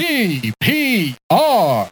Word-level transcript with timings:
TPR. 0.00 1.90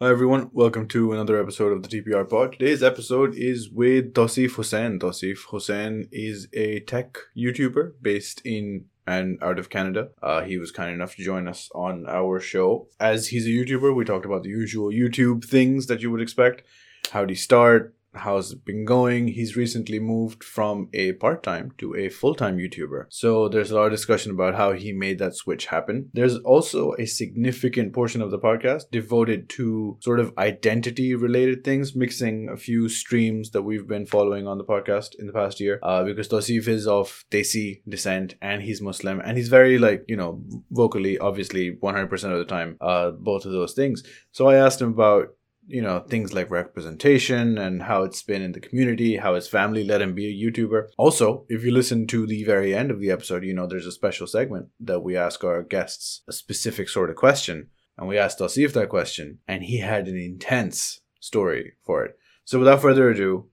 Hi 0.00 0.10
everyone, 0.10 0.50
welcome 0.52 0.88
to 0.88 1.12
another 1.12 1.40
episode 1.40 1.70
of 1.70 1.84
the 1.84 1.88
TPR 1.88 2.28
Pod. 2.28 2.54
Today's 2.54 2.82
episode 2.82 3.36
is 3.36 3.70
with 3.70 4.14
Tausif 4.14 4.56
Hussain. 4.56 4.98
Tausif 4.98 5.44
Hussain 5.50 6.08
is 6.10 6.48
a 6.52 6.80
tech 6.80 7.18
YouTuber 7.36 7.92
based 8.02 8.42
in 8.44 8.86
and 9.06 9.38
out 9.40 9.60
of 9.60 9.70
Canada. 9.70 10.08
Uh, 10.20 10.42
he 10.42 10.58
was 10.58 10.72
kind 10.72 10.92
enough 10.92 11.14
to 11.14 11.22
join 11.22 11.46
us 11.46 11.70
on 11.72 12.04
our 12.08 12.40
show. 12.40 12.88
As 12.98 13.28
he's 13.28 13.46
a 13.46 13.50
YouTuber, 13.50 13.94
we 13.94 14.04
talked 14.04 14.26
about 14.26 14.42
the 14.42 14.48
usual 14.48 14.90
YouTube 14.90 15.44
things 15.44 15.86
that 15.86 16.02
you 16.02 16.10
would 16.10 16.20
expect. 16.20 16.64
How 17.12 17.24
do 17.24 17.30
you 17.30 17.38
start? 17.38 17.94
How's 18.14 18.52
it 18.52 18.64
been 18.64 18.84
going? 18.84 19.28
He's 19.28 19.56
recently 19.56 19.98
moved 19.98 20.44
from 20.44 20.88
a 20.92 21.12
part 21.12 21.42
time 21.42 21.72
to 21.78 21.94
a 21.96 22.08
full 22.08 22.34
time 22.34 22.58
YouTuber. 22.58 23.06
So 23.08 23.48
there's 23.48 23.70
a 23.70 23.74
lot 23.74 23.86
of 23.86 23.92
discussion 23.92 24.32
about 24.32 24.54
how 24.54 24.72
he 24.72 24.92
made 24.92 25.18
that 25.18 25.34
switch 25.34 25.66
happen. 25.66 26.10
There's 26.12 26.36
also 26.38 26.94
a 26.98 27.06
significant 27.06 27.92
portion 27.92 28.20
of 28.20 28.30
the 28.30 28.38
podcast 28.38 28.90
devoted 28.90 29.48
to 29.50 29.96
sort 30.00 30.20
of 30.20 30.32
identity 30.36 31.14
related 31.14 31.64
things, 31.64 31.96
mixing 31.96 32.48
a 32.50 32.56
few 32.56 32.88
streams 32.88 33.50
that 33.50 33.62
we've 33.62 33.88
been 33.88 34.06
following 34.06 34.46
on 34.46 34.58
the 34.58 34.64
podcast 34.64 35.14
in 35.18 35.26
the 35.26 35.32
past 35.32 35.58
year. 35.58 35.80
Uh, 35.82 36.04
because 36.04 36.28
Tausif 36.28 36.68
is 36.68 36.86
of 36.86 37.24
Desi 37.30 37.82
descent 37.88 38.34
and 38.42 38.62
he's 38.62 38.82
Muslim 38.82 39.20
and 39.20 39.36
he's 39.38 39.48
very 39.48 39.78
like, 39.78 40.04
you 40.06 40.16
know, 40.16 40.42
vocally, 40.70 41.18
obviously 41.18 41.72
100% 41.82 42.12
of 42.12 42.38
the 42.38 42.44
time, 42.44 42.76
uh, 42.80 43.10
both 43.10 43.46
of 43.46 43.52
those 43.52 43.72
things. 43.72 44.02
So 44.32 44.48
I 44.48 44.56
asked 44.56 44.80
him 44.80 44.90
about 44.90 45.28
you 45.66 45.80
know 45.80 46.00
things 46.00 46.32
like 46.32 46.50
representation 46.50 47.56
and 47.56 47.82
how 47.82 48.02
it's 48.02 48.22
been 48.22 48.42
in 48.42 48.52
the 48.52 48.60
community 48.60 49.16
how 49.16 49.34
his 49.34 49.46
family 49.46 49.84
let 49.84 50.02
him 50.02 50.14
be 50.14 50.26
a 50.26 50.50
youtuber 50.50 50.88
also 50.98 51.44
if 51.48 51.64
you 51.64 51.70
listen 51.70 52.06
to 52.06 52.26
the 52.26 52.42
very 52.44 52.74
end 52.74 52.90
of 52.90 53.00
the 53.00 53.10
episode 53.10 53.44
you 53.44 53.54
know 53.54 53.66
there's 53.66 53.86
a 53.86 53.92
special 53.92 54.26
segment 54.26 54.66
that 54.80 55.00
we 55.00 55.16
ask 55.16 55.44
our 55.44 55.62
guests 55.62 56.22
a 56.28 56.32
specific 56.32 56.88
sort 56.88 57.10
of 57.10 57.16
question 57.16 57.68
and 57.96 58.08
we 58.08 58.18
asked 58.18 58.38
Tausif 58.38 58.72
that 58.72 58.88
question 58.88 59.38
and 59.46 59.62
he 59.62 59.78
had 59.78 60.08
an 60.08 60.16
intense 60.16 61.00
story 61.20 61.74
for 61.84 62.04
it 62.04 62.18
so 62.44 62.58
without 62.58 62.82
further 62.82 63.10
ado 63.10 63.46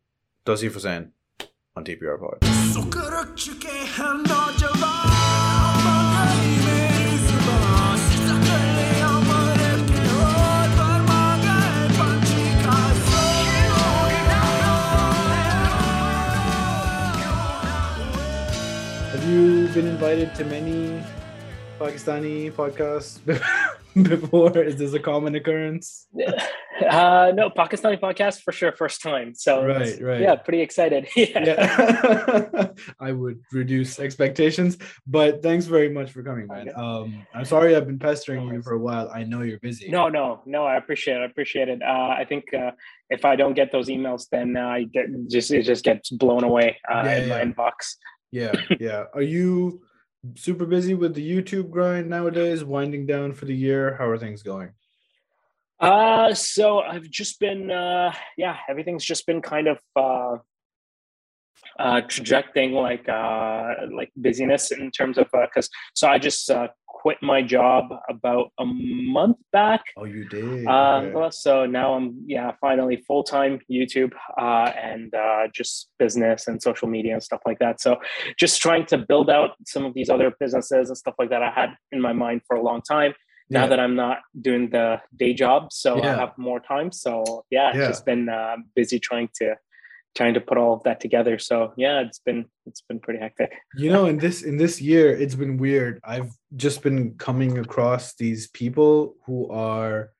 Tausif 0.45 0.73
Hussain 0.73 1.11
on 1.75 1.85
TPR 1.85 2.19
Pod. 2.19 2.39
Been 19.29 19.87
invited 19.87 20.33
to 20.33 20.43
many 20.45 21.03
Pakistani 21.79 22.51
podcasts 22.51 23.19
before? 24.03 24.57
Is 24.57 24.77
this 24.77 24.93
a 24.93 24.99
common 24.99 25.35
occurrence? 25.35 26.07
Uh, 26.79 27.33
no, 27.35 27.49
Pakistani 27.49 27.99
podcast 27.99 28.41
for 28.41 28.53
sure, 28.53 28.71
first 28.71 29.01
time. 29.01 29.35
So 29.35 29.65
right, 29.65 30.01
right, 30.01 30.21
yeah, 30.21 30.35
pretty 30.35 30.61
excited. 30.61 31.09
yeah, 31.15 31.43
yeah. 31.43 32.67
I 33.01 33.11
would 33.11 33.41
reduce 33.51 33.99
expectations, 33.99 34.77
but 35.05 35.43
thanks 35.43 35.65
very 35.65 35.89
much 35.89 36.11
for 36.11 36.23
coming, 36.23 36.47
man. 36.47 36.69
Um, 36.73 37.27
I'm 37.33 37.43
sorry 37.43 37.75
I've 37.75 37.85
been 37.85 37.99
pestering 37.99 38.47
you 38.47 38.61
for 38.61 38.73
a 38.73 38.79
while. 38.79 39.11
I 39.13 39.23
know 39.23 39.41
you're 39.41 39.59
busy. 39.59 39.89
No, 39.89 40.07
no, 40.07 40.41
no. 40.45 40.63
I 40.63 40.77
appreciate 40.77 41.17
it. 41.17 41.21
I 41.21 41.25
appreciate 41.25 41.67
it. 41.67 41.81
Uh, 41.81 42.15
I 42.17 42.25
think 42.27 42.45
uh, 42.53 42.71
if 43.09 43.25
I 43.25 43.35
don't 43.35 43.55
get 43.55 43.73
those 43.73 43.89
emails, 43.89 44.29
then 44.31 44.55
uh, 44.55 44.61
I 44.61 44.83
get 44.83 45.07
just 45.27 45.51
it 45.51 45.63
just 45.63 45.83
gets 45.83 46.09
blown 46.11 46.45
away 46.45 46.77
uh, 46.89 47.01
yeah, 47.03 47.17
in 47.17 47.27
yeah. 47.27 47.35
my 47.35 47.43
inbox. 47.43 47.97
Yeah, 48.31 48.53
yeah. 48.79 49.05
Are 49.13 49.21
you 49.21 49.81
super 50.35 50.65
busy 50.65 50.93
with 50.93 51.15
the 51.15 51.27
YouTube 51.27 51.69
grind 51.69 52.09
nowadays, 52.09 52.63
winding 52.63 53.05
down 53.05 53.33
for 53.33 53.45
the 53.45 53.55
year? 53.55 53.95
How 53.97 54.07
are 54.07 54.17
things 54.17 54.43
going? 54.43 54.71
Uh 55.79 56.33
so 56.33 56.79
I've 56.79 57.09
just 57.09 57.39
been 57.39 57.71
uh 57.71 58.13
yeah, 58.37 58.57
everything's 58.67 59.05
just 59.05 59.25
been 59.25 59.41
kind 59.41 59.67
of 59.67 59.79
uh 59.95 60.37
uh 61.79 62.01
trajecting 62.01 62.73
like 62.73 63.07
uh 63.07 63.73
like 63.93 64.11
busyness 64.15 64.71
in 64.71 64.91
terms 64.91 65.17
of 65.17 65.27
uh 65.33 65.45
because 65.45 65.69
so 65.95 66.07
I 66.09 66.17
just 66.19 66.49
uh 66.49 66.67
quit 67.01 67.17
my 67.21 67.41
job 67.41 67.85
about 68.09 68.51
a 68.59 68.65
month 68.65 69.37
back. 69.53 69.81
Oh, 69.97 70.03
you 70.03 70.27
did. 70.27 70.67
Uh, 70.67 71.01
okay. 71.15 71.29
So 71.31 71.65
now 71.65 71.93
I'm 71.93 72.21
yeah 72.27 72.51
finally 72.59 72.97
full 73.07 73.23
time 73.23 73.59
YouTube 73.71 74.13
uh, 74.37 74.71
and 74.91 75.13
uh, 75.15 75.47
just 75.53 75.89
business 75.97 76.47
and 76.47 76.61
social 76.61 76.89
media 76.89 77.13
and 77.13 77.23
stuff 77.23 77.41
like 77.45 77.59
that. 77.59 77.79
So 77.79 77.97
just 78.37 78.61
trying 78.61 78.85
to 78.87 78.97
build 78.97 79.29
out 79.29 79.51
some 79.65 79.85
of 79.85 79.93
these 79.93 80.09
other 80.09 80.33
businesses 80.39 80.89
and 80.89 80.97
stuff 80.97 81.15
like 81.17 81.29
that 81.29 81.41
I 81.41 81.51
had 81.51 81.69
in 81.93 82.01
my 82.01 82.13
mind 82.13 82.41
for 82.45 82.57
a 82.57 82.61
long 82.61 82.81
time. 82.81 83.13
Now 83.51 83.65
that 83.65 83.79
I'm 83.79 83.95
not 83.95 84.19
doing 84.39 84.69
the 84.69 85.01
day 85.17 85.33
job, 85.33 85.73
so 85.73 85.97
yeah. 85.97 86.13
I 86.13 86.19
have 86.19 86.37
more 86.37 86.59
time. 86.59 86.91
So 86.91 87.45
yeah, 87.49 87.75
yeah. 87.75 87.87
just 87.87 88.05
been 88.05 88.29
uh, 88.29 88.57
busy 88.75 88.99
trying 88.99 89.29
to 89.39 89.55
trying 90.15 90.33
to 90.33 90.41
put 90.41 90.57
all 90.57 90.73
of 90.73 90.83
that 90.83 90.99
together. 90.99 91.39
So 91.39 91.73
yeah 91.77 92.01
it's 92.01 92.19
been 92.19 92.45
it's 92.65 92.81
been 92.81 92.99
pretty 92.99 93.19
hectic. 93.19 93.51
You 93.75 93.91
know 93.91 94.05
in 94.05 94.17
this 94.17 94.43
in 94.43 94.57
this 94.57 94.81
year 94.81 95.11
it's 95.11 95.35
been 95.35 95.57
weird. 95.57 95.99
I've 96.03 96.31
just 96.55 96.81
been 96.81 97.15
coming 97.15 97.57
across 97.57 98.15
these 98.15 98.47
people 98.47 99.15
who 99.25 99.49
are 99.49 100.11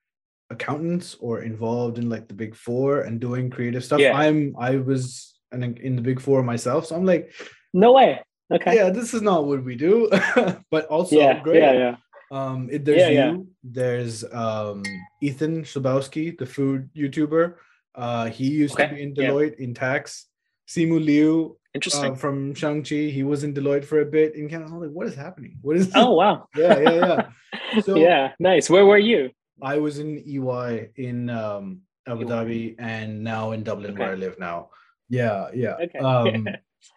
accountants 0.49 1.15
or 1.19 1.43
involved 1.43 1.97
in 1.97 2.09
like 2.09 2.27
the 2.27 2.33
big 2.33 2.55
four 2.55 3.01
and 3.01 3.19
doing 3.19 3.49
creative 3.49 3.83
stuff. 3.83 3.99
Yeah. 3.99 4.17
i'm 4.17 4.55
i 4.57 4.77
was 4.77 5.37
in, 5.51 5.77
in 5.77 5.95
the 5.95 6.01
big 6.01 6.19
four 6.19 6.41
myself 6.41 6.87
so 6.87 6.95
i'm 6.95 7.05
like 7.05 7.31
no 7.73 7.93
way. 7.93 8.19
Okay. 8.51 8.75
Yeah 8.75 8.89
this 8.89 9.13
is 9.13 9.21
not 9.21 9.45
what 9.45 9.63
we 9.63 9.75
do 9.75 10.09
but 10.71 10.85
also 10.87 11.15
yeah, 11.15 11.39
great. 11.43 11.61
yeah 11.61 11.73
yeah. 11.73 11.95
Um 12.31 12.69
it, 12.71 12.83
there's 12.83 13.01
yeah, 13.01 13.09
you 13.09 13.15
yeah. 13.15 13.37
there's 13.63 14.23
um 14.31 14.83
ethan 15.21 15.63
Chlebowski, 15.63 16.37
the 16.37 16.45
food 16.45 16.89
youtuber 16.95 17.55
uh, 17.95 18.27
he 18.27 18.49
used 18.49 18.73
okay. 18.73 18.87
to 18.87 18.95
be 18.95 19.01
in 19.01 19.13
Deloitte 19.13 19.55
yeah. 19.59 19.65
in 19.65 19.73
tax. 19.73 20.25
Simu 20.67 21.03
Liu, 21.03 21.57
interesting 21.73 22.11
uh, 22.11 22.15
from 22.15 22.53
Shang-Chi, 22.53 23.09
he 23.09 23.23
was 23.23 23.43
in 23.43 23.53
Deloitte 23.53 23.85
for 23.85 24.01
a 24.01 24.05
bit 24.05 24.35
in 24.35 24.47
Canada. 24.47 24.71
I'm 24.71 24.79
like, 24.79 24.91
what 24.91 25.07
is 25.07 25.15
happening? 25.15 25.57
What 25.61 25.77
is? 25.77 25.87
This? 25.87 25.95
Oh 25.95 26.13
wow! 26.21 26.47
yeah, 26.55 26.79
yeah, 26.79 26.93
yeah. 26.93 27.81
So 27.83 27.95
yeah, 27.95 28.33
nice. 28.39 28.69
Where 28.69 28.85
were 28.85 28.97
you? 28.97 29.31
I 29.61 29.77
was 29.77 29.99
in 29.99 30.19
EY 30.19 30.89
in 30.95 31.29
um, 31.29 31.81
Abu. 32.07 32.25
Dhabi 32.25 32.75
and 32.79 33.23
now 33.23 33.51
in 33.51 33.63
Dublin, 33.63 33.91
okay. 33.91 33.99
where 33.99 34.11
I 34.11 34.15
live 34.15 34.39
now. 34.39 34.69
Yeah, 35.09 35.49
yeah. 35.53 35.75
Okay. 35.81 35.99
Um, 36.03 36.47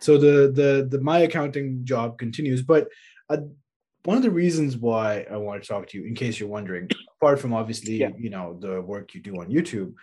so 0.00 0.16
the 0.16 0.52
the 0.52 0.86
the 0.88 1.00
my 1.00 1.20
accounting 1.20 1.84
job 1.84 2.19
continues, 2.19 2.62
but 2.62 2.88
uh, 3.28 3.38
one 4.04 4.16
of 4.16 4.22
the 4.22 4.31
reasons 4.31 4.76
why 4.76 5.26
I 5.31 5.36
want 5.36 5.62
to 5.62 5.69
talk 5.69 5.88
to 5.88 5.98
you, 5.98 6.04
in 6.04 6.14
case 6.14 6.38
you're 6.38 6.48
wondering, 6.48 6.88
apart 7.20 7.41
from 7.41 7.52
obviously 7.52 7.97
yeah. 7.97 8.10
you 8.16 8.31
know 8.31 8.56
the 8.60 8.81
work 8.81 9.14
you 9.14 9.20
do 9.20 9.41
on 9.41 9.48
YouTube, 9.48 9.94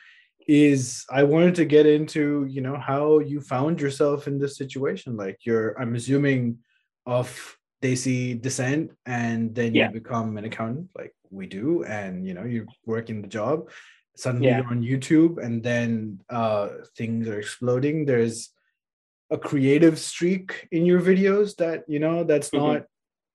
is 0.47 1.05
I 1.09 1.23
wanted 1.23 1.55
to 1.55 1.65
get 1.65 1.85
into, 1.85 2.47
you 2.49 2.61
know, 2.61 2.77
how 2.77 3.19
you 3.19 3.39
found 3.41 3.79
yourself 3.79 4.27
in 4.27 4.39
this 4.39 4.57
situation. 4.57 5.15
Like 5.15 5.39
you're, 5.43 5.79
I'm 5.79 5.95
assuming, 5.95 6.59
of 7.05 7.57
Desi 7.81 8.39
descent, 8.39 8.91
and 9.05 9.55
then 9.55 9.73
yeah. 9.73 9.87
you 9.87 9.93
become 9.93 10.37
an 10.37 10.45
accountant, 10.45 10.89
like 10.97 11.13
we 11.31 11.47
do, 11.47 11.83
and 11.83 12.25
you 12.25 12.33
know, 12.33 12.43
you 12.43 12.67
work 12.85 13.09
in 13.09 13.21
the 13.21 13.27
job. 13.27 13.69
Suddenly 14.15 14.47
yeah. 14.47 14.57
you're 14.57 14.67
on 14.67 14.83
YouTube, 14.83 15.43
and 15.43 15.63
then 15.63 16.21
uh, 16.29 16.69
things 16.97 17.27
are 17.27 17.39
exploding. 17.39 18.05
There's 18.05 18.49
a 19.31 19.37
creative 19.37 19.97
streak 19.97 20.67
in 20.71 20.85
your 20.85 21.01
videos 21.01 21.55
that 21.57 21.83
you 21.87 21.99
know 21.99 22.23
that's 22.23 22.49
mm-hmm. 22.49 22.65
not 22.65 22.83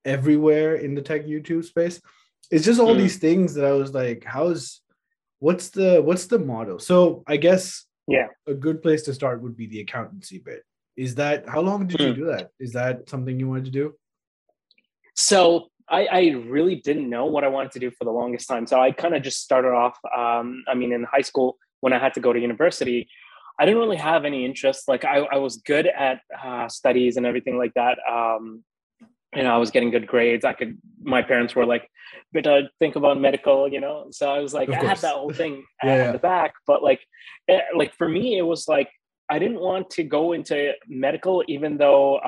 everywhere 0.03 0.75
in 0.75 0.93
the 0.93 1.01
tech 1.01 1.25
YouTube 1.25 1.65
space. 1.65 1.99
It's 2.51 2.65
just 2.65 2.79
all 2.79 2.89
mm-hmm. 2.89 2.99
these 2.99 3.17
things 3.17 3.55
that 3.55 3.65
I 3.65 3.71
was 3.71 3.93
like, 3.93 4.23
how's 4.23 4.81
what's 5.39 5.69
the 5.69 6.01
what's 6.01 6.25
the 6.27 6.39
motto? 6.39 6.77
So 6.77 7.23
i 7.27 7.37
guess 7.37 7.85
yeah. 8.07 8.27
a 8.47 8.53
good 8.53 8.81
place 8.81 9.03
to 9.03 9.13
start 9.13 9.41
would 9.41 9.57
be 9.57 9.67
the 9.67 9.81
accountancy 9.81 10.39
bit. 10.39 10.63
Is 10.97 11.15
that 11.15 11.47
how 11.47 11.61
long 11.61 11.87
did 11.87 11.99
mm. 11.99 12.07
you 12.07 12.13
hmm. 12.13 12.19
do 12.19 12.25
that? 12.27 12.51
Is 12.59 12.73
that 12.73 13.09
something 13.09 13.39
you 13.39 13.49
wanted 13.49 13.65
to 13.65 13.71
do? 13.71 13.93
So 15.15 15.67
I, 15.89 16.05
I 16.05 16.21
really 16.47 16.77
didn't 16.77 17.09
know 17.09 17.25
what 17.25 17.43
i 17.43 17.47
wanted 17.47 17.71
to 17.73 17.79
do 17.79 17.91
for 17.91 18.05
the 18.05 18.11
longest 18.11 18.47
time. 18.47 18.65
So 18.67 18.79
i 18.79 18.91
kind 18.91 19.15
of 19.15 19.23
just 19.23 19.41
started 19.41 19.73
off 19.73 19.97
um, 20.15 20.63
i 20.67 20.73
mean 20.73 20.91
in 20.91 21.03
high 21.03 21.21
school 21.21 21.57
when 21.81 21.93
i 21.93 21.99
had 21.99 22.13
to 22.15 22.19
go 22.19 22.33
to 22.33 22.39
university. 22.39 23.07
I 23.57 23.63
didn't 23.65 23.79
really 23.79 23.95
have 23.97 24.25
any 24.25 24.43
interest. 24.45 24.87
Like 24.87 25.05
i, 25.05 25.17
I 25.17 25.37
was 25.37 25.57
good 25.57 25.87
at 25.87 26.21
uh, 26.43 26.67
studies 26.67 27.17
and 27.17 27.25
everything 27.25 27.57
like 27.57 27.73
that. 27.75 27.97
Um, 28.09 28.63
you 29.35 29.43
know, 29.43 29.53
I 29.53 29.57
was 29.57 29.71
getting 29.71 29.91
good 29.91 30.07
grades. 30.07 30.45
I 30.45 30.53
could, 30.53 30.77
my 31.01 31.21
parents 31.21 31.55
were 31.55 31.65
like, 31.65 31.89
but 32.33 32.47
uh, 32.47 32.61
think 32.79 32.95
about 32.95 33.19
medical, 33.19 33.67
you 33.67 33.79
know? 33.79 34.07
So 34.11 34.29
I 34.29 34.39
was 34.39 34.53
like, 34.53 34.69
I 34.69 34.83
had 34.83 34.97
that 34.99 35.15
whole 35.15 35.31
thing 35.31 35.63
yeah, 35.83 35.89
at 35.89 35.97
yeah. 35.97 36.11
the 36.11 36.19
back, 36.19 36.53
but 36.65 36.83
like, 36.83 37.01
it, 37.47 37.53
eh, 37.53 37.77
like 37.77 37.93
for 37.93 38.07
me, 38.07 38.37
it 38.37 38.43
was 38.43 38.67
like, 38.67 38.89
I 39.29 39.39
didn't 39.39 39.59
want 39.59 39.89
to 39.91 40.03
go 40.03 40.33
into 40.33 40.73
medical, 40.87 41.43
even 41.47 41.77
though 41.77 42.19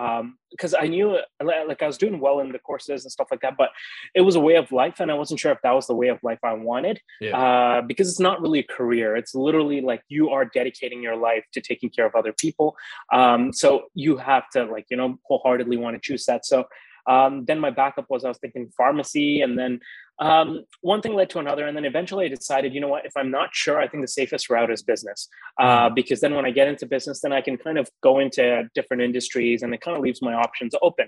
because 0.50 0.74
um, 0.74 0.80
I 0.82 0.88
knew 0.88 1.20
like 1.44 1.84
I 1.84 1.88
was 1.88 1.98
doing 1.98 2.20
well 2.20 2.40
in 2.40 2.52
the 2.52 2.60
courses 2.60 3.06
and 3.06 3.12
stuff 3.12 3.28
like 3.30 3.42
that, 3.42 3.56
but 3.56 3.70
it 4.16 4.22
was 4.22 4.36
a 4.36 4.40
way 4.40 4.56
of 4.56 4.72
life, 4.72 5.00
and 5.00 5.12
I 5.12 5.14
wasn't 5.14 5.40
sure 5.40 5.52
if 5.52 5.60
that 5.62 5.74
was 5.74 5.86
the 5.86 5.94
way 5.94 6.08
of 6.08 6.18
life 6.24 6.40
I 6.44 6.54
wanted. 6.54 7.00
Yeah. 7.22 7.38
Uh, 7.38 7.82
because 7.82 8.10
it's 8.10 8.20
not 8.20 8.42
really 8.42 8.60
a 8.60 8.64
career; 8.64 9.16
it's 9.16 9.36
literally 9.36 9.82
like 9.82 10.02
you 10.08 10.30
are 10.30 10.46
dedicating 10.46 11.04
your 11.04 11.16
life 11.16 11.44
to 11.54 11.62
taking 11.62 11.90
care 11.92 12.06
of 12.06 12.16
other 12.16 12.34
people. 12.34 12.76
Um, 13.14 13.54
so 13.54 13.86
you 13.94 14.18
have 14.18 14.50
to 14.54 14.66
like 14.66 14.88
you 14.90 14.98
know 14.98 15.20
wholeheartedly 15.28 15.78
want 15.78 15.96
to 15.96 16.02
choose 16.02 16.26
that. 16.26 16.48
So 16.48 16.66
um, 17.08 17.46
then 17.46 17.60
my 17.60 17.70
backup 17.70 18.06
was 18.10 18.26
I 18.26 18.30
was 18.30 18.38
thinking 18.38 18.70
pharmacy, 18.78 19.42
and 19.42 19.58
then 19.58 19.80
um, 20.20 20.64
one 20.82 21.02
thing 21.02 21.14
led 21.14 21.30
to 21.32 21.40
another, 21.40 21.66
and 21.66 21.76
then 21.76 21.86
eventually 21.86 22.26
I 22.26 22.28
decided, 22.28 22.74
you 22.74 22.82
know 22.82 22.88
what? 22.88 23.06
If 23.06 23.14
I'm 23.16 23.32
not 23.32 23.50
sure, 23.54 23.80
I 23.80 23.88
think 23.88 24.04
the 24.04 24.08
safest 24.08 24.50
route 24.50 24.72
is 24.72 24.84
business, 24.84 25.30
uh, 25.60 25.90
mm. 25.90 25.96
because 25.96 26.20
then 26.20 26.36
when 26.36 26.46
I 26.46 26.52
get 26.52 26.68
into 26.68 26.86
business, 26.86 27.22
then 27.22 27.32
I 27.32 27.42
can 27.42 27.58
kind 27.58 27.78
of 27.78 27.90
go 28.04 28.20
into 28.20 28.70
different 28.76 29.04
industries, 29.04 29.64
and 29.64 29.74
it 29.74 29.82
kind 29.82 29.96
of 29.96 30.04
leaves 30.04 30.22
my 30.22 30.34
options 30.34 30.76
open. 30.82 31.08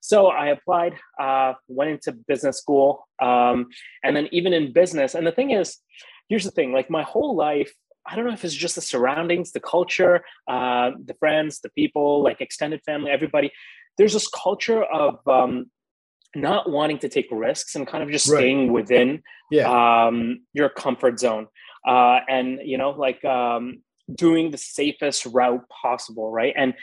So 0.00 0.26
I 0.26 0.48
applied, 0.48 0.94
uh, 1.20 1.54
went 1.68 1.90
into 1.90 2.12
business 2.12 2.58
school, 2.58 3.08
um, 3.22 3.66
and 4.02 4.16
then 4.16 4.28
even 4.32 4.52
in 4.52 4.72
business, 4.72 5.14
and 5.14 5.26
the 5.26 5.32
thing 5.32 5.52
is, 5.52 5.78
here's 6.28 6.44
the 6.44 6.50
thing: 6.50 6.72
like 6.72 6.90
my 6.90 7.02
whole 7.02 7.36
life, 7.36 7.72
I 8.04 8.16
don't 8.16 8.26
know 8.26 8.32
if 8.32 8.44
it's 8.44 8.54
just 8.54 8.74
the 8.74 8.80
surroundings, 8.80 9.52
the 9.52 9.60
culture, 9.60 10.24
uh, 10.48 10.90
the 11.04 11.14
friends, 11.14 11.60
the 11.60 11.70
people, 11.70 12.22
like 12.22 12.40
extended 12.40 12.80
family, 12.84 13.10
everybody 13.10 13.50
there's 13.98 14.12
this 14.12 14.28
culture 14.28 14.82
of 14.82 15.26
um, 15.26 15.70
not 16.34 16.70
wanting 16.70 16.98
to 16.98 17.08
take 17.08 17.28
risks 17.30 17.74
and 17.74 17.86
kind 17.86 18.02
of 18.02 18.10
just 18.10 18.28
right. 18.28 18.38
staying 18.38 18.72
within 18.72 19.22
yeah. 19.50 20.06
um, 20.06 20.40
your 20.52 20.68
comfort 20.68 21.18
zone 21.18 21.48
uh, 21.86 22.20
and 22.28 22.60
you 22.64 22.78
know 22.78 22.90
like 22.90 23.24
um, 23.24 23.82
doing 24.14 24.50
the 24.50 24.58
safest 24.58 25.26
route 25.26 25.64
possible 25.68 26.30
right 26.30 26.54
and 26.56 26.74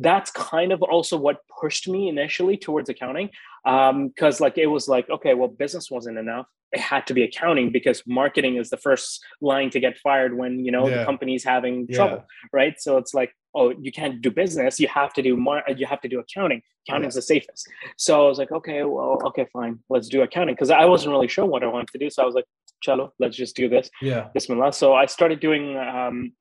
that's 0.00 0.30
kind 0.30 0.70
of 0.70 0.80
also 0.82 1.16
what 1.16 1.38
pushed 1.60 1.88
me 1.88 2.08
initially 2.08 2.56
towards 2.56 2.88
accounting 2.88 3.30
because 3.64 4.40
um, 4.40 4.44
like 4.44 4.56
it 4.56 4.66
was 4.66 4.88
like 4.88 5.08
okay 5.10 5.34
well 5.34 5.48
business 5.48 5.90
wasn't 5.90 6.16
enough 6.16 6.46
it 6.72 6.80
had 6.80 7.06
to 7.06 7.14
be 7.14 7.22
accounting 7.22 7.72
because 7.72 8.02
marketing 8.06 8.56
is 8.56 8.70
the 8.70 8.76
first 8.76 9.24
line 9.40 9.70
to 9.70 9.80
get 9.80 9.96
fired 9.98 10.36
when 10.36 10.64
you 10.64 10.70
know 10.70 10.86
yeah. 10.86 10.98
the 10.98 11.04
company's 11.04 11.42
having 11.42 11.86
yeah. 11.88 11.96
trouble 11.96 12.24
right 12.52 12.80
so 12.80 12.96
it's 12.96 13.14
like 13.14 13.34
oh 13.58 13.74
you 13.80 13.92
can't 13.92 14.22
do 14.22 14.30
business 14.30 14.78
you 14.78 14.88
have 14.88 15.12
to 15.12 15.22
do 15.22 15.36
more 15.36 15.62
you 15.76 15.86
have 15.86 16.00
to 16.00 16.08
do 16.08 16.20
accounting. 16.20 16.62
Accounting 16.86 17.08
is 17.08 17.16
the 17.16 17.22
safest. 17.22 17.68
So 17.96 18.24
i 18.24 18.28
was 18.28 18.38
like 18.38 18.52
okay 18.52 18.82
well 18.84 19.20
okay 19.28 19.46
fine 19.52 19.78
let's 19.90 20.08
do 20.08 20.22
accounting 20.22 20.54
because 20.54 20.70
i 20.70 20.84
wasn't 20.84 21.12
really 21.12 21.28
sure 21.28 21.44
what 21.44 21.62
i 21.62 21.66
wanted 21.66 21.88
to 21.88 21.98
do 21.98 22.08
so 22.10 22.22
i 22.22 22.26
was 22.26 22.34
like 22.34 22.48
chalo 22.84 23.10
let's 23.18 23.36
just 23.36 23.56
do 23.56 23.68
this 23.68 23.90
yeah. 24.00 24.28
bismillah 24.34 24.72
so 24.72 24.94
i 24.94 25.04
started 25.04 25.40
doing 25.40 25.76
um, 25.76 26.32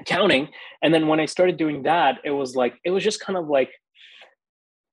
accounting 0.00 0.48
and 0.82 0.92
then 0.94 1.06
when 1.06 1.20
i 1.20 1.26
started 1.26 1.56
doing 1.56 1.82
that 1.82 2.18
it 2.24 2.30
was 2.30 2.56
like 2.56 2.74
it 2.84 2.90
was 2.90 3.04
just 3.04 3.20
kind 3.20 3.36
of 3.36 3.46
like 3.48 3.70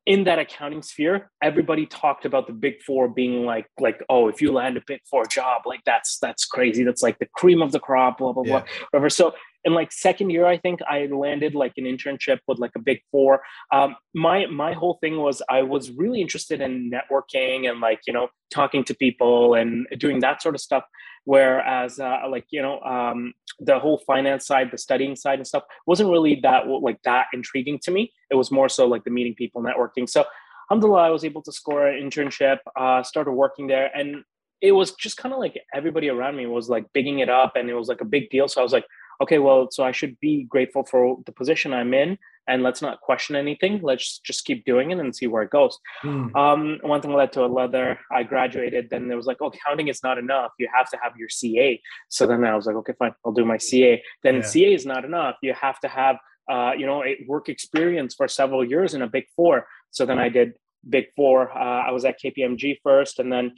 in 0.06 0.24
that 0.24 0.40
accounting 0.40 0.82
sphere 0.82 1.30
everybody 1.42 1.86
talked 1.86 2.26
about 2.26 2.48
the 2.48 2.54
big 2.54 2.82
four 2.82 3.08
being 3.08 3.46
like 3.46 3.68
like 3.80 4.04
oh 4.10 4.28
if 4.28 4.42
you 4.42 4.52
land 4.52 4.76
a 4.76 4.82
big 4.88 5.00
four 5.10 5.24
job 5.26 5.62
like 5.66 5.82
that's 5.86 6.18
that's 6.20 6.46
crazy 6.46 6.84
that's 6.84 7.04
like 7.04 7.18
the 7.20 7.28
cream 7.36 7.62
of 7.62 7.72
the 7.72 7.80
crop 7.80 8.18
blah 8.18 8.34
blah 8.34 8.44
yeah. 8.44 8.60
blah 8.60 8.64
whatever. 8.90 9.10
So 9.10 9.34
in 9.66 9.74
like 9.74 9.92
second 9.92 10.30
year 10.30 10.46
i 10.46 10.58
think 10.58 10.80
i 10.90 11.08
landed 11.08 11.54
like 11.56 11.74
an 11.78 11.86
internship 11.86 12.40
with 12.48 12.60
like 12.60 12.72
a 12.76 12.80
big 12.80 13.00
four. 13.12 13.42
Um, 13.72 13.96
my 14.14 14.46
my 14.48 14.74
whole 14.74 14.98
thing 15.02 15.18
was 15.18 15.42
i 15.50 15.62
was 15.62 15.92
really 15.92 16.22
interested 16.22 16.62
in 16.62 16.92
networking 16.92 17.70
and 17.70 17.80
like 17.80 18.02
you 18.08 18.14
know 18.14 18.30
talking 18.50 18.84
to 18.84 18.94
people 18.94 19.54
and 19.54 19.88
doing 19.98 20.20
that 20.20 20.42
sort 20.42 20.56
of 20.56 20.62
stuff. 20.62 20.84
Whereas 21.26 22.00
uh, 22.00 22.22
like 22.30 22.46
you 22.50 22.62
know 22.62 22.80
um, 22.82 23.34
the 23.60 23.80
whole 23.80 24.00
finance 24.08 24.48
side 24.48 24.70
the 24.72 24.78
studying 24.78 25.16
side 25.16 25.40
and 25.40 25.48
stuff 25.48 25.64
wasn't 25.86 26.10
really 26.10 26.40
that 26.44 26.68
like 26.68 27.02
that 27.04 27.28
intriguing 27.34 27.80
to 27.84 27.92
me. 27.92 28.12
It 28.32 28.36
was 28.36 28.52
more 28.52 28.70
so 28.70 28.88
like 28.88 29.04
the 29.04 29.12
meeting 29.12 29.36
people 29.36 29.62
networking. 29.62 30.10
So 30.10 30.26
alhamdulillah 30.70 31.02
i 31.02 31.10
was 31.10 31.26
able 31.26 31.42
to 31.42 31.52
score 31.52 31.88
an 31.88 32.00
internship 32.04 32.58
uh, 32.80 33.04
started 33.04 33.32
working 33.32 33.68
there. 33.68 33.92
And 33.96 34.24
it 34.62 34.72
was 34.74 34.92
just 34.94 35.18
kind 35.18 35.34
of 35.34 35.40
like 35.40 35.60
everybody 35.74 36.10
around 36.10 36.36
me 36.36 36.46
was 36.46 36.70
like 36.70 36.86
bigging 36.94 37.20
it 37.20 37.30
up 37.30 37.54
and 37.56 37.70
it 37.70 37.76
was 37.76 37.88
like 37.88 38.02
a 38.02 38.06
big 38.06 38.30
deal. 38.30 38.48
So 38.48 38.62
i 38.62 38.64
was 38.64 38.74
like 38.74 38.86
okay, 39.21 39.39
well, 39.39 39.69
so 39.71 39.83
I 39.83 39.92
should 39.92 40.19
be 40.19 40.44
grateful 40.44 40.83
for 40.83 41.18
the 41.25 41.31
position 41.31 41.74
I'm 41.74 41.94
in 41.94 42.18
and 42.48 42.63
let's 42.63 42.81
not 42.81 43.01
question 43.01 43.36
anything. 43.36 43.80
Let's 43.83 44.19
just 44.19 44.44
keep 44.44 44.66
doing 44.66 44.89
it 44.92 45.00
and 45.00 45.16
see 45.16 45.27
where 45.27 45.44
it 45.44 45.51
goes. 45.51 45.77
Mm. 46.04 46.36
Um, 46.36 46.80
one 46.81 47.01
thing 47.01 47.13
led 47.13 47.31
to 47.33 47.45
another. 47.45 48.00
I 48.12 48.24
graduated. 48.24 48.89
Then 48.89 49.07
there 49.07 49.18
was 49.18 49.27
like, 49.27 49.38
oh, 49.39 49.51
counting 49.66 49.88
is 49.88 50.01
not 50.01 50.18
enough. 50.18 50.51
You 50.57 50.68
have 50.75 50.89
to 50.89 50.98
have 51.01 51.16
your 51.16 51.30
CA. 51.30 51.80
So 52.10 52.25
then 52.25 52.44
I 52.44 52.56
was 52.56 52.66
like, 52.66 52.75
okay, 52.77 52.94
fine, 52.98 53.13
I'll 53.24 53.33
do 53.33 53.45
my 53.45 53.57
CA. 53.57 54.01
Then 54.24 54.36
yeah. 54.36 54.42
CA 54.42 54.74
is 54.74 54.86
not 54.86 55.06
enough. 55.06 55.36
You 55.44 55.54
have 55.54 55.80
to 55.81 55.88
have, 55.88 56.18
uh, 56.50 56.71
you 56.75 56.88
know, 56.88 57.04
a 57.04 57.24
work 57.27 57.50
experience 57.50 58.16
for 58.16 58.27
several 58.27 58.68
years 58.68 58.95
in 58.95 59.04
a 59.04 59.07
big 59.07 59.25
four. 59.36 59.68
So 59.92 60.06
then 60.07 60.18
I 60.18 60.30
did 60.30 60.54
big 60.88 61.06
four. 61.16 61.51
Uh, 61.51 61.83
I 61.88 61.92
was 61.92 62.04
at 62.04 62.19
KPMG 62.19 62.77
first, 62.83 63.19
and 63.19 63.31
then 63.31 63.54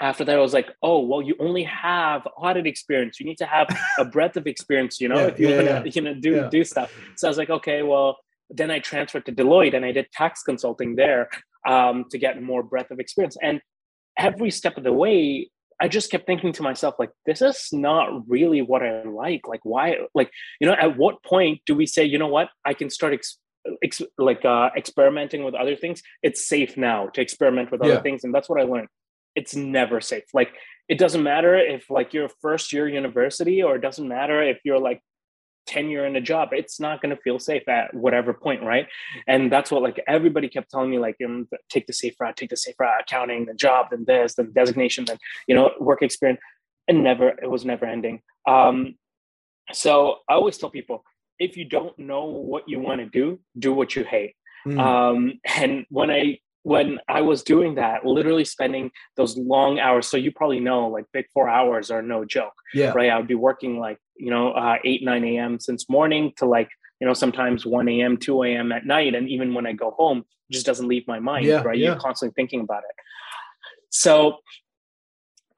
after 0.00 0.24
that, 0.24 0.36
I 0.36 0.40
was 0.40 0.52
like, 0.52 0.70
oh, 0.82 1.00
well, 1.00 1.22
you 1.22 1.34
only 1.40 1.62
have 1.64 2.26
audit 2.36 2.66
experience. 2.66 3.18
You 3.18 3.26
need 3.26 3.38
to 3.38 3.46
have 3.46 3.68
a 3.98 4.04
breadth 4.12 4.36
of 4.36 4.46
experience, 4.46 5.00
you 5.00 5.08
know, 5.08 5.18
yeah, 5.18 5.26
if 5.26 5.40
you 5.40 5.48
yeah, 5.48 5.56
want 5.56 5.66
to, 5.68 5.72
yeah. 5.72 5.92
you 5.94 6.02
know, 6.02 6.14
do 6.14 6.48
do 6.50 6.64
stuff. 6.64 6.92
So 7.16 7.26
I 7.26 7.30
was 7.30 7.38
like, 7.38 7.50
okay, 7.50 7.82
well, 7.82 8.18
then 8.50 8.70
I 8.70 8.78
transferred 8.78 9.26
to 9.26 9.32
Deloitte 9.32 9.74
and 9.74 9.84
I 9.84 9.92
did 9.92 10.10
tax 10.12 10.42
consulting 10.42 10.96
there 10.96 11.28
um, 11.66 12.04
to 12.10 12.18
get 12.18 12.40
more 12.42 12.62
breadth 12.62 12.90
of 12.90 13.00
experience. 13.00 13.36
And 13.42 13.60
every 14.18 14.50
step 14.50 14.76
of 14.76 14.84
the 14.84 14.92
way, 14.92 15.50
I 15.80 15.88
just 15.88 16.10
kept 16.10 16.26
thinking 16.26 16.52
to 16.54 16.62
myself, 16.62 16.94
like, 16.98 17.10
this 17.26 17.42
is 17.42 17.68
not 17.72 18.28
really 18.28 18.62
what 18.62 18.82
I 18.82 19.02
like. 19.02 19.48
Like, 19.48 19.60
why? 19.64 19.96
Like, 20.14 20.30
you 20.60 20.66
know, 20.66 20.74
at 20.74 20.96
what 20.96 21.22
point 21.22 21.60
do 21.66 21.74
we 21.74 21.86
say, 21.86 22.04
you 22.04 22.18
know 22.18 22.28
what, 22.28 22.48
I 22.64 22.72
can 22.72 22.88
start 22.88 23.12
ex- 23.12 23.38
ex- 23.82 24.02
like 24.16 24.44
uh, 24.44 24.70
experimenting 24.76 25.44
with 25.44 25.54
other 25.54 25.76
things? 25.76 26.02
It's 26.22 26.46
safe 26.46 26.76
now 26.76 27.08
to 27.08 27.20
experiment 27.20 27.70
with 27.70 27.82
other 27.82 28.00
things, 28.00 28.24
and 28.24 28.34
that's 28.34 28.48
what 28.48 28.60
I 28.60 28.64
learned 28.64 28.88
it's 29.36 29.54
never 29.54 30.00
safe. 30.00 30.24
Like 30.34 30.54
it 30.88 30.98
doesn't 30.98 31.22
matter 31.22 31.56
if 31.56 31.90
like 31.90 32.12
you're 32.14 32.28
first 32.40 32.72
year 32.72 32.88
university 32.88 33.62
or 33.62 33.76
it 33.76 33.82
doesn't 33.82 34.08
matter 34.08 34.42
if 34.42 34.58
you're 34.64 34.78
like 34.78 35.00
10 35.66 35.88
year 35.88 36.06
in 36.06 36.14
a 36.14 36.20
job 36.20 36.50
it's 36.52 36.78
not 36.78 37.02
going 37.02 37.14
to 37.14 37.20
feel 37.22 37.38
safe 37.38 37.68
at 37.68 37.92
whatever 37.92 38.32
point 38.32 38.62
right 38.62 38.86
and 39.26 39.50
that's 39.50 39.70
what 39.70 39.82
like 39.82 40.00
everybody 40.06 40.48
kept 40.48 40.70
telling 40.70 40.90
me 40.90 40.98
like 40.98 41.16
take 41.68 41.86
the 41.86 41.92
safe 41.92 42.14
route 42.20 42.36
take 42.36 42.50
the 42.50 42.56
safe 42.56 42.76
route 42.78 43.00
accounting 43.00 43.46
the 43.46 43.54
job 43.54 43.86
then 43.90 44.04
this 44.06 44.34
then 44.34 44.52
designation 44.52 45.04
then 45.04 45.18
you 45.48 45.54
know 45.54 45.72
work 45.80 46.02
experience 46.02 46.40
and 46.86 47.02
never 47.02 47.30
it 47.30 47.50
was 47.50 47.64
never 47.64 47.84
ending 47.84 48.22
um 48.48 48.94
so 49.72 50.18
i 50.28 50.34
always 50.34 50.56
tell 50.56 50.70
people 50.70 51.02
if 51.40 51.56
you 51.56 51.64
don't 51.64 51.98
know 51.98 52.26
what 52.26 52.68
you 52.68 52.78
want 52.78 53.00
to 53.00 53.06
do 53.06 53.40
do 53.58 53.72
what 53.72 53.96
you 53.96 54.04
hate 54.04 54.34
mm. 54.64 54.78
um 54.78 55.32
and 55.56 55.84
when 55.90 56.12
i 56.12 56.38
when 56.66 56.98
I 57.06 57.20
was 57.20 57.44
doing 57.44 57.76
that, 57.76 58.04
literally 58.04 58.44
spending 58.44 58.90
those 59.16 59.36
long 59.36 59.78
hours. 59.78 60.08
So 60.08 60.16
you 60.16 60.32
probably 60.32 60.58
know, 60.58 60.88
like 60.88 61.04
big 61.12 61.26
four 61.32 61.48
hours 61.48 61.92
are 61.92 62.02
no 62.02 62.24
joke. 62.24 62.54
Yeah. 62.74 62.90
Right. 62.90 63.08
I 63.08 63.16
would 63.16 63.28
be 63.28 63.36
working 63.36 63.78
like 63.78 63.98
you 64.16 64.30
know 64.30 64.50
uh, 64.50 64.78
eight 64.84 65.04
nine 65.04 65.24
a.m. 65.24 65.60
since 65.60 65.88
morning 65.88 66.32
to 66.38 66.44
like 66.44 66.68
you 67.00 67.06
know 67.06 67.14
sometimes 67.14 67.64
one 67.64 67.88
a.m. 67.88 68.16
two 68.16 68.42
a.m. 68.42 68.72
at 68.72 68.84
night, 68.84 69.14
and 69.14 69.28
even 69.28 69.54
when 69.54 69.64
I 69.64 69.74
go 69.74 69.92
home, 69.92 70.18
it 70.18 70.52
just 70.52 70.66
doesn't 70.66 70.88
leave 70.88 71.06
my 71.06 71.20
mind. 71.20 71.46
Yeah, 71.46 71.62
right. 71.62 71.78
Yeah. 71.78 71.90
You're 71.90 72.00
constantly 72.00 72.34
thinking 72.34 72.62
about 72.62 72.82
it. 72.82 72.96
So 73.90 74.38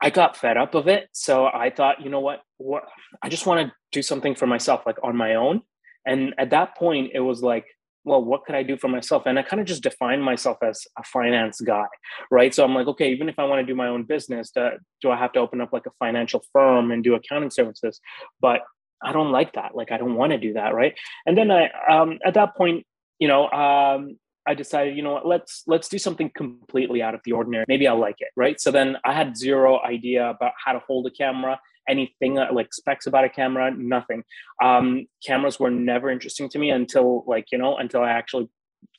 I 0.02 0.10
got 0.10 0.36
fed 0.36 0.58
up 0.58 0.74
of 0.74 0.88
it. 0.88 1.08
So 1.12 1.46
I 1.46 1.70
thought, 1.70 2.02
you 2.02 2.10
know 2.10 2.20
what? 2.20 2.42
What 2.58 2.84
I 3.22 3.30
just 3.30 3.46
want 3.46 3.66
to 3.66 3.72
do 3.92 4.02
something 4.02 4.34
for 4.34 4.46
myself, 4.46 4.84
like 4.84 4.98
on 5.02 5.16
my 5.16 5.36
own. 5.36 5.62
And 6.04 6.34
at 6.36 6.50
that 6.50 6.76
point, 6.76 7.12
it 7.14 7.20
was 7.20 7.42
like 7.42 7.64
well, 8.08 8.24
what 8.24 8.44
could 8.44 8.54
I 8.54 8.62
do 8.62 8.76
for 8.76 8.88
myself? 8.88 9.24
And 9.26 9.38
I 9.38 9.42
kind 9.42 9.60
of 9.60 9.66
just 9.66 9.82
define 9.82 10.20
myself 10.20 10.58
as 10.62 10.86
a 10.98 11.04
finance 11.04 11.60
guy, 11.60 11.86
right? 12.30 12.54
So 12.54 12.64
I'm 12.64 12.74
like, 12.74 12.86
okay, 12.88 13.12
even 13.12 13.28
if 13.28 13.38
I 13.38 13.44
want 13.44 13.60
to 13.60 13.66
do 13.66 13.76
my 13.76 13.88
own 13.88 14.04
business, 14.04 14.50
do, 14.50 14.70
do 15.02 15.10
I 15.10 15.16
have 15.16 15.32
to 15.32 15.40
open 15.40 15.60
up 15.60 15.72
like 15.72 15.86
a 15.86 15.92
financial 15.98 16.42
firm 16.52 16.90
and 16.90 17.04
do 17.04 17.14
accounting 17.14 17.50
services? 17.50 18.00
But 18.40 18.62
I 19.02 19.12
don't 19.12 19.30
like 19.30 19.52
that. 19.54 19.74
Like, 19.74 19.92
I 19.92 19.98
don't 19.98 20.16
want 20.16 20.32
to 20.32 20.38
do 20.38 20.54
that, 20.54 20.74
right? 20.74 20.94
And 21.26 21.38
then 21.38 21.50
I, 21.50 21.70
um, 21.88 22.18
at 22.24 22.34
that 22.34 22.56
point, 22.56 22.84
you 23.18 23.28
know, 23.28 23.48
um, 23.50 24.16
I 24.46 24.54
decided, 24.54 24.96
you 24.96 25.02
know 25.02 25.12
what, 25.12 25.26
let's 25.26 25.62
let's 25.66 25.88
do 25.88 25.98
something 25.98 26.30
completely 26.34 27.02
out 27.02 27.14
of 27.14 27.20
the 27.26 27.32
ordinary. 27.32 27.66
Maybe 27.68 27.86
I'll 27.86 28.00
like 28.00 28.16
it, 28.20 28.28
right? 28.34 28.58
So 28.58 28.70
then 28.70 28.96
I 29.04 29.12
had 29.12 29.36
zero 29.36 29.78
idea 29.82 30.30
about 30.30 30.52
how 30.64 30.72
to 30.72 30.80
hold 30.86 31.06
a 31.06 31.10
camera 31.10 31.60
anything 31.88 32.34
like 32.34 32.72
specs 32.72 33.06
about 33.06 33.24
a 33.24 33.28
camera, 33.28 33.72
nothing. 33.74 34.24
Um, 34.62 35.06
cameras 35.24 35.58
were 35.58 35.70
never 35.70 36.10
interesting 36.10 36.48
to 36.50 36.58
me 36.58 36.70
until 36.70 37.24
like, 37.26 37.46
you 37.52 37.58
know, 37.58 37.76
until 37.76 38.02
I 38.02 38.10
actually 38.10 38.48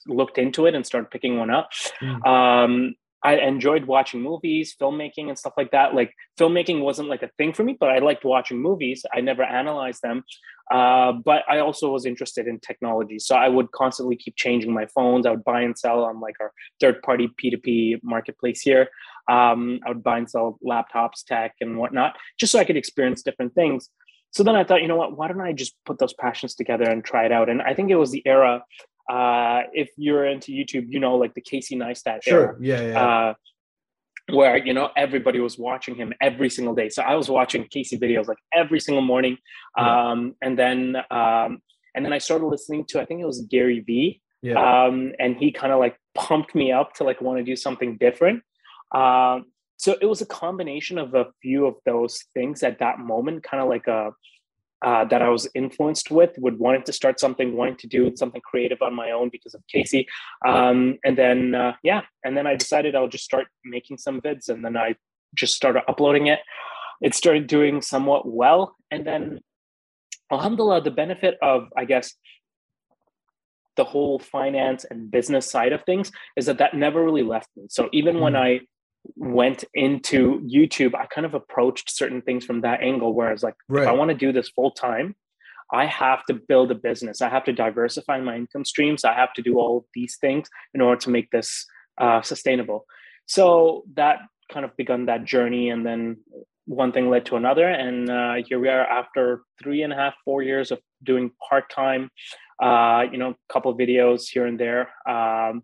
looked 0.07 0.37
into 0.37 0.65
it 0.65 0.75
and 0.75 0.85
started 0.85 1.11
picking 1.11 1.37
one 1.37 1.49
up. 1.49 1.69
Mm. 2.01 2.25
Um, 2.25 2.95
I 3.23 3.35
enjoyed 3.35 3.85
watching 3.85 4.21
movies, 4.21 4.75
filmmaking, 4.79 5.27
and 5.27 5.37
stuff 5.37 5.53
like 5.57 5.71
that. 5.71 5.93
Like 5.93 6.13
filmmaking 6.39 6.81
wasn't 6.81 7.09
like 7.09 7.23
a 7.23 7.29
thing 7.37 7.53
for 7.53 7.63
me, 7.63 7.75
but 7.77 7.89
I 7.89 7.99
liked 7.99 8.23
watching 8.23 8.61
movies. 8.61 9.05
I 9.13 9.19
never 9.19 9.43
analyzed 9.43 10.01
them, 10.01 10.23
uh, 10.71 11.11
but 11.11 11.43
I 11.49 11.59
also 11.59 11.91
was 11.91 12.05
interested 12.05 12.47
in 12.47 12.59
technology. 12.59 13.19
So 13.19 13.35
I 13.35 13.49
would 13.49 13.71
constantly 13.71 14.15
keep 14.15 14.35
changing 14.37 14.73
my 14.73 14.85
phones. 14.85 15.25
I 15.25 15.31
would 15.31 15.43
buy 15.43 15.61
and 15.61 15.77
sell 15.77 16.03
on 16.03 16.21
like 16.21 16.35
our 16.39 16.53
third-party 16.79 17.31
P2P 17.41 17.99
marketplace 18.03 18.61
here. 18.61 18.89
Um, 19.29 19.79
I 19.85 19.89
would 19.89 20.03
buy 20.03 20.17
and 20.17 20.29
sell 20.29 20.57
laptops, 20.65 21.25
tech, 21.25 21.55
and 21.59 21.77
whatnot, 21.77 22.15
just 22.39 22.51
so 22.51 22.59
I 22.59 22.63
could 22.63 22.77
experience 22.77 23.21
different 23.21 23.53
things. 23.53 23.89
so 24.31 24.43
then 24.43 24.55
I 24.55 24.63
thought, 24.63 24.81
you 24.81 24.87
know 24.87 24.95
what? 24.95 25.17
Why 25.17 25.27
don't 25.27 25.41
I 25.41 25.53
just 25.53 25.75
put 25.85 25.99
those 25.99 26.13
passions 26.13 26.55
together 26.55 26.89
and 26.89 27.03
try 27.03 27.25
it 27.25 27.31
out? 27.31 27.49
And 27.49 27.61
I 27.61 27.73
think 27.73 27.91
it 27.91 27.95
was 27.95 28.11
the 28.11 28.23
era. 28.25 28.63
Uh, 29.09 29.63
if 29.73 29.89
you're 29.97 30.25
into 30.25 30.51
YouTube, 30.51 30.85
you 30.89 30.99
know, 30.99 31.15
like 31.17 31.33
the 31.33 31.41
Casey 31.41 31.75
Neistat 31.75 32.23
Sure. 32.23 32.39
era, 32.39 32.55
Yeah. 32.61 32.81
Yeah. 32.87 33.07
uh, 33.07 33.33
where 34.31 34.57
you 34.57 34.73
know 34.73 34.89
everybody 34.95 35.39
was 35.39 35.57
watching 35.57 35.95
him 35.95 36.13
every 36.21 36.49
single 36.51 36.75
day. 36.75 36.89
So 36.89 37.01
I 37.01 37.15
was 37.15 37.29
watching 37.29 37.65
Casey 37.67 37.97
videos 37.97 38.27
like 38.27 38.37
every 38.53 38.79
single 38.79 39.01
morning, 39.01 39.37
Yeah. 39.77 40.11
um, 40.11 40.35
and 40.43 40.57
then 40.57 40.95
um, 41.09 41.61
and 41.95 42.05
then 42.05 42.13
I 42.13 42.19
started 42.19 42.45
listening 42.45 42.85
to 42.89 43.01
I 43.01 43.05
think 43.05 43.21
it 43.21 43.25
was 43.25 43.41
Gary 43.49 43.79
Vee, 43.79 44.21
yeah. 44.43 44.59
um, 44.85 45.13
and 45.19 45.35
he 45.35 45.51
kind 45.51 45.73
of 45.73 45.79
like 45.79 45.97
pumped 46.13 46.53
me 46.53 46.71
up 46.71 46.93
to 46.95 47.03
like 47.03 47.21
want 47.21 47.39
to 47.39 47.43
do 47.43 47.55
something 47.55 47.97
different. 47.97 48.43
Um, 48.93 49.45
so 49.77 49.95
it 50.01 50.05
was 50.05 50.21
a 50.21 50.25
combination 50.25 50.97
of 50.99 51.15
a 51.15 51.27
few 51.41 51.65
of 51.65 51.75
those 51.85 52.23
things 52.35 52.61
at 52.63 52.79
that 52.79 52.99
moment, 52.99 53.43
kind 53.43 53.63
of 53.63 53.69
like 53.69 53.87
a 53.87 54.11
uh, 54.81 55.05
that 55.05 55.21
I 55.21 55.29
was 55.29 55.47
influenced 55.55 56.09
with, 56.11 56.31
would 56.37 56.57
wanting 56.59 56.83
to 56.83 56.93
start 56.93 57.19
something, 57.19 57.55
wanting 57.55 57.77
to 57.77 57.87
do 57.87 58.15
something 58.15 58.41
creative 58.41 58.81
on 58.81 58.93
my 58.93 59.11
own 59.11 59.29
because 59.29 59.53
of 59.53 59.61
Casey, 59.67 60.07
um, 60.47 60.97
and 61.03 61.17
then 61.17 61.55
uh, 61.55 61.73
yeah, 61.83 62.01
and 62.23 62.37
then 62.37 62.47
I 62.47 62.55
decided 62.55 62.95
I'll 62.95 63.07
just 63.07 63.25
start 63.25 63.47
making 63.65 63.97
some 63.97 64.21
vids, 64.21 64.49
and 64.49 64.63
then 64.63 64.77
I 64.77 64.95
just 65.35 65.55
started 65.55 65.83
uploading 65.87 66.27
it. 66.27 66.39
It 67.01 67.13
started 67.13 67.47
doing 67.47 67.81
somewhat 67.81 68.27
well, 68.27 68.75
and 68.91 69.05
then 69.05 69.39
Alhamdulillah, 70.31 70.81
the 70.81 70.91
benefit 70.91 71.37
of 71.41 71.67
I 71.75 71.85
guess 71.85 72.13
the 73.75 73.83
whole 73.85 74.19
finance 74.19 74.85
and 74.89 75.09
business 75.09 75.49
side 75.49 75.71
of 75.71 75.83
things 75.83 76.11
is 76.35 76.45
that 76.47 76.57
that 76.57 76.73
never 76.73 77.03
really 77.03 77.23
left 77.23 77.47
me. 77.55 77.63
So 77.69 77.89
even 77.93 78.19
when 78.19 78.33
Mm. 78.33 78.39
I 78.39 78.59
went 79.15 79.63
into 79.73 80.41
YouTube, 80.41 80.95
I 80.95 81.05
kind 81.07 81.25
of 81.25 81.33
approached 81.33 81.89
certain 81.89 82.21
things 82.21 82.45
from 82.45 82.61
that 82.61 82.81
angle. 82.81 83.13
Whereas, 83.13 83.43
like, 83.43 83.55
if 83.69 83.87
I 83.87 83.91
want 83.91 84.09
to 84.09 84.15
do 84.15 84.31
this 84.31 84.49
full 84.49 84.71
time, 84.71 85.15
I 85.71 85.85
have 85.85 86.25
to 86.25 86.33
build 86.33 86.71
a 86.71 86.75
business. 86.75 87.21
I 87.21 87.29
have 87.29 87.43
to 87.45 87.53
diversify 87.53 88.19
my 88.21 88.35
income 88.35 88.65
streams. 88.65 89.03
I 89.03 89.13
have 89.13 89.33
to 89.33 89.41
do 89.41 89.59
all 89.59 89.77
of 89.77 89.83
these 89.93 90.17
things 90.19 90.49
in 90.73 90.81
order 90.81 90.99
to 91.01 91.09
make 91.09 91.29
this 91.31 91.65
uh, 91.99 92.21
sustainable. 92.21 92.85
So 93.27 93.83
that 93.93 94.19
kind 94.51 94.65
of 94.65 94.75
begun 94.77 95.05
that 95.05 95.25
journey, 95.25 95.69
and 95.69 95.85
then 95.85 96.17
one 96.65 96.91
thing 96.91 97.09
led 97.09 97.25
to 97.27 97.35
another, 97.35 97.67
and 97.67 98.09
uh, 98.09 98.35
here 98.47 98.59
we 98.59 98.69
are 98.69 98.81
after 98.81 99.43
three 99.61 99.83
and 99.83 99.93
a 99.93 99.95
half, 99.95 100.15
four 100.25 100.41
years 100.41 100.71
of 100.71 100.79
doing 101.03 101.31
part 101.49 101.69
time. 101.69 102.09
Uh, 102.61 103.05
you 103.11 103.17
know, 103.17 103.29
a 103.29 103.53
couple 103.53 103.71
of 103.71 103.77
videos 103.77 104.27
here 104.27 104.45
and 104.45 104.59
there. 104.59 104.89
Um, 105.07 105.63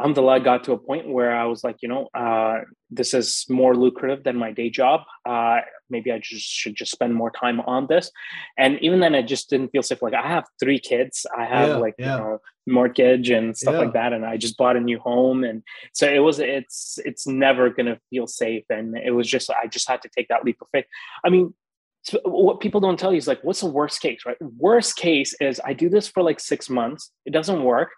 alhamdulillah, 0.00 0.32
I 0.36 0.38
got 0.40 0.64
to 0.64 0.72
a 0.72 0.78
point 0.78 1.08
where 1.08 1.32
I 1.34 1.44
was 1.44 1.62
like, 1.62 1.76
you 1.82 1.88
know, 1.88 2.08
uh, 2.14 2.60
this 2.90 3.12
is 3.14 3.44
more 3.48 3.76
lucrative 3.76 4.24
than 4.24 4.36
my 4.36 4.50
day 4.50 4.70
job. 4.70 5.02
Uh, 5.28 5.60
maybe 5.90 6.10
I 6.10 6.18
just 6.18 6.46
should 6.46 6.74
just 6.74 6.90
spend 6.90 7.14
more 7.14 7.30
time 7.30 7.60
on 7.60 7.86
this. 7.86 8.10
And 8.58 8.78
even 8.80 9.00
then, 9.00 9.14
I 9.14 9.22
just 9.22 9.50
didn't 9.50 9.70
feel 9.70 9.82
safe. 9.82 10.02
Like 10.02 10.14
I 10.14 10.26
have 10.26 10.44
three 10.58 10.78
kids, 10.78 11.26
I 11.36 11.44
have 11.44 11.68
Yeah, 11.68 11.76
like 11.76 11.94
yeah. 11.98 12.16
you 12.16 12.22
know 12.22 12.38
mortgage 12.66 13.30
and 13.30 13.56
stuff 13.56 13.74
Yeah. 13.74 13.80
like 13.80 13.92
that, 13.92 14.12
and 14.12 14.24
I 14.24 14.36
just 14.36 14.56
bought 14.56 14.76
a 14.76 14.80
new 14.80 14.98
home, 14.98 15.44
and 15.44 15.62
so 15.92 16.08
it 16.08 16.20
was. 16.20 16.38
It's 16.40 16.98
it's 17.04 17.26
never 17.26 17.70
gonna 17.70 17.98
feel 18.10 18.26
safe, 18.26 18.64
and 18.70 18.96
it 18.96 19.12
was 19.12 19.28
just 19.28 19.50
I 19.50 19.66
just 19.66 19.88
had 19.88 20.02
to 20.02 20.08
take 20.16 20.28
that 20.28 20.44
leap 20.44 20.58
of 20.62 20.68
faith. 20.72 20.86
I 21.24 21.30
mean. 21.30 21.54
So 22.02 22.18
what 22.24 22.60
people 22.60 22.80
don't 22.80 22.98
tell 22.98 23.12
you 23.12 23.18
is 23.18 23.28
like, 23.28 23.44
what's 23.44 23.60
the 23.60 23.66
worst 23.66 24.00
case, 24.00 24.20
right? 24.24 24.38
Worst 24.40 24.96
case 24.96 25.34
is 25.38 25.60
I 25.62 25.74
do 25.74 25.90
this 25.90 26.08
for 26.08 26.22
like 26.22 26.40
six 26.40 26.70
months, 26.70 27.12
it 27.26 27.30
doesn't 27.34 27.62
work 27.62 27.90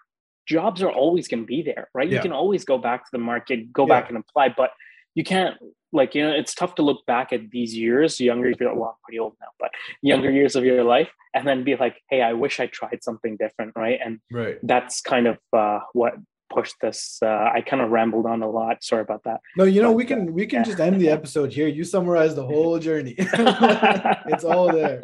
jobs 0.45 0.81
are 0.81 0.91
always 0.91 1.27
going 1.27 1.43
to 1.43 1.47
be 1.47 1.61
there, 1.61 1.89
right? 1.93 2.09
Yeah. 2.09 2.17
You 2.17 2.21
can 2.21 2.31
always 2.31 2.65
go 2.65 2.77
back 2.77 3.05
to 3.05 3.09
the 3.11 3.17
market, 3.19 3.71
go 3.73 3.83
Yeah. 3.87 3.99
back 4.01 4.09
and 4.09 4.17
apply, 4.17 4.49
but 4.55 4.71
you 5.15 5.23
can't 5.23 5.55
like, 5.91 6.15
you 6.15 6.23
know, 6.23 6.31
it's 6.33 6.55
tough 6.55 6.73
to 6.75 6.81
look 6.81 7.05
back 7.05 7.31
at 7.31 7.51
these 7.51 7.77
years, 7.77 8.19
younger, 8.19 8.49
if 8.49 8.59
you're 8.59 8.73
well, 8.73 8.89
I'm 8.97 9.03
pretty 9.03 9.19
old 9.19 9.35
now, 9.39 9.49
but 9.59 9.69
younger 10.01 10.31
years 10.31 10.55
of 10.55 10.63
your 10.65 10.83
life 10.83 11.11
and 11.35 11.47
then 11.47 11.63
be 11.63 11.75
like, 11.75 12.01
Hey, 12.09 12.21
I 12.23 12.33
wish 12.33 12.59
I 12.59 12.65
tried 12.65 13.03
something 13.03 13.37
different. 13.37 13.73
Right. 13.75 13.99
And 14.03 14.19
Right. 14.31 14.57
that's 14.63 15.01
kind 15.01 15.27
of 15.27 15.37
uh, 15.55 15.81
what 15.93 16.15
pushed 16.51 16.75
this. 16.81 17.19
Uh, 17.21 17.27
I 17.53 17.61
kind 17.61 17.81
of 17.81 17.89
rambled 17.91 18.25
on 18.25 18.41
a 18.41 18.49
lot. 18.49 18.83
Sorry 18.83 19.01
about 19.03 19.23
that. 19.25 19.39
No, 19.57 19.63
you 19.65 19.81
know, 19.83 19.89
But, 19.89 19.97
we 19.97 20.05
can 20.05 20.33
we 20.33 20.45
can 20.47 20.59
yeah. 20.59 20.63
just 20.63 20.79
end 20.79 20.99
the 20.99 21.09
episode 21.17 21.53
here. 21.53 21.67
You 21.67 21.83
summarize 21.83 22.33
the 22.35 22.45
whole 22.45 22.77
journey. 22.79 23.15
it's 23.19 24.43
all 24.43 24.71
there. 24.71 25.01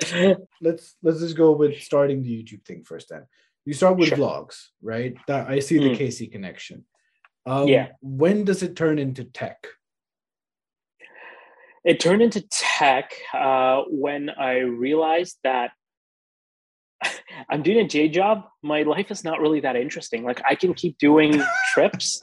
Let's 0.61 0.95
let's 1.03 1.19
just 1.19 1.37
go 1.37 1.51
with 1.51 1.79
starting 1.81 2.23
the 2.23 2.43
YouTube 2.43 2.65
thing 2.65 2.83
first 2.83 3.09
then. 3.09 3.23
You 3.69 3.75
start 3.75 3.97
with 3.97 4.09
Sure. 4.09 4.17
vlogs, 4.17 4.69
right? 4.81 5.13
That 5.27 5.47
I 5.47 5.59
see 5.59 5.77
the 5.77 5.91
Mm. 5.91 5.95
Casey 5.95 6.25
connection. 6.25 6.85
Um, 7.45 7.67
Yeah. 7.67 7.89
When 8.01 8.43
does 8.43 8.63
it 8.63 8.75
turn 8.75 8.97
into 8.97 9.23
tech? 9.23 9.67
It 11.83 11.99
turned 11.99 12.23
into 12.23 12.41
tech 12.49 13.13
uh, 13.31 13.83
when 13.87 14.31
I 14.31 14.57
realized 14.61 15.37
that 15.43 15.69
I'm 17.51 17.61
doing 17.61 17.77
a 17.85 17.87
J 17.87 18.09
job. 18.09 18.45
My 18.63 18.81
life 18.81 19.11
is 19.11 19.23
not 19.23 19.39
really 19.39 19.59
that 19.59 19.75
interesting. 19.75 20.23
Like 20.23 20.41
I 20.49 20.55
can 20.55 20.73
keep 20.73 20.97
doing 20.97 21.39
trips. 21.75 22.19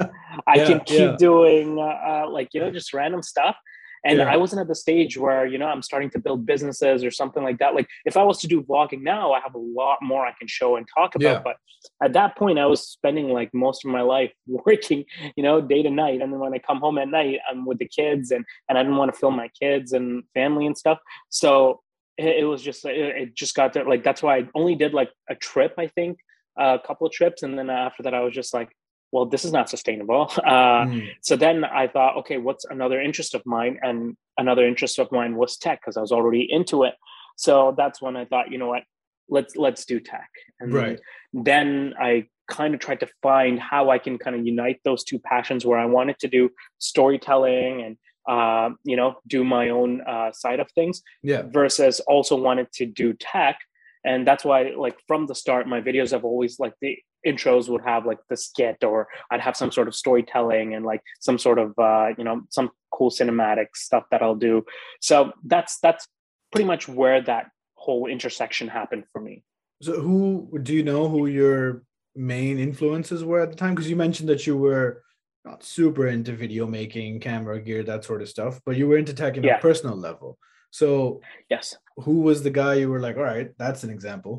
I 0.49 0.57
Yeah, 0.57 0.67
can 0.67 0.81
keep 0.81 0.99
yeah. 0.99 1.17
doing 1.17 1.79
uh, 1.79 1.83
uh, 1.83 2.27
like 2.29 2.49
you 2.55 2.61
know 2.61 2.73
just 2.73 2.93
random 2.93 3.23
stuff. 3.23 3.57
And 4.05 4.19
Yeah. 4.19 4.33
I 4.33 4.37
wasn't 4.37 4.61
at 4.61 4.69
the 4.69 4.75
stage 4.75 5.17
where 5.17 5.47
you 5.47 5.59
know 5.59 5.67
I'm 5.67 5.83
starting 5.83 6.11
to 6.11 6.19
build 6.19 6.47
businesses 6.47 7.05
or 7.05 7.11
something 7.11 7.43
like 7.43 7.59
that. 7.59 7.75
Like 7.75 7.89
if 8.05 8.17
I 8.17 8.23
was 8.23 8.39
to 8.41 8.47
do 8.47 8.63
vlogging 8.63 9.03
now, 9.03 9.33
I 9.33 9.41
have 9.41 9.55
a 9.55 9.59
lot 9.59 9.99
more 10.03 10.27
I 10.27 10.33
can 10.39 10.49
show 10.49 10.77
and 10.77 10.87
talk 10.95 11.15
about. 11.15 11.37
Yeah. 11.37 11.43
But 11.43 11.57
at 12.03 12.13
that 12.15 12.37
point, 12.37 12.59
I 12.59 12.67
was 12.67 12.87
spending 12.87 13.29
like 13.29 13.53
most 13.55 13.85
of 13.85 13.91
my 13.91 14.03
life 14.03 14.33
working, 14.47 15.05
you 15.37 15.43
know, 15.43 15.61
day 15.61 15.83
to 15.83 15.91
night. 15.91 16.21
And 16.21 16.33
then 16.33 16.41
when 16.41 16.55
I 16.55 16.59
come 16.59 16.81
home 16.81 16.99
at 16.99 17.09
night, 17.09 17.39
I'm 17.51 17.65
with 17.65 17.79
the 17.79 17.89
kids, 17.89 18.31
and 18.31 18.45
and 18.69 18.79
I 18.79 18.83
didn't 18.83 18.97
want 18.97 19.13
to 19.13 19.19
film 19.19 19.37
my 19.37 19.49
kids 19.61 19.93
and 19.93 20.25
family 20.35 20.67
and 20.67 20.77
stuff. 20.77 20.99
So 21.29 21.81
it, 22.17 22.41
it 22.41 22.45
was 22.45 22.63
just 22.63 22.85
it, 22.85 22.97
it 22.97 23.35
just 23.35 23.55
got 23.55 23.73
there 23.73 23.85
like 23.85 24.05
that's 24.05 24.23
why 24.23 24.39
I 24.39 24.49
only 24.55 24.75
did 24.75 24.95
like 24.95 25.11
a 25.29 25.35
trip, 25.35 25.75
I 25.79 25.89
think, 25.89 26.19
a 26.59 26.79
couple 26.85 27.07
of 27.07 27.13
trips, 27.13 27.43
and 27.43 27.59
then 27.59 27.71
after 27.71 28.03
that, 28.05 28.15
I 28.15 28.21
was 28.21 28.35
just 28.35 28.55
like, 28.55 28.71
well, 29.13 29.27
this 29.27 29.45
is 29.45 29.53
not 29.53 29.69
sustainable. 29.71 30.31
Uh, 30.45 30.87
Mm, 30.87 31.09
so 31.23 31.37
then 31.37 31.65
I 31.65 31.89
thought, 31.89 32.17
okay, 32.19 32.39
what's 32.39 32.65
another 32.65 33.01
interest 33.01 33.35
of 33.35 33.43
mine? 33.47 33.79
And 33.83 34.17
another 34.39 34.67
interest 34.67 34.99
of 34.99 35.11
mine 35.11 35.37
was 35.37 35.57
tech 35.57 35.81
because 35.81 35.97
I 35.97 36.01
was 36.01 36.13
already 36.13 36.47
into 36.51 36.85
it. 36.85 36.95
So 37.37 37.75
that's 37.77 38.01
when 38.03 38.17
I 38.17 38.25
thought, 38.25 38.51
you 38.53 38.59
know 38.59 38.69
what, 38.69 38.85
let's 39.29 39.57
let's 39.57 39.85
do 39.85 40.01
tech. 40.01 40.31
And 40.61 40.73
Right. 40.73 41.01
then 41.33 41.95
I 42.01 42.27
kind 42.49 42.75
of 42.75 42.81
tried 42.81 43.01
to 43.01 43.09
find 43.23 43.59
how 43.59 43.91
I 43.91 43.99
can 43.99 44.19
kind 44.19 44.37
of 44.37 44.47
unite 44.47 44.81
those 44.85 45.03
two 45.05 45.19
passions 45.19 45.65
where 45.67 45.79
I 45.79 45.87
wanted 45.87 46.19
to 46.21 46.29
do 46.29 46.51
storytelling 46.79 47.83
and 47.83 47.97
uh, 48.29 48.71
you 48.85 48.97
know 48.97 49.17
do 49.27 49.45
my 49.45 49.71
own 49.71 50.01
uh, 50.03 50.33
side 50.33 50.61
of 50.61 50.71
things 50.73 51.03
Yeah. 51.23 51.43
versus 51.47 52.01
also 52.01 52.37
wanted 52.37 52.69
to 52.73 52.87
do 52.87 53.13
tech 53.15 53.59
and 54.05 54.27
that's 54.27 54.45
why 54.45 54.73
like 54.77 54.97
from 55.07 55.27
the 55.27 55.35
start 55.35 55.67
my 55.69 55.81
videos 55.81 56.11
have 56.13 56.25
always 56.25 56.59
like 56.59 56.75
the 56.81 56.99
intros 57.27 57.69
would 57.69 57.83
have 57.85 58.07
like 58.07 58.19
the 58.31 58.37
skit 58.37 58.83
or 58.85 59.09
i'd 59.31 59.41
have 59.41 59.57
some 59.57 59.71
sort 59.73 59.89
of 59.89 59.95
storytelling 59.95 60.75
and 60.75 60.85
like 60.85 61.03
some 61.21 61.39
sort 61.39 61.59
of 61.59 61.69
uh 61.79 62.09
you 62.19 62.25
know 62.25 62.41
some 62.51 62.71
cool 62.93 63.11
cinematic 63.11 63.67
stuff 63.75 64.05
that 64.11 64.23
i'll 64.23 64.35
do 64.51 64.65
so 65.01 65.33
that's 65.45 65.79
that's 65.81 66.07
pretty 66.53 66.65
much 66.67 66.89
where 66.89 67.21
that 67.21 67.47
whole 67.75 68.07
intersection 68.07 68.69
happened 68.69 69.05
for 69.13 69.21
me 69.21 69.43
So 69.83 70.01
who 70.01 70.59
do 70.63 70.73
you 70.73 70.83
know 70.83 71.09
who 71.09 71.27
your 71.27 71.83
main 72.15 72.59
influences 72.59 73.23
were 73.23 73.41
at 73.43 73.51
the 73.51 73.57
time? 73.57 73.75
Because 73.75 73.91
you 73.91 73.97
mentioned 73.97 74.29
that 74.31 74.47
you 74.47 74.57
were 74.57 75.03
not 75.45 75.63
super 75.63 76.05
into 76.09 76.33
video 76.33 76.65
making, 76.67 77.21
camera 77.21 77.61
gear, 77.61 77.83
that 77.85 78.03
sort 78.09 78.23
of 78.23 78.29
stuff, 78.37 78.55
but 78.65 78.75
you 78.79 78.89
were 78.89 78.97
into 78.97 79.13
tech 79.13 79.37
in 79.37 79.45
Yeah. 79.45 79.59
a 79.59 79.61
personal 79.69 79.97
level. 80.09 80.39
So 80.71 81.21
yes 81.51 81.77
who 82.05 82.21
was 82.29 82.39
the 82.43 82.51
guy 82.61 82.75
you 82.81 82.89
were 82.93 83.01
like, 83.07 83.17
all 83.21 83.23
right, 83.35 83.51
that's 83.63 83.85
an 83.85 83.91
example? 83.91 84.35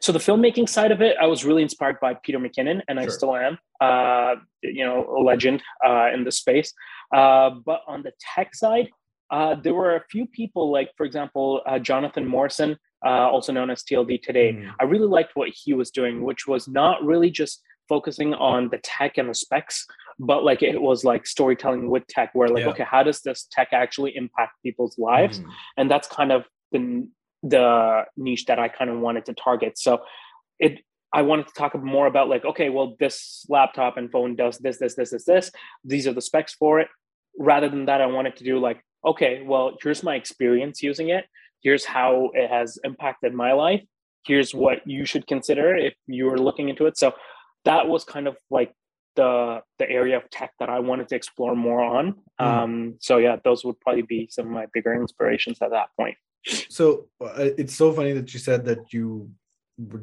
So 0.00 0.12
the 0.12 0.18
filmmaking 0.18 0.68
side 0.68 0.92
of 0.92 1.00
it 1.00 1.16
i 1.20 1.26
was 1.26 1.44
really 1.44 1.62
inspired 1.62 1.98
by 2.00 2.14
peter 2.24 2.38
mckinnon 2.38 2.80
and 2.88 2.98
i 3.00 3.06
still 3.06 3.34
am 3.36 3.58
uh 3.80 4.34
you 4.62 4.84
know 4.84 4.98
a 5.18 5.20
legend 5.22 5.62
uh 5.86 6.08
in 6.14 6.24
the 6.24 6.32
space. 6.32 6.72
Uh 7.14 7.50
but 7.64 7.80
on 7.86 8.02
the 8.02 8.12
tech 8.34 8.54
side 8.54 8.88
uh 9.30 9.54
there 9.62 9.74
were 9.74 9.96
a 9.96 10.04
few 10.10 10.26
people 10.26 10.70
like 10.70 10.90
for 10.96 11.04
example 11.06 11.62
uh, 11.66 11.78
jonathan 11.78 12.26
morrison 12.26 12.76
uh, 13.06 13.10
also 13.34 13.52
known 13.52 13.70
as 13.70 13.84
tld 13.84 14.20
today. 14.22 14.52
Mm, 14.52 14.72
I 14.80 14.84
really 14.84 15.06
liked 15.06 15.32
what 15.36 15.50
he 15.54 15.72
was 15.72 15.90
doing, 15.92 16.22
which 16.24 16.48
was 16.48 16.66
not 16.66 16.96
really 17.04 17.30
just 17.30 17.62
focusing 17.88 18.34
on 18.34 18.68
the 18.70 18.78
tech 18.78 19.18
and 19.18 19.28
the 19.30 19.34
specs, 19.34 19.86
but 20.18 20.42
like 20.42 20.62
it 20.64 20.80
was 20.82 21.04
like 21.04 21.24
storytelling 21.24 21.90
with 21.90 22.04
tech, 22.08 22.30
where 22.34 22.48
like, 22.48 22.64
Yeah. 22.64 22.70
okay, 22.70 22.82
how 22.84 23.04
does 23.04 23.20
this 23.22 23.46
tech 23.52 23.68
actually 23.72 24.16
impact 24.16 24.52
people's 24.64 24.98
lives? 24.98 25.38
mm, 25.38 25.48
And 25.76 25.88
that's 25.88 26.08
kind 26.08 26.32
of 26.32 26.46
the 26.72 27.06
the 27.42 28.04
niche 28.16 28.46
that 28.46 28.58
I 28.58 28.68
kind 28.68 28.90
of 28.90 28.98
wanted 28.98 29.26
to 29.26 29.34
target. 29.34 29.78
So 29.78 30.02
it 30.58 30.80
I 31.12 31.22
wanted 31.22 31.46
to 31.48 31.54
talk 31.54 31.74
more 31.82 32.06
about 32.06 32.28
like, 32.28 32.44
okay, 32.44 32.68
well, 32.68 32.96
this 33.00 33.46
laptop 33.48 33.96
and 33.96 34.10
phone 34.10 34.36
does 34.36 34.58
this, 34.58 34.78
this, 34.78 34.94
this, 34.94 35.10
this, 35.10 35.24
this. 35.24 35.50
These 35.84 36.06
are 36.06 36.12
the 36.12 36.20
specs 36.20 36.54
for 36.54 36.80
it. 36.80 36.88
Rather 37.38 37.68
than 37.68 37.86
that, 37.86 38.02
I 38.02 38.06
wanted 38.06 38.36
to 38.36 38.44
do 38.44 38.58
like, 38.58 38.84
okay, 39.06 39.42
well, 39.42 39.76
here's 39.82 40.02
my 40.02 40.16
experience 40.16 40.82
using 40.82 41.08
it. 41.08 41.24
Here's 41.62 41.84
how 41.84 42.30
it 42.34 42.50
has 42.50 42.78
impacted 42.84 43.32
my 43.32 43.52
life. 43.52 43.82
Here's 44.26 44.54
what 44.54 44.86
you 44.86 45.06
should 45.06 45.26
consider 45.26 45.74
if 45.74 45.94
you're 46.06 46.36
looking 46.36 46.68
into 46.68 46.86
it. 46.86 46.98
So 46.98 47.14
that 47.64 47.88
was 47.88 48.04
kind 48.04 48.28
of 48.28 48.36
like 48.50 48.74
the 49.16 49.62
the 49.78 49.90
area 49.90 50.16
of 50.16 50.28
tech 50.30 50.52
that 50.60 50.68
I 50.68 50.78
wanted 50.80 51.08
to 51.08 51.16
explore 51.16 51.56
more 51.56 51.82
on. 51.82 52.16
Mm. 52.40 52.46
Um, 52.46 52.94
so 53.00 53.16
yeah, 53.16 53.36
those 53.42 53.64
would 53.64 53.80
probably 53.80 54.02
be 54.02 54.28
some 54.30 54.46
of 54.46 54.52
my 54.52 54.66
bigger 54.72 54.92
inspirations 54.94 55.58
at 55.62 55.70
that 55.70 55.88
point. 55.98 56.16
So 56.46 57.08
uh, 57.20 57.50
it's 57.58 57.74
so 57.74 57.92
funny 57.92 58.12
that 58.12 58.32
you 58.32 58.40
said 58.40 58.64
that 58.64 58.92
you 58.92 59.30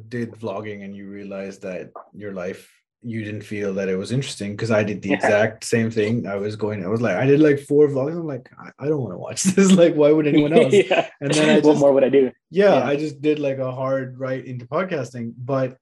did 0.08 0.32
vlogging 0.32 0.84
and 0.84 0.96
you 0.96 1.08
realized 1.08 1.62
that 1.62 1.90
your 2.14 2.32
life 2.32 2.70
you 3.02 3.22
didn't 3.22 3.42
feel 3.42 3.72
that 3.74 3.88
it 3.88 3.96
was 3.96 4.10
interesting 4.10 4.52
because 4.52 4.70
I 4.70 4.82
did 4.82 5.00
the 5.00 5.10
yeah. 5.10 5.16
exact 5.16 5.64
same 5.64 5.90
thing. 5.90 6.26
I 6.26 6.34
was 6.36 6.56
going, 6.56 6.84
I 6.84 6.88
was 6.88 7.00
like, 7.00 7.16
I 7.16 7.24
did 7.24 7.38
like 7.38 7.60
four 7.60 7.86
vlogs. 7.88 8.12
I'm 8.12 8.26
like, 8.26 8.50
I, 8.58 8.70
I 8.80 8.88
don't 8.88 9.00
want 9.00 9.12
to 9.12 9.18
watch 9.18 9.42
this. 9.54 9.72
like, 9.72 9.94
why 9.94 10.10
would 10.10 10.26
anyone 10.26 10.52
else? 10.58 10.72
yeah. 10.72 11.08
And 11.20 11.32
then 11.32 11.48
I 11.48 11.54
just, 11.56 11.66
what 11.66 11.78
more 11.78 11.92
would 11.92 12.02
I 12.02 12.08
do? 12.08 12.32
Yeah, 12.50 12.78
yeah, 12.78 12.84
I 12.84 12.96
just 12.96 13.20
did 13.20 13.38
like 13.38 13.58
a 13.58 13.70
hard 13.70 14.18
right 14.18 14.44
into 14.44 14.66
podcasting. 14.66 15.34
But 15.36 15.76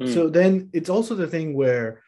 mm. 0.00 0.12
so 0.12 0.30
then 0.30 0.70
it's 0.72 0.88
also 0.88 1.14
the 1.14 1.26
thing 1.26 1.54
where 1.54 2.02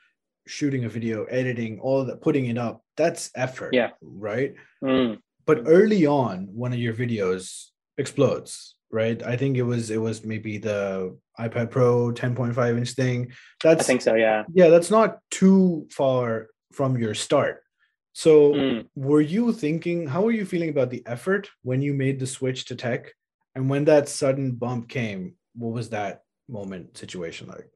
shooting 0.47 0.85
a 0.85 0.89
video, 0.89 1.25
editing, 1.25 1.81
all 1.81 2.05
that, 2.07 2.23
putting 2.23 2.47
it 2.47 2.57
up, 2.57 2.83
that's 2.97 3.31
effort. 3.35 3.75
Yeah. 3.75 3.91
Right. 4.01 4.55
Mm. 4.83 5.19
But 5.47 5.65
early 5.67 6.07
on, 6.07 6.49
one 6.53 6.73
of 6.73 6.79
your 6.79 6.95
videos 6.95 7.67
explodes 7.99 8.75
right? 8.95 9.21
I 9.25 9.37
think 9.37 9.57
it 9.57 9.65
was 9.65 9.91
it 9.91 10.01
was 10.01 10.25
maybe 10.25 10.57
the 10.57 11.19
iPad 11.39 11.71
Pro 11.71 12.13
10.5 12.13 12.79
inch 12.79 12.93
thing. 12.93 13.33
That's 13.63 13.83
I 13.83 13.85
think 13.85 14.03
so, 14.03 14.15
yeah. 14.15 14.45
Yeah, 14.55 14.69
that's 14.69 14.91
not 14.91 15.19
too 15.33 15.89
far 15.91 16.47
from 16.73 16.97
your 16.97 17.15
start. 17.15 17.63
So 18.13 18.53
mm. 18.53 18.87
were 18.95 19.21
you 19.21 19.53
thinking 19.53 20.07
how 20.07 20.23
were 20.23 20.31
you 20.31 20.47
feeling 20.47 20.71
about 20.71 20.91
the 20.91 21.03
effort 21.07 21.51
when 21.63 21.83
you 21.83 21.93
made 21.93 22.21
the 22.21 22.27
switch 22.29 22.67
to 22.67 22.77
tech? 22.77 23.13
And 23.57 23.69
when 23.69 23.85
that 23.87 24.09
sudden 24.09 24.53
bump 24.53 24.89
came, 24.89 25.35
what 25.57 25.73
was 25.73 25.91
that 25.91 26.23
moment 26.49 26.97
situation 26.97 27.49
like? 27.49 27.69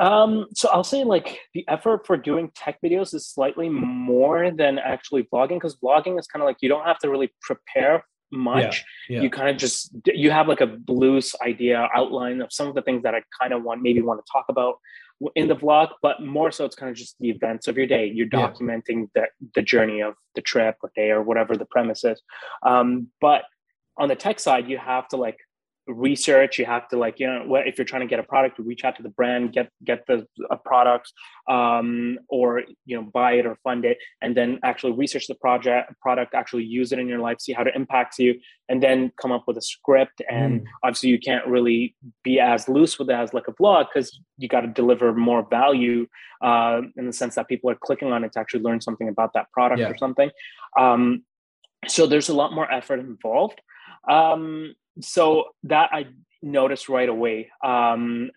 Um, 0.00 0.46
so 0.54 0.68
I'll 0.70 0.84
say 0.84 1.04
like 1.04 1.38
the 1.54 1.64
effort 1.68 2.06
for 2.06 2.16
doing 2.16 2.50
tech 2.54 2.80
videos 2.84 3.14
is 3.14 3.28
slightly 3.28 3.68
more 3.70 4.50
than 4.50 4.78
actually 4.78 5.22
vlogging 5.32 5.56
because 5.56 5.76
vlogging 5.76 6.18
is 6.18 6.26
kind 6.26 6.42
of 6.42 6.46
like 6.46 6.58
you 6.60 6.68
don't 6.68 6.84
have 6.84 6.98
to 6.98 7.10
really 7.10 7.32
prepare 7.40 8.04
much 8.34 8.84
yeah, 9.08 9.16
yeah. 9.16 9.22
you 9.22 9.30
kind 9.30 9.48
of 9.48 9.56
just 9.56 9.94
you 10.06 10.30
have 10.30 10.48
like 10.48 10.60
a 10.60 10.78
loose 10.88 11.34
idea 11.42 11.88
outline 11.94 12.40
of 12.40 12.52
some 12.52 12.66
of 12.66 12.74
the 12.74 12.82
things 12.82 13.02
that 13.02 13.14
i 13.14 13.22
kind 13.40 13.52
of 13.52 13.62
want 13.62 13.82
maybe 13.82 14.00
want 14.00 14.24
to 14.24 14.30
talk 14.30 14.44
about 14.48 14.76
in 15.36 15.46
the 15.46 15.56
vlog 15.56 15.90
but 16.02 16.22
more 16.22 16.50
so 16.50 16.64
it's 16.64 16.74
kind 16.74 16.90
of 16.90 16.96
just 16.96 17.16
the 17.20 17.30
events 17.30 17.68
of 17.68 17.76
your 17.76 17.86
day 17.86 18.10
you're 18.12 18.26
documenting 18.26 19.08
yeah. 19.14 19.24
the, 19.40 19.50
the 19.54 19.62
journey 19.62 20.00
of 20.02 20.14
the 20.34 20.42
trip 20.42 20.76
or 20.82 20.90
day 20.94 21.10
or 21.10 21.22
whatever 21.22 21.56
the 21.56 21.64
premise 21.66 22.04
is 22.04 22.20
um, 22.64 23.08
but 23.20 23.44
on 23.96 24.08
the 24.08 24.16
tech 24.16 24.40
side 24.40 24.68
you 24.68 24.76
have 24.76 25.06
to 25.08 25.16
like 25.16 25.38
research 25.86 26.58
you 26.58 26.64
have 26.64 26.88
to 26.88 26.96
like 26.96 27.20
you 27.20 27.26
know 27.26 27.56
if 27.56 27.76
you're 27.76 27.84
trying 27.84 28.00
to 28.00 28.06
get 28.06 28.18
a 28.18 28.22
product 28.22 28.58
reach 28.58 28.84
out 28.84 28.96
to 28.96 29.02
the 29.02 29.08
brand 29.10 29.52
get 29.52 29.68
get 29.84 30.02
the 30.06 30.26
a 30.50 30.56
product 30.56 31.12
um, 31.50 32.18
or 32.28 32.62
you 32.86 32.96
know 32.96 33.02
buy 33.02 33.32
it 33.32 33.44
or 33.44 33.56
fund 33.62 33.84
it 33.84 33.98
and 34.22 34.34
then 34.34 34.58
actually 34.64 34.92
research 34.92 35.26
the 35.26 35.34
project 35.34 35.92
product 36.00 36.34
actually 36.34 36.64
use 36.64 36.90
it 36.92 36.98
in 36.98 37.06
your 37.06 37.18
life 37.18 37.38
see 37.38 37.52
how 37.52 37.62
it 37.62 37.74
impacts 37.74 38.18
you 38.18 38.38
and 38.70 38.82
then 38.82 39.12
come 39.20 39.30
up 39.30 39.44
with 39.46 39.58
a 39.58 39.62
script 39.62 40.22
and 40.30 40.62
mm. 40.62 40.64
obviously 40.82 41.10
you 41.10 41.18
can't 41.18 41.46
really 41.46 41.94
be 42.22 42.40
as 42.40 42.66
loose 42.66 42.98
with 42.98 43.10
it 43.10 43.14
as 43.14 43.34
like 43.34 43.46
a 43.46 43.52
vlog 43.52 43.86
because 43.92 44.20
you 44.38 44.48
got 44.48 44.62
to 44.62 44.68
deliver 44.68 45.12
more 45.12 45.46
value 45.50 46.06
uh, 46.42 46.80
in 46.96 47.06
the 47.06 47.12
sense 47.12 47.34
that 47.34 47.46
people 47.46 47.68
are 47.68 47.76
clicking 47.76 48.10
on 48.10 48.24
it 48.24 48.32
to 48.32 48.38
actually 48.38 48.62
learn 48.62 48.80
something 48.80 49.08
about 49.08 49.32
that 49.34 49.50
product 49.52 49.80
yeah. 49.80 49.88
or 49.88 49.96
something 49.98 50.30
um, 50.78 51.22
so 51.86 52.06
there's 52.06 52.30
a 52.30 52.34
lot 52.34 52.54
more 52.54 52.70
effort 52.72 53.00
involved 53.00 53.60
um, 54.08 54.74
so 55.00 55.44
that 55.64 55.90
I 55.92 56.06
noticed 56.42 56.88
right 56.88 57.08
away 57.08 57.50
um, 57.64 58.30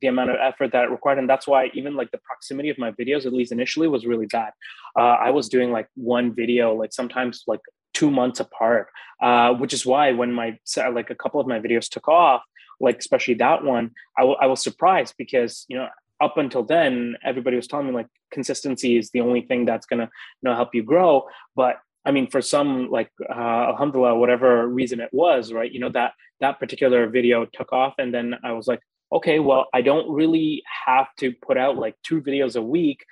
the 0.00 0.06
amount 0.06 0.30
of 0.30 0.36
effort 0.40 0.72
that 0.72 0.84
it 0.84 0.90
required, 0.90 1.18
and 1.18 1.28
that's 1.28 1.46
why 1.46 1.70
even 1.74 1.94
like 1.94 2.10
the 2.10 2.18
proximity 2.18 2.70
of 2.70 2.78
my 2.78 2.92
videos, 2.92 3.26
at 3.26 3.32
least 3.32 3.52
initially, 3.52 3.88
was 3.88 4.06
really 4.06 4.26
bad. 4.26 4.52
Uh, 4.96 5.02
I 5.02 5.30
was 5.30 5.48
doing 5.48 5.72
like 5.72 5.88
one 5.94 6.34
video, 6.34 6.74
like 6.74 6.92
sometimes 6.92 7.44
like 7.46 7.60
two 7.94 8.10
months 8.10 8.40
apart, 8.40 8.88
uh, 9.20 9.52
which 9.54 9.72
is 9.72 9.84
why 9.84 10.12
when 10.12 10.32
my 10.32 10.58
like 10.92 11.10
a 11.10 11.14
couple 11.14 11.40
of 11.40 11.46
my 11.46 11.58
videos 11.58 11.88
took 11.88 12.08
off, 12.08 12.42
like 12.80 12.98
especially 12.98 13.34
that 13.34 13.64
one, 13.64 13.90
I, 14.16 14.22
w- 14.22 14.38
I 14.40 14.46
was 14.46 14.62
surprised 14.62 15.14
because 15.18 15.66
you 15.68 15.76
know 15.76 15.88
up 16.20 16.36
until 16.36 16.64
then 16.64 17.16
everybody 17.24 17.56
was 17.56 17.66
telling 17.66 17.86
me 17.86 17.92
like 17.92 18.08
consistency 18.30 18.96
is 18.96 19.10
the 19.10 19.20
only 19.20 19.42
thing 19.42 19.64
that's 19.64 19.86
gonna 19.86 20.10
you 20.42 20.48
know 20.48 20.54
help 20.54 20.74
you 20.74 20.82
grow 20.82 21.26
but 21.54 21.76
I 22.08 22.10
mean, 22.10 22.26
for 22.26 22.40
some, 22.40 22.90
like 22.90 23.10
uh, 23.28 23.68
Alhamdulillah, 23.70 24.16
whatever 24.16 24.66
reason 24.66 24.98
it 24.98 25.10
was, 25.12 25.52
right? 25.52 25.70
You 25.70 25.78
know 25.78 25.90
that 25.90 26.12
that 26.40 26.58
particular 26.58 27.06
video 27.06 27.44
took 27.44 27.70
off, 27.70 27.94
and 27.98 28.14
then 28.14 28.34
I 28.42 28.52
was 28.52 28.66
like, 28.66 28.80
okay, 29.12 29.38
well, 29.40 29.66
I 29.74 29.82
don't 29.82 30.10
really 30.10 30.62
have 30.86 31.08
to 31.18 31.34
put 31.46 31.58
out 31.58 31.76
like 31.76 31.96
two 32.02 32.22
videos 32.22 32.56
a 32.56 32.62
week, 32.62 33.04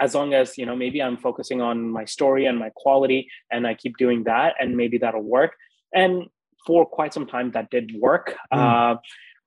as 0.00 0.14
long 0.14 0.32
as 0.32 0.56
you 0.56 0.64
know 0.64 0.74
maybe 0.74 1.02
I'm 1.02 1.18
focusing 1.18 1.60
on 1.60 1.90
my 1.90 2.06
story 2.06 2.46
and 2.46 2.58
my 2.58 2.70
quality, 2.74 3.28
and 3.52 3.66
I 3.66 3.74
keep 3.74 3.98
doing 3.98 4.24
that, 4.24 4.54
and 4.58 4.78
maybe 4.78 4.96
that'll 4.96 5.22
work. 5.22 5.52
And 5.94 6.24
for 6.66 6.86
quite 6.86 7.12
some 7.12 7.26
time, 7.26 7.50
that 7.50 7.68
did 7.68 7.92
work. 8.00 8.34
Mm. 8.50 8.58
Uh, 8.58 8.96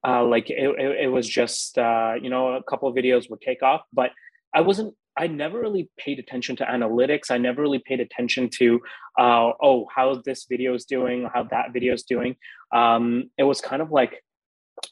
uh, 0.07 0.23
like 0.25 0.51
it, 0.51 0.75
it, 0.77 1.05
it 1.05 1.07
was 1.07 1.27
just 1.27 1.75
uh, 1.79 2.13
you 2.21 2.29
know 2.29 2.53
a 2.53 2.61
couple 2.61 2.87
of 2.87 2.95
videos 2.95 3.31
would 3.31 3.41
take 3.41 3.63
off, 3.63 3.81
but 3.91 4.11
I 4.53 4.61
wasn't 4.61 4.93
I 5.17 5.27
never 5.27 5.59
really 5.59 5.89
paid 5.97 6.19
attention 6.19 6.55
to 6.57 6.65
analytics. 6.65 7.31
I 7.31 7.37
never 7.37 7.61
really 7.61 7.79
paid 7.79 7.99
attention 7.99 8.49
to, 8.57 8.79
uh, 9.19 9.51
oh, 9.61 9.87
how 9.93 10.21
this 10.25 10.45
video 10.49 10.73
is 10.73 10.85
doing, 10.85 11.27
how 11.33 11.43
that 11.43 11.73
video 11.73 11.93
is 11.93 12.03
doing. 12.03 12.35
Um, 12.73 13.29
it 13.37 13.43
was 13.43 13.61
kind 13.61 13.81
of 13.81 13.91
like, 13.91 14.23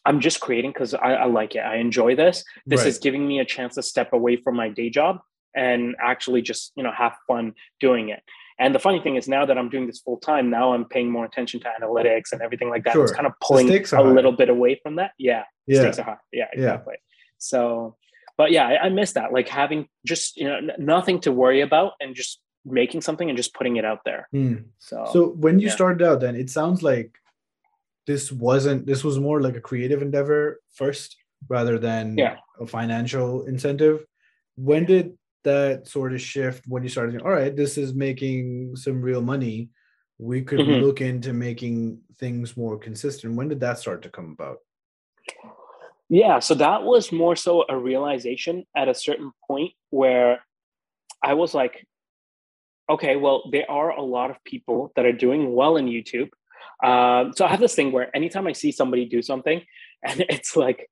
I'm 0.05 0.19
just 0.19 0.39
creating 0.39 0.71
because 0.71 0.93
I, 0.93 1.13
I, 1.13 1.25
like 1.25 1.55
it. 1.55 1.60
I 1.60 1.77
enjoy 1.77 2.15
this. 2.15 2.43
This 2.65 2.82
right. 2.82 2.88
is 2.88 2.99
giving 2.99 3.27
me 3.27 3.39
a 3.39 3.45
chance 3.45 3.75
to 3.75 3.84
step 3.84 4.13
away 4.13 4.36
from 4.36 4.55
my 4.55 4.69
day 4.69 4.89
job 4.89 5.19
and 5.55 5.95
actually 6.01 6.41
just, 6.41 6.73
you 6.75 6.84
know, 6.84 6.91
have 6.91 7.15
fun 7.27 7.53
doing 7.79 8.10
it. 8.10 8.21
And 8.60 8.75
the 8.75 8.79
funny 8.79 8.99
thing 8.99 9.15
is 9.15 9.27
now 9.27 9.45
that 9.45 9.58
I'm 9.58 9.69
doing 9.69 9.88
this 9.88 9.99
full 9.99 10.17
time, 10.17 10.49
now 10.49 10.73
I'm 10.73 10.86
paying 10.86 11.10
more 11.10 11.23
attention 11.23 11.62
to 11.62 11.71
analytics 11.82 12.34
and 12.34 12.41
everything 12.41 12.69
like 12.69 12.84
that. 12.84 12.93
Sure. 12.93 13.05
It's 13.05 13.13
kind 13.13 13.25
of 13.25 13.34
pulling 13.41 13.71
a 13.71 13.84
high. 13.84 14.01
little 14.01 14.34
bit 14.34 14.49
away 14.49 14.79
from 14.84 14.97
that. 14.97 15.12
Yeah. 15.17 15.45
Yeah. 15.65 15.82
Stakes 15.82 15.99
are 15.99 16.03
high. 16.03 16.17
Yeah, 16.34 16.47
exactly. 16.51 16.95
Yeah. 16.95 17.05
So 17.38 17.95
but 18.39 18.52
yeah, 18.54 18.65
I, 18.65 18.86
I 18.86 18.89
miss 18.89 19.12
that. 19.13 19.34
Like 19.34 19.49
having 19.49 19.89
just 20.08 20.38
you 20.38 20.47
know 20.47 20.60
nothing 20.78 21.19
to 21.21 21.32
worry 21.34 21.60
about 21.60 21.91
and 21.99 22.15
just 22.15 22.39
making 22.63 23.02
something 23.02 23.28
and 23.30 23.36
just 23.36 23.54
putting 23.54 23.75
it 23.75 23.84
out 23.84 23.99
there. 24.06 24.30
Mm. 24.34 24.63
So 24.78 25.06
so 25.12 25.28
when 25.43 25.60
you 25.60 25.67
yeah. 25.67 25.73
started 25.73 26.02
out, 26.08 26.21
then 26.21 26.38
it 26.38 26.49
sounds 26.49 26.82
like 26.82 27.12
this 28.08 28.32
wasn't 28.32 28.86
this 28.86 29.04
was 29.04 29.19
more 29.19 29.41
like 29.41 29.58
a 29.58 29.62
creative 29.69 30.02
endeavor 30.02 30.62
first 30.73 31.17
rather 31.49 31.78
than 31.78 32.17
yeah. 32.17 32.38
a 32.62 32.65
financial 32.65 33.43
incentive. 33.43 34.06
When 34.56 34.86
did 34.86 35.17
that 35.43 35.88
sort 35.88 36.13
of 36.13 36.21
shift 36.21 36.63
when 36.67 36.84
you 36.84 36.89
started 36.89 37.21
all 37.21 37.32
right 37.32 37.56
this 37.56 37.78
is 37.78 37.93
making 37.93 38.75
some 38.75 39.02
real 39.02 39.21
money 39.21 39.69
we 40.17 40.41
could 40.41 40.60
mm-hmm. 40.60 40.84
look 40.84 40.99
into 40.99 41.32
making 41.32 41.97
things 42.17 42.58
more 42.58 42.78
consistent 42.78 43.36
when 43.36 43.47
did 43.47 43.62
that 43.62 43.80
start 43.80 44.02
to 44.02 44.10
come 44.10 44.36
about 44.38 44.58
yeah, 46.10 46.39
so 46.39 46.56
that 46.56 46.84
was 46.84 47.12
more 47.12 47.36
so 47.36 47.65
a 47.69 47.78
realization 47.78 48.65
at 48.76 48.89
a 48.89 48.95
certain 48.95 49.32
point 49.48 49.74
where 49.91 50.43
I 51.24 51.36
was 51.36 51.54
like, 51.54 51.86
okay, 52.89 53.15
well, 53.15 53.43
there 53.52 53.69
are 53.69 53.91
a 53.91 54.02
lot 54.02 54.32
of 54.32 54.43
people 54.43 54.91
that 54.95 55.06
are 55.06 55.13
doing 55.13 55.54
well 55.54 55.78
in 55.78 55.86
YouTube. 55.86 56.30
Um, 56.84 57.34
so 57.36 57.45
I 57.45 57.50
have 57.50 57.60
this 57.60 57.76
thing 57.76 57.91
where 57.91 58.13
anytime 58.15 58.48
I 58.48 58.54
see 58.54 58.72
somebody 58.72 59.06
do 59.06 59.22
something, 59.22 59.62
and 60.04 60.26
it's 60.30 60.56
like, 60.56 60.89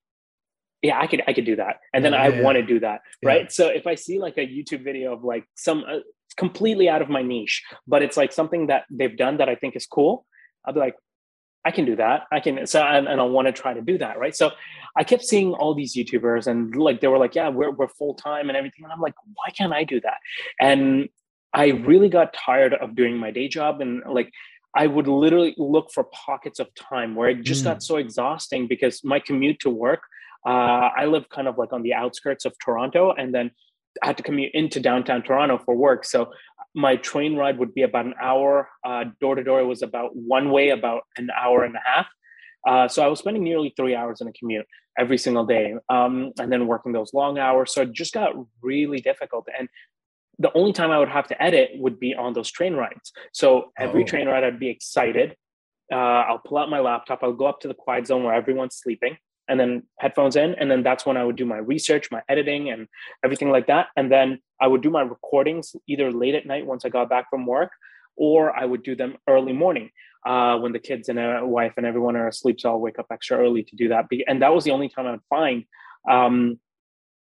yeah, 0.83 0.99
I 0.99 1.07
could 1.07 1.23
I 1.25 1.33
could 1.33 1.45
do 1.45 1.55
that, 1.55 1.77
and 1.93 2.05
then 2.05 2.13
yeah, 2.13 2.21
I 2.21 2.27
yeah. 2.27 2.41
want 2.43 2.57
to 2.57 2.63
do 2.63 2.79
that, 2.81 3.01
right? 3.23 3.43
Yeah. 3.43 3.49
So 3.49 3.67
if 3.67 3.87
I 3.87 3.95
see 3.95 4.19
like 4.19 4.37
a 4.37 4.45
YouTube 4.45 4.83
video 4.83 5.13
of 5.13 5.23
like 5.23 5.45
some 5.55 5.83
uh, 5.89 5.99
completely 6.35 6.87
out 6.87 7.01
of 7.01 7.09
my 7.09 7.23
niche, 7.23 7.63
but 7.87 8.03
it's 8.03 8.15
like 8.15 8.31
something 8.31 8.67
that 8.67 8.83
they've 8.91 9.17
done 9.17 9.37
that 9.37 9.49
I 9.49 9.55
think 9.55 9.75
is 9.75 9.87
cool, 9.87 10.25
I'll 10.65 10.73
be 10.73 10.79
like, 10.79 10.95
I 11.67 11.71
can 11.71 11.83
do 11.83 11.97
that. 11.97 12.27
I 12.31 12.39
can 12.39 12.65
so 12.65 12.81
and, 12.81 13.09
and 13.09 13.19
I 13.19 13.25
want 13.25 13.47
to 13.49 13.51
try 13.51 13.73
to 13.73 13.81
do 13.81 13.97
that, 13.97 14.17
right? 14.17 14.33
So 14.33 14.51
I 14.95 15.03
kept 15.03 15.23
seeing 15.23 15.53
all 15.53 15.73
these 15.75 15.93
YouTubers 15.97 16.47
and 16.47 16.73
like 16.73 17.01
they 17.01 17.09
were 17.09 17.17
like, 17.17 17.35
yeah, 17.35 17.49
we're 17.49 17.71
we're 17.71 17.89
full 17.89 18.13
time 18.13 18.47
and 18.49 18.55
everything, 18.55 18.85
and 18.85 18.93
I'm 18.93 19.01
like, 19.01 19.15
why 19.33 19.49
can't 19.57 19.73
I 19.73 19.83
do 19.83 19.99
that? 19.99 20.19
And 20.61 21.09
I 21.53 21.65
really 21.91 22.07
got 22.07 22.33
tired 22.33 22.73
of 22.73 22.95
doing 22.95 23.17
my 23.17 23.31
day 23.31 23.49
job 23.49 23.81
and 23.81 24.01
like 24.09 24.31
I 24.73 24.87
would 24.87 25.09
literally 25.09 25.55
look 25.57 25.91
for 25.91 26.05
pockets 26.05 26.59
of 26.59 26.73
time 26.75 27.15
where 27.15 27.29
it 27.29 27.43
just 27.43 27.61
mm. 27.61 27.65
got 27.65 27.83
so 27.83 27.97
exhausting 27.97 28.67
because 28.67 29.03
my 29.03 29.19
commute 29.19 29.59
to 29.61 29.69
work. 29.69 30.03
Uh, 30.45 30.89
I 31.01 31.05
live 31.07 31.27
kind 31.27 31.49
of 31.49 31.57
like 31.57 31.73
on 31.73 31.81
the 31.81 31.93
outskirts 31.93 32.45
of 32.45 32.53
Toronto, 32.63 33.11
and 33.11 33.35
then 33.35 33.51
I 34.03 34.07
had 34.07 34.17
to 34.17 34.23
commute 34.23 34.51
into 34.53 34.79
downtown 34.79 35.23
Toronto 35.23 35.59
for 35.63 35.75
work. 35.75 36.05
So 36.05 36.31
my 36.75 36.95
train 36.95 37.35
ride 37.35 37.57
would 37.57 37.73
be 37.73 37.83
about 37.83 38.05
an 38.05 38.13
hour. 38.21 38.69
Door 39.19 39.35
to 39.35 39.43
door 39.43 39.65
was 39.65 39.81
about 39.81 40.15
one 40.15 40.51
way, 40.51 40.69
about 40.69 41.03
an 41.17 41.29
hour 41.37 41.63
and 41.63 41.75
a 41.75 41.81
half. 41.85 42.07
Uh, 42.67 42.87
so 42.87 43.03
I 43.03 43.07
was 43.07 43.19
spending 43.19 43.43
nearly 43.43 43.73
three 43.75 43.95
hours 43.95 44.19
in 44.21 44.27
a 44.27 44.33
commute 44.33 44.65
every 44.99 45.17
single 45.17 45.45
day, 45.45 45.75
um, 45.89 46.31
and 46.39 46.51
then 46.51 46.67
working 46.67 46.91
those 46.91 47.13
long 47.13 47.37
hours. 47.37 47.73
So 47.73 47.81
it 47.83 47.93
just 47.93 48.13
got 48.13 48.33
really 48.61 48.99
difficult. 48.99 49.47
And 49.57 49.69
the 50.39 50.51
only 50.53 50.73
time 50.73 50.91
I 50.91 50.99
would 50.99 51.09
have 51.09 51.27
to 51.27 51.41
edit 51.41 51.71
would 51.75 51.99
be 51.99 52.13
on 52.13 52.33
those 52.33 52.51
train 52.51 52.73
rides. 52.73 53.11
So 53.31 53.71
every 53.77 54.03
oh. 54.03 54.05
train 54.05 54.27
ride, 54.27 54.43
I'd 54.43 54.59
be 54.59 54.69
excited. 54.69 55.35
Uh, 55.91 55.95
I'll 55.95 56.39
pull 56.39 56.57
out 56.57 56.69
my 56.69 56.79
laptop. 56.79 57.19
I'll 57.21 57.33
go 57.33 57.45
up 57.45 57.61
to 57.61 57.67
the 57.67 57.73
quiet 57.73 58.07
zone 58.07 58.23
where 58.23 58.33
everyone's 58.33 58.75
sleeping 58.75 59.17
and 59.47 59.59
then 59.59 59.83
headphones 59.99 60.35
in 60.35 60.55
and 60.55 60.69
then 60.69 60.83
that's 60.83 61.05
when 61.05 61.17
i 61.17 61.23
would 61.23 61.35
do 61.35 61.45
my 61.45 61.57
research 61.57 62.09
my 62.11 62.21
editing 62.29 62.69
and 62.69 62.87
everything 63.23 63.49
like 63.49 63.67
that 63.67 63.87
and 63.95 64.11
then 64.11 64.39
i 64.61 64.67
would 64.67 64.81
do 64.81 64.89
my 64.89 65.01
recordings 65.01 65.75
either 65.87 66.11
late 66.11 66.35
at 66.35 66.45
night 66.45 66.65
once 66.65 66.85
i 66.85 66.89
got 66.89 67.09
back 67.09 67.29
from 67.29 67.45
work 67.45 67.71
or 68.15 68.55
i 68.57 68.65
would 68.65 68.83
do 68.83 68.95
them 68.95 69.15
early 69.27 69.53
morning 69.53 69.89
uh, 70.27 70.57
when 70.57 70.73
the 70.73 70.79
kids 70.79 71.07
and 71.09 71.17
a 71.19 71.45
wife 71.45 71.73
and 71.77 71.85
everyone 71.85 72.17
are 72.17 72.27
asleep. 72.27 72.59
So 72.59 72.69
I'll 72.69 72.79
wake 72.79 72.99
up 72.99 73.07
extra 73.11 73.37
early 73.37 73.63
to 73.63 73.75
do 73.75 73.89
that. 73.89 74.05
And 74.27 74.41
that 74.41 74.53
was 74.53 74.65
the 74.65 74.71
only 74.71 74.89
time 74.89 75.07
I 75.07 75.11
would 75.11 75.21
find. 75.29 75.63
Um, 76.09 76.59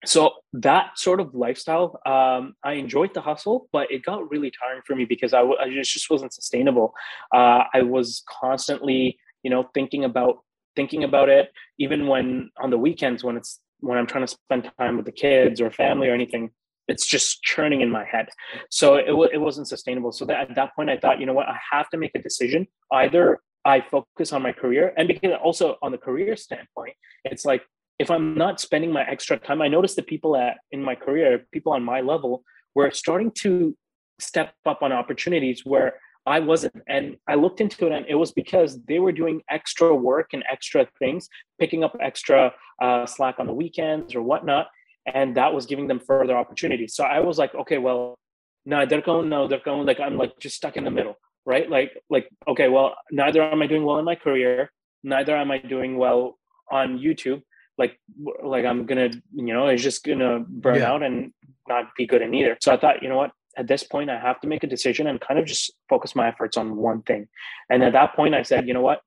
so 0.05 0.33
that 0.53 0.99
sort 0.99 1.21
of 1.21 1.35
lifestyle, 1.35 2.01
um, 2.05 2.55
I 2.65 2.73
enjoyed 2.73 3.15
the 3.15 3.21
hustle, 3.21 3.69
but 3.73 3.91
it 3.91 4.05
got 4.05 4.29
really 4.31 4.51
tiring 4.51 4.83
for 4.85 4.95
me 4.95 5.05
because 5.05 5.33
I, 5.33 5.39
w- 5.39 5.59
I 5.59 5.71
just, 5.71 5.93
just 5.93 6.11
wasn't 6.11 6.35
sustainable. 6.35 6.95
Uh, 7.35 7.65
I 7.73 7.83
was 7.83 8.23
constantly, 8.29 9.19
you 9.43 9.51
know, 9.51 9.69
thinking 9.73 10.05
about 10.05 10.39
thinking 10.77 11.05
about 11.05 11.29
it, 11.29 11.51
even 11.79 12.07
when 12.07 12.51
on 12.61 12.71
the 12.71 12.79
weekends 12.79 13.25
when 13.25 13.37
it's 13.37 13.61
when 13.81 13.99
I'm 13.99 14.07
trying 14.07 14.27
to 14.27 14.33
spend 14.33 14.71
time 14.79 14.97
with 14.97 15.07
the 15.07 15.13
kids 15.13 15.61
or 15.61 15.71
family 15.71 16.09
or 16.09 16.15
anything 16.15 16.51
it's 16.89 17.07
just 17.07 17.43
churning 17.43 17.81
in 17.81 17.91
my 17.91 18.05
head. 18.05 18.29
So 18.71 18.95
it, 18.95 19.09
it 19.33 19.39
wasn't 19.39 19.69
sustainable. 19.69 20.13
So 20.13 20.25
that, 20.27 20.51
at 20.51 20.57
that 20.57 20.75
point, 20.77 20.91
I 20.91 20.97
thought, 20.97 21.21
you 21.21 21.27
know 21.27 21.33
what, 21.33 21.49
I 21.49 21.59
have 21.73 21.89
to 21.91 21.97
make 21.97 22.13
a 22.15 22.23
decision. 22.23 22.67
Either 22.93 23.41
I 23.65 23.81
focus 23.81 24.33
on 24.33 24.43
my 24.43 24.53
career, 24.53 24.93
and 24.97 25.09
because 25.09 25.33
also 25.43 25.77
on 25.83 25.93
the 25.93 25.99
career 25.99 26.37
standpoint, 26.37 26.95
it's 27.25 27.45
like 27.45 27.63
if 27.99 28.11
I'm 28.11 28.37
not 28.37 28.61
spending 28.61 28.93
my 28.93 29.03
extra 29.03 29.39
time, 29.39 29.61
I 29.61 29.69
noticed 29.69 29.97
the 29.97 30.03
people 30.03 30.37
at 30.37 30.59
in 30.71 30.83
my 30.83 30.95
career, 30.95 31.47
people 31.53 31.73
on 31.73 31.83
my 31.83 32.01
level, 32.01 32.45
were 32.75 32.91
starting 32.91 33.33
to 33.43 33.77
step 34.21 34.55
up 34.65 34.83
on 34.83 34.93
opportunities 34.93 35.63
where 35.65 35.99
I 36.27 36.41
wasn't. 36.41 36.83
And 36.89 37.17
I 37.29 37.37
looked 37.37 37.61
into 37.61 37.87
it, 37.87 37.93
and 37.93 38.05
it 38.09 38.17
was 38.17 38.33
because 38.33 38.83
they 38.85 38.99
were 38.99 39.13
doing 39.13 39.43
extra 39.49 39.95
work 39.95 40.31
and 40.33 40.43
extra 40.51 40.87
things, 40.99 41.29
picking 41.59 41.85
up 41.85 41.97
extra 42.01 42.53
uh, 42.83 43.07
slack 43.07 43.37
on 43.39 43.47
the 43.47 43.55
weekends 43.55 44.15
or 44.15 44.23
whatnot 44.23 44.67
and 45.07 45.37
that 45.37 45.53
was 45.53 45.67
giving 45.67 45.87
them 45.87 46.01
further 46.01 46.37
opportunities. 46.37 46.95
So 46.95 47.05
I 47.05 47.21
was 47.21 47.39
like, 47.39 47.55
okay, 47.55 47.79
well, 47.79 48.19
no, 48.65 48.85
they're 48.85 49.01
going, 49.01 49.29
no, 49.29 49.47
they're 49.47 49.61
going. 49.65 49.87
Like 49.87 50.01
I'm 50.01 50.17
like 50.17 50.39
just 50.41 50.57
stuck 50.57 50.77
in 50.77 50.85
the 50.85 50.91
middle, 50.91 51.17
right? 51.45 51.71
Like, 51.71 51.93
like 52.11 52.29
okay, 52.49 52.69
well, 52.69 52.97
neither 53.11 53.43
am 53.43 53.63
I 53.63 53.67
doing 53.67 53.85
well 53.85 53.99
in 53.99 54.05
my 54.05 54.17
career, 54.17 54.71
neither 55.05 55.37
am 55.37 55.51
I 55.51 55.59
doing 55.59 55.97
well 55.97 56.39
on 56.71 56.99
YouTube. 56.99 57.43
Like, 57.79 58.01
like 58.43 58.65
I'm 58.65 58.87
gonna, 58.87 59.11
you 59.33 59.55
know, 59.55 59.69
it's 59.69 59.83
just 59.83 60.05
gonna 60.05 60.41
burn 60.41 60.77
yeah. 60.77 60.91
out 60.91 61.03
and 61.03 61.33
not 61.69 61.95
be 61.97 62.07
good 62.07 62.23
in 62.23 62.35
either. 62.35 62.57
So 62.61 62.73
I 62.73 62.77
thought, 62.77 63.03
you 63.03 63.09
know 63.09 63.17
what? 63.17 63.31
At 63.57 63.69
this 63.69 63.83
point, 63.83 64.11
I 64.11 64.19
have 64.19 64.41
to 64.41 64.49
make 64.49 64.65
a 64.65 64.67
decision 64.67 65.07
and 65.07 65.21
kind 65.21 65.39
of 65.41 65.47
just 65.47 65.73
focus 65.89 66.15
my 66.15 66.29
efforts 66.29 66.57
on 66.57 66.77
one 66.77 67.03
thing. 67.03 67.29
And 67.71 67.83
at 67.83 67.93
that 67.93 68.15
point, 68.15 68.35
I 68.35 68.43
said, 68.43 68.69
you 68.69 68.75
know 68.75 68.83
what? 68.83 69.01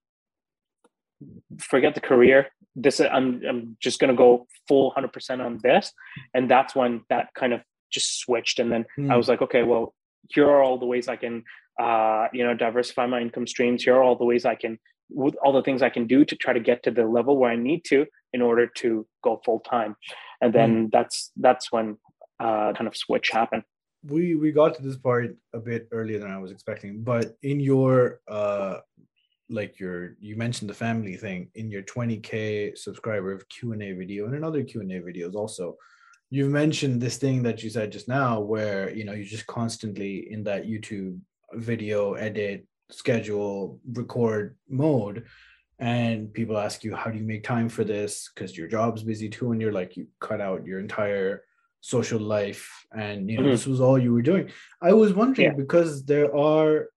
Forget 1.60 1.96
the 1.96 2.02
career 2.02 2.48
this 2.76 3.00
I'm 3.00 3.42
I'm 3.48 3.78
just 3.80 4.00
gonna 4.00 4.16
go 4.16 4.48
full 4.68 4.92
hundred 4.92 5.14
percent 5.14 5.42
on 5.42 5.60
this, 5.62 5.92
and 6.34 6.50
that's 6.50 6.76
when 6.76 7.02
that 7.10 7.34
kind 7.34 7.54
of 7.54 7.62
just 7.92 8.20
switched, 8.20 8.60
and 8.60 8.72
then 8.72 8.86
mm. 8.98 9.12
I 9.12 9.18
was 9.18 9.28
like, 9.28 9.42
okay, 9.42 9.64
well, 9.64 9.94
here 10.30 10.48
are 10.48 10.62
all 10.62 10.78
the 10.78 10.86
ways 10.86 11.08
I 11.08 11.16
can, 11.16 11.44
uh, 11.80 12.28
you 12.34 12.44
know, 12.44 12.54
diversify 12.54 13.06
my 13.08 13.20
income 13.20 13.48
streams. 13.48 13.84
Here 13.84 13.96
are 13.96 14.04
all 14.04 14.16
the 14.16 14.26
ways 14.26 14.46
I 14.46 14.56
can, 14.56 14.80
with 15.10 15.36
all 15.44 15.54
the 15.54 15.64
things 15.64 15.82
I 15.82 15.90
can 15.90 16.08
do 16.08 16.24
to 16.26 16.36
try 16.36 16.54
to 16.54 16.60
get 16.60 16.84
to 16.84 16.92
the 16.92 17.06
level 17.06 17.38
where 17.38 17.52
I 17.52 17.56
need 17.56 17.84
to 17.86 18.06
in 18.32 18.42
order 18.42 18.68
to 18.78 19.08
go 19.24 19.42
full 19.44 19.60
time, 19.60 19.96
and 20.42 20.54
then 20.54 20.88
mm. 20.88 20.92
that's 20.92 21.32
that's 21.38 21.72
when 21.72 21.98
uh, 22.40 22.74
kind 22.74 22.88
of 22.88 22.96
switch 22.96 23.32
happened 23.32 23.64
we 24.04 24.36
we 24.36 24.52
got 24.52 24.76
to 24.76 24.82
this 24.82 24.98
part 24.98 25.36
a 25.54 25.60
bit 25.60 25.88
earlier 25.92 26.20
than 26.20 26.32
I 26.32 26.38
was 26.38 26.52
expecting, 26.52 27.04
but 27.04 27.36
in 27.44 27.60
your 27.60 28.22
uh 28.28 28.78
like 29.50 29.80
your 29.80 30.16
you 30.20 30.36
mentioned 30.36 30.70
the 30.70 30.74
family 30.74 31.16
thing 31.16 31.50
in 31.56 31.72
your 31.72 31.82
20k 31.82 32.78
subscriber 32.78 33.36
q&a 33.50 33.94
video 33.94 34.28
and 34.28 34.36
in 34.36 34.44
other 34.44 34.62
q&a 34.64 34.84
videos 34.84 35.34
also 35.34 35.76
you've 36.30 36.52
mentioned 36.52 37.02
this 37.02 37.18
thing 37.18 37.42
that 37.42 37.64
you 37.64 37.70
said 37.72 37.92
just 37.92 38.08
now 38.08 38.40
where 38.40 38.96
you 38.96 39.04
know 39.04 39.14
you're 39.14 39.26
just 39.26 39.48
constantly 39.48 40.32
in 40.32 40.44
that 40.44 40.68
youtube 40.68 41.20
video 41.54 42.14
edit 42.14 42.68
schedule 42.92 43.80
record 43.94 44.56
mode 44.70 45.26
and 45.80 46.34
people 46.34 46.58
ask 46.58 46.84
you 46.84 46.94
how 46.94 47.10
do 47.10 47.18
you 47.18 47.24
make 47.24 47.44
time 47.44 47.70
for 47.70 47.84
this? 47.84 48.30
Because 48.34 48.58
your 48.58 48.68
job's 48.68 49.04
busy 49.04 49.30
too 49.30 49.52
and 49.52 49.62
you're 49.62 49.72
like 49.72 49.96
you 49.96 50.08
cut 50.20 50.42
out 50.42 50.66
your 50.66 50.80
entire 50.80 51.44
social 51.82 52.20
life 52.20 52.86
and 52.92 53.30
you 53.30 53.38
know 53.38 53.44
mm-hmm. 53.44 53.52
this 53.52 53.66
was 53.66 53.80
all 53.80 53.98
you 53.98 54.14
were 54.14 54.22
doing 54.22 54.50
i 54.82 54.92
was 54.92 55.14
wondering 55.14 55.50
yeah. 55.50 55.54
because 55.56 56.04
there 56.06 56.36
are 56.36 56.88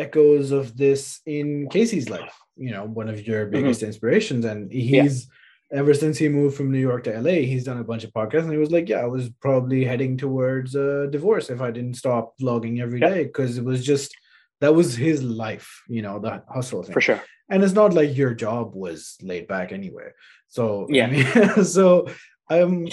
echoes 0.00 0.50
of 0.50 0.76
this 0.76 1.20
in 1.26 1.68
Casey's 1.68 2.08
life. 2.08 2.34
You 2.56 2.70
know, 2.70 2.84
one 2.84 3.08
of 3.08 3.26
your 3.26 3.44
mm-hmm. 3.44 3.52
biggest 3.52 3.80
mm-hmm. 3.80 3.88
inspirations, 3.88 4.44
and 4.44 4.70
he's 4.72 5.28
yeah. 5.70 5.78
ever 5.78 5.94
since 5.94 6.18
he 6.18 6.28
moved 6.28 6.56
from 6.56 6.70
New 6.70 6.78
York 6.78 7.04
to 7.04 7.20
LA, 7.20 7.42
he's 7.50 7.64
done 7.64 7.78
a 7.78 7.84
bunch 7.84 8.04
of 8.04 8.12
podcasts, 8.12 8.44
and 8.44 8.52
he 8.52 8.58
was 8.58 8.70
like, 8.70 8.88
"Yeah, 8.88 9.00
I 9.00 9.06
was 9.06 9.30
probably 9.40 9.84
heading 9.84 10.16
towards 10.16 10.74
a 10.74 11.08
divorce 11.08 11.50
if 11.50 11.60
I 11.60 11.70
didn't 11.70 11.94
stop 11.94 12.38
vlogging 12.38 12.80
every 12.80 13.00
day 13.00 13.24
because 13.24 13.58
it 13.58 13.64
was 13.64 13.84
just 13.84 14.14
that 14.60 14.74
was 14.74 14.94
his 14.94 15.22
life, 15.22 15.82
you 15.88 16.02
know, 16.02 16.18
the 16.18 16.42
hustle 16.48 16.82
thing 16.82 16.92
for 16.92 17.00
sure." 17.00 17.22
And 17.48 17.64
it's 17.64 17.72
not 17.74 17.94
like 17.94 18.16
your 18.16 18.34
job 18.34 18.74
was 18.74 19.16
laid 19.22 19.48
back 19.48 19.72
anyway. 19.72 20.10
So 20.48 20.86
yeah, 20.90 21.06
So 21.06 21.08
I 21.08 21.54
mean, 21.54 21.64
so 21.64 22.08
um, 22.50 22.88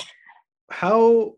how 0.69 1.35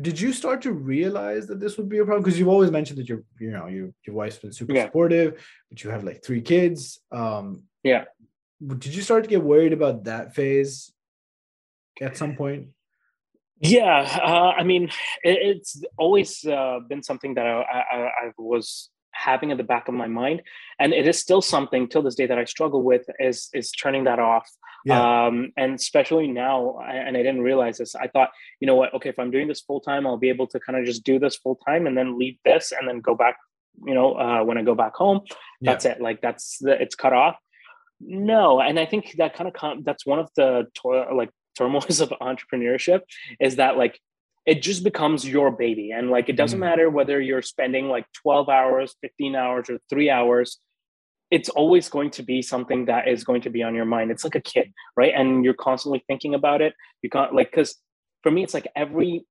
did 0.00 0.20
you 0.20 0.32
start 0.32 0.60
to 0.62 0.72
realize 0.72 1.46
that 1.46 1.58
this 1.58 1.78
would 1.78 1.88
be 1.88 1.98
a 1.98 2.04
problem? 2.04 2.22
Because 2.22 2.38
you've 2.38 2.48
always 2.48 2.70
mentioned 2.70 2.98
that 2.98 3.08
your 3.08 3.22
you 3.38 3.50
know 3.50 3.66
your 3.66 3.90
your 4.06 4.14
wife's 4.14 4.36
been 4.38 4.52
super 4.52 4.74
yeah. 4.74 4.84
supportive 4.84 5.42
but 5.70 5.82
you 5.82 5.90
have 5.90 6.04
like 6.04 6.22
three 6.22 6.42
kids 6.42 7.00
um 7.12 7.62
yeah. 7.82 8.04
did 8.78 8.94
you 8.94 9.02
start 9.02 9.24
to 9.24 9.30
get 9.30 9.42
worried 9.42 9.72
about 9.72 10.04
that 10.04 10.34
phase 10.34 10.92
at 12.00 12.16
some 12.16 12.36
point? 12.36 12.68
Yeah 13.60 14.20
uh, 14.22 14.52
i 14.60 14.62
mean 14.62 14.84
it, 15.22 15.38
it's 15.50 15.82
always 15.96 16.44
uh, 16.44 16.80
been 16.86 17.02
something 17.02 17.34
that 17.34 17.46
I, 17.46 17.84
I, 17.90 17.98
I 18.26 18.32
was 18.36 18.90
having 19.14 19.50
at 19.50 19.56
the 19.56 19.64
back 19.64 19.88
of 19.88 19.94
my 19.94 20.06
mind 20.06 20.42
and 20.78 20.92
it 20.92 21.06
is 21.06 21.18
still 21.18 21.40
something 21.40 21.88
till 21.88 22.02
this 22.02 22.14
day 22.14 22.26
that 22.26 22.38
i 22.38 22.44
struggle 22.44 22.82
with 22.82 23.02
is 23.18 23.48
is 23.54 23.70
turning 23.70 24.04
that 24.04 24.18
off 24.18 24.48
yeah. 24.84 25.26
um 25.26 25.52
and 25.56 25.74
especially 25.74 26.26
now 26.26 26.78
and 26.86 27.16
i 27.16 27.22
didn't 27.22 27.40
realize 27.40 27.78
this 27.78 27.94
i 27.94 28.06
thought 28.08 28.30
you 28.60 28.66
know 28.66 28.74
what 28.74 28.92
okay 28.92 29.08
if 29.08 29.18
i'm 29.18 29.30
doing 29.30 29.48
this 29.48 29.60
full 29.60 29.80
time 29.80 30.06
i'll 30.06 30.16
be 30.16 30.28
able 30.28 30.46
to 30.46 30.58
kind 30.60 30.78
of 30.78 30.84
just 30.84 31.04
do 31.04 31.18
this 31.18 31.36
full 31.36 31.56
time 31.66 31.86
and 31.86 31.96
then 31.96 32.18
leave 32.18 32.36
this 32.44 32.72
and 32.72 32.88
then 32.88 33.00
go 33.00 33.14
back 33.14 33.36
you 33.86 33.94
know 33.94 34.14
uh, 34.14 34.42
when 34.42 34.58
i 34.58 34.62
go 34.62 34.74
back 34.74 34.94
home 34.94 35.20
that's 35.60 35.84
yeah. 35.84 35.92
it 35.92 36.00
like 36.00 36.20
that's 36.20 36.58
the, 36.58 36.80
it's 36.80 36.94
cut 36.94 37.12
off 37.12 37.36
no 38.00 38.60
and 38.60 38.78
i 38.78 38.86
think 38.86 39.14
that 39.18 39.34
kind 39.34 39.48
of 39.48 39.54
com- 39.54 39.82
that's 39.84 40.04
one 40.04 40.18
of 40.18 40.28
the 40.36 40.66
to- 40.74 41.14
like 41.14 41.30
turmoils 41.56 42.00
of 42.00 42.08
entrepreneurship 42.20 43.00
is 43.40 43.56
that 43.56 43.76
like 43.76 43.98
it 44.46 44.62
just 44.62 44.84
becomes 44.84 45.26
your 45.26 45.50
baby. 45.50 45.90
And 45.90 46.10
like 46.10 46.28
it 46.28 46.36
doesn't 46.36 46.58
mm. 46.58 46.68
matter 46.68 46.90
whether 46.90 47.20
you're 47.20 47.42
spending 47.42 47.88
like 47.88 48.06
12 48.22 48.48
hours 48.48 48.94
15 49.00 49.34
hours 49.34 49.70
or 49.70 49.78
three 49.88 50.10
hours 50.10 50.58
it's 51.30 51.48
always 51.48 51.88
going 51.88 52.10
to 52.10 52.22
be 52.22 52.42
something 52.42 52.84
that 52.84 53.08
is 53.08 53.24
going 53.24 53.40
to 53.40 53.50
be 53.50 53.62
on 53.62 53.74
your 53.74 53.86
mind. 53.86 54.10
It's 54.10 54.24
like 54.24 54.34
a 54.34 54.40
kid 54.40 54.72
right? 54.96 55.12
And 55.16 55.44
you're 55.44 55.54
constantly 55.54 56.04
thinking 56.06 56.34
about 56.34 56.60
it. 56.60 56.74
You 57.02 57.10
can't 57.10 57.34
like 57.34 57.50
because 57.50 57.76
for 58.22 58.30
me 58.30 58.42
it's 58.42 58.54
like 58.54 58.68
every 58.76 59.24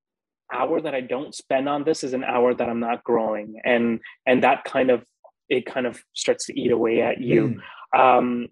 hour 0.52 0.80
that 0.82 0.94
i 0.94 1.02
don't 1.02 1.34
spend 1.34 1.68
on 1.68 1.84
this 1.84 2.04
is 2.04 2.14
an 2.14 2.24
hour 2.24 2.54
that 2.54 2.70
i'm 2.70 2.80
not 2.80 3.04
growing. 3.04 3.60
And 3.64 4.00
and 4.26 4.44
that 4.44 4.64
kind 4.64 4.90
of 4.90 5.04
it 5.50 5.66
kind 5.66 5.86
of 5.86 6.04
starts 6.14 6.46
to 6.48 6.60
eat 6.60 6.72
away 6.72 7.02
at 7.02 7.22
you. 7.22 7.60
Mm. 7.96 8.00
um 8.00 8.48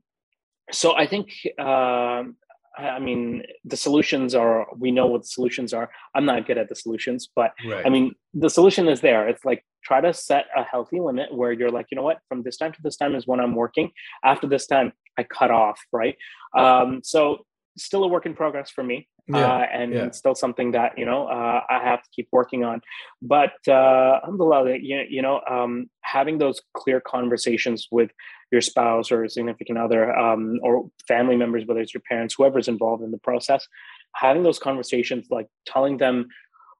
so 0.71 0.95
i 0.95 1.05
think 1.05 1.31
um 1.59 2.37
I 2.77 2.99
mean, 2.99 3.43
the 3.65 3.77
solutions 3.77 4.33
are, 4.33 4.67
we 4.77 4.91
know 4.91 5.07
what 5.07 5.23
the 5.23 5.27
solutions 5.27 5.73
are. 5.73 5.89
I'm 6.15 6.25
not 6.25 6.47
good 6.47 6.57
at 6.57 6.69
the 6.69 6.75
solutions, 6.75 7.29
but 7.35 7.51
right. 7.67 7.85
I 7.85 7.89
mean, 7.89 8.13
the 8.33 8.49
solution 8.49 8.87
is 8.87 9.01
there. 9.01 9.27
It's 9.27 9.43
like 9.43 9.65
try 9.83 9.99
to 9.99 10.13
set 10.13 10.45
a 10.55 10.63
healthy 10.63 10.99
limit 10.99 11.33
where 11.33 11.51
you're 11.51 11.71
like, 11.71 11.87
you 11.91 11.97
know 11.97 12.03
what, 12.03 12.19
from 12.29 12.43
this 12.43 12.57
time 12.57 12.71
to 12.71 12.81
this 12.81 12.95
time 12.95 13.15
is 13.15 13.27
when 13.27 13.39
I'm 13.39 13.55
working. 13.55 13.91
After 14.23 14.47
this 14.47 14.67
time, 14.67 14.93
I 15.17 15.23
cut 15.23 15.51
off, 15.51 15.79
right? 15.91 16.15
Um, 16.57 17.01
so, 17.03 17.45
still 17.77 18.03
a 18.03 18.07
work 18.07 18.25
in 18.25 18.33
progress 18.33 18.69
for 18.69 18.83
me. 18.83 19.07
Yeah, 19.33 19.45
uh, 19.45 19.65
and 19.71 19.93
yeah. 19.93 20.11
still 20.11 20.35
something 20.35 20.71
that 20.71 20.97
you 20.97 21.05
know 21.05 21.27
uh, 21.27 21.61
I 21.69 21.79
have 21.83 22.01
to 22.03 22.09
keep 22.15 22.27
working 22.31 22.63
on. 22.63 22.81
But 23.21 23.53
uh, 23.67 24.19
alhamdulillah, 24.23 24.77
you, 24.77 25.05
you 25.09 25.21
know, 25.21 25.41
um, 25.49 25.89
having 26.01 26.37
those 26.37 26.61
clear 26.73 26.99
conversations 26.99 27.87
with 27.91 28.11
your 28.51 28.61
spouse 28.61 29.11
or 29.11 29.27
significant 29.29 29.77
other 29.77 30.15
um, 30.17 30.59
or 30.63 30.89
family 31.07 31.37
members, 31.37 31.65
whether 31.65 31.79
it's 31.79 31.93
your 31.93 32.03
parents, 32.07 32.35
whoever's 32.37 32.67
involved 32.67 33.03
in 33.03 33.11
the 33.11 33.17
process, 33.17 33.67
having 34.15 34.43
those 34.43 34.59
conversations, 34.59 35.27
like 35.29 35.47
telling 35.65 35.97
them 35.97 36.27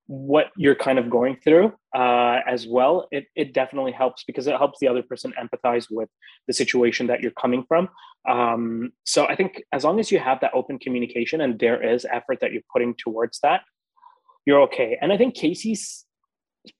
what 0.08 0.48
you're 0.58 0.76
kind 0.76 1.00
of 1.00 1.10
going 1.10 1.38
through 1.44 1.74
uh, 1.96 2.40
as 2.48 2.68
well, 2.68 3.08
it, 3.12 3.26
it 3.36 3.54
definitely 3.54 3.92
helps 3.92 4.24
because 4.24 4.48
it 4.48 4.58
helps 4.58 4.80
the 4.80 4.88
other 4.88 5.02
person 5.02 5.34
empathize 5.40 5.88
with 5.90 6.10
the 6.48 6.54
situation 6.54 7.08
that 7.08 7.22
you're 7.22 7.32
coming 7.32 7.64
from. 7.68 7.88
Um, 8.30 8.92
so 9.04 9.26
I 9.28 9.36
think 9.36 9.64
as 9.72 9.84
long 9.84 10.00
as 10.00 10.12
you 10.12 10.20
have 10.20 10.40
that 10.42 10.52
open 10.54 10.80
communication 10.80 11.42
and 11.42 11.58
there 11.60 11.82
is 11.82 12.06
effort 12.12 12.40
that 12.42 12.52
you're 12.52 12.62
putting 12.74 12.96
towards 12.98 13.40
that, 13.42 13.62
you're 14.46 14.62
okay. 14.62 14.98
And 15.02 15.14
I 15.14 15.18
think 15.18 15.36
Casey's 15.36 16.06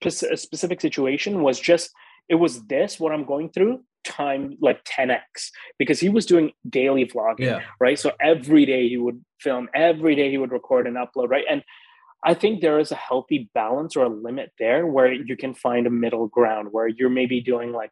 specific 0.04 0.82
situation 0.82 1.42
was 1.42 1.60
just 1.60 1.92
it 2.30 2.36
was 2.36 2.66
this 2.68 3.00
what 3.00 3.12
I'm 3.12 3.26
going 3.26 3.50
through 3.50 3.82
time 4.04 4.58
like 4.62 4.84
10x 4.86 5.22
because 5.78 6.00
he 6.00 6.10
was 6.10 6.26
doing 6.26 6.52
daily 6.68 7.06
vlogging 7.06 7.42
yeah. 7.42 7.62
right 7.80 8.00
so 8.00 8.12
every 8.20 8.66
day 8.66 8.90
he 8.90 8.98
would 8.98 9.24
film 9.40 9.70
every 9.76 10.16
day 10.16 10.32
he 10.32 10.38
would 10.40 10.52
record 10.52 10.88
and 10.88 10.98
upload 10.98 11.30
right 11.30 11.46
and 11.50 11.64
i 12.24 12.34
think 12.34 12.62
there 12.62 12.80
is 12.80 12.92
a 12.92 12.96
healthy 12.96 13.50
balance 13.54 13.96
or 13.96 14.06
a 14.06 14.10
limit 14.10 14.52
there 14.60 14.86
where 14.86 15.12
you 15.12 15.36
can 15.36 15.54
find 15.54 15.88
a 15.88 15.90
middle 15.90 16.28
ground 16.28 16.70
where 16.72 16.88
you're 16.88 17.10
maybe 17.10 17.42
doing 17.42 17.72
like 17.72 17.92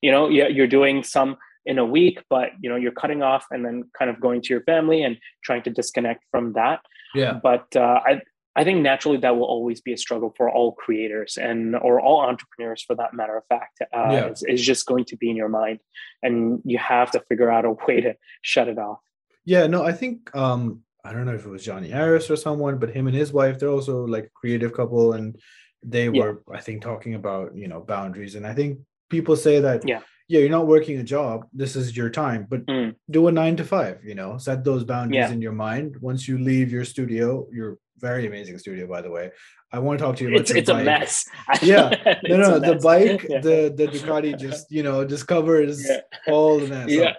you 0.00 0.10
know 0.10 0.28
you're 0.28 0.66
doing 0.66 1.02
some 1.02 1.36
in 1.66 1.78
a 1.78 1.84
week 1.84 2.22
but 2.30 2.50
you 2.60 2.70
know 2.70 2.76
you're 2.76 2.92
cutting 2.92 3.22
off 3.22 3.46
and 3.50 3.64
then 3.64 3.84
kind 3.98 4.10
of 4.10 4.20
going 4.20 4.40
to 4.40 4.52
your 4.52 4.62
family 4.62 5.02
and 5.02 5.18
trying 5.44 5.62
to 5.62 5.70
disconnect 5.70 6.24
from 6.30 6.54
that. 6.54 6.80
Yeah. 7.14 7.38
But 7.42 7.74
uh, 7.76 8.00
i 8.06 8.20
i 8.56 8.64
think 8.64 8.82
naturally 8.82 9.16
that 9.18 9.36
will 9.36 9.44
always 9.44 9.80
be 9.80 9.92
a 9.92 9.96
struggle 9.96 10.32
for 10.36 10.50
all 10.50 10.72
creators 10.72 11.36
and 11.36 11.76
or 11.76 12.00
all 12.00 12.20
entrepreneurs 12.20 12.82
for 12.82 12.96
that 12.96 13.14
matter 13.14 13.36
of 13.36 13.44
fact 13.48 13.80
uh, 13.80 13.86
yeah. 14.10 14.24
it's, 14.26 14.42
it's 14.42 14.62
just 14.62 14.86
going 14.86 15.04
to 15.04 15.16
be 15.16 15.30
in 15.30 15.36
your 15.36 15.48
mind 15.48 15.78
and 16.22 16.60
you 16.64 16.78
have 16.78 17.10
to 17.12 17.20
figure 17.28 17.50
out 17.50 17.64
a 17.64 17.72
way 17.86 18.00
to 18.00 18.14
shut 18.42 18.66
it 18.66 18.78
off. 18.78 18.98
Yeah 19.44 19.66
no 19.68 19.84
i 19.84 19.92
think 19.92 20.34
um 20.34 20.82
i 21.04 21.12
don't 21.12 21.26
know 21.26 21.34
if 21.34 21.44
it 21.44 21.50
was 21.50 21.64
johnny 21.64 21.88
harris 21.88 22.30
or 22.30 22.36
someone 22.36 22.78
but 22.78 22.90
him 22.90 23.06
and 23.06 23.16
his 23.16 23.32
wife 23.32 23.58
they're 23.58 23.68
also 23.68 24.06
like 24.06 24.24
a 24.24 24.30
creative 24.34 24.72
couple 24.72 25.14
and 25.14 25.38
they 25.82 26.08
were 26.08 26.42
i 26.52 26.60
think 26.60 26.82
talking 26.82 27.14
about 27.14 27.56
you 27.56 27.68
know 27.68 27.80
boundaries 27.80 28.34
and 28.34 28.46
i 28.46 28.54
think 28.54 28.78
people 29.08 29.36
say 29.36 29.60
that 29.60 29.86
yeah 29.86 30.00
yeah, 30.30 30.38
you're 30.38 30.48
not 30.48 30.68
working 30.68 30.96
a 30.98 31.02
job. 31.02 31.46
This 31.52 31.74
is 31.74 31.96
your 31.96 32.08
time, 32.08 32.46
but 32.48 32.64
mm. 32.66 32.94
do 33.10 33.26
a 33.26 33.32
nine 33.32 33.56
to 33.56 33.64
five. 33.64 33.98
You 34.04 34.14
know, 34.14 34.38
set 34.38 34.62
those 34.62 34.84
boundaries 34.84 35.26
yeah. 35.26 35.32
in 35.32 35.42
your 35.42 35.50
mind. 35.50 35.96
Once 36.00 36.28
you 36.28 36.38
leave 36.38 36.70
your 36.70 36.84
studio, 36.84 37.48
your 37.50 37.78
very 37.98 38.28
amazing 38.28 38.56
studio, 38.58 38.86
by 38.86 39.02
the 39.02 39.10
way. 39.10 39.32
I 39.72 39.80
want 39.80 39.98
to 39.98 40.04
talk 40.04 40.14
to 40.16 40.24
you 40.24 40.30
about 40.30 40.42
it's, 40.42 40.52
it's 40.52 40.70
bike. 40.70 40.82
a 40.82 40.84
mess. 40.84 41.24
Yeah, 41.62 42.16
no, 42.28 42.36
no, 42.36 42.58
the 42.60 42.76
bike, 42.76 43.26
yeah. 43.28 43.40
the 43.40 43.74
the 43.76 43.86
Ducati 43.92 44.38
just 44.38 44.70
you 44.70 44.84
know 44.84 45.04
just 45.04 45.26
covers 45.26 45.84
yeah. 45.84 46.02
all 46.28 46.60
the 46.60 46.68
mess. 46.68 46.88
Yeah. 46.88 47.14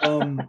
um, 0.00 0.40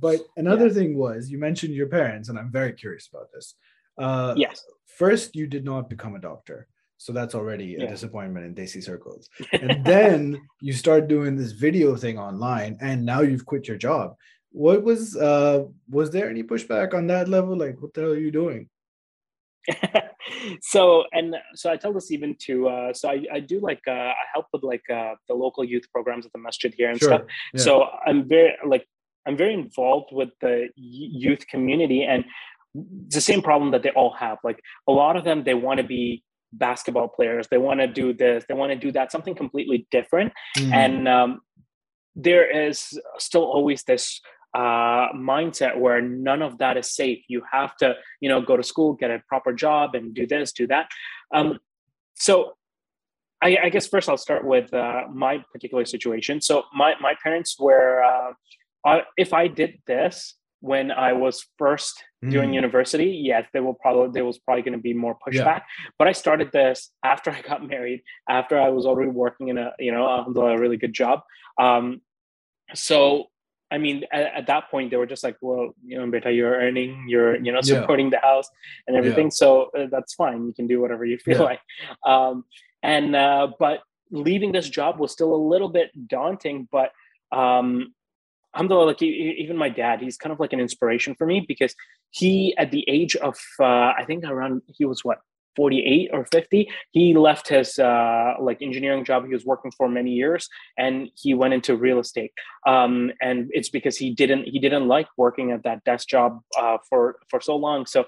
but 0.00 0.20
another 0.36 0.70
thing 0.70 0.96
was 0.96 1.30
you 1.30 1.38
mentioned 1.38 1.74
your 1.74 1.88
parents, 1.88 2.28
and 2.28 2.38
I'm 2.38 2.50
very 2.50 2.72
curious 2.72 3.08
about 3.12 3.32
this. 3.32 3.54
Uh, 3.98 4.34
yes. 4.36 4.64
First, 4.86 5.36
you 5.36 5.46
did 5.46 5.64
not 5.64 5.88
become 5.88 6.14
a 6.14 6.20
doctor. 6.20 6.68
So 6.98 7.12
that's 7.12 7.34
already 7.34 7.76
a 7.76 7.82
yeah. 7.82 7.86
disappointment 7.86 8.44
in 8.44 8.54
Desi 8.54 8.82
circles. 8.82 9.30
And 9.52 9.84
then 9.84 10.40
you 10.60 10.72
start 10.72 11.06
doing 11.06 11.36
this 11.36 11.52
video 11.52 11.94
thing 11.94 12.18
online, 12.18 12.76
and 12.80 13.06
now 13.06 13.20
you've 13.20 13.46
quit 13.46 13.68
your 13.68 13.76
job. 13.76 14.16
What 14.50 14.82
was 14.82 15.16
uh 15.16 15.64
was 15.88 16.10
there 16.10 16.28
any 16.28 16.42
pushback 16.42 16.94
on 16.94 17.06
that 17.06 17.28
level? 17.28 17.56
Like, 17.56 17.80
what 17.80 17.94
the 17.94 18.00
hell 18.00 18.10
are 18.10 18.18
you 18.18 18.32
doing? 18.32 18.68
so 20.60 21.04
and 21.12 21.36
so 21.54 21.70
I 21.70 21.76
tell 21.76 21.92
this 21.92 22.10
even 22.10 22.34
to 22.46 22.68
uh 22.68 22.92
so 22.92 23.10
I, 23.10 23.24
I 23.32 23.40
do 23.40 23.60
like 23.60 23.82
uh 23.86 24.12
I 24.20 24.24
help 24.32 24.46
with 24.52 24.64
like 24.64 24.88
uh 24.90 25.14
the 25.28 25.34
local 25.34 25.64
youth 25.64 25.84
programs 25.92 26.26
at 26.26 26.32
the 26.32 26.38
masjid 26.38 26.74
here 26.76 26.90
and 26.90 26.98
sure. 26.98 27.08
stuff. 27.08 27.22
Yeah. 27.54 27.62
So 27.62 27.86
I'm 28.06 28.26
very 28.26 28.54
like 28.66 28.86
I'm 29.28 29.36
very 29.36 29.54
involved 29.54 30.08
with 30.10 30.30
the 30.40 30.68
youth 30.74 31.46
community 31.46 32.02
and 32.02 32.24
it's 33.06 33.14
the 33.14 33.20
same 33.20 33.42
problem 33.42 33.70
that 33.72 33.82
they 33.82 33.90
all 33.90 34.12
have. 34.14 34.38
Like 34.42 34.60
a 34.88 34.92
lot 34.92 35.16
of 35.16 35.24
them 35.24 35.44
they 35.44 35.54
want 35.54 35.78
to 35.78 35.84
be 35.84 36.24
basketball 36.52 37.08
players 37.08 37.46
they 37.50 37.58
want 37.58 37.80
to 37.80 37.86
do 37.86 38.12
this 38.12 38.44
they 38.48 38.54
want 38.54 38.72
to 38.72 38.78
do 38.78 38.90
that 38.92 39.12
something 39.12 39.34
completely 39.34 39.86
different 39.90 40.32
mm-hmm. 40.56 40.72
and 40.72 41.08
um, 41.08 41.40
there 42.16 42.66
is 42.66 42.98
still 43.18 43.44
always 43.44 43.82
this 43.84 44.20
uh, 44.54 45.12
mindset 45.12 45.78
where 45.78 46.00
none 46.00 46.40
of 46.40 46.56
that 46.58 46.76
is 46.76 46.94
safe 46.94 47.22
you 47.28 47.42
have 47.52 47.76
to 47.76 47.94
you 48.20 48.28
know 48.28 48.40
go 48.40 48.56
to 48.56 48.62
school 48.62 48.94
get 48.94 49.10
a 49.10 49.22
proper 49.28 49.52
job 49.52 49.94
and 49.94 50.14
do 50.14 50.26
this 50.26 50.52
do 50.52 50.66
that 50.66 50.88
um, 51.34 51.58
so 52.14 52.54
I, 53.42 53.58
I, 53.64 53.68
guess 53.68 53.86
first 53.86 54.08
i'll 54.08 54.16
start 54.16 54.44
with 54.44 54.72
uh, 54.72 55.02
my 55.12 55.44
particular 55.52 55.84
situation 55.84 56.40
so 56.40 56.64
my, 56.74 56.94
my 57.00 57.14
parents 57.22 57.58
were 57.58 58.02
uh, 58.02 58.32
uh 58.84 59.00
if 59.16 59.32
i 59.32 59.46
did 59.46 59.78
this 59.86 60.34
when 60.60 60.90
I 60.90 61.12
was 61.12 61.46
first 61.56 62.02
mm. 62.24 62.30
doing 62.30 62.52
university, 62.52 63.20
yes, 63.22 63.46
there 63.52 63.62
will 63.62 63.74
probably 63.74 64.10
there 64.12 64.24
was 64.24 64.38
probably 64.38 64.62
going 64.62 64.72
to 64.72 64.82
be 64.82 64.92
more 64.92 65.14
pushback. 65.14 65.60
Yeah. 65.60 65.90
But 65.98 66.08
I 66.08 66.12
started 66.12 66.50
this 66.52 66.90
after 67.04 67.30
I 67.38 67.42
got 67.42 67.66
married, 67.66 68.02
after 68.28 68.60
I 68.60 68.70
was 68.70 68.86
already 68.86 69.10
working 69.10 69.48
in 69.48 69.58
a 69.58 69.72
you 69.78 69.92
know 69.92 70.06
a 70.06 70.58
really 70.58 70.76
good 70.76 70.92
job. 70.92 71.20
Um, 71.58 72.00
so 72.74 73.26
I 73.70 73.76
mean, 73.76 74.04
at, 74.10 74.34
at, 74.34 74.46
that 74.46 74.70
point, 74.70 74.90
they 74.90 74.96
were 74.96 75.06
just 75.06 75.22
like, 75.22 75.36
"Well, 75.42 75.74
you 75.84 75.98
know, 75.98 76.10
beta, 76.10 76.32
you're 76.32 76.54
earning, 76.54 77.06
you're 77.08 77.36
you 77.36 77.52
know 77.52 77.60
supporting 77.60 78.06
yeah. 78.06 78.18
the 78.20 78.26
house 78.26 78.48
and 78.86 78.96
everything, 78.96 79.26
yeah. 79.26 79.32
so 79.32 79.70
uh, 79.78 79.86
that's 79.90 80.14
fine. 80.14 80.46
You 80.46 80.54
can 80.54 80.66
do 80.66 80.80
whatever 80.80 81.04
you 81.04 81.18
feel 81.18 81.42
like." 81.44 81.60
Um, 82.06 82.44
and 82.82 83.14
uh, 83.14 83.48
but 83.58 83.80
leaving 84.10 84.52
this 84.52 84.70
job 84.70 84.98
was 84.98 85.12
still 85.12 85.34
a 85.34 85.36
little 85.36 85.68
bit 85.68 85.90
daunting, 86.08 86.66
but 86.72 86.92
um, 87.30 87.92
alhamdulillah, 88.58 88.86
like 88.86 89.02
even 89.02 89.56
my 89.56 89.68
dad, 89.68 90.00
he's 90.00 90.16
kind 90.16 90.32
of 90.32 90.40
like 90.40 90.52
an 90.52 90.58
inspiration 90.58 91.14
for 91.14 91.26
me 91.26 91.44
because 91.46 91.74
he, 92.10 92.56
at 92.58 92.72
the 92.72 92.84
age 92.88 93.14
of, 93.16 93.38
uh, 93.60 93.92
I 94.00 94.02
think 94.04 94.24
around, 94.24 94.62
he 94.66 94.84
was 94.84 95.04
what, 95.04 95.18
48 95.56 96.10
or 96.12 96.24
50 96.30 96.68
he 96.92 97.14
left 97.14 97.48
his 97.48 97.80
uh, 97.80 98.34
like 98.40 98.62
engineering 98.62 99.04
job. 99.04 99.26
He 99.26 99.32
was 99.34 99.44
working 99.44 99.72
for 99.76 99.88
many 99.88 100.12
years 100.12 100.48
and 100.78 101.08
he 101.16 101.34
went 101.34 101.52
into 101.52 101.76
real 101.76 101.98
estate. 101.98 102.30
Um, 102.64 103.10
and 103.20 103.50
it's 103.50 103.68
because 103.68 103.96
he 103.96 104.14
didn't 104.14 104.44
he 104.44 104.60
didn't 104.60 104.86
like 104.86 105.08
working 105.16 105.50
at 105.50 105.64
that 105.64 105.82
desk 105.82 106.06
job 106.06 106.40
uh, 106.56 106.78
for 106.88 107.16
for 107.28 107.40
so 107.40 107.56
long. 107.56 107.86
So 107.86 108.04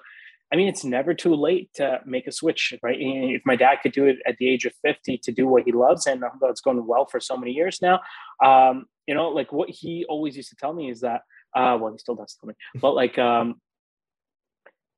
I 0.52 0.56
mean, 0.56 0.68
it's 0.68 0.84
never 0.84 1.14
too 1.14 1.34
late 1.34 1.70
to 1.74 2.00
make 2.04 2.26
a 2.26 2.32
switch, 2.32 2.74
right? 2.82 2.96
If 2.98 3.42
my 3.44 3.54
dad 3.54 3.76
could 3.82 3.92
do 3.92 4.06
it 4.06 4.16
at 4.26 4.36
the 4.38 4.48
age 4.48 4.64
of 4.64 4.72
50 4.82 5.18
to 5.18 5.32
do 5.32 5.46
what 5.46 5.62
he 5.64 5.72
loves, 5.72 6.06
and 6.06 6.24
it's 6.42 6.60
going 6.60 6.84
well 6.86 7.06
for 7.06 7.20
so 7.20 7.36
many 7.36 7.52
years 7.52 7.80
now, 7.80 8.00
um, 8.44 8.86
you 9.06 9.14
know, 9.14 9.28
like 9.28 9.52
what 9.52 9.70
he 9.70 10.04
always 10.08 10.36
used 10.36 10.50
to 10.50 10.56
tell 10.56 10.72
me 10.72 10.90
is 10.90 11.00
that, 11.00 11.22
uh, 11.54 11.78
well, 11.80 11.92
he 11.92 11.98
still 11.98 12.16
does 12.16 12.36
tell 12.40 12.48
me, 12.48 12.54
but 12.80 12.92
like, 12.92 13.18
um, 13.18 13.60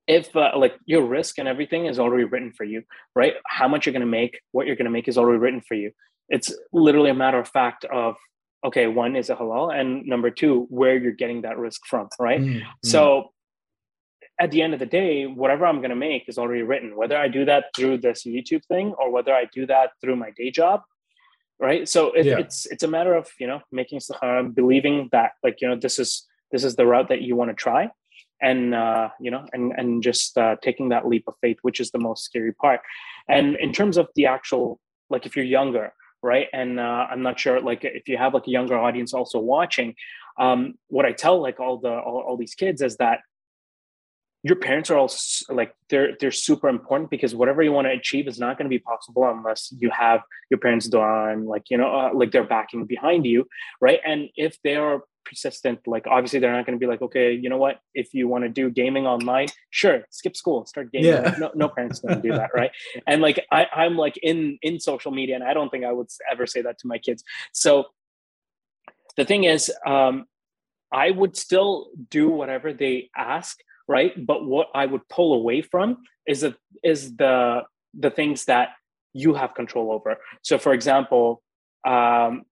if 0.07 0.35
uh, 0.35 0.53
like 0.57 0.75
your 0.85 1.03
rizq 1.03 1.35
and 1.39 1.47
everything 1.47 1.87
is 1.87 1.99
already 1.99 2.25
written 2.25 2.53
for 2.53 2.65
you, 2.65 2.83
right? 3.15 3.35
How 3.47 3.69
much 3.69 3.87
you're 3.87 3.93
going 3.93 4.01
to 4.01 4.07
make, 4.07 4.41
what 4.51 4.67
you're 4.67 4.77
going 4.77 4.87
to 4.87 4.91
make 4.91 5.07
is 5.07 5.17
already 5.17 5.39
written 5.39 5.61
for 5.61 5.75
you. 5.75 5.93
It's 6.29 6.53
literally 6.73 7.11
a 7.11 7.15
matter 7.15 7.39
of 7.39 7.49
fact 7.49 7.85
of 7.85 8.17
okay, 8.65 8.87
one 8.87 9.17
is 9.17 9.29
a 9.29 9.35
halal, 9.35 9.75
and 9.75 10.07
number 10.07 10.31
two, 10.31 10.67
where 10.71 10.97
you're 10.97 11.13
getting 11.13 11.43
that 11.43 11.57
rizq 11.57 11.81
from, 11.85 12.09
right? 12.21 12.41
Mm, 12.41 12.63
so 12.85 13.33
at 14.43 14.51
the 14.51 14.61
end 14.65 14.73
of 14.75 14.81
the 14.81 14.93
day, 15.01 15.13
whatever 15.43 15.65
I'm 15.67 15.81
going 15.85 15.97
to 15.99 16.03
make 16.11 16.25
is 16.29 16.37
already 16.37 16.65
written, 16.71 16.97
whether 17.01 17.17
I 17.25 17.29
do 17.39 17.43
that 17.45 17.63
through 17.77 17.99
this 17.99 18.25
YouTube 18.25 18.65
thing 18.73 18.87
or 19.01 19.07
whether 19.15 19.33
I 19.33 19.45
do 19.59 19.63
that 19.67 19.89
through 20.01 20.17
my 20.17 20.31
day 20.41 20.51
job. 20.51 20.79
Right. 21.61 21.89
So 21.89 22.01
it, 22.13 22.27
yeah. 22.27 22.39
it's, 22.43 22.67
it's 22.73 22.83
a 22.83 22.89
matter 22.89 23.15
of, 23.15 23.25
you 23.39 23.47
know, 23.47 23.61
making, 23.71 24.01
uh, 24.21 24.43
believing 24.43 25.09
that 25.13 25.31
like, 25.45 25.61
you 25.61 25.69
know, 25.69 25.77
this 25.77 26.01
is, 26.05 26.27
this 26.51 26.65
is 26.65 26.75
the 26.75 26.87
route 26.93 27.09
that 27.11 27.23
you 27.23 27.37
want 27.37 27.51
to 27.53 27.55
try 27.55 27.83
and, 28.41 28.75
uh, 28.75 29.11
you 29.21 29.31
know, 29.31 29.47
and, 29.53 29.73
and 29.77 30.03
just 30.03 30.37
uh, 30.37 30.57
taking 30.61 30.89
that 30.89 31.07
leap 31.07 31.25
of 31.29 31.35
faith, 31.41 31.59
which 31.63 31.79
is 31.79 31.93
the 31.93 32.01
most 32.01 32.25
scary 32.25 32.53
part. 32.53 32.81
And 33.29 33.55
in 33.57 33.73
terms 33.73 33.97
of 33.97 34.09
the 34.17 34.27
actual, 34.27 34.81
like 35.09 35.25
if 35.25 35.37
you're 35.37 35.45
younger, 35.59 35.93
right. 36.21 36.49
And 36.53 36.81
uh, 36.81 37.07
I'm 37.11 37.23
not 37.23 37.39
sure, 37.39 37.61
like 37.61 37.85
if 37.85 38.09
you 38.09 38.17
have 38.17 38.35
like 38.35 38.49
a 38.49 38.51
younger 38.51 38.77
audience 38.77 39.15
also 39.15 39.39
watching, 39.39 39.95
um, 40.41 40.75
what 40.89 41.07
I 41.07 41.13
tell 41.13 41.41
like 41.41 41.61
all 41.61 41.77
the, 41.79 41.93
all, 41.93 42.25
all 42.27 42.37
these 42.37 42.57
kids 42.57 42.83
is 42.83 42.97
that 42.97 43.21
your 44.43 44.57
parents 44.57 44.91
are 44.91 44.99
all 44.99 45.11
like 45.51 45.75
they're 45.89 46.17
they're 46.19 46.33
super 46.33 46.69
important 46.69 47.11
because 47.11 47.35
whatever 47.35 47.63
you 47.63 47.73
want 47.73 47.87
to 47.87 47.93
achieve 47.93 48.27
is 48.27 48.39
not 48.39 48.59
going 48.59 48.65
to 48.65 48.71
be 48.71 48.79
possible 48.79 49.25
unless 49.29 49.73
you 49.79 49.89
have 49.91 50.21
your 50.51 50.59
parents 50.59 50.89
done 50.89 51.45
like 51.45 51.71
you 51.71 51.79
know 51.79 51.95
uh, 51.95 52.11
like 52.13 52.33
they're 52.33 52.45
backing 52.45 52.85
behind 52.85 53.25
you 53.25 53.47
right? 53.81 54.01
And 54.05 54.29
if 54.37 54.61
they 54.63 54.77
are 54.77 55.05
persistent 55.25 55.79
like 55.87 56.05
obviously 56.09 56.41
they're 56.41 56.53
not 56.53 56.67
going 56.67 56.77
to 56.77 56.85
be 56.85 56.91
like 56.91 57.01
okay 57.01 57.33
you 57.33 57.49
know 57.49 57.57
what? 57.57 57.79
If 57.95 58.13
you 58.15 58.27
want 58.27 58.43
to 58.43 58.49
do 58.49 58.69
gaming 58.69 59.07
online 59.07 59.49
sure 59.71 60.03
skip 60.11 60.37
school 60.37 60.67
start 60.67 60.91
gaming. 60.91 61.11
Yeah. 61.11 61.21
Like, 61.21 61.39
no, 61.39 61.51
no 61.55 61.69
parents 61.69 62.01
going 62.01 62.17
to 62.17 62.29
do 62.29 62.35
that 62.35 62.51
right? 62.55 62.73
And 63.07 63.23
like 63.23 63.45
I, 63.53 63.67
i'm 63.73 63.97
like 63.97 64.17
in 64.23 64.59
in 64.63 64.81
social 64.81 65.13
media 65.13 65.37
and 65.37 65.45
i 65.45 65.55
don't 65.55 65.71
think 65.71 65.85
i 65.85 65.93
would 65.93 66.09
ever 66.31 66.47
say 66.47 66.63
that 66.63 66.79
to 66.79 66.87
my 66.89 66.99
kids. 66.99 67.23
So 67.53 67.87
the 69.17 69.25
thing 69.25 69.45
is 69.45 69.71
um 69.87 70.25
i 70.91 71.11
would 71.11 71.37
still 71.37 71.91
do 72.11 72.29
whatever 72.29 72.73
they 72.73 73.11
ask 73.17 73.59
right? 73.89 74.13
But 74.27 74.45
what 74.45 74.69
i 74.75 74.87
would 74.87 75.07
pull 75.09 75.35
away 75.35 75.63
from 75.63 75.99
is 76.27 76.41
the 76.43 76.55
is 76.83 77.17
the 77.17 77.63
the 77.95 78.11
things 78.11 78.47
that 78.47 78.71
you 79.13 79.35
have 79.35 79.55
control 79.55 79.93
over. 79.93 80.17
So 80.43 80.59
for 80.59 80.73
example 80.73 81.43
um, 81.87 82.45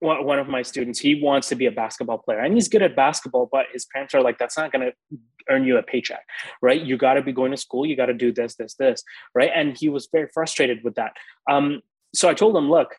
one, 0.00 0.38
of 0.38 0.48
my 0.48 0.62
students 0.62 0.98
he 1.00 1.22
wants 1.22 1.48
to 1.48 1.54
be 1.54 1.66
a 1.66 1.72
basketball 1.72 2.18
player 2.18 2.40
and 2.40 2.52
he's 2.54 2.68
good 2.68 2.82
at 2.82 2.94
basketball 2.94 3.48
but 3.50 3.66
his 3.72 3.86
parents 3.86 4.14
are 4.14 4.20
like 4.20 4.38
that's 4.38 4.58
not 4.58 4.70
going 4.70 4.90
to 4.90 5.18
earn 5.48 5.64
you 5.64 5.78
a 5.78 5.82
paycheck 5.82 6.24
right? 6.60 6.80
You 6.82 6.96
got 6.96 7.14
to 7.14 7.22
be 7.22 7.32
going 7.32 7.50
to 7.50 7.56
school 7.56 7.86
you 7.86 7.96
got 7.96 8.06
to 8.06 8.14
do 8.14 8.32
this 8.32 8.56
this 8.56 8.74
this 8.74 9.02
right? 9.34 9.50
And 9.54 9.76
he 9.76 9.88
was 9.88 10.08
very 10.12 10.28
frustrated 10.34 10.84
with 10.84 10.94
that. 10.96 11.12
Um, 11.50 11.80
so 12.14 12.28
i 12.28 12.34
told 12.34 12.56
him 12.56 12.70
look 12.70 12.96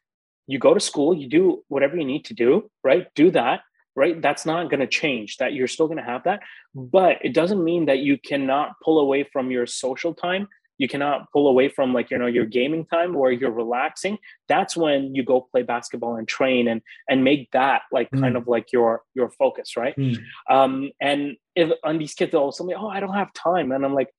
you 0.47 0.59
go 0.59 0.73
to 0.73 0.79
school 0.79 1.13
you 1.13 1.29
do 1.29 1.63
whatever 1.69 1.95
you 1.95 2.05
need 2.05 2.25
to 2.25 2.33
do 2.33 2.69
right? 2.83 3.07
Do 3.15 3.31
that 3.31 3.61
right 3.95 4.21
that's 4.21 4.45
not 4.45 4.69
going 4.69 4.79
to 4.79 4.87
change 4.87 5.37
that 5.37 5.53
you're 5.53 5.67
still 5.67 5.87
going 5.87 5.97
to 5.97 6.03
have 6.03 6.23
that 6.23 6.41
but 6.73 7.17
it 7.21 7.33
doesn't 7.33 7.63
mean 7.63 7.85
that 7.85 7.99
you 7.99 8.17
cannot 8.17 8.73
pull 8.83 8.99
away 8.99 9.23
from 9.23 9.51
your 9.51 9.65
social 9.65 10.13
time 10.13 10.47
you 10.77 10.87
cannot 10.87 11.31
pull 11.31 11.47
away 11.47 11.69
from 11.69 11.93
like 11.93 12.11
you 12.11 12.17
know 12.17 12.25
your 12.25 12.45
gaming 12.45 12.85
time 12.85 13.15
or 13.15 13.31
you're 13.31 13.51
relaxing 13.51 14.17
that's 14.47 14.75
when 14.75 15.15
you 15.15 15.23
go 15.23 15.41
play 15.41 15.63
basketball 15.63 16.15
and 16.15 16.27
train 16.27 16.67
and 16.67 16.81
and 17.09 17.23
make 17.23 17.49
that 17.51 17.83
like 17.91 18.09
mm. 18.11 18.19
kind 18.19 18.35
of 18.35 18.47
like 18.47 18.71
your 18.71 19.01
your 19.13 19.29
focus 19.29 19.77
right 19.77 19.95
mm. 19.95 20.17
um 20.49 20.91
and 20.99 21.37
if 21.55 21.71
on 21.83 21.97
these 21.97 22.13
kids 22.13 22.31
they'll 22.31 22.41
also 22.41 22.65
be 22.65 22.73
oh 22.73 22.87
i 22.87 22.99
don't 22.99 23.13
have 23.13 23.31
time 23.33 23.71
and 23.71 23.85
i'm 23.85 23.93
like 23.93 24.09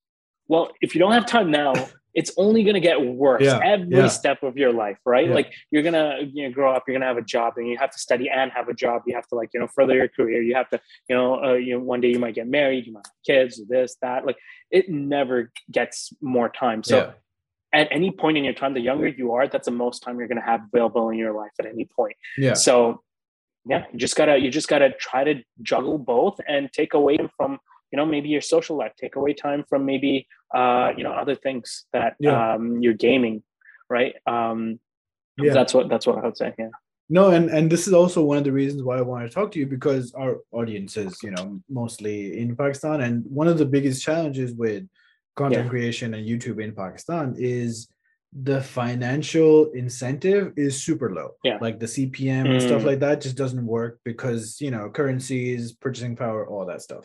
well 0.49 0.71
if 0.81 0.95
you 0.95 0.99
don't 0.99 1.13
have 1.13 1.27
time 1.27 1.51
now 1.51 1.73
it's 2.17 2.33
only 2.39 2.65
going 2.65 2.75
to 2.75 2.81
get 2.81 2.99
worse 3.01 3.43
Yeah, 3.43 3.61
every 3.63 3.95
yeah. 3.99 4.09
step 4.09 4.43
of 4.43 4.57
your 4.57 4.73
life 4.73 4.99
right? 5.05 5.29
Yeah. 5.29 5.35
like 5.35 5.53
you're 5.71 5.83
going 5.83 5.93
to 5.95 6.29
you 6.33 6.49
know 6.49 6.53
grow 6.53 6.73
up 6.75 6.83
you're 6.87 6.95
going 6.95 7.03
to 7.03 7.07
have 7.07 7.19
a 7.19 7.23
job 7.37 7.55
and 7.59 7.69
you 7.69 7.77
have 7.79 7.91
to 7.91 7.99
study 7.99 8.29
and 8.29 8.51
have 8.53 8.69
a 8.69 8.75
job. 8.75 9.03
You 9.07 9.15
have 9.15 9.29
to 9.29 9.35
like 9.37 9.51
you 9.55 9.61
know 9.61 9.69
further 9.77 9.95
your 9.95 10.09
career. 10.09 10.43
You 10.43 10.55
have 10.57 10.69
to 10.71 10.81
you 11.09 11.15
know 11.15 11.45
uh, 11.45 11.53
you 11.53 11.75
know 11.75 11.85
one 11.85 12.01
day 12.01 12.09
you 12.09 12.19
might 12.19 12.35
get 12.35 12.49
married 12.49 12.87
you 12.87 12.93
might 12.95 13.07
have 13.07 13.15
kids 13.25 13.61
this 13.69 13.97
that. 14.03 14.27
Like 14.27 14.39
it 14.71 14.89
never 14.89 15.53
gets 15.71 16.13
more 16.21 16.49
time. 16.49 16.83
So 16.83 17.13
at 17.73 17.89
any 17.91 18.11
point 18.11 18.39
in 18.39 18.45
your 18.45 18.55
time 18.55 18.73
the 18.75 18.81
younger 18.81 19.09
you 19.09 19.33
are 19.33 19.47
that's 19.49 19.67
the 19.67 19.71
most 19.85 20.01
time 20.03 20.19
you're 20.19 20.29
going 20.29 20.41
to 20.41 20.45
have 20.53 20.61
available 20.73 21.11
in 21.11 21.19
your 21.19 21.35
life 21.35 21.51
at 21.61 21.67
any 21.67 21.85
point. 21.85 22.17
Yeah. 22.39 22.55
so 22.55 23.03
yeah 23.69 23.85
you 23.93 23.99
just 23.99 24.17
gotta 24.17 24.39
you 24.39 24.51
just 24.51 24.69
gotta 24.69 24.91
try 25.09 25.25
to 25.25 25.35
juggle 25.63 25.99
both 25.99 26.37
and 26.49 26.73
take 26.73 26.95
away 26.95 27.19
from 27.37 27.59
you 27.97 28.03
know 28.05 28.11
maybe 28.15 28.29
your 28.29 28.43
social 28.43 28.77
life 28.77 28.93
take 29.01 29.17
away 29.17 29.33
time 29.33 29.65
from 29.71 29.81
maybe 29.87 30.13
uh 30.55 30.89
you 30.97 31.03
know 31.05 31.13
other 31.23 31.35
things 31.47 31.87
that 31.95 32.13
Yeah. 32.21 32.37
um 32.55 32.83
you're 32.83 33.01
gaming 33.09 33.37
right 33.89 34.15
um 34.27 34.79
Yeah. 35.39 35.55
that's 35.59 35.73
what 35.77 35.89
that's 35.91 36.07
what 36.07 36.17
i 36.21 36.25
would 36.29 36.37
say 36.37 36.53
yeah 36.59 36.75
No, 37.19 37.25
and 37.37 37.47
and 37.57 37.65
this 37.73 37.85
is 37.89 37.95
also 38.01 38.19
one 38.31 38.39
of 38.41 38.47
the 38.49 38.57
reasons 38.63 38.81
why 38.87 38.97
I 38.99 39.05
want 39.11 39.23
to 39.27 39.31
talk 39.37 39.49
to 39.53 39.59
you 39.63 39.67
because 39.77 40.05
our 40.23 40.33
audience 40.61 40.93
is, 41.05 41.13
you 41.27 41.31
know, 41.35 41.45
mostly 41.81 42.17
in 42.43 42.49
Pakistan, 42.63 42.97
and 43.07 43.15
one 43.41 43.49
of 43.53 43.59
the 43.63 43.69
biggest 43.77 43.99
challenges 44.09 44.51
with 44.65 44.83
content 45.41 45.67
Yeah. 45.67 45.73
creation 45.75 46.09
and 46.17 46.23
YouTube 46.31 46.59
in 46.67 46.73
Pakistan 46.83 47.27
is 47.59 47.71
the 48.51 48.61
financial 48.81 49.53
incentive 49.83 50.45
is 50.65 50.73
super 50.89 51.09
low. 51.19 51.29
Yeah. 51.49 51.59
like 51.67 51.77
the 51.85 51.91
CPM 51.95 52.47
and 52.55 52.61
stuff 52.69 52.83
Mm. 52.83 52.89
like 52.91 53.01
that 53.07 53.17
just 53.27 53.37
doesn't 53.43 53.67
work 53.79 53.93
because 54.11 54.43
you 54.65 54.73
know 54.75 54.85
currencies, 54.99 55.63
purchasing 55.85 56.15
power, 56.25 56.41
all 56.51 56.65
that 56.73 56.83
stuff. 56.89 57.05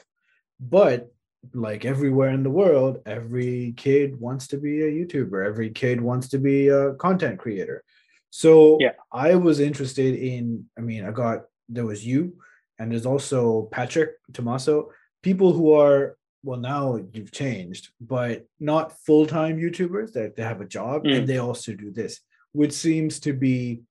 But 0.62 1.12
like 1.54 1.86
everywhere 1.86 2.30
in 2.30 2.44
the 2.44 2.52
world, 2.52 3.00
every 3.06 3.74
kid 3.76 4.20
wants 4.20 4.48
to 4.50 4.58
be 4.58 4.84
a 4.84 4.92
YouTuber. 4.92 5.46
Every 5.46 5.72
kid 5.72 6.00
wants 6.00 6.30
to 6.30 6.38
be 6.38 6.68
a 6.68 6.94
content 6.94 7.40
creator. 7.40 7.84
So 8.30 8.78
Yeah. 8.80 8.94
I 9.12 9.36
was 9.36 9.60
interested 9.60 10.16
in, 10.16 10.66
I 10.78 10.82
mean, 10.82 11.04
I 11.04 11.12
got 11.12 11.46
there 11.68 11.86
was 11.86 12.06
you, 12.06 12.38
and 12.78 12.92
there's 12.92 13.06
also 13.06 13.64
Patrick 13.72 14.12
Tomaso, 14.34 14.90
people 15.24 15.52
who 15.54 15.74
are 15.74 16.18
well 16.44 16.60
now 16.60 17.00
you've 17.14 17.32
changed, 17.32 17.90
but 18.00 18.46
not 18.60 18.98
full-time 19.06 19.58
YouTubers 19.60 20.12
that 20.14 20.36
they 20.36 20.44
have 20.44 20.60
a 20.62 20.66
job 20.66 21.04
Mm. 21.04 21.18
and 21.18 21.28
they 21.28 21.38
also 21.38 21.74
do 21.74 21.92
this, 21.92 22.20
which 22.52 22.74
seems 22.74 23.20
to 23.22 23.34
be 23.34 23.82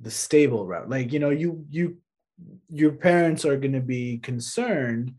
the 0.00 0.10
stable 0.10 0.66
route. 0.66 0.88
Like, 0.88 1.12
you 1.12 1.18
know, 1.18 1.30
you 1.30 1.64
you 1.70 1.98
your 2.68 2.92
parents 2.92 3.44
are 3.44 3.56
gonna 3.56 3.80
be 3.80 4.18
concerned, 4.18 5.14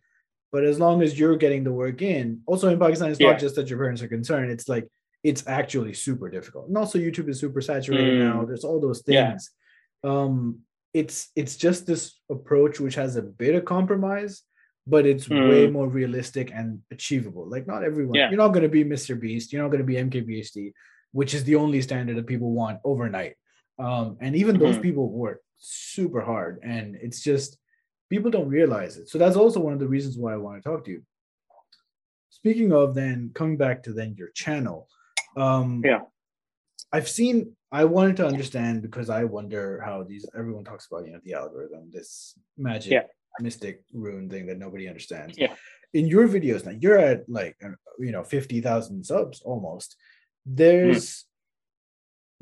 but 0.52 0.64
as 0.66 0.80
long 0.80 1.02
as 1.02 1.18
you're 1.18 1.38
getting 1.38 1.64
the 1.64 1.72
work 1.72 2.02
in, 2.02 2.42
also 2.46 2.68
in 2.70 2.80
Pakistan, 2.80 3.12
it's 3.12 3.20
Yeah. 3.20 3.32
not 3.32 3.40
just 3.40 3.56
that 3.56 3.70
your 3.70 3.80
parents 3.80 4.02
are 4.02 4.08
concerned, 4.08 4.52
it's 4.52 4.68
like 4.70 4.88
it's 5.24 5.46
actually 5.48 5.94
super 5.94 6.30
difficult. 6.30 6.68
And 6.68 6.76
also 6.78 6.98
YouTube 6.98 7.30
is 7.30 7.40
super 7.40 7.62
saturated 7.62 8.16
Mm. 8.16 8.24
now. 8.28 8.46
There's 8.46 8.64
all 8.64 8.80
those 8.80 9.04
Yeah. 9.08 9.30
things. 9.30 9.52
Um 10.04 10.60
it's 10.94 11.30
it's 11.36 11.56
just 11.56 11.86
this 11.88 12.20
approach 12.30 12.80
which 12.80 12.96
has 12.96 13.16
a 13.16 13.22
bit 13.22 13.56
of 13.56 13.64
compromise, 13.66 14.34
but 14.94 15.06
it's 15.06 15.30
way 15.30 15.62
Mm. 15.68 15.72
more 15.78 15.88
realistic 15.88 16.52
and 16.60 16.82
achievable. 16.92 17.46
Like 17.48 17.66
not 17.68 17.84
everyone, 17.84 18.16
Yeah. 18.16 18.30
you're 18.30 18.44
not 18.46 18.54
gonna 18.56 18.68
be 18.80 18.84
Mr. 18.84 19.14
Beast, 19.24 19.54
you're 19.54 19.62
not 19.64 19.72
gonna 19.72 19.86
be 19.94 19.98
MKBHD, 19.98 20.74
which 21.14 21.34
is 21.34 21.44
the 21.46 21.56
only 21.56 21.82
standard 21.82 22.18
that 22.18 22.28
people 22.34 22.52
want 22.52 22.80
overnight. 22.84 23.36
Um, 23.80 24.18
and 24.24 24.36
even 24.36 24.58
those 24.58 24.78
Mhm. 24.78 24.82
people 24.88 25.08
work 25.26 25.40
super 25.58 26.22
hard, 26.22 26.60
and 26.64 26.96
it's 27.06 27.22
just 27.22 27.58
people 28.12 28.30
don't 28.30 28.50
realize 28.50 28.98
it. 28.98 29.10
So 29.10 29.18
that's 29.18 29.38
also 29.38 29.60
one 29.62 29.74
of 29.74 29.80
the 29.80 29.88
reasons 29.96 30.18
why 30.18 30.34
I 30.34 30.38
want 30.46 30.56
to 30.62 30.70
talk 30.70 30.84
to 30.86 30.92
you. 30.92 31.02
Speaking 32.30 32.72
of 32.74 32.94
then 32.94 33.32
coming 33.34 33.58
back 33.58 33.78
to 33.84 33.94
then 33.94 34.16
your 34.22 34.30
channel, 34.44 34.88
um, 35.38 35.82
Yeah. 35.84 36.02
I've 36.92 37.10
seen. 37.10 37.56
I 37.72 37.86
wanted 37.86 38.18
to 38.18 38.28
understand 38.28 38.82
because 38.82 39.10
I 39.10 39.24
wonder 39.24 39.64
how 39.88 40.04
these 40.04 40.26
everyone 40.40 40.66
talks 40.66 40.86
about 40.88 41.06
you 41.06 41.14
know 41.14 41.22
the 41.24 41.36
algorithm, 41.42 41.84
this 41.98 42.10
magic 42.58 42.92
Yeah. 42.92 43.06
mystic 43.40 43.76
rune 43.94 44.30
thing 44.30 44.46
that 44.48 44.60
nobody 44.66 44.86
understands. 44.92 45.38
Yeah. 45.38 45.56
In 45.94 46.06
your 46.14 46.28
videos 46.36 46.66
now, 46.66 46.76
you're 46.84 46.98
at 47.12 47.20
like 47.40 47.56
you 48.06 48.12
know 48.16 48.24
fifty 48.36 48.60
thousand 48.68 49.06
subs 49.06 49.38
almost. 49.52 49.90
There's 50.46 51.04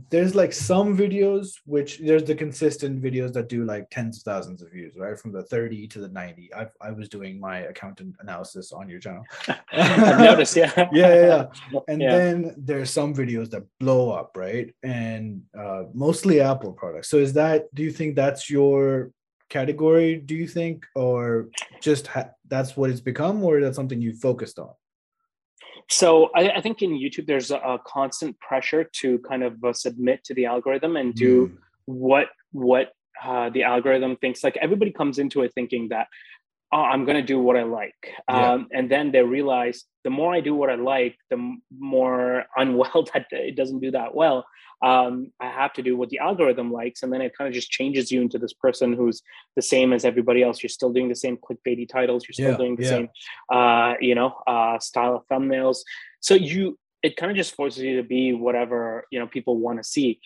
there's 0.10 0.34
like 0.34 0.54
some 0.54 0.98
videos 0.98 1.56
which 1.66 2.00
there's 2.00 2.24
the 2.24 2.34
consistent 2.36 3.02
videos 3.02 3.34
that 3.34 3.50
do 3.50 3.66
like 3.66 3.90
tens 3.90 4.18
of 4.18 4.24
thousands 4.24 4.62
of 4.62 4.72
views, 4.72 4.96
right? 4.98 5.20
From 5.20 5.32
the 5.34 5.44
30 5.44 5.88
to 5.90 6.00
the 6.00 6.08
90. 6.08 6.54
I 6.56 6.68
I 6.80 6.92
was 6.92 7.10
doing 7.10 7.40
my 7.40 7.60
accountant 7.72 8.16
analysis 8.20 8.72
on 8.72 8.88
your 8.88 9.00
channel. 9.00 9.26
i've 9.74 10.20
noticed 10.20 10.56
yeah 10.56 10.72
Yeah, 10.94 11.14
yeah, 11.14 11.26
yeah. 11.26 11.80
And 11.90 12.02
Yeah. 12.02 12.16
then 12.18 12.56
there's 12.58 12.92
some 12.92 13.14
videos 13.14 13.50
that 13.52 13.64
blow 13.80 14.12
up, 14.12 14.38
right? 14.38 14.74
And 14.84 15.44
uh, 15.58 15.84
mostly 15.94 16.40
Apple 16.40 16.74
products. 16.74 17.10
So 17.10 17.18
is 17.18 17.34
that? 17.34 17.74
Do 17.76 17.84
you 17.84 17.92
think 17.92 18.16
that's 18.16 18.50
your 18.50 19.12
category? 19.50 20.16
Do 20.18 20.36
you 20.36 20.48
think, 20.48 20.86
or 20.96 21.50
just 21.82 22.08
ha- 22.08 22.32
that's 22.48 22.78
what 22.78 22.90
it's 22.90 23.02
become, 23.02 23.44
or 23.44 23.60
that's 23.60 23.76
something 23.76 24.02
you 24.02 24.14
focused 24.14 24.60
on? 24.60 24.72
So 25.92 26.30
I, 26.36 26.50
I 26.58 26.62
think 26.62 26.82
in 26.82 26.92
YouTube 26.92 27.26
there's 27.26 27.52
a, 27.52 27.58
a 27.58 27.80
constant 27.86 28.40
pressure 28.40 28.84
to 28.84 29.20
kind 29.20 29.44
of 29.44 29.64
uh, 29.64 29.74
submit 29.74 30.24
to 30.26 30.34
the 30.34 30.46
algorithm 30.46 30.96
and 30.98 31.14
do 31.16 31.48
Mm. 31.48 31.58
what 31.86 32.28
what 32.52 32.92
uh, 33.24 33.50
the 33.50 33.64
algorithm 33.64 34.16
thinks. 34.18 34.44
Like 34.44 34.58
everybody 34.58 34.92
comes 34.92 35.20
into 35.20 35.42
it 35.42 35.52
thinking 35.54 35.90
that 35.90 36.08
oh, 36.72 36.82
I'm 36.82 37.06
going 37.06 37.18
to 37.18 37.24
do 37.24 37.40
what 37.40 37.58
I 37.58 37.64
like, 37.64 38.14
Yeah. 38.30 38.52
um, 38.54 38.68
and 38.72 38.90
then 38.92 39.12
they 39.12 39.24
realize 39.24 39.86
the 40.04 40.10
more 40.10 40.34
I 40.34 40.42
do 40.42 40.54
what 40.56 40.70
I 40.70 40.76
like, 40.76 41.18
the 41.30 41.58
more 41.78 42.46
unwell 42.56 43.08
that 43.14 43.28
it 43.32 43.56
doesn't 43.56 43.80
do 43.80 43.92
that 43.92 44.14
well. 44.16 44.46
Um, 44.82 45.34
I 45.42 45.48
have 45.48 45.74
to 45.74 45.84
do 45.84 45.98
what 45.98 46.10
the 46.10 46.20
algorithm 46.20 46.72
likes, 46.72 47.04
and 47.04 47.12
then 47.12 47.22
it 47.22 47.34
kind 47.38 47.48
of 47.50 47.54
just 47.54 47.70
changes 47.70 48.12
you 48.12 48.22
into 48.22 48.38
this 48.40 48.54
person 48.54 48.94
who's 48.94 49.22
the 49.58 49.62
same 49.62 49.92
as 49.92 50.06
everybody 50.06 50.42
else. 50.42 50.64
You're 50.64 50.70
still 50.70 50.94
doing 50.94 51.10
the 51.10 51.16
same 51.16 51.38
clickbaity 51.38 51.88
titles. 51.90 52.24
You're 52.26 52.34
still 52.34 52.52
Yeah, 52.52 52.58
doing 52.58 52.76
the 52.78 52.84
yeah. 52.84 52.90
same 52.90 53.10
uh, 53.52 53.94
you 54.00 54.16
know, 54.16 54.36
uh, 54.48 54.80
style 54.80 55.16
of 55.16 55.28
thumbnails. 55.28 55.80
So 56.22 56.34
you, 56.36 56.78
it 57.04 57.18
kind 57.18 57.30
of 57.32 57.36
just 57.36 57.56
forces 57.56 57.84
you 57.84 57.98
to 57.98 58.04
be 58.08 58.34
whatever 58.34 59.06
you 59.12 59.20
know 59.20 59.28
people 59.28 59.58
want 59.58 59.80
to 59.80 59.84
see. 59.84 60.20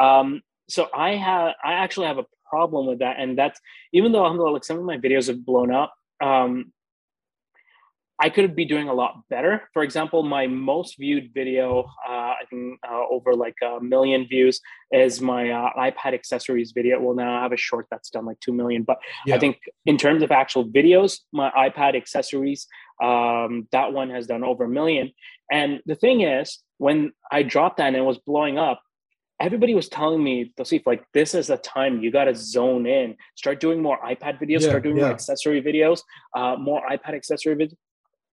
Um, 0.00 0.42
so 0.68 0.88
I 0.94 1.16
have, 1.16 1.54
I 1.64 1.72
actually 1.74 2.06
have 2.06 2.18
a 2.18 2.24
problem 2.50 2.86
with 2.86 2.98
that, 2.98 3.16
and 3.20 3.38
that's 3.38 3.58
even 3.92 4.12
though 4.12 4.24
alhamdulillah, 4.24 4.54
like 4.54 4.64
some 4.64 4.78
of 4.78 4.84
my 4.84 4.98
videos 4.98 5.28
have 5.28 5.44
blown 5.50 5.70
up. 5.72 5.94
Um, 6.22 6.72
I 8.22 8.28
could 8.28 8.54
be 8.54 8.66
doing 8.66 8.88
a 8.90 8.92
lot 8.92 9.22
better. 9.30 9.62
For 9.72 9.82
example, 9.82 10.22
my 10.22 10.46
most 10.46 10.98
viewed 10.98 11.32
video, 11.32 11.84
uh, 12.06 12.32
I 12.40 12.44
think 12.50 12.78
uh, 12.86 13.04
over 13.10 13.32
like 13.32 13.54
a 13.62 13.82
million 13.82 14.26
views, 14.28 14.60
is 14.92 15.22
my 15.22 15.48
uh, 15.48 15.70
iPad 15.78 16.12
accessories 16.12 16.72
video. 16.72 17.00
Well, 17.00 17.16
now 17.16 17.38
I 17.38 17.42
have 17.42 17.52
a 17.52 17.56
short 17.56 17.86
that's 17.90 18.10
done 18.10 18.26
like 18.26 18.38
two 18.40 18.52
million, 18.52 18.82
but 18.82 18.98
Yeah. 19.24 19.36
I 19.36 19.38
think 19.38 19.56
in 19.86 19.96
terms 19.96 20.22
of 20.22 20.30
actual 20.30 20.68
videos, 20.68 21.20
my 21.32 21.50
iPad 21.66 21.96
accessories, 21.96 22.66
um, 23.02 23.66
that 23.72 23.94
one 23.94 24.10
has 24.10 24.26
done 24.26 24.44
over 24.44 24.64
a 24.64 24.68
million. 24.68 25.12
And 25.50 25.80
the 25.86 25.94
thing 25.94 26.20
is, 26.20 26.62
when 26.76 27.12
I 27.32 27.42
dropped 27.42 27.78
that 27.78 27.86
and 27.86 27.96
it 27.96 28.02
was 28.02 28.18
blowing 28.18 28.58
up, 28.58 28.82
everybody 29.40 29.74
was 29.74 29.88
telling 29.88 30.22
me, 30.22 30.52
Tausif, 30.58 30.82
like 30.86 31.04
this 31.14 31.34
is 31.34 31.50
a 31.50 31.56
time 31.56 32.02
you 32.02 32.10
got 32.10 32.24
to 32.24 32.34
zone 32.34 32.86
in, 32.86 33.16
start 33.36 33.58
doing 33.58 33.82
more 33.82 33.98
iPad 34.04 34.40
videos, 34.40 34.60
Yeah, 34.60 34.68
start 34.68 34.82
doing 34.82 34.96
more 34.96 35.06
accessory 35.06 35.62
videos, 35.62 36.00
uh, 36.36 36.56
more 36.58 36.82
iPad 36.88 37.14
accessory 37.14 37.56
videos. 37.56 37.76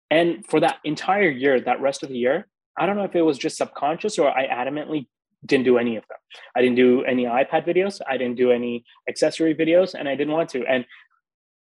And 0.09 0.45
for 0.47 0.59
that 0.61 0.77
entire 0.83 1.29
year, 1.29 1.59
that 1.59 1.81
rest 1.81 2.03
of 2.03 2.09
the 2.09 2.17
year, 2.17 2.47
I 2.77 2.85
don't 2.85 2.95
know 2.95 3.03
if 3.03 3.15
it 3.15 3.21
was 3.21 3.37
just 3.37 3.57
subconscious 3.57 4.17
or 4.17 4.29
I 4.29 4.47
adamantly 4.47 5.07
didn't 5.45 5.65
do 5.65 5.77
any 5.77 5.97
of 5.97 6.03
them. 6.07 6.17
I 6.55 6.61
didn't 6.61 6.77
do 6.77 7.03
any 7.03 7.25
iPad 7.25 7.67
videos. 7.67 7.99
I 8.07 8.17
didn't 8.17 8.37
do 8.37 8.51
any 8.51 8.85
accessory 9.09 9.53
videos, 9.53 9.93
and 9.93 10.07
I 10.07 10.15
didn't 10.15 10.33
want 10.33 10.49
to. 10.51 10.65
And 10.65 10.85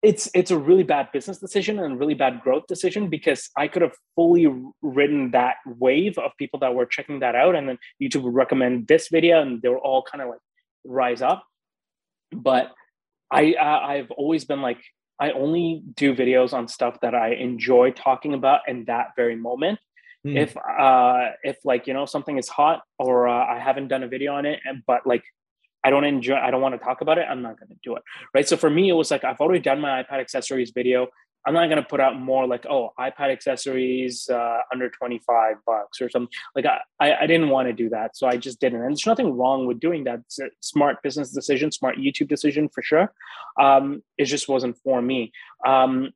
it's 0.02 0.28
it's 0.32 0.50
a 0.50 0.58
really 0.58 0.84
bad 0.84 1.08
business 1.12 1.38
decision 1.38 1.78
and 1.80 1.94
a 1.94 1.96
really 1.96 2.14
bad 2.14 2.40
growth 2.42 2.66
decision 2.68 3.08
because 3.08 3.50
I 3.56 3.66
could 3.66 3.82
have 3.82 3.94
fully 4.14 4.46
ridden 4.80 5.32
that 5.32 5.56
wave 5.66 6.18
of 6.18 6.30
people 6.38 6.60
that 6.60 6.74
were 6.74 6.86
checking 6.86 7.20
that 7.20 7.34
out, 7.34 7.56
and 7.56 7.68
then 7.68 7.78
YouTube 8.00 8.22
would 8.22 8.34
recommend 8.34 8.86
this 8.86 9.08
video, 9.08 9.42
and 9.42 9.60
they 9.60 9.68
were 9.68 9.80
all 9.80 10.02
kind 10.02 10.22
of 10.22 10.28
like 10.28 10.38
rise 10.84 11.20
up. 11.20 11.44
But 12.30 12.72
I 13.30 13.54
uh, 13.54 13.80
I've 13.86 14.10
always 14.12 14.44
been 14.44 14.62
like 14.62 14.80
I 15.20 15.32
only 15.32 15.82
do 15.96 16.14
videos 16.14 16.52
on 16.52 16.68
stuff 16.68 16.98
that 17.02 17.14
I 17.14 17.30
enjoy 17.30 17.90
talking 17.90 18.34
about 18.34 18.60
in 18.68 18.84
that 18.84 19.08
very 19.16 19.34
moment. 19.34 19.80
Mm. 20.24 20.36
If 20.36 20.56
uh 20.56 21.30
if 21.42 21.56
like 21.64 21.88
you 21.88 21.94
know 21.94 22.06
something 22.06 22.38
is 22.38 22.48
hot 22.48 22.82
or 23.00 23.26
uh, 23.26 23.46
I 23.46 23.58
haven't 23.58 23.88
done 23.88 24.04
a 24.04 24.08
video 24.08 24.34
on 24.34 24.46
it, 24.46 24.60
and 24.64 24.82
but 24.86 25.06
like 25.06 25.24
I 25.84 25.90
don't 25.90 26.04
enjoy, 26.04 26.36
I 26.36 26.50
don't 26.50 26.60
want 26.60 26.74
to 26.74 26.84
talk 26.84 27.00
about 27.00 27.18
it, 27.18 27.26
I'm 27.28 27.42
not 27.42 27.58
going 27.58 27.68
to 27.68 27.76
do 27.82 27.96
it. 27.96 28.02
Right. 28.34 28.48
So 28.48 28.56
for 28.56 28.70
me, 28.70 28.88
it 28.88 28.94
was 28.94 29.10
like 29.10 29.24
I've 29.24 29.40
already 29.40 29.60
done 29.60 29.80
my 29.80 30.02
iPad 30.02 30.20
accessories 30.20 30.72
video. 30.74 31.08
I'm 31.46 31.54
not 31.54 31.66
going 31.66 31.82
to 31.82 31.88
put 31.88 32.00
out 32.00 32.18
more 32.18 32.46
like, 32.46 32.66
oh, 32.66 32.90
iPad 32.98 33.30
accessories 33.30 34.28
uh, 34.28 34.58
under 34.72 34.90
25 34.90 35.56
bucks 35.64 36.00
or 36.00 36.10
something. 36.10 36.28
Like 36.54 36.66
I, 37.00 37.14
I, 37.14 37.26
didn't 37.26 37.48
want 37.48 37.68
to 37.68 37.72
do 37.72 37.88
that. 37.90 38.16
So 38.16 38.26
I 38.26 38.36
just 38.36 38.60
didn't. 38.60 38.82
And 38.82 38.90
there's 38.90 39.06
nothing 39.06 39.34
wrong 39.34 39.64
with 39.64 39.80
doing 39.80 40.04
that. 40.04 40.18
It's 40.26 40.40
a 40.40 40.50
smart 40.60 41.02
business 41.02 41.30
decision, 41.30 41.72
smart 41.72 41.96
YouTube 41.96 42.28
decision 42.28 42.68
for 42.68 42.82
sure. 42.82 43.12
Um, 43.58 44.02
it 44.18 44.26
just 44.26 44.48
wasn't 44.48 44.76
for 44.78 45.00
me. 45.00 45.32
Um, 45.66 46.10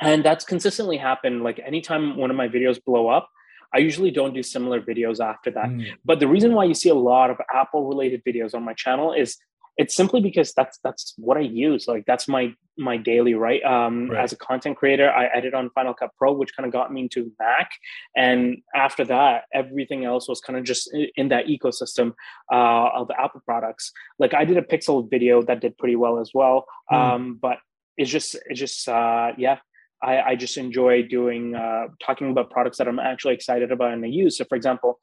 and 0.00 0.24
that's 0.24 0.44
consistently 0.44 0.96
happened. 0.96 1.44
Like 1.44 1.60
anytime 1.64 2.16
one 2.16 2.30
of 2.30 2.36
my 2.36 2.48
videos 2.48 2.82
blow 2.82 3.08
up, 3.08 3.28
I 3.74 3.78
usually 3.78 4.10
don't 4.10 4.34
do 4.34 4.42
similar 4.42 4.80
videos 4.80 5.20
after 5.20 5.50
that. 5.50 5.66
Mm. 5.66 5.86
But 6.04 6.20
the 6.20 6.28
reason 6.28 6.54
why 6.54 6.64
you 6.64 6.74
see 6.74 6.88
a 6.88 6.94
lot 6.94 7.30
of 7.30 7.38
Apple 7.52 7.86
related 7.86 8.22
videos 8.24 8.54
on 8.54 8.62
my 8.62 8.74
channel 8.74 9.12
is 9.12 9.36
it's 9.78 9.94
simply 9.94 10.20
because 10.20 10.52
that's 10.54 10.78
that's 10.82 11.14
what 11.16 11.36
I 11.36 11.42
use. 11.42 11.86
Like 11.86 12.04
that's 12.04 12.26
my 12.26 12.52
my 12.76 12.96
daily 12.96 13.34
right. 13.34 13.62
Um, 13.62 14.10
Right. 14.10 14.24
As 14.24 14.32
a 14.32 14.36
content 14.36 14.76
creator, 14.76 15.08
I 15.10 15.26
edit 15.26 15.54
on 15.54 15.70
Final 15.70 15.94
Cut 15.94 16.10
Pro, 16.18 16.32
which 16.32 16.54
kind 16.56 16.66
of 16.66 16.72
got 16.72 16.92
me 16.92 17.02
into 17.02 17.32
Mac. 17.38 17.70
And 18.16 18.58
after 18.74 19.04
that, 19.04 19.44
everything 19.54 20.04
else 20.04 20.28
was 20.28 20.40
kind 20.40 20.58
of 20.58 20.64
just 20.64 20.90
in 21.16 21.28
that 21.28 21.46
ecosystem 21.46 22.14
uh, 22.52 22.88
of 22.94 23.10
Apple 23.16 23.40
products. 23.44 23.92
Like 24.18 24.34
I 24.34 24.44
did 24.44 24.56
a 24.56 24.62
Pixel 24.62 25.08
video 25.08 25.42
that 25.42 25.60
did 25.60 25.78
pretty 25.78 25.96
well 25.96 26.18
as 26.18 26.32
well. 26.34 26.66
Hmm. 26.88 26.96
Um, 26.96 27.38
but 27.40 27.58
it's 27.96 28.10
just 28.10 28.36
it's 28.46 28.58
just 28.58 28.88
uh, 28.88 29.32
yeah. 29.38 29.58
I, 30.02 30.20
I 30.20 30.36
just 30.36 30.56
enjoy 30.56 31.02
doing 31.02 31.54
uh, 31.54 31.88
talking 32.00 32.30
about 32.30 32.50
products 32.50 32.78
that 32.78 32.88
I'm 32.88 32.98
actually 32.98 33.34
excited 33.34 33.72
about 33.72 33.92
and 33.92 34.04
I 34.04 34.08
use. 34.08 34.38
So, 34.38 34.44
for 34.48 34.54
example, 34.54 34.98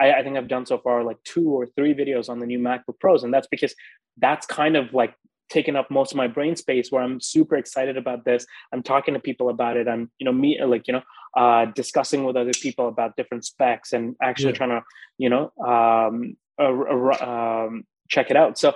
I, 0.00 0.12
I 0.12 0.22
think 0.22 0.36
I've 0.36 0.48
done 0.48 0.66
so 0.66 0.78
far 0.78 1.04
like 1.04 1.18
two 1.24 1.50
or 1.50 1.66
three 1.66 1.94
videos 1.94 2.28
on 2.28 2.38
the 2.38 2.46
new 2.46 2.58
MacBook 2.58 2.98
Pros, 2.98 3.22
and 3.22 3.32
that's 3.32 3.48
because 3.48 3.74
that's 4.18 4.46
kind 4.46 4.76
of 4.76 4.92
like 4.92 5.14
taken 5.50 5.76
up 5.76 5.90
most 5.90 6.12
of 6.12 6.16
my 6.16 6.28
brain 6.28 6.54
space 6.56 6.90
where 6.90 7.02
I'm 7.02 7.20
super 7.20 7.56
excited 7.56 7.96
about 7.96 8.24
this. 8.24 8.46
I'm 8.72 8.82
talking 8.82 9.14
to 9.14 9.20
people 9.20 9.48
about 9.50 9.76
it. 9.76 9.88
I'm, 9.88 10.10
you 10.18 10.24
know, 10.24 10.32
me 10.32 10.62
like, 10.64 10.86
you 10.86 10.94
know, 10.94 11.02
uh, 11.36 11.66
discussing 11.74 12.24
with 12.24 12.36
other 12.36 12.52
people 12.52 12.88
about 12.88 13.16
different 13.16 13.44
specs 13.44 13.92
and 13.92 14.14
actually 14.22 14.52
Yeah. 14.52 14.58
trying 14.58 14.70
to, 14.70 14.82
you 15.18 15.28
know, 15.28 15.52
um, 15.64 16.36
uh, 16.58 16.72
uh, 16.72 17.64
um, 17.66 17.84
check 18.08 18.30
it 18.30 18.36
out. 18.36 18.58
So 18.58 18.74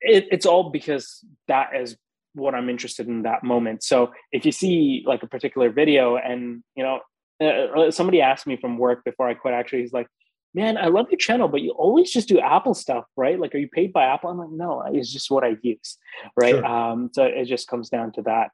it, 0.00 0.26
it's 0.30 0.46
all 0.46 0.70
because 0.70 1.24
that 1.48 1.76
is 1.76 1.96
what 2.36 2.54
I'm 2.54 2.68
interested 2.68 3.08
in 3.08 3.22
that 3.22 3.42
moment. 3.42 3.82
So 3.82 4.12
if 4.30 4.44
you 4.46 4.52
see 4.52 5.02
like 5.06 5.22
a 5.22 5.26
particular 5.26 5.70
video 5.70 6.16
and, 6.16 6.62
you 6.76 6.84
know, 6.84 7.00
uh, 7.40 7.90
somebody 7.90 8.20
asked 8.20 8.46
me 8.46 8.56
from 8.56 8.78
work 8.78 9.04
before 9.04 9.28
I 9.28 9.34
quit, 9.34 9.54
actually, 9.54 9.80
he's 9.82 9.92
like, 9.92 10.06
man, 10.54 10.78
I 10.78 10.86
love 10.86 11.06
your 11.10 11.18
channel, 11.18 11.48
but 11.48 11.60
you 11.62 11.70
always 11.72 12.10
just 12.10 12.28
do 12.28 12.38
Apple 12.38 12.74
stuff, 12.74 13.04
right? 13.16 13.38
Like, 13.38 13.54
are 13.54 13.58
you 13.58 13.68
paid 13.68 13.92
by 13.92 14.04
Apple? 14.04 14.30
I'm 14.30 14.38
like, 14.38 14.50
no, 14.50 14.82
it's 14.92 15.12
just 15.12 15.30
what 15.30 15.44
I 15.44 15.56
use, 15.62 15.98
right? 16.36 16.54
Sure. 16.54 16.64
Um, 16.64 17.10
so 17.12 17.24
it 17.24 17.46
just 17.46 17.68
comes 17.68 17.88
down 17.88 18.12
to 18.12 18.22
that. 18.22 18.50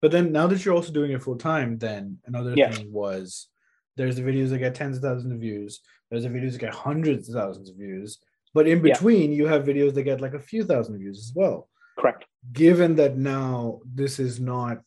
But 0.00 0.10
then 0.10 0.32
now 0.32 0.46
that 0.46 0.64
you're 0.64 0.74
also 0.74 0.92
doing 0.92 1.12
it 1.12 1.22
full 1.22 1.36
time, 1.36 1.78
then 1.78 2.18
another 2.26 2.54
Yeah. 2.54 2.70
thing 2.70 2.92
was 2.92 3.48
there's 3.96 4.16
the 4.16 4.22
videos 4.22 4.50
that 4.50 4.58
get 4.58 4.74
tens 4.74 4.96
of 4.96 5.02
thousands 5.02 5.32
of 5.32 5.40
views. 5.40 5.80
There's 6.10 6.24
the 6.24 6.28
videos 6.30 6.52
that 6.52 6.60
get 6.60 6.74
hundreds 6.74 7.28
of 7.28 7.34
thousands 7.34 7.70
of 7.70 7.76
views. 7.76 8.18
But 8.54 8.68
in 8.68 8.78
Yeah. 8.78 8.94
between, 8.94 9.32
you 9.32 9.46
have 9.46 9.64
videos 9.64 9.94
that 9.94 10.02
get 10.04 10.20
like 10.20 10.34
a 10.34 10.38
few 10.38 10.64
thousand 10.64 10.98
views 10.98 11.18
as 11.18 11.32
well. 11.34 11.68
Correct. 11.98 12.24
Given 12.52 12.96
that 12.96 13.16
now 13.16 13.80
this 13.84 14.18
is 14.18 14.40
not 14.40 14.78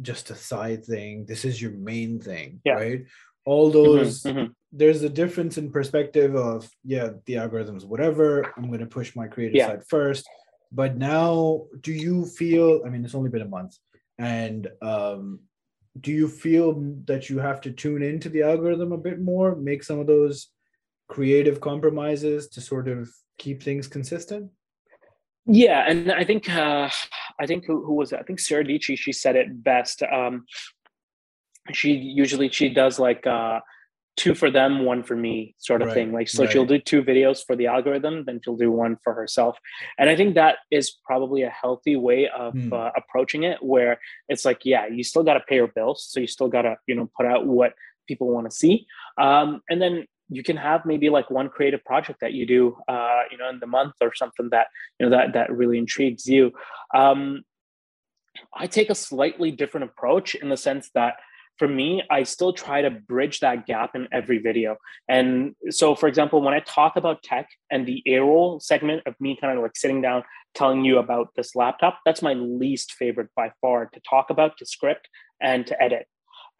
just 0.00 0.30
a 0.30 0.34
side 0.34 0.84
thing, 0.84 1.24
this 1.26 1.44
is 1.44 1.60
your 1.60 1.72
main 1.72 2.20
thing, 2.20 2.60
Yeah. 2.64 2.74
right? 2.74 3.04
All 3.44 3.68
Mhm, 3.70 3.72
those 3.72 4.22
mhm. 4.22 4.54
there's 4.72 5.02
a 5.02 5.08
difference 5.08 5.56
in 5.58 5.70
perspective 5.70 6.34
of 6.34 6.68
yeah 6.82 7.10
the 7.26 7.34
algorithms 7.34 7.84
whatever 7.84 8.52
i'm 8.56 8.66
going 8.66 8.80
to 8.80 8.86
push 8.86 9.14
my 9.14 9.28
creative 9.28 9.54
Yeah. 9.54 9.68
side 9.68 9.82
first 9.86 10.26
but 10.72 10.96
now 10.96 11.66
do 11.80 11.92
you 11.92 12.24
feel 12.26 12.82
i 12.84 12.88
mean 12.88 13.04
it's 13.04 13.14
only 13.14 13.30
been 13.30 13.42
a 13.48 13.54
month 13.58 13.76
and 14.18 14.66
um 14.82 15.40
do 16.00 16.10
you 16.10 16.26
feel 16.26 16.72
that 17.04 17.30
you 17.30 17.38
have 17.38 17.60
to 17.60 17.70
tune 17.70 18.02
into 18.02 18.28
the 18.28 18.42
algorithm 18.42 18.90
a 18.92 18.98
bit 18.98 19.20
more 19.20 19.54
make 19.54 19.84
some 19.84 20.00
of 20.00 20.08
those 20.08 20.48
creative 21.06 21.60
compromises 21.60 22.48
to 22.48 22.60
sort 22.60 22.88
of 22.88 23.08
keep 23.38 23.62
things 23.62 23.86
consistent 23.86 24.50
Yeah, 25.46 25.84
and 25.86 26.10
I 26.10 26.24
think 26.24 26.48
uh, 26.48 26.88
I 27.38 27.46
think 27.46 27.64
who, 27.66 27.84
who 27.84 27.94
was 27.94 28.12
it? 28.12 28.18
I 28.20 28.22
think 28.22 28.40
Sara 28.40 28.64
Dietschy. 28.64 28.96
She 28.98 29.12
said 29.12 29.36
it 29.36 29.62
best. 29.62 30.02
Um, 30.02 30.46
she 31.72 31.92
usually 31.92 32.48
she 32.50 32.68
does 32.70 32.98
like 32.98 33.26
uh, 33.26 33.60
two 34.16 34.34
for 34.34 34.50
them, 34.50 34.84
one 34.84 35.02
for 35.02 35.16
me, 35.16 35.54
sort 35.58 35.82
of 35.82 35.88
Right, 35.88 35.94
thing. 35.94 36.12
Like 36.12 36.28
so, 36.28 36.44
right. 36.44 36.52
she'll 36.52 36.64
do 36.64 36.78
two 36.78 37.02
videos 37.02 37.44
for 37.46 37.56
the 37.56 37.66
algorithm, 37.66 38.24
then 38.24 38.40
she'll 38.42 38.56
do 38.56 38.70
one 38.70 38.96
for 39.02 39.12
herself. 39.12 39.58
And 39.98 40.08
I 40.08 40.16
think 40.16 40.34
that 40.34 40.58
is 40.70 40.96
probably 41.04 41.42
a 41.42 41.50
healthy 41.50 41.96
way 41.96 42.28
of 42.28 42.54
Hmm. 42.54 42.72
uh, 42.72 42.90
approaching 42.96 43.42
it, 43.42 43.62
where 43.62 43.98
it's 44.28 44.44
like, 44.44 44.60
yeah, 44.64 44.86
you 44.86 45.02
still 45.04 45.24
got 45.24 45.34
to 45.34 45.40
pay 45.48 45.56
your 45.56 45.68
bills, 45.68 46.06
so 46.08 46.20
you 46.20 46.26
still 46.26 46.48
got 46.48 46.62
to 46.62 46.76
you 46.86 46.94
know 46.94 47.10
put 47.16 47.26
out 47.26 47.46
what 47.46 47.74
people 48.08 48.28
want 48.28 48.50
to 48.50 48.56
see, 48.56 48.86
um, 49.18 49.60
and 49.68 49.80
then 49.82 50.06
you 50.28 50.42
can 50.42 50.56
have 50.56 50.86
maybe 50.86 51.10
like 51.10 51.30
one 51.30 51.48
creative 51.48 51.84
project 51.84 52.20
that 52.20 52.32
you 52.32 52.46
do 52.46 52.76
uh, 52.88 53.22
you 53.30 53.38
know 53.38 53.48
in 53.48 53.60
the 53.60 53.66
month 53.66 53.94
or 54.00 54.14
something 54.14 54.48
that 54.50 54.68
you 54.98 55.06
know 55.06 55.16
that 55.16 55.32
that 55.34 55.52
really 55.52 55.78
intrigues 55.78 56.26
you. 56.26 56.52
Um, 56.94 57.42
i 58.52 58.66
take 58.66 58.90
a 58.90 58.94
slightly 58.94 59.50
different 59.50 59.84
approach 59.84 60.34
in 60.34 60.48
the 60.48 60.56
sense 60.56 60.90
that 60.94 61.14
for 61.56 61.68
me 61.68 62.02
i 62.10 62.22
still 62.22 62.52
try 62.52 62.82
to 62.82 62.90
bridge 62.90 63.40
that 63.40 63.66
gap 63.66 63.94
in 63.94 64.08
every 64.12 64.38
video. 64.38 64.76
And 65.08 65.54
so 65.70 65.94
for 65.94 66.08
example 66.08 66.40
when 66.42 66.54
i 66.54 66.60
talk 66.60 66.96
about 66.96 67.22
tech 67.22 67.48
and 67.70 67.86
the 67.86 68.02
a-roll 68.06 68.60
segment 68.60 69.02
of 69.06 69.14
me 69.20 69.38
kind 69.40 69.56
of 69.56 69.62
like 69.62 69.76
sitting 69.76 70.02
down 70.02 70.24
telling 70.54 70.84
you 70.84 70.98
about 70.98 71.28
this 71.36 71.54
laptop 71.54 71.98
that's 72.04 72.22
my 72.22 72.34
least 72.34 72.92
favorite 72.92 73.28
by 73.36 73.52
far 73.60 73.86
to 73.86 74.00
talk 74.08 74.30
about 74.30 74.56
to 74.58 74.66
script 74.66 75.08
and 75.40 75.66
to 75.66 75.80
edit 75.82 76.06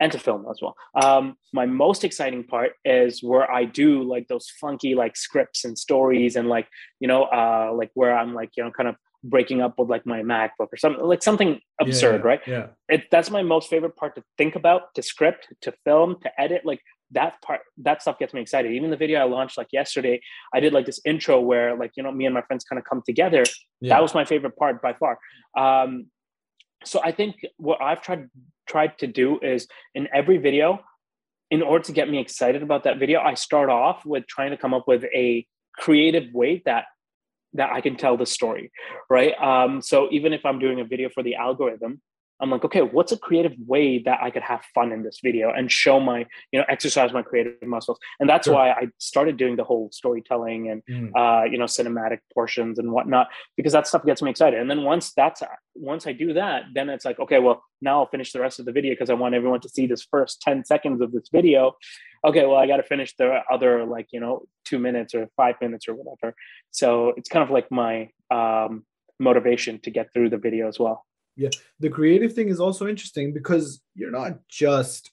and 0.00 0.10
to 0.12 0.18
film 0.18 0.44
as 0.50 0.58
well. 0.60 0.74
Um, 1.02 1.36
my 1.52 1.66
most 1.66 2.04
exciting 2.04 2.44
part 2.44 2.72
is 2.84 3.22
where 3.22 3.50
I 3.50 3.64
do 3.64 4.02
like 4.02 4.28
those 4.28 4.50
funky 4.60 4.94
like 4.94 5.16
scripts 5.16 5.64
and 5.64 5.78
stories 5.78 6.36
and 6.36 6.48
like 6.48 6.68
you 7.00 7.08
know 7.08 7.24
uh, 7.24 7.72
like 7.74 7.90
where 7.94 8.16
I'm 8.16 8.34
like 8.34 8.50
you 8.56 8.64
know 8.64 8.70
kind 8.70 8.88
of 8.88 8.96
breaking 9.26 9.62
up 9.62 9.78
with 9.78 9.88
like 9.88 10.04
my 10.04 10.22
MacBook 10.22 10.68
or 10.72 10.76
something 10.76 11.02
like 11.02 11.22
something 11.22 11.58
absurd, 11.80 12.20
Yeah, 12.22 12.28
right? 12.28 12.40
yeah 12.46 12.66
It 12.88 13.04
that's 13.10 13.30
my 13.30 13.42
most 13.42 13.70
favorite 13.70 13.96
part 13.96 14.14
to 14.16 14.22
think 14.36 14.54
about, 14.54 14.94
to 14.96 15.02
script, 15.02 15.48
to 15.62 15.72
film, 15.84 16.16
to 16.22 16.40
edit. 16.40 16.62
Like 16.66 16.80
that 17.12 17.40
part, 17.40 17.60
that 17.78 18.02
stuff 18.02 18.18
gets 18.18 18.34
me 18.34 18.40
excited. 18.42 18.72
Even 18.72 18.90
the 18.90 18.96
video 18.96 19.20
I 19.20 19.24
launched 19.24 19.56
like 19.56 19.68
yesterday, 19.72 20.20
I 20.54 20.60
did 20.60 20.72
like 20.74 20.84
this 20.86 21.00
intro 21.06 21.40
where 21.40 21.76
like 21.76 21.92
you 21.96 22.02
know 22.02 22.12
me 22.12 22.26
and 22.26 22.34
my 22.34 22.42
friends 22.42 22.64
kind 22.64 22.78
of 22.78 22.84
come 22.84 23.02
together 23.06 23.44
yeah 23.80 23.94
that 23.94 24.02
was 24.02 24.14
my 24.14 24.24
favorite 24.24 24.56
part 24.56 24.80
by 24.82 24.92
far 24.94 25.18
um, 25.56 26.06
so 26.84 27.00
i 27.02 27.10
think 27.12 27.34
what 27.56 27.80
i've 27.82 28.02
tried 28.02 28.28
tried 28.66 28.98
to 28.98 29.06
do 29.06 29.38
is 29.40 29.66
in 29.94 30.08
every 30.12 30.38
video 30.38 30.80
in 31.50 31.62
order 31.62 31.84
to 31.84 31.92
get 31.92 32.08
me 32.08 32.18
excited 32.18 32.62
about 32.62 32.84
that 32.84 32.98
video 32.98 33.20
i 33.20 33.34
start 33.34 33.68
off 33.68 34.04
with 34.04 34.26
trying 34.26 34.50
to 34.50 34.56
come 34.56 34.74
up 34.74 34.86
with 34.86 35.04
a 35.14 35.46
creative 35.76 36.32
way 36.32 36.62
that 36.64 36.86
that 37.52 37.70
i 37.72 37.80
can 37.80 37.96
tell 37.96 38.16
the 38.16 38.26
story 38.26 38.70
right? 39.10 39.34
Um, 39.40 39.82
so 39.82 40.08
even 40.10 40.32
if 40.32 40.44
i'm 40.44 40.58
doing 40.58 40.80
a 40.80 40.84
video 40.84 41.08
for 41.08 41.22
the 41.22 41.36
algorithm 41.36 42.00
i'm 42.40 42.50
like 42.50 42.64
okay 42.64 42.82
what's 42.82 43.12
a 43.12 43.16
creative 43.16 43.52
way 43.66 43.98
that 43.98 44.18
i 44.22 44.28
could 44.30 44.42
have 44.42 44.62
fun 44.74 44.92
in 44.92 45.02
this 45.02 45.20
video 45.22 45.50
and 45.52 45.70
show 45.70 46.00
my 46.00 46.18
you 46.52 46.58
know 46.58 46.64
exercise 46.68 47.12
my 47.12 47.22
creative 47.22 47.54
muscles? 47.62 47.98
And 48.20 48.28
that's 48.28 48.46
Sure. 48.46 48.54
why 48.54 48.70
i 48.70 48.88
started 48.98 49.36
doing 49.36 49.56
the 49.56 49.64
whole 49.64 49.88
storytelling 49.92 50.68
and 50.70 50.82
Mm. 50.90 51.10
uh, 51.20 51.44
you 51.50 51.58
know 51.58 51.64
cinematic 51.64 52.18
portions 52.34 52.78
and 52.78 52.90
whatnot 52.92 53.28
because 53.56 53.72
that 53.72 53.86
stuff 53.86 54.04
gets 54.04 54.20
me 54.22 54.30
excited. 54.30 54.58
And 54.60 54.68
then 54.70 54.82
once 54.82 55.12
that's 55.14 55.42
once 55.74 56.06
i 56.06 56.12
do 56.12 56.32
that 56.34 56.62
then 56.74 56.88
it's 56.94 57.04
like 57.04 57.18
okay 57.24 57.38
well 57.38 57.62
now 57.80 57.94
i'll 58.00 58.06
finish 58.16 58.32
the 58.32 58.40
rest 58.40 58.58
of 58.60 58.64
the 58.66 58.72
video 58.72 58.92
because 58.92 59.10
i 59.10 59.14
want 59.14 59.34
everyone 59.34 59.60
to 59.60 59.68
see 59.68 59.86
this 59.86 60.02
first 60.14 60.40
10 60.42 60.64
seconds 60.64 61.00
of 61.00 61.12
this 61.12 61.28
video. 61.32 61.60
Okay 62.28 62.44
well 62.46 62.56
i 62.56 62.66
got 62.66 62.78
to 62.78 62.82
finish 62.94 63.14
the 63.16 63.28
other 63.54 63.84
like 63.84 64.08
you 64.14 64.20
know 64.20 64.34
two 64.64 64.78
minutes 64.78 65.14
or 65.14 65.28
five 65.36 65.54
minutes 65.60 65.88
or 65.88 65.94
whatever. 65.94 66.34
So 66.70 67.12
it's 67.16 67.28
kind 67.28 67.42
of 67.46 67.50
like 67.50 67.70
my 67.70 68.10
um, 68.30 68.84
motivation 69.20 69.80
to 69.84 69.90
get 69.90 70.06
through 70.12 70.30
the 70.30 70.38
video 70.38 70.68
as 70.68 70.78
well 70.78 71.04
the 71.36 71.90
creative 71.90 72.32
thing 72.32 72.48
is 72.48 72.60
also 72.60 72.86
interesting 72.86 73.32
because 73.32 73.80
you're 73.94 74.10
not 74.10 74.38
just 74.48 75.10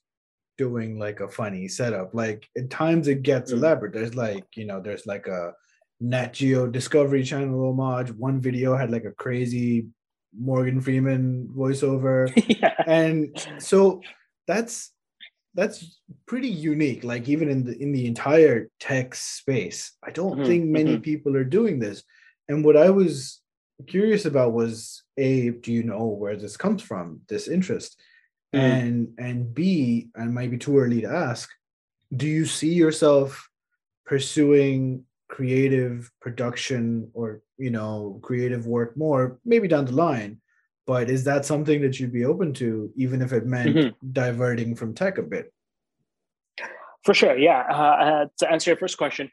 doing 0.57 0.99
like 0.99 1.19
a 1.19 1.27
funny 1.27 1.67
setup. 1.67 2.13
Like 2.13 2.47
at 2.57 2.69
times 2.69 3.07
it 3.07 3.23
gets 3.23 3.51
Mm. 3.51 3.57
elaborate. 3.57 3.93
There's 3.93 4.15
like 4.15 4.45
you 4.55 4.65
know 4.65 4.79
there's 4.81 5.05
like 5.07 5.27
a 5.27 5.53
nat 5.99 6.33
geo 6.33 6.67
discovery 6.67 7.23
channel 7.23 7.69
homage. 7.69 8.11
One 8.13 8.41
video 8.41 8.75
had 8.75 8.91
like 8.91 9.05
a 9.05 9.11
crazy 9.11 9.87
morgan 10.37 10.81
freeman 10.81 11.49
voiceover. 11.55 12.31
Yeah. 12.61 12.75
And 12.87 13.37
so 13.57 14.01
that's 14.47 14.91
that's 15.53 15.99
pretty 16.27 16.47
unique 16.47 17.03
like 17.03 17.27
even 17.27 17.49
in 17.49 17.63
the 17.65 17.77
in 17.81 17.91
the 17.91 18.05
entire 18.07 18.69
tech 18.79 19.13
space. 19.15 19.93
I 20.03 20.11
don't 20.11 20.39
Mhm, 20.39 20.45
think 20.45 20.65
many 20.69 20.97
mhm. 20.97 21.03
people 21.03 21.35
are 21.35 21.43
doing 21.43 21.79
this. 21.79 22.03
And 22.49 22.63
what 22.65 22.77
i 22.77 22.89
was 22.89 23.41
curious 23.87 24.25
about 24.25 24.53
was 24.53 25.03
a 25.17 25.49
do 25.49 25.71
you 25.71 25.83
know 25.83 26.05
where 26.05 26.35
this 26.35 26.57
comes 26.57 26.81
from 26.81 27.21
this 27.27 27.47
interest 27.47 27.99
Mm. 28.53 28.59
and 28.59 29.13
and 29.17 29.53
b 29.53 30.09
and 30.15 30.35
maybe 30.35 30.57
too 30.57 30.77
early 30.77 30.99
to 31.01 31.07
ask 31.07 31.49
do 32.13 32.27
you 32.27 32.45
see 32.45 32.73
yourself 32.73 33.49
pursuing 34.05 35.05
creative 35.29 36.11
production 36.19 37.09
or 37.13 37.41
you 37.57 37.69
know 37.71 38.19
creative 38.21 38.67
work 38.67 38.97
more 38.97 39.39
maybe 39.45 39.69
down 39.69 39.85
the 39.85 39.93
line 39.93 40.41
but 40.85 41.09
is 41.09 41.23
that 41.23 41.45
something 41.45 41.81
that 41.81 41.97
you'd 41.97 42.11
be 42.11 42.25
open 42.25 42.53
to 42.53 42.91
even 42.97 43.21
if 43.21 43.31
it 43.31 43.45
meant 43.45 43.73
Mhm. 43.77 43.93
diverting 44.11 44.75
from 44.75 44.93
tech 44.93 45.17
a 45.17 45.23
bit 45.23 45.53
For 47.05 47.15
sure, 47.15 47.35
yeah. 47.35 47.65
Uh, 47.67 48.03
uh, 48.05 48.25
to 48.39 48.51
answer 48.51 48.69
your 48.69 48.77
first 48.77 48.97
question, 48.97 49.31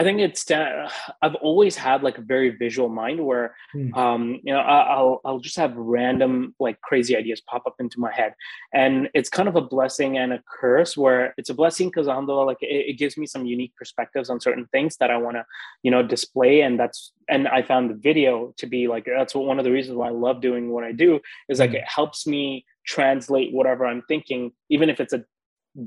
I 0.00 0.02
think 0.02 0.18
it's 0.18 0.50
uh, 0.50 0.88
I've 1.20 1.34
always 1.34 1.76
had 1.76 2.02
like 2.02 2.16
a 2.16 2.22
very 2.22 2.56
visual 2.56 2.88
mind 2.88 3.22
where 3.22 3.54
mm. 3.74 3.94
um 3.94 4.40
you 4.42 4.50
know 4.50 4.60
I'll 4.60 5.20
I'll 5.26 5.40
just 5.40 5.58
have 5.58 5.76
random 5.76 6.54
like 6.58 6.80
crazy 6.80 7.14
ideas 7.14 7.42
pop 7.42 7.64
up 7.66 7.74
into 7.80 8.00
my 8.00 8.10
head 8.10 8.32
and 8.72 9.10
it's 9.12 9.28
kind 9.28 9.46
of 9.46 9.56
a 9.56 9.60
blessing 9.60 10.16
and 10.16 10.32
a 10.32 10.42
curse 10.48 10.96
where 10.96 11.34
it's 11.36 11.50
a 11.50 11.54
blessing 11.54 11.88
because 11.88 12.08
alhamdulillah 12.08 12.46
like 12.46 12.62
it, 12.62 12.86
it, 12.90 12.98
gives 12.98 13.18
me 13.18 13.26
some 13.26 13.44
unique 13.44 13.76
perspectives 13.76 14.30
on 14.30 14.40
certain 14.40 14.66
things 14.72 14.96
that 15.00 15.10
I 15.10 15.18
want 15.18 15.36
to 15.36 15.44
you 15.82 15.90
know 15.90 16.02
display 16.02 16.62
and 16.62 16.80
that's 16.80 17.12
and 17.28 17.46
I 17.46 17.60
found 17.60 17.90
the 17.90 18.00
video 18.08 18.54
to 18.56 18.66
be 18.66 18.88
like 18.88 19.04
that's 19.04 19.34
one 19.34 19.58
of 19.58 19.66
the 19.66 19.70
reasons 19.70 19.98
why 19.98 20.06
I 20.06 20.12
love 20.12 20.40
doing 20.40 20.70
what 20.70 20.82
I 20.82 20.92
do 20.92 21.20
is 21.50 21.58
like 21.58 21.72
mm. 21.72 21.80
it 21.82 21.84
helps 21.84 22.26
me 22.26 22.64
translate 22.86 23.52
whatever 23.52 23.84
I'm 23.84 24.00
thinking 24.08 24.52
even 24.70 24.88
if 24.88 24.98
it's 24.98 25.12
a 25.12 25.26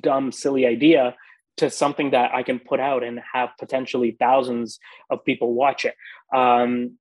dumb 0.02 0.32
silly 0.32 0.68
idea 0.68 1.16
to 1.58 1.70
something 1.70 2.12
that 2.12 2.34
I 2.34 2.44
can 2.44 2.60
put 2.60 2.80
out 2.80 3.04
and 3.04 3.20
have 3.34 3.50
potentially 3.60 4.16
thousands 4.20 4.80
of 5.10 5.24
people 5.24 5.54
watch 5.54 5.86
it. 5.86 5.96
Um, 6.36 6.98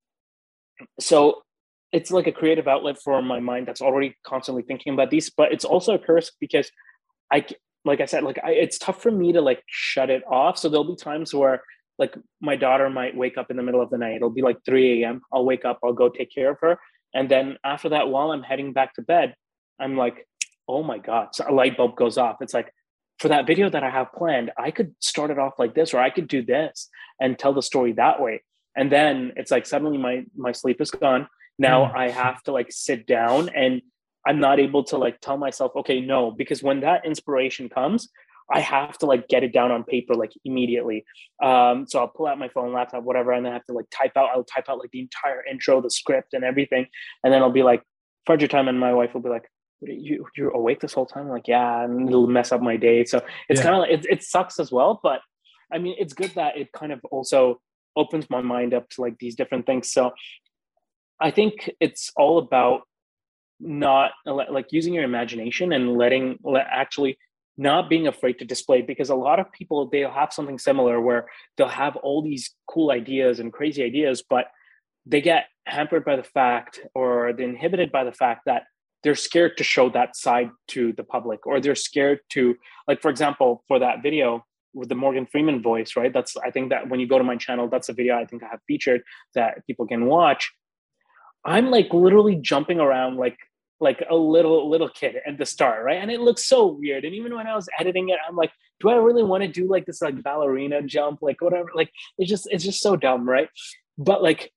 so 1.00 1.42
it's 1.92 2.10
like 2.10 2.26
a 2.26 2.32
creative 2.32 2.68
outlet 2.68 2.98
for 3.02 3.20
my 3.22 3.40
mind 3.40 3.66
that's 3.68 3.82
already 3.82 4.16
constantly 4.24 4.62
thinking 4.62 4.94
about 4.94 5.10
these, 5.10 5.30
but 5.30 5.52
it's 5.52 5.64
also 5.64 5.94
a 5.94 5.98
curse 5.98 6.32
because 6.40 6.70
I, 7.30 7.46
like 7.84 8.00
I 8.00 8.06
said, 8.06 8.24
like 8.24 8.38
I, 8.42 8.52
it's 8.52 8.78
tough 8.78 9.02
for 9.02 9.10
me 9.10 9.32
to 9.32 9.40
like 9.40 9.62
shut 9.66 10.10
it 10.10 10.22
off. 10.28 10.58
So 10.58 10.68
there'll 10.68 10.84
be 10.84 10.96
times 10.96 11.34
where 11.34 11.62
like 11.98 12.16
my 12.40 12.56
daughter 12.56 12.88
might 12.90 13.16
wake 13.16 13.38
up 13.38 13.50
in 13.50 13.56
the 13.56 13.62
middle 13.62 13.82
of 13.82 13.90
the 13.90 13.98
night. 13.98 14.16
It'll 14.16 14.30
be 14.30 14.42
like 14.42 14.58
3 14.64 15.02
a.m. 15.02 15.22
I'll 15.32 15.44
wake 15.44 15.64
up, 15.64 15.80
I'll 15.84 15.92
go 15.92 16.08
take 16.08 16.34
care 16.34 16.50
of 16.50 16.58
her. 16.60 16.78
And 17.14 17.30
then 17.30 17.58
after 17.64 17.90
that, 17.90 18.08
while 18.08 18.32
I'm 18.32 18.42
heading 18.42 18.72
back 18.72 18.94
to 18.94 19.02
bed, 19.02 19.34
I'm 19.78 19.96
like, 19.96 20.26
oh 20.68 20.82
my 20.82 20.98
God, 20.98 21.28
so 21.32 21.44
a 21.48 21.52
light 21.52 21.76
bulb 21.76 21.96
goes 21.96 22.16
off. 22.16 22.36
It's 22.40 22.54
like, 22.54 22.72
for 23.18 23.28
that 23.28 23.46
video 23.46 23.70
that 23.70 23.84
I 23.84 23.90
have 23.90 24.12
planned, 24.12 24.50
I 24.58 24.70
could 24.70 24.94
start 25.00 25.30
it 25.30 25.38
off 25.38 25.54
like 25.58 25.74
this, 25.74 25.94
or 25.94 26.00
I 26.00 26.10
could 26.10 26.28
do 26.28 26.42
this 26.42 26.88
and 27.20 27.38
tell 27.38 27.52
the 27.52 27.62
story 27.62 27.92
that 27.92 28.20
way. 28.20 28.42
And 28.76 28.90
then 28.90 29.32
it's 29.36 29.50
like 29.50 29.66
suddenly 29.66 29.98
my 29.98 30.24
my 30.36 30.52
sleep 30.52 30.80
is 30.80 30.90
gone. 30.90 31.28
Now 31.58 31.86
mm. 31.86 31.94
I 31.94 32.10
have 32.10 32.42
to 32.44 32.52
like 32.52 32.72
sit 32.72 33.06
down 33.06 33.50
and 33.50 33.82
I'm 34.26 34.40
not 34.40 34.60
able 34.60 34.84
to 34.84 34.98
like 34.98 35.20
tell 35.20 35.36
myself, 35.36 35.72
okay, 35.76 36.00
no, 36.00 36.30
because 36.30 36.62
when 36.62 36.80
that 36.80 37.04
inspiration 37.04 37.68
comes, 37.68 38.08
I 38.50 38.60
have 38.60 38.98
to 38.98 39.06
like 39.06 39.28
get 39.28 39.42
it 39.42 39.52
down 39.52 39.70
on 39.70 39.84
paper 39.84 40.14
like 40.14 40.32
immediately. 40.44 41.04
Um, 41.42 41.86
so 41.88 42.00
I'll 42.00 42.08
pull 42.08 42.26
out 42.26 42.38
my 42.38 42.48
phone, 42.48 42.72
laptop, 42.72 43.02
whatever, 43.02 43.32
and 43.32 43.44
then 43.44 43.52
I 43.52 43.56
have 43.56 43.66
to 43.66 43.72
like 43.72 43.86
type 43.90 44.16
out. 44.16 44.30
I'll 44.34 44.44
type 44.44 44.68
out 44.68 44.78
like 44.78 44.90
the 44.90 45.00
entire 45.00 45.44
intro, 45.44 45.80
the 45.80 45.90
script, 45.90 46.34
and 46.34 46.44
everything, 46.44 46.86
and 47.24 47.32
then 47.32 47.42
I'll 47.42 47.50
be 47.50 47.62
like, 47.62 47.82
Fajr 48.28 48.48
time, 48.48 48.68
and 48.68 48.78
my 48.78 48.94
wife 48.94 49.14
will 49.14 49.22
be 49.22 49.28
like, 49.28 49.48
you 49.82 50.26
you're 50.36 50.50
awake 50.50 50.80
this 50.80 50.92
whole 50.92 51.06
time? 51.06 51.28
Like 51.28 51.48
yeah 51.48 51.84
and 51.84 52.08
it'll 52.08 52.26
mess 52.26 52.52
up 52.52 52.62
my 52.62 52.76
day. 52.76 53.04
So 53.04 53.22
it's 53.48 53.60
yeah. 53.60 53.62
kind 53.62 53.74
of 53.74 53.80
like 53.80 53.90
it, 53.90 54.06
it 54.08 54.22
sucks 54.22 54.58
as 54.60 54.70
well 54.70 55.00
but 55.02 55.20
i 55.72 55.78
mean 55.78 55.96
it's 55.98 56.12
good 56.12 56.30
that 56.34 56.56
it 56.56 56.70
kind 56.72 56.92
of 56.92 57.00
also 57.10 57.60
opens 57.96 58.28
my 58.30 58.40
mind 58.40 58.74
up 58.74 58.88
to 58.90 59.00
like 59.00 59.18
these 59.18 59.34
different 59.34 59.66
things. 59.66 59.90
So 59.92 60.12
i 61.20 61.30
think 61.30 61.70
it's 61.80 62.10
all 62.16 62.38
about 62.38 62.82
not 63.60 64.10
uh, 64.26 64.34
like 64.34 64.72
using 64.72 64.92
your 64.92 65.04
imagination 65.04 65.72
and 65.72 65.96
letting 65.96 66.38
actually 66.56 67.16
not 67.56 67.88
being 67.88 68.08
afraid 68.08 68.38
to 68.38 68.44
display 68.44 68.82
because 68.82 69.10
a 69.10 69.14
lot 69.14 69.38
of 69.38 69.52
people 69.52 69.88
they'll 69.88 70.10
have 70.10 70.32
something 70.32 70.58
similar 70.58 71.00
where 71.00 71.28
they'll 71.56 71.68
have 71.68 71.96
all 71.96 72.22
these 72.22 72.54
cool 72.66 72.90
ideas 72.90 73.38
and 73.40 73.52
crazy 73.52 73.84
ideas 73.84 74.22
but 74.28 74.46
they 75.06 75.20
get 75.20 75.44
hampered 75.66 76.04
by 76.04 76.16
the 76.16 76.22
fact 76.22 76.80
or 76.94 77.32
they're 77.32 77.48
inhibited 77.48 77.92
by 77.92 78.04
the 78.04 78.12
fact 78.12 78.42
that 78.46 78.64
they're 79.02 79.14
scared 79.14 79.56
to 79.56 79.64
show 79.64 79.90
that 79.90 80.16
side 80.16 80.50
to 80.68 80.92
the 80.92 81.04
public 81.04 81.46
or 81.46 81.60
they're 81.60 81.74
scared 81.74 82.20
to 82.30 82.56
like 82.88 83.00
for 83.02 83.10
example 83.10 83.64
for 83.68 83.78
that 83.78 84.02
video 84.02 84.44
with 84.74 84.88
the 84.88 84.94
morgan 84.94 85.26
freeman 85.26 85.62
voice 85.62 85.96
right? 85.96 86.12
That's 86.12 86.36
i 86.36 86.50
think 86.50 86.70
that 86.70 86.88
when 86.88 87.00
you 87.00 87.06
go 87.06 87.18
to 87.18 87.24
my 87.24 87.36
channel 87.36 87.68
that's 87.68 87.88
a 87.88 87.92
video 87.92 88.16
i 88.16 88.24
think 88.24 88.42
i 88.42 88.48
have 88.48 88.60
featured 88.66 89.02
that 89.34 89.66
people 89.66 89.86
can 89.86 90.06
watch. 90.06 90.52
I'm 91.44 91.70
like 91.70 91.92
literally 91.92 92.36
jumping 92.36 92.78
around 92.78 93.16
like 93.16 93.36
like 93.80 94.04
a 94.08 94.14
little 94.14 94.70
little 94.70 94.88
kid 94.88 95.16
at 95.26 95.38
the 95.38 95.46
start 95.46 95.84
right? 95.84 96.00
And 96.00 96.10
it 96.10 96.20
looks 96.20 96.44
so 96.44 96.66
weird. 96.66 97.04
And 97.04 97.14
even 97.14 97.34
when 97.34 97.46
i 97.46 97.54
was 97.54 97.68
editing 97.78 98.10
it 98.10 98.18
i'm 98.28 98.36
like 98.36 98.52
do 98.80 98.88
i 98.88 98.94
really 98.94 99.24
want 99.24 99.42
to 99.42 99.48
do 99.48 99.68
like 99.68 99.86
this 99.86 100.02
like 100.02 100.22
ballerina 100.22 100.82
jump 100.82 101.20
like 101.22 101.40
whatever? 101.40 101.70
Like 101.74 101.90
it's 102.18 102.30
just 102.30 102.48
it's 102.50 102.64
just 102.64 102.80
so 102.80 102.96
dumb 102.96 103.28
right? 103.28 103.48
But 103.98 104.22
like 104.22 104.52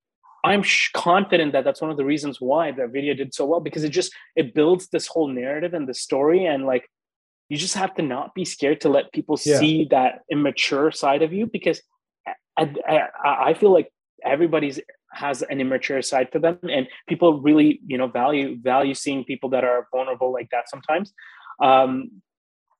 I'm 0.45 0.63
confident 0.93 1.53
that 1.53 1.63
that's 1.63 1.81
one 1.81 1.91
of 1.91 1.97
the 1.97 2.05
reasons 2.05 2.39
why 2.39 2.71
that 2.71 2.91
video 2.91 3.13
did 3.13 3.33
so 3.33 3.45
well 3.45 3.59
because 3.59 3.83
it 3.83 3.89
just 3.89 4.13
it 4.35 4.53
builds 4.53 4.87
this 4.89 5.07
whole 5.07 5.27
narrative 5.27 5.73
and 5.73 5.87
the 5.87 5.93
story 5.93 6.45
and 6.45 6.65
like 6.65 6.89
you 7.49 7.57
just 7.57 7.75
have 7.75 7.93
to 7.95 8.01
not 8.01 8.33
be 8.33 8.45
scared 8.45 8.81
to 8.81 8.89
let 8.89 9.11
people 9.11 9.39
yeah. 9.43 9.59
see 9.59 9.87
that 9.91 10.21
immature 10.31 10.91
side 10.91 11.21
of 11.21 11.31
you 11.33 11.45
because 11.45 11.81
I, 12.57 12.73
I, 12.87 13.09
I 13.49 13.53
feel 13.53 13.71
like 13.71 13.91
everybody's 14.23 14.79
has 15.11 15.41
an 15.43 15.61
immature 15.61 16.01
side 16.01 16.31
to 16.33 16.39
them 16.39 16.59
and 16.63 16.87
people 17.07 17.41
really 17.41 17.79
you 17.85 17.97
know 17.97 18.07
value 18.07 18.57
value 18.61 18.93
seeing 18.93 19.23
people 19.23 19.49
that 19.49 19.63
are 19.63 19.87
vulnerable 19.91 20.31
like 20.31 20.49
that 20.51 20.69
sometimes 20.69 21.13
um, 21.63 22.11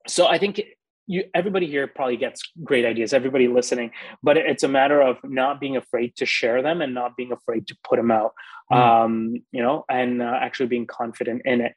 so 0.06 0.26
i 0.26 0.38
think 0.38 0.60
you 1.06 1.24
everybody 1.34 1.66
here 1.66 1.86
probably 1.86 2.16
gets 2.16 2.52
great 2.64 2.84
ideas 2.84 3.12
everybody 3.12 3.48
listening 3.48 3.90
but 4.22 4.36
it's 4.36 4.62
a 4.62 4.68
matter 4.68 5.00
of 5.00 5.16
not 5.24 5.60
being 5.60 5.76
afraid 5.76 6.14
to 6.16 6.26
share 6.26 6.62
them 6.62 6.80
and 6.80 6.94
not 6.94 7.16
being 7.16 7.32
afraid 7.32 7.66
to 7.66 7.76
put 7.84 7.96
them 7.96 8.10
out 8.10 8.32
mm. 8.72 8.76
um, 8.76 9.34
you 9.52 9.62
know 9.62 9.84
and 9.88 10.22
uh, 10.22 10.38
actually 10.40 10.66
being 10.66 10.86
confident 10.86 11.42
in 11.44 11.60
it 11.60 11.72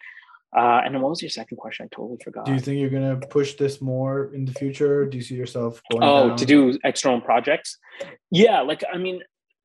uh, 0.55 0.81
and 0.83 0.95
then 0.95 1.01
what 1.01 1.09
was 1.09 1.21
your 1.21 1.29
second 1.29 1.57
question? 1.57 1.85
I 1.85 1.95
totally 1.95 2.17
forgot. 2.23 2.45
Do 2.45 2.53
you 2.53 2.59
think 2.59 2.79
you're 2.79 2.89
gonna 2.89 3.17
push 3.17 3.53
this 3.53 3.81
more 3.81 4.33
in 4.33 4.45
the 4.45 4.53
future? 4.53 5.05
Do 5.05 5.15
you 5.15 5.21
see 5.21 5.35
yourself 5.35 5.79
going? 5.91 6.03
Oh, 6.03 6.29
down? 6.29 6.37
to 6.37 6.45
do 6.45 6.79
external 6.83 7.21
projects? 7.21 7.77
Yeah, 8.31 8.61
like 8.61 8.83
I 8.91 8.97
mean, 8.97 9.21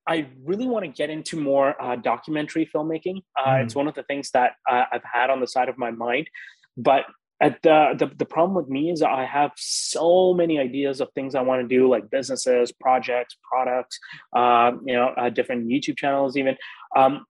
I 0.07 0.27
really 0.45 0.67
want 0.67 0.85
to 0.85 0.91
get 0.91 1.09
into 1.09 1.41
more 1.41 1.81
uh, 1.83 1.97
documentary 1.97 2.69
filmmaking. 2.75 3.23
Uh, 3.39 3.47
mm. 3.47 3.65
It's 3.65 3.75
one 3.75 3.89
of 3.89 3.95
the 3.95 4.03
things 4.03 4.31
that 4.33 4.53
uh, 4.71 4.85
I've 4.93 5.05
had 5.11 5.31
on 5.31 5.41
the 5.41 5.47
side 5.47 5.71
of 5.71 5.79
my 5.79 5.91
mind, 5.91 6.29
but 6.77 7.07
at 7.41 7.61
the, 7.62 7.95
the 7.99 8.11
the 8.16 8.24
problem 8.24 8.55
with 8.55 8.68
me 8.68 8.91
is 8.91 9.03
I 9.03 9.24
have 9.24 9.53
so 9.57 10.35
many 10.35 10.59
ideas 10.59 11.01
of 11.01 11.11
things 11.14 11.35
I 11.35 11.43
want 11.43 11.62
to 11.62 11.76
do, 11.76 11.89
like 11.89 12.11
businesses, 12.11 12.72
projects, 12.72 13.37
products, 13.43 13.99
uh, 14.37 14.72
you 14.87 14.95
know, 14.95 15.09
uh, 15.16 15.30
different 15.30 15.68
YouTube 15.68 15.97
channels, 15.97 16.37
even 16.37 16.57
um, 16.97 17.26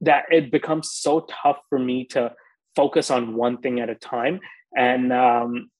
that 0.00 0.24
it 0.30 0.50
becomes 0.50 0.90
so 0.92 1.26
tough 1.42 1.58
for 1.68 1.78
me 1.78 2.06
to 2.06 2.32
focus 2.74 3.10
on 3.10 3.34
one 3.34 3.58
thing 3.58 3.80
at 3.80 3.90
a 3.90 3.94
time. 3.94 4.40
And 4.76 5.12
um, 5.12 5.70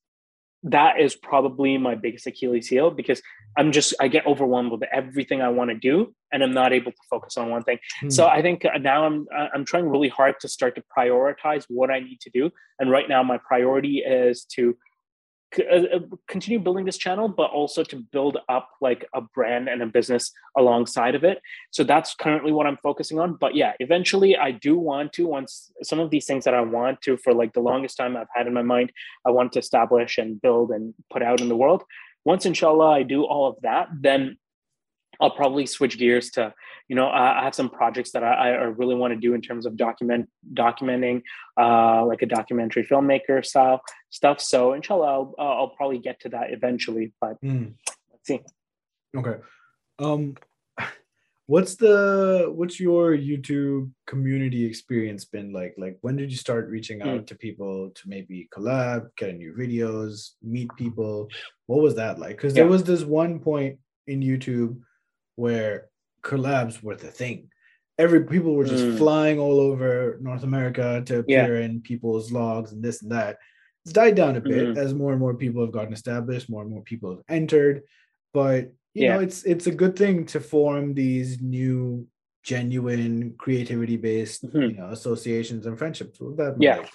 that 0.64 1.00
is 1.00 1.14
probably 1.14 1.78
my 1.78 1.94
biggest 1.94 2.26
Achilles 2.26 2.68
heel 2.68 2.90
because 2.90 3.22
I'm 3.56 3.72
just 3.72 3.94
I 4.00 4.08
get 4.08 4.26
overwhelmed 4.26 4.70
with 4.70 4.82
everything 4.92 5.40
I 5.40 5.48
want 5.48 5.70
to 5.70 5.76
do 5.76 6.14
and 6.32 6.42
I'm 6.42 6.52
not 6.52 6.72
able 6.72 6.92
to 6.92 6.98
focus 7.08 7.36
on 7.36 7.50
one 7.50 7.64
thing. 7.64 7.78
Hmm. 8.00 8.10
So 8.10 8.26
I 8.26 8.42
think 8.42 8.64
uh, 8.64 8.78
now 8.78 9.06
I'm 9.06 9.26
uh, 9.34 9.48
I'm 9.54 9.64
trying 9.64 9.88
really 9.88 10.08
hard 10.08 10.38
to 10.40 10.48
start 10.48 10.74
to 10.76 10.82
prioritize 10.96 11.64
what 11.68 11.90
I 11.90 12.00
need 12.00 12.20
to 12.20 12.30
do 12.30 12.50
and 12.78 12.90
right 12.90 13.08
now 13.08 13.22
my 13.22 13.38
priority 13.38 13.98
is 13.98 14.44
to 14.56 14.76
Uh, 15.58 15.96
uh, 15.96 15.98
continue 16.28 16.60
building 16.60 16.84
this 16.84 16.96
channel 16.96 17.26
but 17.28 17.50
also 17.50 17.82
to 17.82 17.96
build 18.12 18.38
up 18.48 18.68
like 18.80 19.04
a 19.14 19.20
brand 19.20 19.68
and 19.68 19.82
a 19.82 19.86
business 19.86 20.30
alongside 20.56 21.16
of 21.16 21.24
it. 21.24 21.40
So 21.72 21.82
that's 21.82 22.14
currently 22.14 22.52
what 22.52 22.66
i'm 22.68 22.76
focusing 22.76 23.18
on. 23.18 23.34
But 23.34 23.56
yeah 23.56 23.72
eventually 23.80 24.36
i 24.36 24.52
do 24.52 24.78
want 24.78 25.12
to 25.14 25.26
once 25.26 25.72
some 25.82 25.98
of 25.98 26.10
these 26.10 26.26
things 26.26 26.44
that 26.44 26.54
i 26.54 26.60
want 26.60 27.02
to 27.02 27.16
for 27.16 27.32
like 27.34 27.52
the 27.52 27.60
longest 27.60 27.96
time 27.96 28.16
i've 28.16 28.28
had 28.32 28.46
in 28.46 28.54
my 28.54 28.62
mind 28.62 28.92
i 29.26 29.30
want 29.30 29.52
to 29.52 29.58
establish 29.58 30.18
and 30.18 30.40
build 30.40 30.70
and 30.70 30.94
put 31.12 31.22
out 31.22 31.40
in 31.40 31.48
the 31.48 31.56
world. 31.56 31.82
Once 32.24 32.46
inshallah 32.46 32.90
i 32.90 33.02
do 33.02 33.24
all 33.24 33.48
of 33.48 33.56
that 33.62 33.88
then 33.92 34.36
I'll 35.20 35.30
probably 35.30 35.66
switch 35.66 35.98
gears 35.98 36.30
to, 36.30 36.54
you 36.88 36.96
know, 36.96 37.08
I 37.08 37.42
have 37.44 37.54
some 37.54 37.68
projects 37.68 38.12
that 38.12 38.24
I, 38.24 38.52
I 38.52 38.64
really 38.64 38.94
want 38.94 39.12
to 39.12 39.20
do 39.20 39.34
in 39.34 39.42
terms 39.42 39.66
of 39.66 39.76
document 39.76 40.28
documenting, 40.54 41.22
uh, 41.58 42.04
like 42.06 42.22
a 42.22 42.26
documentary 42.26 42.86
filmmaker 42.86 43.44
style 43.44 43.82
stuff. 44.08 44.40
So 44.40 44.72
inshallah, 44.72 45.06
I'll, 45.06 45.34
I'll 45.38 45.74
probably 45.76 45.98
get 45.98 46.20
to 46.20 46.30
that 46.30 46.52
eventually. 46.52 47.12
But 47.20 47.40
mm. 47.44 47.74
let's 48.10 48.26
see. 48.26 48.40
Okay. 49.16 49.36
Um, 49.98 50.36
what's 51.46 51.74
the 51.74 52.50
what's 52.54 52.78
your 52.78 53.16
YouTube 53.16 53.90
community 54.06 54.64
experience 54.64 55.24
been 55.24 55.52
like? 55.52 55.74
Like, 55.76 55.98
when 56.00 56.16
did 56.16 56.30
you 56.30 56.38
start 56.38 56.70
reaching 56.70 57.02
out 57.02 57.22
mm. 57.22 57.26
to 57.26 57.34
people 57.34 57.90
to 57.90 58.08
maybe 58.08 58.48
collab, 58.56 59.08
get 59.16 59.36
new 59.36 59.52
videos, 59.52 60.30
meet 60.42 60.70
people? 60.76 61.28
What 61.66 61.82
was 61.82 61.96
that 61.96 62.18
like? 62.18 62.36
Because 62.36 62.54
yeah. 62.54 62.62
there 62.62 62.70
was 62.70 62.84
this 62.84 63.02
one 63.02 63.40
point 63.40 63.78
in 64.06 64.20
YouTube 64.20 64.78
where 65.40 65.88
collabs 66.22 66.82
were 66.82 66.96
the 66.96 67.10
thing. 67.10 67.48
Every 67.98 68.24
people 68.24 68.54
were 68.54 68.64
just 68.64 68.84
mm. 68.84 68.98
flying 68.98 69.38
all 69.38 69.58
over 69.58 70.18
North 70.20 70.42
America 70.42 71.02
to 71.06 71.18
appear 71.20 71.58
yeah. 71.58 71.64
in 71.64 71.80
people's 71.80 72.30
vlogs 72.30 72.72
and 72.72 72.82
this 72.82 73.02
and 73.02 73.12
that. 73.12 73.38
It's 73.84 73.92
died 73.92 74.14
down 74.14 74.36
a 74.36 74.40
bit 74.40 74.68
mm-hmm. 74.68 74.78
as 74.78 74.92
more 74.94 75.12
and 75.12 75.20
more 75.20 75.34
people 75.34 75.62
have 75.62 75.72
gotten 75.72 75.92
established, 75.92 76.50
more 76.50 76.62
and 76.62 76.70
more 76.70 76.82
people 76.82 77.10
have 77.10 77.24
entered. 77.28 77.82
But 78.34 78.72
you 78.94 79.04
yeah. 79.04 79.14
know, 79.14 79.20
it's 79.20 79.44
it's 79.44 79.66
a 79.66 79.74
good 79.82 79.96
thing 79.96 80.26
to 80.26 80.40
form 80.40 80.94
these 80.94 81.40
new, 81.40 82.06
genuine, 82.42 83.34
creativity 83.38 83.96
based 83.96 84.46
mm-hmm. 84.46 84.60
you 84.60 84.76
know 84.76 84.90
associations 84.90 85.66
and 85.66 85.78
friendships. 85.78 86.20
with 86.20 86.36
that 86.36 86.56
yeah. 86.58 86.76
Like? 86.76 86.90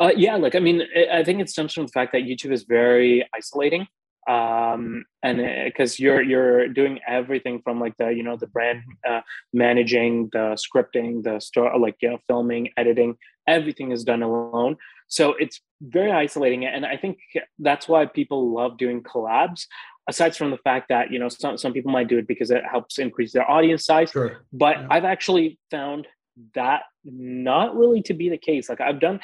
Uh, 0.00 0.12
yeah, 0.16 0.36
like 0.36 0.56
I 0.56 0.60
mean, 0.60 0.82
I 1.12 1.22
think 1.22 1.40
it 1.40 1.48
stems 1.48 1.72
from 1.72 1.86
the 1.86 1.92
fact 1.92 2.12
that 2.12 2.22
YouTube 2.22 2.52
is 2.52 2.64
very 2.64 3.24
isolating 3.32 3.86
um, 4.26 5.04
and 5.22 5.38
because 5.66 5.98
you're 6.00 6.22
you're 6.22 6.68
doing 6.68 6.98
everything 7.06 7.60
from 7.62 7.80
like 7.80 7.96
the 7.98 8.08
you 8.10 8.22
know 8.22 8.36
the 8.36 8.46
brand 8.46 8.82
uh, 9.08 9.20
managing 9.52 10.28
the 10.32 10.56
scripting 10.56 11.22
the 11.22 11.38
store 11.40 11.78
like 11.78 11.96
you 12.00 12.10
know 12.10 12.18
filming 12.26 12.70
editing 12.76 13.16
everything 13.46 13.92
is 13.92 14.04
done 14.04 14.22
alone 14.22 14.76
so 15.08 15.34
it's 15.38 15.60
very 15.82 16.10
isolating 16.10 16.64
and 16.64 16.86
i 16.86 16.96
think 16.96 17.18
that's 17.58 17.86
why 17.86 18.06
people 18.06 18.50
love 18.54 18.78
doing 18.78 19.02
collabs 19.02 19.66
aside 20.08 20.34
from 20.34 20.50
the 20.50 20.58
fact 20.58 20.88
that 20.88 21.10
you 21.10 21.18
know 21.18 21.28
some, 21.28 21.58
some 21.58 21.72
people 21.72 21.92
might 21.92 22.08
do 22.08 22.16
it 22.18 22.26
because 22.26 22.50
it 22.50 22.62
helps 22.70 22.98
increase 22.98 23.32
their 23.32 23.48
audience 23.50 23.84
size 23.84 24.10
Sure. 24.10 24.44
but 24.52 24.78
Yeah. 24.78 24.86
i've 24.90 25.04
actually 25.04 25.58
found 25.70 26.06
that 26.54 26.82
not 27.04 27.76
really 27.76 28.02
to 28.02 28.14
be 28.14 28.28
the 28.30 28.38
case 28.38 28.68
like 28.70 28.80
i've 28.80 29.00
done 29.00 29.20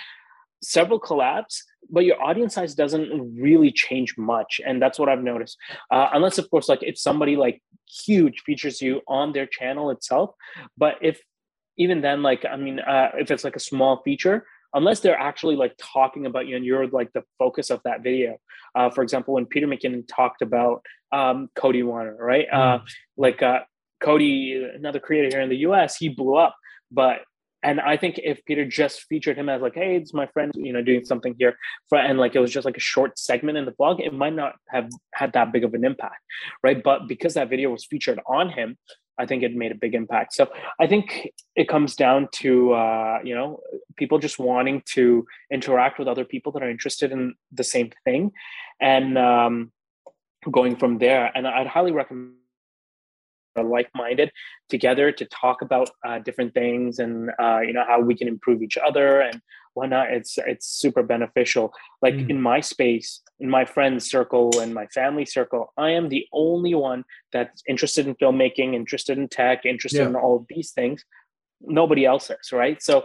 several 0.62 1.00
collabs 1.00 1.62
but 1.88 2.04
your 2.04 2.22
audience 2.22 2.54
size 2.54 2.74
doesn't 2.74 3.34
really 3.40 3.72
change 3.72 4.16
much 4.18 4.60
and 4.66 4.80
that's 4.80 4.98
what 4.98 5.08
i've 5.08 5.22
noticed. 5.22 5.56
Uh, 5.90 6.08
unless 6.12 6.38
of 6.38 6.50
course 6.50 6.68
like 6.68 6.82
if 6.82 6.98
somebody 6.98 7.36
like 7.36 7.62
huge 7.88 8.40
features 8.40 8.80
you 8.80 9.00
on 9.08 9.32
their 9.32 9.46
channel 9.46 9.90
itself 9.90 10.34
but 10.76 10.96
if 11.00 11.20
even 11.76 12.00
then 12.00 12.22
like 12.22 12.44
i 12.44 12.56
mean 12.56 12.80
uh, 12.80 13.10
if 13.18 13.30
it's 13.30 13.44
like 13.44 13.56
a 13.56 13.60
small 13.60 14.02
feature 14.02 14.44
unless 14.74 15.00
they're 15.00 15.18
actually 15.18 15.56
like 15.56 15.74
talking 15.78 16.26
about 16.26 16.46
you 16.46 16.54
and 16.54 16.64
you're 16.64 16.86
like 16.88 17.12
the 17.12 17.24
focus 17.40 17.70
of 17.70 17.80
that 17.84 18.04
video. 18.04 18.36
Uh, 18.74 18.88
for 18.90 19.02
example 19.02 19.34
when 19.34 19.46
peter 19.46 19.66
mckinnon 19.66 20.06
talked 20.06 20.42
about 20.42 20.84
um, 21.12 21.48
cody 21.56 21.82
wanner 21.82 22.16
right? 22.16 22.46
Uh, 22.52 22.78
like 23.16 23.42
uh, 23.42 23.60
cody 24.00 24.64
another 24.74 25.00
creator 25.00 25.28
here 25.28 25.42
in 25.42 25.50
the 25.50 25.56
us 25.56 25.96
he 25.96 26.08
blew 26.08 26.36
up 26.36 26.54
but 26.90 27.20
and 27.62 27.80
I 27.80 27.96
think 27.96 28.18
if 28.22 28.44
Peter 28.46 28.64
just 28.64 29.02
featured 29.02 29.36
him 29.36 29.48
as 29.48 29.60
like, 29.60 29.74
hey, 29.74 29.96
it's 29.96 30.14
my 30.14 30.26
friend, 30.26 30.50
you 30.54 30.72
know, 30.72 30.82
doing 30.82 31.04
something 31.04 31.34
here, 31.38 31.56
for, 31.88 31.98
and 31.98 32.18
like 32.18 32.34
it 32.34 32.40
was 32.40 32.52
just 32.52 32.64
like 32.64 32.76
a 32.76 32.80
short 32.80 33.18
segment 33.18 33.58
in 33.58 33.66
the 33.66 33.72
vlog, 33.72 34.00
it 34.00 34.14
might 34.14 34.34
not 34.34 34.54
have 34.68 34.88
had 35.14 35.32
that 35.34 35.52
big 35.52 35.64
of 35.64 35.74
an 35.74 35.84
impact, 35.84 36.22
right? 36.62 36.82
But 36.82 37.06
because 37.06 37.34
that 37.34 37.50
video 37.50 37.70
was 37.70 37.84
featured 37.84 38.20
on 38.26 38.50
him, 38.50 38.78
I 39.18 39.26
think 39.26 39.42
it 39.42 39.54
made 39.54 39.72
a 39.72 39.74
big 39.74 39.94
impact. 39.94 40.32
So 40.32 40.48
I 40.80 40.86
think 40.86 41.30
it 41.54 41.68
comes 41.68 41.94
down 41.94 42.28
to 42.36 42.72
uh, 42.72 43.18
you 43.22 43.34
know 43.34 43.60
people 43.96 44.18
just 44.18 44.38
wanting 44.38 44.82
to 44.94 45.26
interact 45.52 45.98
with 45.98 46.08
other 46.08 46.24
people 46.24 46.52
that 46.52 46.62
are 46.62 46.70
interested 46.70 47.12
in 47.12 47.34
the 47.52 47.64
same 47.64 47.92
thing, 48.04 48.32
and 48.80 49.18
um, 49.18 49.72
going 50.50 50.76
from 50.76 50.98
there. 50.98 51.30
And 51.34 51.46
I'd 51.46 51.66
highly 51.66 51.92
recommend 51.92 52.39
are 53.56 53.64
like-minded 53.64 54.30
together 54.68 55.10
to 55.12 55.24
talk 55.26 55.62
about 55.62 55.90
uh, 56.06 56.18
different 56.20 56.54
things 56.54 56.98
and 56.98 57.30
uh, 57.40 57.60
you 57.60 57.72
know 57.72 57.84
how 57.86 58.00
we 58.00 58.14
can 58.14 58.28
improve 58.28 58.62
each 58.62 58.78
other 58.78 59.20
and 59.20 59.40
whatnot. 59.74 60.10
It's 60.12 60.38
it's 60.38 60.66
super 60.66 61.02
beneficial. 61.02 61.72
Like 62.02 62.14
Mm. 62.14 62.30
in 62.30 62.40
my 62.42 62.60
space 62.60 63.20
in 63.38 63.48
my 63.48 63.64
friends 63.64 64.08
circle 64.10 64.50
and 64.60 64.74
my 64.74 64.86
family 64.88 65.24
circle 65.24 65.72
i 65.78 65.88
am 65.90 66.10
the 66.10 66.26
only 66.30 66.74
one 66.74 67.02
that's 67.32 67.62
interested 67.66 68.06
in 68.06 68.14
filmmaking 68.16 68.74
interested 68.74 69.16
in 69.16 69.26
tech 69.28 69.64
interested 69.64 70.00
Yeah. 70.02 70.08
in 70.08 70.16
all 70.16 70.36
of 70.36 70.46
these 70.48 70.72
things. 70.72 71.04
Nobody 71.62 72.04
else 72.04 72.30
is 72.30 72.52
right? 72.52 72.82
So 72.82 73.04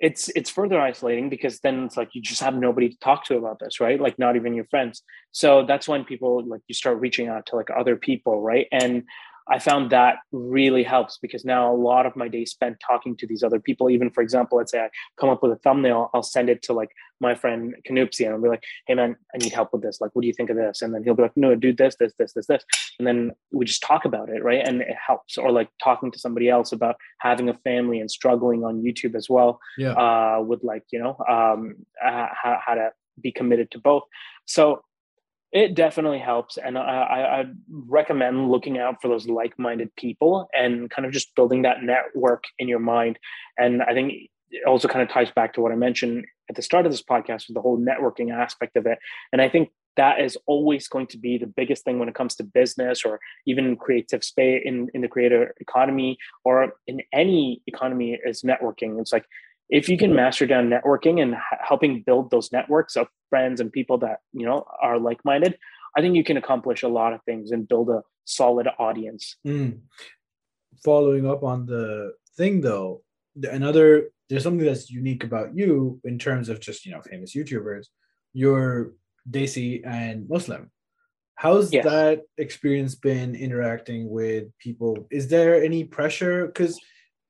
it's 0.00 0.28
it's 0.38 0.50
further 0.50 0.80
isolating 0.80 1.28
because 1.28 1.60
then 1.60 1.84
it's 1.84 1.96
like 1.96 2.10
you 2.14 2.20
just 2.20 2.40
have 2.42 2.56
nobody 2.56 2.88
to 2.88 2.98
talk 2.98 3.24
to 3.26 3.36
about 3.36 3.58
this 3.60 3.80
right? 3.80 4.00
Like 4.00 4.18
not 4.18 4.36
even 4.36 4.52
your 4.54 4.66
friends. 4.66 5.02
So 5.32 5.64
that's 5.66 5.86
when 5.88 6.04
people 6.04 6.44
like 6.46 6.62
you 6.68 6.74
start 6.74 6.98
reaching 7.00 7.28
out 7.28 7.46
to 7.46 7.56
like 7.56 7.68
other 7.76 7.96
people 7.96 8.40
right? 8.42 8.66
And 8.72 9.04
I 9.48 9.58
found 9.58 9.90
that 9.90 10.16
really 10.32 10.82
helps 10.82 11.18
because 11.18 11.44
now 11.44 11.70
a 11.70 11.76
lot 11.76 12.06
of 12.06 12.16
my 12.16 12.28
days 12.28 12.50
spent 12.50 12.78
talking 12.80 13.16
to 13.18 13.26
these 13.26 13.42
other 13.42 13.60
people. 13.60 13.90
Even 13.90 14.10
for 14.10 14.22
example, 14.22 14.56
let's 14.58 14.72
say 14.72 14.80
I 14.80 14.88
come 15.20 15.28
up 15.28 15.42
with 15.42 15.52
a 15.52 15.56
thumbnail, 15.56 16.10
I'll 16.14 16.22
send 16.22 16.48
it 16.48 16.62
to 16.62 16.72
like 16.72 16.90
my 17.20 17.34
friend 17.34 17.74
Canupsi 17.86 18.24
and 18.24 18.34
I'll 18.34 18.40
be 18.42 18.48
like, 18.48 18.64
hey 18.86 18.94
man, 18.94 19.16
I 19.34 19.38
need 19.38 19.52
help 19.52 19.72
with 19.72 19.82
this. 19.82 20.00
Like, 20.00 20.10
what 20.14 20.22
do 20.22 20.28
you 20.28 20.34
think 20.34 20.50
of 20.50 20.56
this? 20.56 20.82
And 20.82 20.94
then 20.94 21.04
he'll 21.04 21.14
be 21.14 21.22
like, 21.22 21.36
no, 21.36 21.54
do 21.54 21.72
this, 21.72 21.96
this, 22.00 22.12
this, 22.18 22.32
this, 22.32 22.46
this. 22.46 22.64
And 22.98 23.06
then 23.06 23.32
we 23.52 23.64
just 23.66 23.82
talk 23.82 24.04
about 24.04 24.28
it, 24.30 24.42
right? 24.42 24.66
And 24.66 24.80
it 24.80 24.96
helps. 25.06 25.36
Or 25.36 25.50
like 25.52 25.68
talking 25.82 26.10
to 26.12 26.18
somebody 26.18 26.48
else 26.48 26.72
about 26.72 26.96
having 27.20 27.48
a 27.48 27.54
family 27.64 28.00
and 28.00 28.10
struggling 28.10 28.64
on 28.64 28.82
YouTube 28.82 29.14
as 29.14 29.28
well 29.28 29.60
Yeah. 29.76 29.92
uh, 29.92 30.42
with 30.42 30.64
like 30.64 30.84
you 30.90 30.98
know 30.98 31.16
um, 31.28 31.74
uh, 32.04 32.28
how, 32.32 32.58
how 32.64 32.74
to 32.74 32.90
be 33.20 33.30
committed 33.30 33.70
to 33.72 33.78
both. 33.78 34.04
So 34.46 34.82
it 35.54 35.76
definitely 35.76 36.18
helps, 36.18 36.58
and 36.58 36.76
I, 36.76 36.82
I, 36.82 37.44
recommend 37.70 38.50
looking 38.50 38.76
out 38.76 39.00
for 39.00 39.06
those 39.06 39.28
like-minded 39.28 39.94
people 39.94 40.48
and 40.52 40.90
kind 40.90 41.06
of 41.06 41.12
just 41.12 41.32
building 41.36 41.62
that 41.62 41.80
network 41.80 42.42
in 42.58 42.66
your 42.66 42.80
mind. 42.80 43.20
And 43.56 43.80
I 43.80 43.94
think 43.94 44.14
it 44.50 44.66
also 44.66 44.88
kind 44.88 45.00
of 45.00 45.08
ties 45.08 45.30
back 45.30 45.54
to 45.54 45.60
what 45.60 45.70
I 45.70 45.76
mentioned 45.76 46.24
at 46.50 46.56
the 46.56 46.62
start 46.62 46.86
of 46.86 46.92
this 46.92 47.04
podcast 47.04 47.46
with 47.46 47.54
the 47.54 47.60
whole 47.60 47.78
networking 47.78 48.34
aspect 48.34 48.76
of 48.76 48.84
it. 48.86 48.98
And 49.32 49.40
I 49.40 49.48
think 49.48 49.70
that 49.96 50.20
is 50.20 50.36
always 50.46 50.88
going 50.88 51.06
to 51.06 51.18
be 51.18 51.38
the 51.38 51.46
biggest 51.46 51.84
thing 51.84 52.00
when 52.00 52.08
it 52.08 52.16
comes 52.16 52.34
to 52.34 52.42
business 52.42 53.04
or 53.04 53.20
even 53.46 53.76
creative 53.76 54.24
space 54.24 54.60
in, 54.64 54.88
in 54.92 55.02
the 55.02 55.08
creator 55.08 55.54
economy 55.60 56.18
or 56.44 56.74
in 56.88 57.00
any 57.12 57.62
economy 57.68 58.18
is 58.26 58.42
networking. 58.42 59.00
It's 59.00 59.12
like 59.12 59.26
if 59.70 59.88
you 59.88 59.96
can 59.96 60.14
master 60.14 60.46
down 60.46 60.68
networking 60.68 61.22
and 61.22 61.34
helping 61.60 62.02
build 62.04 62.30
those 62.30 62.52
networks 62.52 62.96
of 62.96 63.06
friends 63.30 63.60
and 63.60 63.72
people 63.72 63.98
that 63.98 64.18
you 64.32 64.44
know 64.46 64.64
are 64.82 64.98
like-minded 64.98 65.56
i 65.96 66.00
think 66.00 66.14
you 66.16 66.24
can 66.24 66.36
accomplish 66.36 66.82
a 66.82 66.88
lot 66.88 67.12
of 67.12 67.20
things 67.24 67.50
and 67.50 67.66
build 67.68 67.88
a 67.90 68.02
solid 68.24 68.68
audience 68.78 69.36
Mm. 69.46 69.80
Following 70.84 71.26
up 71.26 71.42
on 71.44 71.66
the 71.66 72.12
thing 72.36 72.60
though, 72.60 73.02
another 73.42 74.10
there's 74.28 74.42
something 74.42 74.66
that's 74.66 74.90
unique 74.90 75.22
about 75.24 75.56
you 75.56 76.00
in 76.04 76.18
terms 76.18 76.48
of 76.48 76.60
just 76.60 76.84
you 76.84 76.92
know 76.92 77.00
famous 77.00 77.34
YouTubers. 77.34 77.86
You're 78.32 78.92
Desi 79.30 79.86
and 79.86 80.28
Muslim. 80.28 80.70
How's 81.36 81.72
Yes. 81.72 81.84
that 81.84 82.22
experience 82.38 82.94
been 82.96 83.34
interacting 83.34 84.10
with 84.10 84.44
people? 84.58 85.06
Is 85.10 85.28
there 85.28 85.62
any 85.62 85.84
pressure? 85.84 86.46
Because 86.48 86.78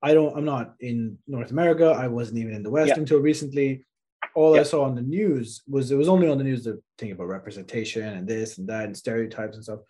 I 0.08 0.12
don't, 0.16 0.32
I'm 0.36 0.44
not 0.54 0.66
in 0.80 0.96
North 1.26 1.50
America. 1.56 1.86
I 2.04 2.08
wasn't 2.18 2.38
even 2.42 2.54
in 2.58 2.62
the 2.62 2.74
West 2.78 2.90
Yeah. 2.90 2.98
until 3.02 3.20
recently. 3.30 3.68
All 4.40 4.52
I 4.58 4.64
saw 4.64 4.80
on 4.88 4.94
the 4.96 5.06
news 5.18 5.62
was 5.74 5.84
it 5.94 5.96
was 6.02 6.08
only 6.14 6.28
on 6.28 6.38
the 6.38 6.44
news 6.50 6.64
the 6.64 6.76
thing 6.98 7.12
about 7.12 7.28
representation 7.38 8.02
and 8.16 8.26
this 8.34 8.58
and 8.58 8.66
that 8.68 8.84
and 8.86 8.96
stereotypes 9.04 9.54
and 9.56 9.64
stuff. 9.64 9.80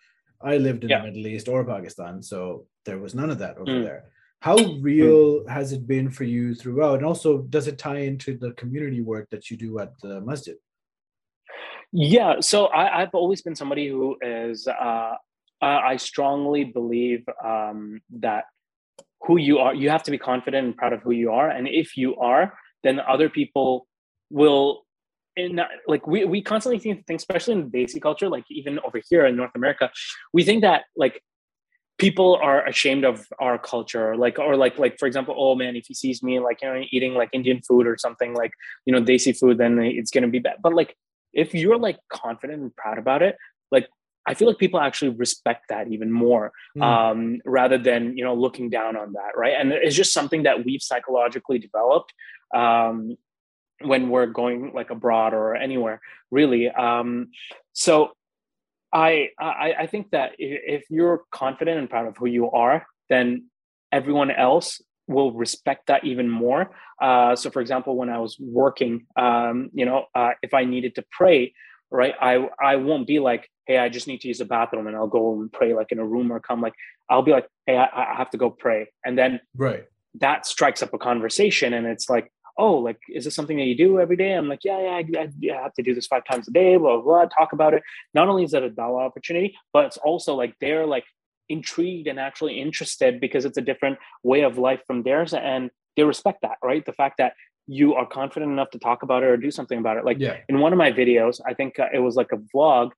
I 0.50 0.58
lived 0.58 0.84
in 0.84 0.90
Yeah. 0.90 0.98
the 1.00 1.06
Middle 1.08 1.26
East 1.26 1.48
or 1.48 1.64
Pakistan, 1.64 2.14
so 2.22 2.66
there 2.86 2.98
was 3.04 3.12
none 3.20 3.30
of 3.34 3.38
that 3.42 3.56
over 3.60 3.72
Mm. 3.72 3.84
there. 3.88 4.02
How 4.48 4.56
real 4.90 5.24
has 5.56 5.72
it 5.76 5.82
been 5.94 6.08
for 6.16 6.24
you 6.34 6.54
throughout? 6.54 6.96
And 6.98 7.06
also, 7.12 7.30
does 7.54 7.66
it 7.66 7.78
tie 7.86 8.00
into 8.10 8.30
the 8.44 8.52
community 8.60 9.00
work 9.12 9.26
that 9.30 9.50
you 9.50 9.56
do 9.56 9.70
at 9.84 9.90
the 10.02 10.20
masjid? 10.20 10.56
yeah 11.92 12.40
so 12.40 12.66
I, 12.66 12.84
i've 13.02 13.14
always 13.14 13.40
been 13.46 13.54
somebody 13.54 13.86
who 13.88 14.16
is 14.20 14.66
uh, 14.66 15.14
I 15.62 15.72
I 15.92 15.96
strongly 16.10 16.64
believe 16.78 17.22
um, 17.52 18.00
that 18.26 18.44
who 19.22 19.38
you 19.38 19.58
are 19.58 19.74
you 19.74 19.90
have 19.90 20.02
to 20.02 20.10
be 20.10 20.18
confident 20.18 20.66
and 20.66 20.76
proud 20.76 20.92
of 20.92 21.02
who 21.02 21.12
you 21.12 21.30
are. 21.32 21.50
And 21.50 21.68
if 21.68 21.96
you 21.96 22.16
are 22.16 22.54
then 22.82 23.00
other 23.00 23.28
people 23.28 23.86
will 24.30 24.82
in 25.36 25.60
like 25.86 26.06
we, 26.06 26.24
we 26.24 26.42
constantly 26.42 26.78
think, 26.78 27.06
think 27.06 27.18
especially 27.18 27.54
in 27.54 27.68
basic 27.68 28.02
culture 28.02 28.28
like 28.28 28.44
even 28.50 28.78
over 28.86 29.00
here 29.10 29.26
in 29.26 29.34
north 29.34 29.50
america 29.56 29.90
we 30.32 30.44
think 30.44 30.62
that 30.62 30.82
like 30.96 31.20
people 31.98 32.38
are 32.42 32.66
ashamed 32.66 33.04
of 33.04 33.26
our 33.40 33.58
culture. 33.58 34.16
Like 34.16 34.38
or 34.38 34.56
like 34.56 34.78
like 34.78 34.98
for 34.98 35.06
example 35.06 35.34
oh 35.38 35.54
man 35.54 35.76
if 35.76 35.86
he 35.86 35.94
sees 35.94 36.22
me 36.22 36.40
like 36.40 36.60
you 36.62 36.68
know 36.68 36.82
eating 36.90 37.14
like 37.14 37.30
indian 37.32 37.60
food 37.62 37.86
or 37.86 37.96
something 37.98 38.34
like 38.34 38.52
you 38.86 38.92
know 38.92 39.02
desi 39.02 39.36
food 39.36 39.58
then 39.58 39.78
it's 39.78 40.10
to 40.10 40.26
be 40.26 40.38
bad. 40.38 40.56
But 40.62 40.74
like 40.74 40.96
if 41.32 41.54
you're 41.54 41.78
like 41.78 41.98
confident 42.12 42.62
and 42.62 42.76
proud 42.76 42.98
about 42.98 43.22
it 43.22 43.36
like 43.70 43.88
i 44.26 44.34
feel 44.34 44.48
like 44.48 44.58
people 44.58 44.80
actually 44.80 45.10
respect 45.10 45.64
that 45.68 45.88
even 45.88 46.10
more 46.10 46.52
Mm. 46.76 46.82
um, 46.82 47.40
rather 47.44 47.78
than 47.78 48.16
you 48.18 48.24
know 48.24 48.34
looking 48.34 48.68
down 48.70 48.96
on 48.96 49.12
that 49.12 49.32
right? 49.36 49.54
And 49.58 49.72
it's 49.72 49.94
just 49.94 50.12
something 50.12 50.42
that 50.44 50.64
we've 50.64 50.82
psychologically 50.82 51.58
developed 51.58 52.12
um, 52.54 53.16
when 53.80 54.08
we're 54.08 54.26
going 54.26 54.72
like 54.74 54.90
abroad 54.90 55.34
or 55.34 55.54
anywhere 55.54 56.00
really. 56.30 56.68
Um, 56.68 57.28
so 57.72 58.12
I, 58.92 59.30
I 59.38 59.74
i 59.84 59.86
think 59.92 60.10
that 60.16 60.32
if 60.38 60.82
you're 60.96 61.18
confident 61.30 61.78
and 61.80 61.90
proud 61.90 62.06
of 62.08 62.16
who 62.16 62.26
you 62.26 62.50
are 62.50 62.86
then 63.08 63.26
everyone 63.92 64.30
else 64.30 64.80
will 65.06 65.32
respect 65.32 65.88
that 65.88 66.02
even 66.04 66.28
more. 66.30 66.62
Uh, 67.00 67.36
so 67.36 67.50
for 67.50 67.60
example 67.60 67.92
when 68.00 68.10
i 68.10 68.18
was 68.18 68.32
working 68.40 69.06
um, 69.16 69.56
you 69.78 69.84
know 69.88 69.98
uh, 70.14 70.32
if 70.42 70.52
i 70.54 70.64
needed 70.64 70.92
to 70.94 71.04
pray 71.18 71.52
right? 71.94 72.14
I 72.20 72.48
i 72.60 72.76
won't 72.76 73.06
be 73.06 73.20
like 73.20 73.48
hey 73.66 73.78
i 73.78 73.88
just 73.88 74.06
need 74.08 74.20
to 74.22 74.28
use 74.28 74.38
the 74.38 74.44
bathroom 74.44 74.86
and 74.88 74.96
i'll 74.96 75.06
go 75.06 75.40
and 75.40 75.50
pray 75.50 75.72
like 75.74 75.92
in 75.92 75.98
a 75.98 76.06
room 76.06 76.30
or 76.32 76.40
come 76.40 76.60
like 76.60 76.74
i'll 77.08 77.22
be 77.22 77.30
like 77.30 77.46
hey 77.66 77.76
i, 77.76 77.84
I 77.84 78.14
have 78.16 78.30
to 78.30 78.38
go 78.38 78.50
pray. 78.50 78.88
And 79.06 79.16
then 79.16 79.40
right. 79.56 79.84
that 80.20 80.44
strikes 80.46 80.82
up 80.82 80.92
a 80.92 80.98
conversation 80.98 81.72
and 81.72 81.86
it's 81.86 82.10
like 82.10 82.30
oh 82.58 82.74
like 82.74 82.98
is 83.08 83.24
this 83.24 83.34
something 83.34 83.56
that 83.56 83.64
you 83.64 83.76
do 83.76 84.00
every 84.00 84.16
day? 84.16 84.32
I'm 84.32 84.48
like 84.48 84.64
yeah 84.64 84.80
yeah 84.80 84.96
I, 84.98 85.22
I, 85.22 85.56
I 85.56 85.62
have 85.62 85.74
to 85.74 85.82
do 85.82 85.94
this 85.94 86.08
five 86.08 86.24
times 86.30 86.48
a 86.48 86.50
day 86.50 86.76
blah, 86.76 86.96
blah 86.96 87.02
blah 87.02 87.24
talk 87.26 87.52
about 87.52 87.74
it. 87.74 87.82
Not 88.12 88.28
only 88.28 88.44
is 88.44 88.50
that 88.50 88.64
a 88.64 88.70
dawah 88.70 89.06
opportunity 89.06 89.56
but 89.72 89.86
it's 89.86 89.96
also 89.98 90.34
like 90.34 90.54
they're 90.60 90.86
like 90.86 91.04
intrigued 91.48 92.08
and 92.08 92.18
actually 92.18 92.60
interested 92.60 93.20
because 93.20 93.44
it's 93.44 93.58
a 93.58 93.66
different 93.70 93.98
way 94.22 94.42
of 94.42 94.58
life 94.58 94.80
from 94.86 95.02
theirs 95.04 95.32
and 95.32 95.70
they 95.96 96.02
respect 96.02 96.40
that 96.42 96.58
right? 96.62 96.84
The 96.84 96.92
fact 96.92 97.18
that 97.18 97.34
you 97.66 97.94
are 97.94 98.06
confident 98.06 98.52
enough 98.52 98.70
to 98.70 98.78
talk 98.78 99.02
about 99.02 99.22
it 99.22 99.26
or 99.26 99.36
do 99.36 99.50
something 99.50 99.78
about 99.78 99.96
it 99.96 100.04
like 100.04 100.18
Yeah. 100.18 100.38
in 100.48 100.60
one 100.60 100.72
of 100.72 100.78
my 100.78 100.92
videos 100.92 101.40
i 101.46 101.54
think 101.54 101.78
uh, 101.78 101.88
it 101.92 101.98
was 101.98 102.16
like 102.16 102.32
a 102.32 102.36
vlog 102.36 102.90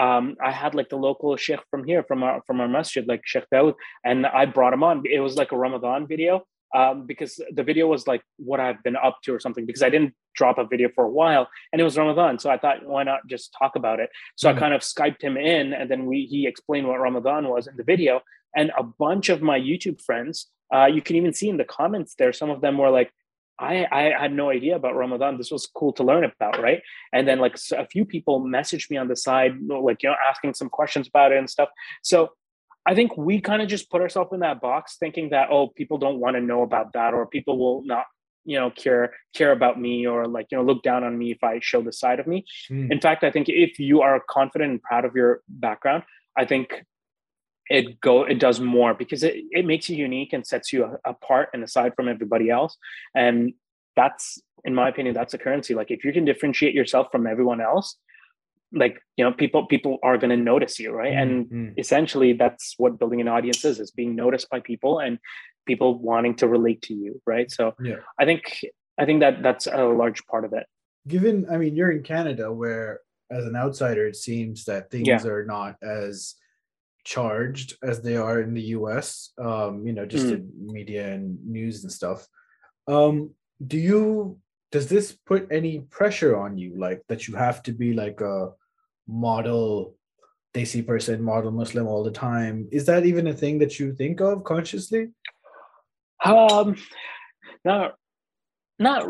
um, 0.00 0.36
I 0.42 0.50
had 0.50 0.74
like 0.74 0.88
the 0.88 0.96
local 0.96 1.36
sheikh 1.36 1.60
from 1.70 1.84
here, 1.84 2.02
from 2.02 2.22
our 2.22 2.42
from 2.46 2.60
our 2.60 2.68
masjid, 2.68 3.06
like 3.06 3.20
Sheikh 3.24 3.44
Dawood, 3.52 3.74
and 4.04 4.26
I 4.26 4.46
brought 4.46 4.72
him 4.72 4.82
on. 4.82 5.02
It 5.04 5.20
was 5.20 5.36
like 5.36 5.52
a 5.52 5.58
Ramadan 5.58 6.06
video 6.06 6.44
um, 6.74 7.06
because 7.06 7.40
the 7.52 7.62
video 7.62 7.86
was 7.86 8.06
like 8.06 8.22
what 8.38 8.60
I've 8.60 8.82
been 8.82 8.96
up 8.96 9.18
to 9.24 9.34
or 9.34 9.40
something. 9.40 9.66
Because 9.66 9.82
I 9.82 9.90
didn't 9.90 10.14
drop 10.34 10.56
a 10.58 10.64
video 10.64 10.88
for 10.94 11.04
a 11.04 11.10
while, 11.10 11.48
and 11.72 11.80
it 11.80 11.84
was 11.84 11.98
Ramadan, 11.98 12.38
so 12.38 12.48
I 12.48 12.56
thought 12.56 12.86
why 12.86 13.02
not 13.02 13.26
just 13.26 13.54
talk 13.58 13.76
about 13.76 14.00
it. 14.00 14.10
So 14.36 14.48
mm-hmm. 14.48 14.56
I 14.56 14.60
kind 14.60 14.74
of 14.74 14.80
skyped 14.80 15.22
him 15.22 15.36
in, 15.36 15.74
and 15.74 15.90
then 15.90 16.06
we 16.06 16.24
he 16.24 16.46
explained 16.46 16.86
what 16.86 17.00
Ramadan 17.00 17.48
was 17.48 17.66
in 17.66 17.76
the 17.76 17.84
video, 17.84 18.22
and 18.56 18.72
a 18.78 18.82
bunch 18.82 19.28
of 19.28 19.42
my 19.42 19.58
YouTube 19.58 20.00
friends, 20.00 20.46
uh, 20.74 20.86
you 20.86 21.02
can 21.02 21.16
even 21.16 21.34
see 21.34 21.48
in 21.48 21.58
the 21.58 21.64
comments 21.64 22.14
there, 22.16 22.32
some 22.32 22.48
of 22.48 22.60
them 22.60 22.78
were 22.78 22.90
like, 22.90 23.10
I, 23.60 23.86
I 23.92 24.22
had 24.22 24.32
no 24.32 24.50
idea 24.50 24.74
about 24.74 24.96
Ramadan. 24.96 25.36
This 25.36 25.50
was 25.50 25.66
cool 25.66 25.92
to 25.94 26.02
learn 26.02 26.24
about, 26.24 26.60
right? 26.60 26.82
And 27.12 27.28
then 27.28 27.38
like 27.38 27.56
a 27.76 27.86
few 27.86 28.04
people 28.04 28.40
messaged 28.40 28.90
me 28.90 28.96
on 28.96 29.08
the 29.08 29.16
side, 29.16 29.60
like 29.68 30.02
you 30.02 30.08
know, 30.08 30.16
asking 30.28 30.54
some 30.54 30.70
questions 30.70 31.06
about 31.08 31.32
it 31.32 31.38
and 31.38 31.48
stuff. 31.48 31.68
So 32.02 32.30
I 32.86 32.94
think 32.94 33.16
we 33.16 33.40
kind 33.40 33.60
of 33.60 33.68
just 33.68 33.90
put 33.90 34.00
ourselves 34.00 34.32
in 34.32 34.40
that 34.40 34.60
box, 34.62 34.96
thinking 34.98 35.30
that 35.30 35.48
oh, 35.50 35.68
people 35.68 35.98
don't 35.98 36.18
want 36.18 36.36
to 36.36 36.40
know 36.40 36.62
about 36.62 36.94
that, 36.94 37.12
or 37.12 37.26
people 37.26 37.58
will 37.58 37.82
not, 37.84 38.06
you 38.46 38.58
know, 38.58 38.70
care 38.70 39.12
care 39.34 39.52
about 39.52 39.78
me, 39.78 40.06
or 40.06 40.26
like 40.26 40.46
you 40.50 40.56
know, 40.58 40.64
look 40.64 40.82
down 40.82 41.04
on 41.04 41.18
me 41.18 41.30
if 41.30 41.44
I 41.44 41.60
show 41.60 41.82
the 41.82 41.92
side 41.92 42.18
of 42.18 42.26
me. 42.26 42.46
Mm. 42.70 42.90
In 42.90 43.00
fact, 43.00 43.24
I 43.24 43.30
think 43.30 43.48
if 43.50 43.78
you 43.78 44.00
are 44.00 44.22
confident 44.28 44.70
and 44.70 44.82
proud 44.82 45.04
of 45.04 45.14
your 45.14 45.42
background, 45.48 46.04
I 46.36 46.46
think 46.46 46.82
it 47.70 48.00
go 48.00 48.24
it 48.24 48.40
does 48.40 48.60
more 48.60 48.92
because 48.94 49.22
it, 49.22 49.36
it 49.52 49.64
makes 49.64 49.88
you 49.88 49.96
unique 49.96 50.32
and 50.32 50.46
sets 50.46 50.72
you 50.72 50.98
apart 51.04 51.50
and 51.54 51.62
aside 51.62 51.94
from 51.94 52.08
everybody 52.08 52.50
else. 52.50 52.76
And 53.14 53.54
that's 53.96 54.38
in 54.64 54.74
my 54.74 54.88
opinion 54.88 55.14
that's 55.14 55.32
a 55.32 55.38
currency. 55.38 55.74
Like 55.74 55.90
if 55.90 56.04
you 56.04 56.12
can 56.12 56.24
differentiate 56.24 56.74
yourself 56.74 57.06
from 57.10 57.26
everyone 57.26 57.60
else 57.60 57.96
like 58.72 59.00
you 59.16 59.24
know 59.24 59.32
people 59.32 59.66
people 59.66 59.98
are 60.02 60.16
going 60.16 60.30
to 60.30 60.36
notice 60.36 60.78
you 60.78 60.92
right? 60.92 61.14
Mm-hmm. 61.14 61.54
and 61.54 61.78
essentially 61.78 62.32
that's 62.34 62.74
what 62.76 62.98
building 62.98 63.20
an 63.20 63.28
audience 63.28 63.64
is 63.64 63.80
is 63.80 63.90
being 63.90 64.14
noticed 64.14 64.48
by 64.50 64.60
people 64.60 64.98
and 64.98 65.18
people 65.66 65.98
wanting 65.98 66.34
to 66.36 66.48
relate 66.48 66.82
to 66.82 66.94
you 66.94 67.20
right? 67.26 67.50
So 67.50 67.74
yeah. 67.82 67.96
I 68.18 68.24
think 68.24 68.60
i 68.98 69.04
think 69.04 69.20
that 69.20 69.42
that's 69.42 69.66
a 69.66 69.84
large 69.84 70.24
part 70.26 70.44
of 70.44 70.52
it. 70.52 70.66
Given 71.08 71.46
i 71.50 71.56
mean 71.56 71.76
you're 71.76 71.90
in 71.90 72.02
canada 72.02 72.52
where 72.52 73.00
as 73.30 73.44
an 73.44 73.56
outsider 73.56 74.06
it 74.06 74.16
seems 74.16 74.64
that 74.64 74.90
things 74.90 75.06
yeah. 75.06 75.24
are 75.24 75.44
not 75.44 75.76
as 75.82 76.34
charged 77.10 77.76
as 77.82 78.00
they 78.00 78.16
are 78.16 78.40
in 78.40 78.54
the 78.54 78.66
US, 78.78 79.32
um, 79.36 79.84
you 79.84 79.92
know, 79.92 80.06
just 80.06 80.26
mm. 80.26 80.34
in 80.34 80.52
media 80.78 81.12
and 81.12 81.44
news 81.44 81.82
and 81.82 81.92
stuff. 81.92 82.24
Um, 82.86 83.34
do 83.66 83.76
you 83.76 84.38
does 84.70 84.88
this 84.88 85.10
put 85.26 85.48
any 85.50 85.80
pressure 85.90 86.36
on 86.36 86.56
you 86.56 86.78
like 86.78 87.02
that 87.08 87.26
you 87.26 87.34
have 87.34 87.64
to 87.64 87.72
be 87.72 87.92
like 87.92 88.20
a 88.20 88.50
model 89.08 89.96
Desi 90.54 90.86
person, 90.86 91.20
model 91.20 91.50
Muslim 91.50 91.88
all 91.88 92.04
the 92.04 92.12
time? 92.12 92.68
Is 92.70 92.86
that 92.86 93.04
even 93.04 93.26
a 93.26 93.34
thing 93.34 93.58
that 93.58 93.80
you 93.80 93.92
think 93.92 94.20
of 94.20 94.44
consciously? 94.44 95.08
Um 96.24 96.76
not 97.64 97.94
not 98.78 99.00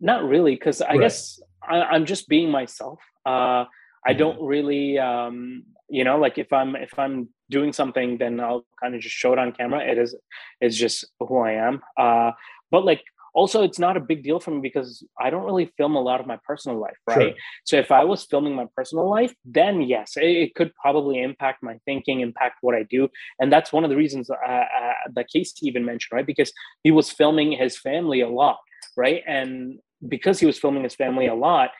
not 0.00 0.24
really 0.24 0.56
because 0.56 0.82
I 0.82 0.88
right. 0.88 1.00
guess 1.00 1.38
I, 1.62 1.94
am 1.94 2.04
just 2.04 2.28
being 2.28 2.50
myself. 2.50 2.98
Uh 3.24 3.64
I 4.04 4.12
don't 4.14 4.38
mm-hmm. 4.38 4.54
really 4.54 4.98
um 4.98 5.64
you 5.90 6.04
know 6.04 6.18
like 6.18 6.38
if 6.38 6.52
i'm 6.52 6.76
if 6.76 6.98
i'm 6.98 7.28
doing 7.50 7.72
something 7.72 8.18
then 8.18 8.40
i'll 8.40 8.64
kind 8.80 8.94
of 8.94 9.00
just 9.00 9.14
show 9.14 9.32
it 9.32 9.38
on 9.38 9.52
camera. 9.52 9.80
It 9.80 9.98
is 9.98 10.14
it's 10.60 10.76
just 10.76 11.04
who 11.18 11.38
i 11.38 11.52
am. 11.52 11.80
Uh 11.96 12.32
but 12.70 12.84
like 12.84 13.02
also 13.32 13.62
it's 13.62 13.78
not 13.78 13.96
a 13.96 14.00
big 14.00 14.24
deal 14.24 14.40
for 14.40 14.50
me 14.50 14.60
because 14.60 15.04
i 15.20 15.30
don't 15.30 15.44
really 15.44 15.72
film 15.76 15.94
a 15.94 16.00
lot 16.00 16.20
of 16.20 16.26
my 16.26 16.36
personal 16.44 16.80
life 16.80 16.96
right? 17.06 17.16
Sure. 17.16 17.34
so 17.64 17.76
if 17.76 17.92
i 17.92 18.02
was 18.02 18.24
filming 18.24 18.56
my 18.56 18.66
personal 18.76 19.08
life 19.08 19.32
then 19.44 19.82
yes 19.82 20.16
it, 20.16 20.24
it, 20.24 20.54
could 20.56 20.72
probably 20.74 21.22
impact 21.22 21.62
my 21.62 21.78
thinking 21.84 22.20
impact 22.20 22.56
what 22.60 22.74
i 22.74 22.82
do. 22.82 23.08
And 23.38 23.52
that's 23.52 23.72
one 23.72 23.84
of 23.84 23.90
the 23.90 23.96
reasons 23.96 24.30
uh, 24.30 24.34
uh, 24.34 24.92
that 25.14 25.28
casey 25.28 25.66
even 25.68 25.84
mentioned 25.84 26.16
right? 26.16 26.26
Because 26.26 26.52
he 26.82 26.90
was 26.90 27.10
filming 27.10 27.52
his 27.52 27.78
family 27.78 28.20
a 28.20 28.28
lot 28.28 28.58
right? 28.96 29.22
And 29.26 29.78
because 30.06 30.40
he 30.40 30.46
was 30.46 30.58
filming 30.58 30.82
his 30.82 30.94
family 30.94 31.26
a 31.26 31.34
lot 31.34 31.70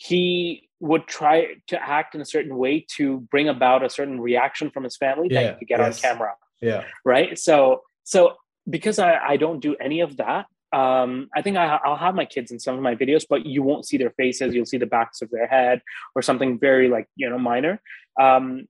he 0.00 0.66
would 0.80 1.06
try 1.06 1.48
to 1.66 1.82
act 1.82 2.14
in 2.14 2.22
a 2.22 2.24
certain 2.24 2.56
way 2.56 2.86
to 2.96 3.20
bring 3.30 3.50
about 3.50 3.84
a 3.84 3.90
certain 3.90 4.18
reaction 4.18 4.70
from 4.70 4.82
his 4.82 4.96
family 4.96 5.28
yeah, 5.30 5.42
that 5.42 5.52
he 5.52 5.58
could 5.58 5.68
get 5.68 5.78
yes. 5.78 6.02
on 6.02 6.10
camera. 6.10 6.32
Yeah. 6.62 6.84
Right. 7.04 7.38
So 7.38 7.82
so 8.04 8.36
because 8.68 8.98
I, 8.98 9.18
I 9.18 9.36
don't 9.36 9.60
do 9.60 9.76
any 9.76 10.00
of 10.00 10.16
that, 10.16 10.46
um, 10.72 11.28
I 11.36 11.42
think 11.42 11.58
I, 11.58 11.78
will 11.84 11.96
have 11.96 12.14
my 12.14 12.24
kids 12.24 12.50
in 12.50 12.58
some 12.58 12.76
of 12.76 12.80
my 12.80 12.94
videos, 12.94 13.24
but 13.28 13.44
you 13.44 13.62
won't 13.62 13.86
see 13.86 13.98
their 13.98 14.12
faces. 14.12 14.54
You'll 14.54 14.64
see 14.64 14.78
the 14.78 14.86
backs 14.86 15.20
of 15.20 15.30
their 15.30 15.46
head 15.46 15.82
or 16.14 16.22
something 16.22 16.58
very 16.58 16.88
like 16.88 17.06
you 17.16 17.28
know 17.28 17.38
minor. 17.38 17.82
Um, 18.18 18.68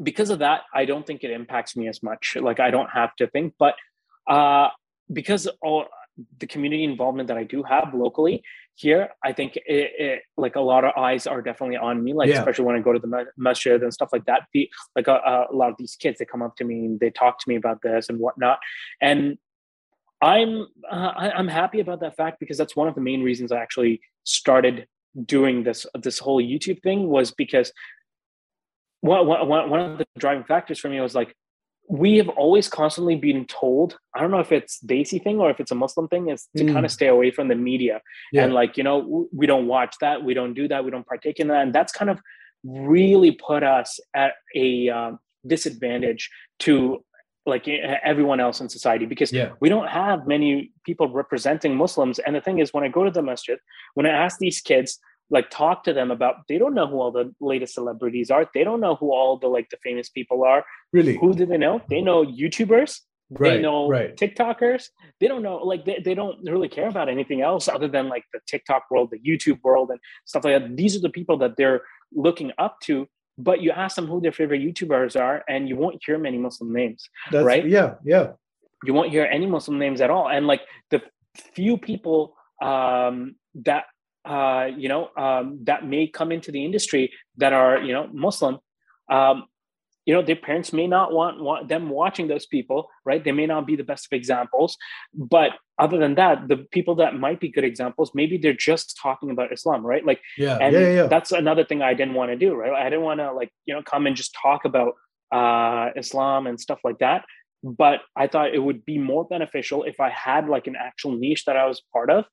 because 0.00 0.30
of 0.30 0.38
that, 0.38 0.62
I 0.72 0.84
don't 0.84 1.04
think 1.04 1.24
it 1.24 1.32
impacts 1.32 1.76
me 1.76 1.88
as 1.88 2.00
much. 2.00 2.36
Like 2.40 2.60
I 2.60 2.70
don't 2.70 2.90
have 2.90 3.16
to 3.16 3.26
think, 3.26 3.54
but 3.58 3.74
uh, 4.28 4.68
because 5.12 5.48
all 5.60 5.86
the 6.38 6.46
community 6.46 6.84
involvement 6.84 7.28
that 7.28 7.38
I 7.38 7.44
do 7.44 7.62
have 7.62 7.94
locally 7.94 8.42
here, 8.74 9.10
I 9.24 9.32
think 9.32 9.56
it, 9.56 9.62
it, 9.66 10.22
like 10.36 10.56
a 10.56 10.60
lot 10.60 10.84
of 10.84 10.92
eyes 10.96 11.26
are 11.26 11.42
definitely 11.42 11.76
on 11.76 12.02
me. 12.02 12.12
Like 12.12 12.28
yeah. 12.28 12.38
especially 12.38 12.64
when 12.64 12.76
I 12.76 12.80
go 12.80 12.92
to 12.92 12.98
the 12.98 13.26
masjid 13.36 13.82
and 13.82 13.92
stuff 13.92 14.10
like 14.12 14.24
that. 14.26 14.42
Be, 14.52 14.70
like 14.96 15.08
a, 15.08 15.46
a, 15.50 15.54
lot 15.54 15.70
of 15.70 15.76
these 15.78 15.96
kids, 15.96 16.18
they 16.18 16.24
come 16.24 16.42
up 16.42 16.56
to 16.56 16.64
me 16.64 16.86
and 16.86 17.00
they 17.00 17.10
talk 17.10 17.38
to 17.40 17.48
me 17.48 17.56
about 17.56 17.82
this 17.82 18.08
and 18.08 18.18
whatnot, 18.18 18.58
and 19.00 19.38
I'm 20.20 20.66
uh, 20.90 21.12
I, 21.16 21.30
I'm 21.32 21.48
happy 21.48 21.80
about 21.80 22.00
that 22.00 22.16
fact 22.16 22.38
because 22.40 22.56
that's 22.56 22.76
one 22.76 22.88
of 22.88 22.94
the 22.94 23.00
main 23.00 23.22
reasons 23.22 23.52
I 23.52 23.60
actually 23.60 24.00
started 24.24 24.86
doing 25.26 25.64
this 25.64 25.84
this 25.94 26.18
whole 26.18 26.42
YouTube 26.42 26.80
thing 26.82 27.08
was 27.08 27.32
because 27.32 27.72
one, 29.00 29.26
one, 29.26 29.68
one 29.68 29.80
of 29.80 29.98
the 29.98 30.06
driving 30.16 30.44
factors 30.44 30.78
for 30.78 30.88
me 30.88 31.00
was 31.00 31.14
like 31.14 31.34
we 31.92 32.16
have 32.16 32.30
always 32.30 32.68
constantly 32.68 33.14
been 33.14 33.44
told 33.44 33.98
i 34.14 34.20
don't 34.20 34.30
know 34.30 34.40
if 34.40 34.50
it's 34.50 34.80
desi 34.80 35.22
thing 35.22 35.38
or 35.38 35.50
if 35.50 35.60
it's 35.60 35.70
a 35.70 35.74
muslim 35.74 36.08
thing 36.08 36.30
is 36.30 36.48
to 36.56 36.64
mm. 36.64 36.72
kind 36.72 36.86
of 36.86 36.90
stay 36.90 37.08
away 37.08 37.30
from 37.30 37.48
the 37.48 37.54
media 37.54 38.00
yeah. 38.32 38.44
and 38.44 38.54
like 38.54 38.78
you 38.78 38.82
know 38.82 39.28
we 39.30 39.46
don't 39.46 39.66
watch 39.66 39.94
that 40.00 40.24
we 40.24 40.32
don't 40.32 40.54
do 40.54 40.66
that 40.66 40.82
we 40.86 40.90
don't 40.90 41.06
partake 41.06 41.38
in 41.38 41.48
that 41.48 41.62
and 41.62 41.74
that's 41.74 41.92
kind 41.92 42.10
of 42.10 42.18
really 42.64 43.32
put 43.32 43.62
us 43.62 44.00
at 44.14 44.32
a 44.54 44.88
um, 44.88 45.18
disadvantage 45.46 46.30
to 46.58 47.04
like 47.44 47.68
everyone 47.68 48.40
else 48.40 48.60
in 48.60 48.68
society 48.70 49.04
because 49.04 49.32
yeah. 49.32 49.50
we 49.60 49.68
don't 49.68 49.88
have 49.88 50.26
many 50.26 50.72
people 50.84 51.08
representing 51.10 51.76
muslims 51.76 52.18
and 52.20 52.34
the 52.34 52.40
thing 52.40 52.58
is 52.58 52.72
when 52.72 52.84
i 52.84 52.88
go 52.88 53.04
to 53.04 53.10
the 53.10 53.20
masjid 53.20 53.58
when 53.92 54.06
i 54.06 54.10
ask 54.10 54.38
these 54.38 54.62
kids 54.62 54.98
like 55.32 55.48
talk 55.50 55.82
to 55.84 55.92
them 55.92 56.10
about 56.10 56.46
they 56.46 56.58
don't 56.58 56.74
know 56.74 56.86
who 56.86 57.00
all 57.00 57.10
the 57.10 57.34
latest 57.40 57.74
celebrities 57.74 58.30
are. 58.30 58.48
They 58.54 58.62
don't 58.62 58.80
know 58.80 58.94
who 58.94 59.12
all 59.12 59.38
the 59.38 59.48
like 59.48 59.70
the 59.70 59.78
famous 59.82 60.08
people 60.10 60.44
are. 60.44 60.64
Really? 60.92 61.16
Who 61.16 61.34
do 61.34 61.46
they 61.46 61.58
know? 61.58 61.80
They 61.88 62.02
know 62.02 62.24
youtubers. 62.24 63.00
Right, 63.30 63.54
they 63.54 63.62
know 63.62 63.88
right. 63.88 64.14
tiktokers. 64.14 64.88
They 65.18 65.26
don't 65.26 65.42
know 65.42 65.56
like 65.56 65.86
they, 65.86 66.02
they 66.04 66.14
don't 66.14 66.38
really 66.44 66.68
care 66.68 66.86
about 66.86 67.08
anything 67.08 67.40
else 67.40 67.66
other 67.66 67.88
than 67.88 68.10
like 68.10 68.24
the 68.34 68.40
tiktok 68.46 68.82
world 68.90 69.10
the 69.10 69.18
youtube 69.20 69.58
world 69.62 69.88
and 69.88 69.98
stuff 70.26 70.44
like 70.44 70.60
that. 70.60 70.76
These 70.76 70.96
are 70.96 71.00
the 71.00 71.08
people 71.08 71.38
that 71.38 71.56
they're 71.56 71.80
looking 72.14 72.52
up 72.58 72.78
to 72.82 73.08
but 73.38 73.62
you 73.62 73.70
ask 73.70 73.96
them 73.96 74.06
who 74.06 74.20
their 74.20 74.32
favorite 74.32 74.60
youtubers 74.60 75.18
are 75.18 75.42
and 75.48 75.66
you 75.66 75.76
won't 75.76 75.98
hear 76.04 76.18
many 76.18 76.36
muslim 76.36 76.74
names 76.74 77.08
That's, 77.30 77.42
right? 77.42 77.66
yeah 77.66 77.94
yeah. 78.04 78.32
You 78.84 78.92
won't 78.92 79.10
hear 79.10 79.24
any 79.24 79.46
muslim 79.46 79.78
names 79.78 80.02
at 80.02 80.10
all. 80.10 80.28
And 80.28 80.46
like 80.46 80.60
the 80.90 81.00
few 81.54 81.78
people 81.78 82.36
um 82.60 83.36
that 83.54 83.84
uh, 84.24 84.68
you 84.76 84.88
know, 84.88 85.10
um, 85.16 85.58
that 85.64 85.86
may 85.86 86.06
come 86.06 86.32
into 86.32 86.52
the 86.52 86.64
industry 86.64 87.12
that 87.38 87.52
are, 87.52 87.80
you 87.80 87.92
know, 87.92 88.08
Muslim, 88.12 88.58
um, 89.10 89.44
you 90.04 90.12
know, 90.12 90.22
their 90.22 90.36
parents 90.36 90.72
may 90.72 90.86
not 90.86 91.12
want, 91.12 91.40
want 91.40 91.68
them 91.68 91.88
watching 91.88 92.26
those 92.26 92.46
people, 92.46 92.88
right? 93.04 93.22
They 93.22 93.30
may 93.30 93.46
not 93.46 93.66
be 93.66 93.76
the 93.76 93.84
best 93.84 94.06
of 94.06 94.16
examples. 94.16 94.76
But 95.14 95.52
other 95.78 95.96
than 95.96 96.16
that, 96.16 96.48
the 96.48 96.56
people 96.56 96.96
that 96.96 97.14
might 97.14 97.38
be 97.38 97.48
good 97.48 97.62
examples, 97.62 98.10
maybe 98.14 98.36
they're 98.36 98.52
just 98.52 98.98
talking 99.00 99.30
about 99.30 99.52
Islam, 99.52 99.86
right? 99.86 100.04
Like, 100.04 100.20
yeah, 100.36 100.58
and 100.60 100.74
yeah, 100.74 100.90
yeah. 100.90 101.06
that's 101.06 101.30
another 101.30 101.64
thing 101.64 101.82
I 101.82 101.94
didn't 101.94 102.14
want 102.14 102.32
to 102.32 102.36
do, 102.36 102.54
right? 102.54 102.72
I 102.72 102.90
didn't 102.90 103.04
want 103.04 103.20
to 103.20 103.32
like, 103.32 103.50
you 103.64 103.74
know, 103.74 103.82
come 103.82 104.06
and 104.06 104.16
just 104.16 104.36
talk 104.40 104.64
about 104.64 104.94
uh, 105.30 105.90
Islam 105.96 106.48
and 106.48 106.60
stuff 106.60 106.80
like 106.82 106.98
that. 106.98 107.24
But 107.62 108.00
I 108.16 108.26
thought 108.26 108.54
it 108.54 108.58
would 108.58 108.84
be 108.84 108.98
more 108.98 109.24
beneficial 109.24 109.84
if 109.84 110.00
I 110.00 110.10
had 110.10 110.48
like 110.48 110.66
an 110.66 110.74
actual 110.76 111.12
niche 111.12 111.44
that 111.44 111.56
I 111.56 111.66
was 111.66 111.80
part 111.92 112.10
of 112.10 112.24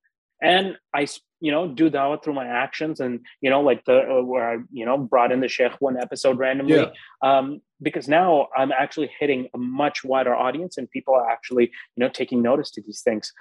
and 0.41 0.77
I 0.93 1.07
you 1.39 1.51
know 1.51 1.67
do 1.67 1.89
that 1.89 2.23
through 2.23 2.33
my 2.33 2.45
actions 2.45 2.99
and 2.99 3.19
you 3.41 3.49
know 3.49 3.61
like 3.61 3.85
the 3.85 3.99
uh, 3.99 4.21
where 4.23 4.51
I 4.51 4.57
you 4.71 4.85
know 4.85 4.97
brought 4.97 5.31
in 5.31 5.39
the 5.39 5.47
sheikh 5.47 5.73
one 5.79 5.97
episode 5.97 6.37
randomly 6.37 6.75
yeah. 6.75 6.89
um, 7.21 7.61
because 7.81 8.07
now 8.07 8.47
I'm 8.57 8.71
actually 8.71 9.09
hitting 9.19 9.47
a 9.53 9.57
much 9.57 10.03
wider 10.03 10.35
audience 10.35 10.77
and 10.77 10.89
people 10.89 11.13
are 11.13 11.29
actually 11.29 11.65
you 11.65 12.01
know 12.01 12.09
taking 12.09 12.41
notice 12.41 12.71
to 12.71 12.81
these 12.81 13.01
things 13.01 13.31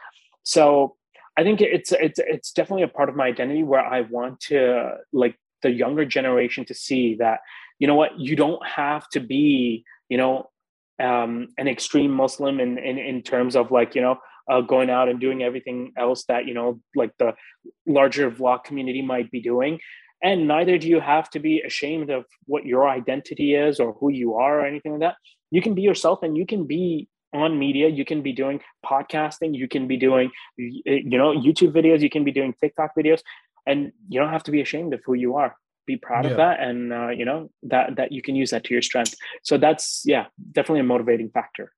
so 0.43 0.97
I 1.37 1.45
think 1.45 1.61
it's 1.61 1.93
it's 1.93 2.19
it's 2.19 2.53
definitely 2.53 2.83
a 2.83 2.89
part 2.89 3.09
of 3.09 3.15
my 3.15 3.27
identity 3.27 3.63
where 3.63 3.85
I 3.85 4.01
want 4.01 4.41
to 4.49 4.97
like 5.13 5.37
the 5.63 5.71
younger 5.71 6.05
generation 6.05 6.65
to 6.65 6.75
see 6.75 7.15
that 7.17 7.41
you 7.79 7.87
know 7.87 7.95
what 7.95 8.19
you 8.19 8.35
don't 8.35 8.65
have 8.67 9.09
to 9.11 9.21
be 9.21 9.85
you 10.09 10.17
know 10.17 10.51
um, 11.01 11.49
an 11.57 11.69
extreme 11.69 12.11
Muslim 12.11 12.59
in, 12.59 12.77
in 12.79 12.99
in 12.99 13.23
terms 13.23 13.55
of 13.55 13.71
like 13.71 13.95
you 13.95 14.03
know 14.03 14.19
uh, 14.49 14.61
going 14.61 14.91
out 14.91 15.09
and 15.09 15.21
doing 15.21 15.43
everything 15.43 15.93
else 15.97 16.25
that 16.25 16.47
you 16.47 16.55
know 16.55 16.81
like 16.97 17.13
the 17.19 17.35
larger 17.87 18.31
vlog 18.31 18.65
community 18.65 19.03
might 19.03 19.31
be 19.31 19.41
doing. 19.41 19.79
And 20.23 20.49
neither 20.49 20.79
do 20.79 20.89
you 20.89 21.01
have 21.01 21.31
to 21.31 21.39
be 21.39 21.61
ashamed 21.61 22.11
of 22.11 22.25
what 22.47 22.67
your 22.67 22.89
identity 22.89 23.55
is 23.55 23.79
or 23.79 23.93
who 23.93 24.11
you 24.11 24.35
are 24.35 24.61
or 24.61 24.67
anything 24.67 24.93
like 24.93 25.01
that. 25.01 25.15
You 25.51 25.63
can 25.63 25.75
be 25.75 25.83
yourself 25.83 26.23
and 26.23 26.37
you 26.37 26.45
can 26.45 26.67
be 26.67 27.09
on 27.33 27.59
media. 27.59 27.89
You 27.89 28.05
can 28.05 28.23
be 28.23 28.33
doing 28.33 28.61
podcasting. 28.85 29.55
You 29.55 29.69
can 29.69 29.87
be 29.87 29.97
doing 29.97 30.31
you 30.57 31.19
know 31.19 31.33
youtube 31.33 31.73
videos. 31.73 32.01
You 32.01 32.11
can 32.11 32.25
be 32.25 32.33
doing 32.33 32.55
tiktok 32.61 32.93
videos. 32.99 33.21
And 33.67 33.93
you 34.09 34.19
don't 34.19 34.33
have 34.33 34.45
to 34.45 34.51
be 34.51 34.61
ashamed 34.61 34.95
of 34.95 35.01
who 35.05 35.15
you 35.15 35.37
are. 35.37 35.55
Be 35.87 35.97
proud 35.97 36.25
yeah. 36.25 36.33
of 36.33 36.37
that 36.39 36.61
and 36.61 36.93
uh, 36.93 37.09
you 37.09 37.25
know 37.25 37.51
that 37.65 37.97
that 37.97 38.13
you 38.13 38.23
can 38.23 38.35
use 38.35 38.51
that 38.51 38.65
to 38.65 38.75
your 38.75 38.83
strength. 38.83 39.15
So 39.43 39.57
that's 39.57 40.03
yeah 40.05 40.27
definitely 40.53 40.81
a 40.81 40.85
motivating 40.85 41.31
factor. 41.31 41.73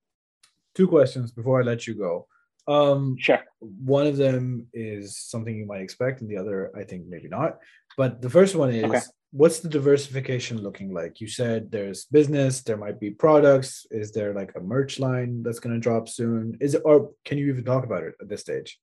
Two 0.75 0.89
questions 0.89 1.33
before 1.33 1.61
i 1.61 1.65
let 1.65 1.87
you 1.87 1.95
go 1.95 2.27
um 2.71 3.17
sure 3.19 3.41
one 3.61 4.07
of 4.07 4.17
them 4.17 4.67
is 4.73 5.19
something 5.19 5.57
you 5.57 5.67
might 5.67 5.83
expect 5.83 6.21
and 6.21 6.31
the 6.31 6.37
other 6.37 6.71
i 6.77 6.85
think 6.85 7.07
maybe 7.07 7.29
not 7.29 7.59
but 7.97 8.23
the 8.23 8.31
first 8.31 8.55
one 8.55 8.71
is 8.71 8.85
okay 8.85 9.01
what's 9.33 9.61
the 9.61 9.69
diversification 9.69 10.63
looking 10.63 10.93
like? 10.93 11.21
You 11.21 11.29
said 11.29 11.71
there's 11.71 12.05
business, 12.07 12.63
there 12.63 12.77
might 12.77 12.99
be 12.99 13.11
products. 13.11 13.87
Is 13.91 14.13
there 14.13 14.35
like 14.35 14.53
a 14.57 14.61
merch 14.61 14.99
line 14.99 15.43
that's 15.43 15.61
going 15.61 15.75
to 15.75 15.81
drop 15.81 16.09
soon? 16.09 16.57
Is 16.61 16.75
it, 16.75 16.83
or 16.85 17.11
can 17.25 17.39
you 17.39 17.49
even 17.49 17.65
talk 17.65 17.85
about 17.85 18.03
it 18.03 18.15
at 18.21 18.29
this 18.29 18.41
stage? 18.41 18.79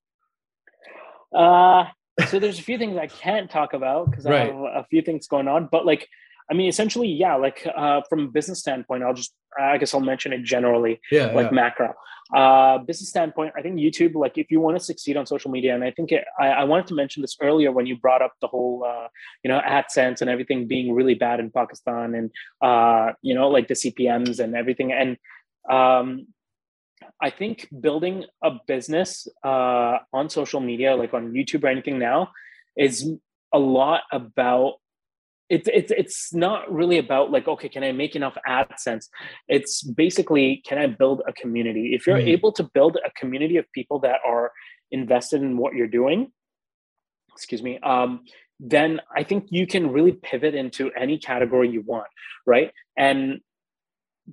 Uh, 1.34 1.84
so 2.28 2.38
there's 2.38 2.58
a 2.58 2.62
few 2.62 2.78
things 2.78 2.96
I 2.96 3.06
can't 3.06 3.50
talk 3.50 3.74
about 3.74 4.10
because 4.10 4.24
right. 4.24 4.50
I 4.50 4.54
have 4.54 4.56
a 4.56 4.86
few 4.88 5.02
things 5.02 5.28
going 5.28 5.48
on, 5.48 5.68
but 5.70 5.84
like 5.84 6.08
I 6.50 6.54
mean, 6.54 6.68
essentially, 6.68 7.08
yeah, 7.08 7.34
like 7.34 7.66
uh, 7.76 8.00
from 8.08 8.20
a 8.20 8.28
business 8.28 8.60
standpoint, 8.60 9.02
I'll 9.02 9.14
just, 9.14 9.34
I 9.58 9.76
guess 9.76 9.92
I'll 9.92 10.00
mention 10.00 10.32
it 10.32 10.42
generally, 10.44 11.00
yeah, 11.10 11.26
like 11.26 11.46
yeah. 11.46 11.52
macro. 11.52 11.94
Uh, 12.34 12.78
business 12.78 13.08
standpoint, 13.08 13.52
I 13.56 13.62
think 13.62 13.76
YouTube, 13.76 14.14
like 14.14 14.36
if 14.36 14.50
you 14.50 14.60
want 14.60 14.76
to 14.78 14.84
succeed 14.84 15.16
on 15.16 15.26
social 15.26 15.50
media, 15.50 15.74
and 15.74 15.82
I 15.82 15.90
think 15.90 16.12
it, 16.12 16.24
I, 16.38 16.48
I 16.48 16.64
wanted 16.64 16.86
to 16.88 16.94
mention 16.94 17.22
this 17.22 17.36
earlier 17.40 17.72
when 17.72 17.86
you 17.86 17.96
brought 17.96 18.22
up 18.22 18.32
the 18.40 18.46
whole, 18.46 18.84
uh, 18.84 19.08
you 19.42 19.48
know, 19.48 19.60
AdSense 19.60 20.20
and 20.20 20.28
everything 20.28 20.66
being 20.66 20.92
really 20.92 21.14
bad 21.14 21.40
in 21.40 21.50
Pakistan 21.50 22.14
and, 22.14 22.30
uh, 22.60 23.12
you 23.22 23.34
know, 23.34 23.48
like 23.48 23.68
the 23.68 23.74
CPMs 23.74 24.40
and 24.40 24.54
everything. 24.54 24.92
And 24.92 25.16
um, 25.70 26.26
I 27.20 27.30
think 27.30 27.68
building 27.80 28.24
a 28.42 28.52
business 28.66 29.26
uh, 29.44 29.98
on 30.12 30.28
social 30.28 30.60
media, 30.60 30.96
like 30.96 31.14
on 31.14 31.32
YouTube 31.32 31.64
or 31.64 31.68
anything 31.68 31.98
now, 31.98 32.30
is 32.76 33.10
a 33.52 33.58
lot 33.58 34.02
about 34.12 34.74
it's 35.48 35.68
it's 35.72 35.92
it's 35.92 36.34
not 36.34 36.70
really 36.72 36.98
about 36.98 37.30
like 37.30 37.48
okay 37.48 37.68
can 37.68 37.82
i 37.82 37.92
make 37.92 38.14
enough 38.16 38.36
adsense? 38.46 39.06
It's 39.48 39.82
basically 39.82 40.62
can 40.66 40.78
i 40.78 40.86
build 40.86 41.22
a 41.26 41.32
community? 41.32 41.94
If 41.94 42.06
you're 42.06 42.18
mm. 42.18 42.28
able 42.28 42.52
to 42.52 42.62
build 42.62 42.98
a 43.04 43.10
community 43.12 43.56
of 43.56 43.64
people 43.72 43.98
that 44.00 44.20
are 44.26 44.52
invested 44.90 45.42
in 45.42 45.56
what 45.56 45.74
you're 45.74 45.86
doing 45.86 46.32
excuse 47.34 47.62
me 47.62 47.78
um, 47.80 48.20
then 48.58 49.00
i 49.14 49.22
think 49.22 49.46
you 49.50 49.66
can 49.66 49.92
really 49.92 50.12
pivot 50.12 50.54
into 50.54 50.90
any 50.92 51.18
category 51.18 51.68
you 51.68 51.82
want 51.82 52.08
right? 52.48 52.72
And 52.96 53.40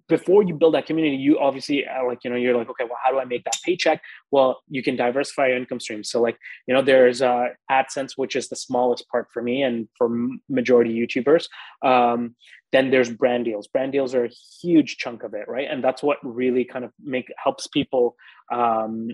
before 0.08 0.44
you 0.44 0.54
build 0.54 0.74
that 0.74 0.86
community, 0.86 1.16
you 1.16 1.40
obviously 1.40 1.86
uh, 1.86 2.06
like 2.06 2.20
you 2.24 2.30
know 2.30 2.36
you're 2.36 2.58
like 2.58 2.70
okay, 2.70 2.84
well, 2.84 2.98
how 3.04 3.12
do 3.12 3.20
I 3.20 3.26
make 3.26 3.44
that 3.46 3.58
paycheck? 3.64 4.02
Well, 4.32 4.62
you 4.70 4.84
can 4.84 4.96
diversify 4.96 5.48
your 5.48 5.58
income 5.58 5.80
streams. 5.80 6.10
So 6.10 6.22
like 6.22 6.38
you 6.68 6.74
know 6.74 6.82
there's 6.82 7.22
uh, 7.22 7.48
AdSense, 7.72 8.14
which 8.16 8.36
is 8.36 8.50
the 8.50 8.56
smallest 8.56 9.08
part 9.10 9.28
for 9.34 9.42
me 9.42 9.64
and 9.64 9.88
for 9.98 10.10
majority 10.50 10.94
YouTubers. 10.94 11.48
Um, 11.82 12.36
then 12.72 12.92
there's 12.92 13.10
brand 13.10 13.46
deals. 13.46 13.68
Brand 13.68 13.92
deals 13.92 14.14
are 14.14 14.26
a 14.26 14.32
huge 14.62 14.98
chunk 14.98 15.24
of 15.24 15.34
it, 15.34 15.48
right? 15.48 15.68
And 15.70 15.84
that's 15.84 16.04
what 16.04 16.18
really 16.24 16.66
kind 16.66 16.84
of 16.84 16.92
make 17.02 17.32
helps 17.42 17.68
people 17.68 18.16
um, 18.52 19.12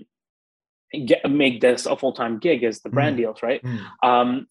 get 1.06 1.30
make 1.30 1.60
this 1.60 1.86
a 1.86 1.96
full 1.96 2.12
time 2.12 2.38
gig 2.38 2.64
is 2.64 2.80
the 2.80 2.90
brand 2.90 3.14
mm. 3.14 3.20
deals, 3.20 3.42
right? 3.42 3.62
Mm. 3.62 3.80
Um, 4.02 4.46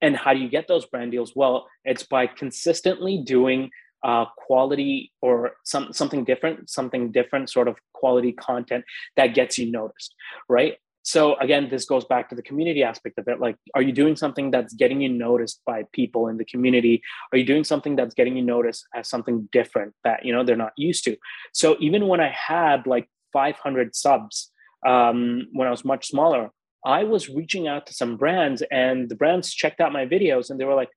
and 0.00 0.16
how 0.16 0.34
do 0.34 0.40
you 0.40 0.48
get 0.48 0.68
those 0.68 0.84
brand 0.86 1.12
deals? 1.12 1.32
Well, 1.34 1.66
it's 1.84 2.02
by 2.02 2.26
consistently 2.26 3.22
doing 3.24 3.70
uh, 4.04 4.26
quality 4.36 5.12
or 5.22 5.52
some 5.64 5.92
something 5.92 6.24
different, 6.24 6.70
something 6.70 7.10
different 7.10 7.50
sort 7.50 7.68
of 7.68 7.76
quality 7.94 8.32
content 8.32 8.84
that 9.16 9.34
gets 9.34 9.58
you 9.58 9.70
noticed, 9.72 10.14
right? 10.48 10.76
So 11.02 11.36
again, 11.36 11.68
this 11.70 11.84
goes 11.84 12.04
back 12.06 12.30
to 12.30 12.34
the 12.34 12.42
community 12.42 12.82
aspect 12.82 13.18
of 13.18 13.28
it. 13.28 13.38
Like, 13.38 13.56
are 13.74 13.82
you 13.82 13.92
doing 13.92 14.16
something 14.16 14.50
that's 14.50 14.72
getting 14.72 15.02
you 15.02 15.10
noticed 15.10 15.60
by 15.66 15.84
people 15.92 16.28
in 16.28 16.38
the 16.38 16.46
community? 16.46 17.02
Are 17.30 17.38
you 17.38 17.44
doing 17.44 17.64
something 17.64 17.94
that's 17.94 18.14
getting 18.14 18.36
you 18.36 18.42
noticed 18.42 18.86
as 18.94 19.08
something 19.08 19.48
different 19.52 19.94
that 20.04 20.24
you 20.24 20.32
know 20.32 20.44
they're 20.44 20.56
not 20.56 20.72
used 20.76 21.04
to? 21.04 21.16
So 21.52 21.76
even 21.80 22.08
when 22.08 22.20
I 22.20 22.28
had 22.28 22.86
like 22.86 23.08
500 23.32 23.94
subs 23.94 24.50
um, 24.86 25.48
when 25.52 25.68
I 25.68 25.70
was 25.70 25.84
much 25.84 26.08
smaller, 26.08 26.50
I 26.84 27.04
was 27.04 27.30
reaching 27.30 27.66
out 27.66 27.86
to 27.86 27.94
some 27.94 28.16
brands, 28.16 28.62
and 28.70 29.08
the 29.08 29.14
brands 29.14 29.52
checked 29.52 29.80
out 29.80 29.92
my 29.92 30.06
videos, 30.06 30.50
and 30.50 30.60
they 30.60 30.66
were 30.66 30.74
like, 30.74 30.90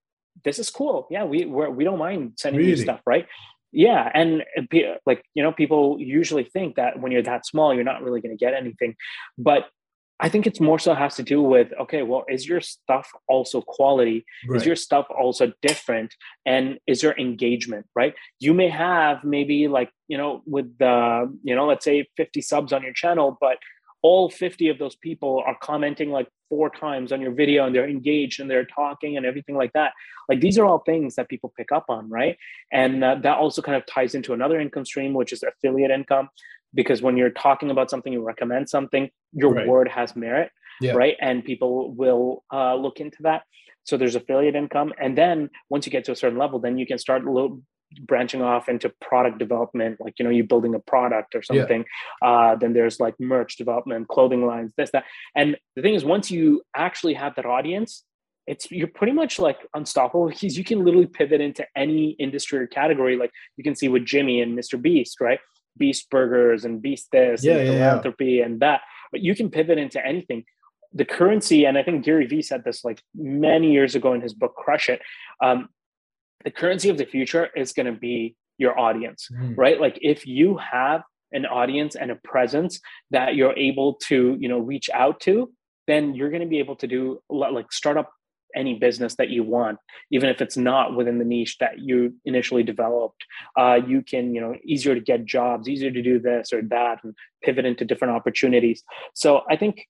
this 0.44 0.60
is 0.60 0.70
cool. 0.70 1.08
Yeah, 1.10 1.24
we 1.24 1.46
we're, 1.46 1.70
we 1.70 1.84
do 1.84 1.92
not 1.92 2.00
mind 2.00 2.34
sending 2.38 2.60
really? 2.60 2.72
you 2.72 2.78
stuff, 2.78 3.02
right? 3.06 3.28
Yeah, 3.72 4.10
and 4.14 4.44
like 5.06 5.24
you 5.34 5.44
know, 5.44 5.52
people 5.52 5.98
usually 6.00 6.46
think 6.46 6.76
that 6.76 7.00
when 7.00 7.12
you're 7.12 7.24
that 7.24 7.46
small, 7.46 7.74
you're 7.74 7.84
not 7.84 8.02
really 8.02 8.22
going 8.22 8.36
to 8.36 8.44
get 8.44 8.54
anything, 8.54 8.96
but 9.38 9.66
I 10.20 10.30
think 10.30 10.48
it's 10.48 10.60
more 10.60 10.80
so 10.80 10.96
has 10.96 11.16
to 11.16 11.24
do 11.24 11.42
with 11.42 11.72
okay, 11.82 12.02
well, 12.02 12.24
is 12.28 12.48
your 12.48 12.62
stuff 12.62 13.12
also 13.28 13.62
quality? 13.62 14.26
Right. 14.48 14.58
Is 14.58 14.66
your 14.66 14.76
stuff 14.76 15.06
also 15.10 15.52
different? 15.62 16.16
And 16.46 16.80
is 16.88 17.04
your 17.04 17.16
engagement 17.18 17.86
right? 17.96 18.16
You 18.40 18.54
may 18.54 18.70
have 18.70 19.24
maybe 19.24 19.68
like 19.68 19.92
you 20.08 20.18
know 20.18 20.42
with 20.46 20.78
the 20.80 21.32
you 21.44 21.56
know 21.56 21.68
let's 21.68 21.86
say 21.86 22.08
50 22.18 22.42
subs 22.42 22.74
on 22.74 22.84
your 22.84 22.94
channel, 22.94 23.38
but 23.40 23.58
all 24.02 24.30
50 24.30 24.70
of 24.70 24.78
those 24.78 24.96
people 24.96 25.44
are 25.46 25.58
commenting 25.62 26.12
like 26.12 26.28
four 26.50 26.70
times 26.70 27.12
on 27.12 27.20
your 27.20 27.32
video 27.32 27.66
and 27.66 27.76
they're 27.76 27.90
engaged 27.90 28.40
and 28.40 28.50
they're 28.50 28.66
talking 28.66 29.18
and 29.18 29.26
everything 29.26 29.56
like 29.56 29.74
that 29.74 29.94
like 30.30 30.40
these 30.40 30.58
are 30.58 30.66
all 30.66 30.80
things 30.80 31.16
that 31.16 31.28
people 31.30 31.52
pick 31.58 31.72
up 31.72 31.86
on 31.90 32.10
right 32.10 32.38
and 32.72 33.04
uh, 33.04 33.16
that 33.16 33.38
also 33.38 33.62
kind 33.62 33.76
of 33.76 33.86
ties 33.86 34.16
into 34.16 34.34
another 34.34 34.60
income 34.60 34.86
stream 34.86 35.14
which 35.14 35.34
is 35.34 35.44
affiliate 35.44 35.92
income 35.92 36.30
because 36.74 37.02
when 37.02 37.18
you're 37.18 37.32
talking 37.32 37.72
about 37.72 37.90
something 37.90 38.14
you 38.14 38.22
recommend 38.22 38.70
something 38.70 39.10
your 39.34 39.54
right. 39.54 39.68
word 39.68 39.88
has 39.88 40.16
merit 40.16 40.52
yeah. 40.80 40.94
right 40.94 41.18
and 41.20 41.44
people 41.44 41.94
will 41.94 42.44
uh, 42.54 42.76
look 42.76 43.00
into 43.00 43.18
that 43.22 43.44
so 43.84 43.98
there's 43.98 44.16
affiliate 44.16 44.56
income 44.56 44.94
and 45.02 45.18
then 45.18 45.50
once 45.70 45.86
you 45.86 45.92
get 45.92 46.06
to 46.06 46.12
a 46.12 46.16
certain 46.16 46.38
level 46.38 46.60
then 46.60 46.78
you 46.78 46.86
can 46.86 46.98
start 46.98 47.26
branching 48.02 48.42
off 48.42 48.68
into 48.68 48.92
product 49.02 49.38
development 49.38 49.98
like 50.00 50.14
you 50.20 50.26
know 50.26 50.32
you're 50.32 50.46
building 50.46 50.76
a 50.76 50.80
product 50.80 51.36
or 51.36 51.42
something 51.42 51.86
yeah. 52.22 52.30
uh, 52.30 52.56
then 52.56 52.74
there's 52.74 53.00
like 53.00 53.18
merch 53.20 53.56
development 53.56 54.08
clothing 54.08 54.46
lines 54.46 54.74
this 54.78 54.92
that. 54.92 55.06
And 55.36 55.58
the 55.76 55.82
thing 55.82 55.94
is 55.94 56.04
once 56.04 56.30
you 56.30 56.64
actually 56.76 57.14
have 57.14 57.36
that 57.36 57.46
audience 57.46 58.04
it's 58.48 58.72
you're 58.72 58.88
pretty 58.88 59.14
much 59.14 59.40
like 59.40 59.60
unstoppable 59.76 60.28
because 60.30 60.58
you 60.58 60.64
can 60.64 60.84
literally 60.84 61.06
pivot 61.06 61.42
into 61.42 61.66
any 61.76 62.12
industry 62.12 62.60
or 62.60 62.68
category. 62.68 63.18
Like 63.18 63.32
you 63.58 63.64
can 63.64 63.76
see 63.76 63.90
with 63.90 64.06
jimmy 64.06 64.42
and 64.42 64.58
mr 64.58 64.82
beast 64.82 65.20
right? 65.22 65.40
Beast 65.78 66.10
burgers 66.10 66.66
and 66.66 66.82
beast 66.82 67.10
this 67.12 67.44
yeah, 67.44 67.58
and 67.58 67.68
yeah, 67.68 67.74
philanthropy 67.74 68.26
yeah. 68.26 68.46
and 68.46 68.60
that. 68.62 68.82
But 69.12 69.22
you 69.22 69.36
can 69.36 69.52
pivot 69.52 69.78
into 69.78 70.04
anything. 70.04 70.44
The 70.94 71.06
currency 71.06 71.66
and 71.66 71.78
i 71.78 71.84
think 71.84 72.06
gary 72.06 72.26
vee 72.26 72.42
said 72.42 72.64
this 72.64 72.86
like 72.86 73.04
many 73.14 73.74
years 73.74 73.94
ago 73.94 74.14
in 74.14 74.22
his 74.22 74.34
book 74.34 74.56
crush 74.56 74.88
it 74.88 75.02
um, 75.44 75.68
the 76.48 76.52
currency 76.52 76.88
of 76.88 76.98
the 76.98 77.06
future 77.06 77.50
is 77.58 77.74
going 77.74 77.88
to 77.88 78.00
be 78.00 78.34
your 78.58 78.80
audience, 78.80 79.28
mm. 79.30 79.54
right? 79.58 79.82
Like 79.82 80.00
if 80.02 80.26
you 80.26 80.56
have 80.56 81.02
an 81.34 81.46
audience 81.46 81.98
and 81.98 82.10
a 82.10 82.16
presence 82.16 82.80
that 83.12 83.36
you're 83.36 83.58
able 83.58 83.96
to, 84.06 84.38
you 84.40 84.48
know, 84.48 84.60
reach 84.60 84.90
out 84.94 85.20
to, 85.28 85.52
then 85.88 86.16
you're 86.16 86.30
going 86.30 86.42
to 86.42 86.48
be 86.48 86.60
able 86.60 86.78
to 86.78 86.88
do 86.88 87.20
like 87.30 87.74
start 87.74 87.98
up 87.98 88.14
any 88.56 88.76
business 88.80 89.16
that 89.16 89.30
you 89.30 89.44
want, 89.44 89.78
even 90.10 90.30
if 90.30 90.40
it's 90.40 90.56
not 90.56 90.96
within 90.96 91.20
the 91.20 91.26
niche 91.26 91.58
that 91.60 91.80
you 91.80 92.16
initially 92.24 92.64
developed. 92.64 93.26
Uh, 93.60 93.80
you 93.86 94.02
can, 94.02 94.34
you 94.34 94.40
know, 94.40 94.56
easier 94.64 94.96
to 94.96 95.02
get 95.02 95.26
jobs, 95.26 95.68
easier 95.68 95.92
to 95.92 96.02
do 96.02 96.18
this 96.18 96.54
or 96.54 96.62
that, 96.62 97.04
and 97.04 97.14
pivot 97.44 97.66
into 97.66 97.84
different 97.84 98.16
opportunities. 98.16 98.84
So 99.14 99.42
I 99.50 99.58
think 99.58 99.86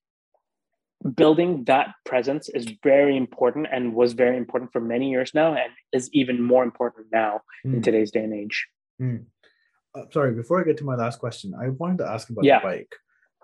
building 1.16 1.64
that 1.66 1.94
presence 2.06 2.50
is 2.50 2.68
very 2.84 3.16
important 3.16 3.68
and 3.72 3.94
was 3.94 4.14
very 4.14 4.38
important 4.38 4.72
for 4.72 4.82
many 4.82 5.10
years 5.10 5.32
now 5.34 5.54
and 5.54 5.72
is 5.94 6.10
even 6.12 6.42
more 6.42 6.64
important 6.64 7.08
now 7.12 7.42
mm. 7.66 7.72
in 7.72 7.76
hmm. 7.76 7.82
today's 7.82 8.12
day 8.12 8.24
and 8.24 8.34
age 8.34 8.68
mm. 9.02 9.24
uh, 9.96 10.04
sorry 10.12 10.34
before 10.34 10.60
i 10.60 10.64
get 10.64 10.78
to 10.78 10.84
my 10.84 10.96
last 10.96 11.20
question 11.20 11.54
i 11.62 11.70
wanted 11.70 12.00
to 12.00 12.10
ask 12.10 12.30
about 12.30 12.44
yeah. 12.44 12.60
the 12.60 12.64
bike 12.64 12.96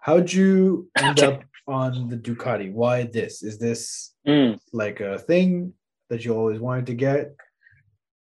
how'd 0.02 0.32
you 0.32 0.90
end 0.98 1.20
up 1.20 1.44
on 1.68 2.10
the 2.10 2.18
ducati 2.18 2.72
why 2.72 3.04
this 3.04 3.44
is 3.44 3.60
this 3.60 4.14
mm. 4.28 4.58
like 4.74 5.00
a 5.00 5.20
thing 5.20 5.74
that 6.10 6.26
you 6.26 6.36
always 6.36 6.60
wanted 6.60 6.88
to 6.88 6.94
get 6.94 7.36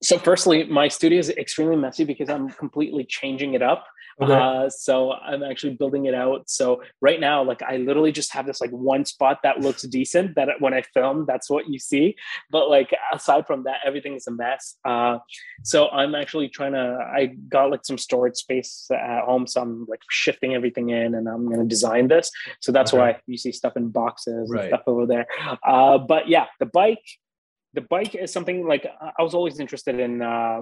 so 0.04 0.18
firstly 0.18 0.64
my 0.66 0.88
studio 0.88 1.20
is 1.20 1.30
extremely 1.30 1.76
messy 1.76 2.04
because 2.04 2.30
i'm 2.30 2.50
completely 2.50 3.04
changing 3.04 3.54
it 3.54 3.62
up 3.62 3.86
Okay. 4.22 4.34
Uh, 4.34 4.70
so 4.70 5.14
I'm 5.14 5.44
actually 5.44 5.74
building 5.74 6.06
it 6.06 6.14
out. 6.14 6.50
So 6.50 6.84
right 7.02 7.20
now, 7.20 7.44
like 7.44 7.62
I 7.64 7.78
literally 7.78 8.12
just 8.12 8.32
have 8.34 8.46
this 8.46 8.62
like 8.62 8.70
one 8.72 9.06
spot 9.06 9.40
that 9.44 9.60
looks 9.60 9.82
decent 9.94 10.36
that 10.36 10.50
when 10.60 10.74
I 10.74 10.82
film, 10.82 11.26
that's 11.28 11.50
what 11.50 11.68
you 11.70 11.80
see. 11.80 12.16
But 12.52 12.70
like 12.70 12.94
aside 13.12 13.48
from 13.48 13.64
that, 13.64 13.78
everything 13.86 14.16
is 14.16 14.28
a 14.28 14.32
mess. 14.32 14.76
Uh, 14.86 15.20
so 15.64 15.90
I'm 15.90 16.16
actually 16.16 16.50
trying 16.50 16.74
to, 16.74 16.98
I 17.02 17.28
got 17.50 17.72
like 17.72 17.86
some 17.86 17.98
storage 17.98 18.36
space 18.36 18.88
at 18.92 19.24
home. 19.24 19.48
So 19.48 19.62
I'm 19.62 19.86
like 19.88 20.02
shifting 20.10 20.54
everything 20.54 20.90
in 20.90 21.16
and 21.16 21.28
I'm 21.28 21.46
going 21.48 21.60
to 21.60 21.68
design 21.68 22.08
this. 22.08 22.32
So 22.60 22.72
that's 22.72 22.94
okay. 22.94 23.00
why 23.00 23.20
you 23.26 23.38
see 23.38 23.52
stuff 23.52 23.76
in 23.76 23.90
boxes 23.90 24.50
right. 24.52 24.62
and 24.62 24.70
stuff 24.70 24.84
over 24.88 25.06
there. 25.06 25.28
Uh, 25.66 25.98
but 25.98 26.28
yeah, 26.28 26.46
the 26.60 26.66
bike, 26.66 27.04
the 27.74 27.82
bike 27.82 28.16
is 28.16 28.32
something 28.32 28.68
like 28.68 28.86
I 29.18 29.22
was 29.22 29.34
always 29.34 29.60
interested 29.60 30.00
in. 30.00 30.22
Uh, 30.22 30.62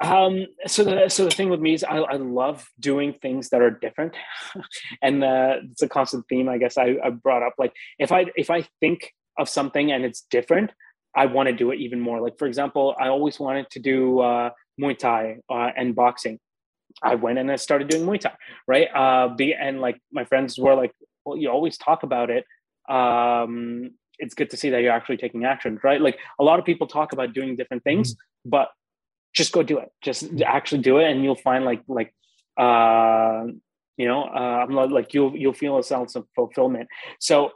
um, 0.00 0.46
so 0.66 0.82
the 0.84 1.08
so 1.08 1.24
the 1.24 1.30
thing 1.30 1.48
with 1.48 1.60
me 1.60 1.74
is 1.74 1.84
I, 1.84 1.98
I 1.98 2.16
love 2.16 2.66
doing 2.80 3.14
things 3.20 3.50
that 3.50 3.60
are 3.60 3.70
different, 3.70 4.14
and 5.02 5.22
uh, 5.22 5.56
it's 5.70 5.82
a 5.82 5.88
constant 5.88 6.26
theme 6.28 6.48
I 6.48 6.58
guess 6.58 6.76
I, 6.78 6.96
I 7.04 7.10
brought 7.10 7.42
up. 7.42 7.54
Like 7.58 7.72
if 7.98 8.12
I 8.12 8.26
if 8.36 8.50
I 8.50 8.66
think 8.80 9.12
of 9.38 9.48
something 9.48 9.92
and 9.92 10.04
it's 10.04 10.22
different, 10.30 10.72
I 11.16 11.26
want 11.26 11.48
to 11.48 11.54
do 11.54 11.70
it 11.70 11.78
even 11.80 12.00
more. 12.00 12.20
Like 12.20 12.38
for 12.38 12.46
example, 12.46 12.94
I 13.00 13.08
always 13.08 13.38
wanted 13.38 13.70
to 13.70 13.80
do 13.80 14.20
uh, 14.20 14.50
Muay 14.80 14.98
Thai 14.98 15.38
uh, 15.50 15.70
and 15.76 15.94
boxing. 15.94 16.38
I 17.02 17.14
went 17.14 17.38
and 17.38 17.50
I 17.50 17.56
started 17.56 17.88
doing 17.88 18.04
Muay 18.06 18.20
Thai, 18.20 18.34
right? 18.66 18.88
Uh, 18.94 19.28
be 19.34 19.54
and 19.54 19.80
like 19.80 20.00
my 20.12 20.24
friends 20.24 20.58
were 20.58 20.74
like, 20.74 20.92
"Well, 21.24 21.36
you 21.36 21.48
always 21.48 21.78
talk 21.78 22.02
about 22.02 22.30
it. 22.30 22.44
Um, 22.88 23.92
it's 24.22 24.34
good 24.34 24.50
to 24.50 24.56
see 24.56 24.70
that 24.70 24.82
you're 24.82 24.92
actually 24.92 25.16
taking 25.16 25.44
action, 25.44 25.78
right? 25.82 26.00
Like 26.00 26.18
a 26.38 26.44
lot 26.44 26.58
of 26.58 26.64
people 26.64 26.86
talk 26.86 27.12
about 27.12 27.34
doing 27.34 27.56
different 27.56 27.82
things, 27.82 28.14
mm-hmm. 28.14 28.50
but 28.50 28.68
just 29.34 29.52
go 29.52 29.62
do 29.62 29.78
it. 29.78 29.90
Just 30.00 30.24
actually 30.46 30.82
do 30.82 30.98
it, 30.98 31.10
and 31.10 31.22
you'll 31.24 31.34
find 31.34 31.64
like 31.64 31.82
like 31.88 32.14
uh, 32.56 33.44
you 33.96 34.06
know, 34.06 34.22
uh, 34.24 34.66
like 34.88 35.12
you'll 35.14 35.36
you'll 35.36 35.52
feel 35.52 35.78
a 35.78 35.82
sense 35.82 36.14
of 36.14 36.26
fulfillment. 36.34 36.88
So 37.18 37.50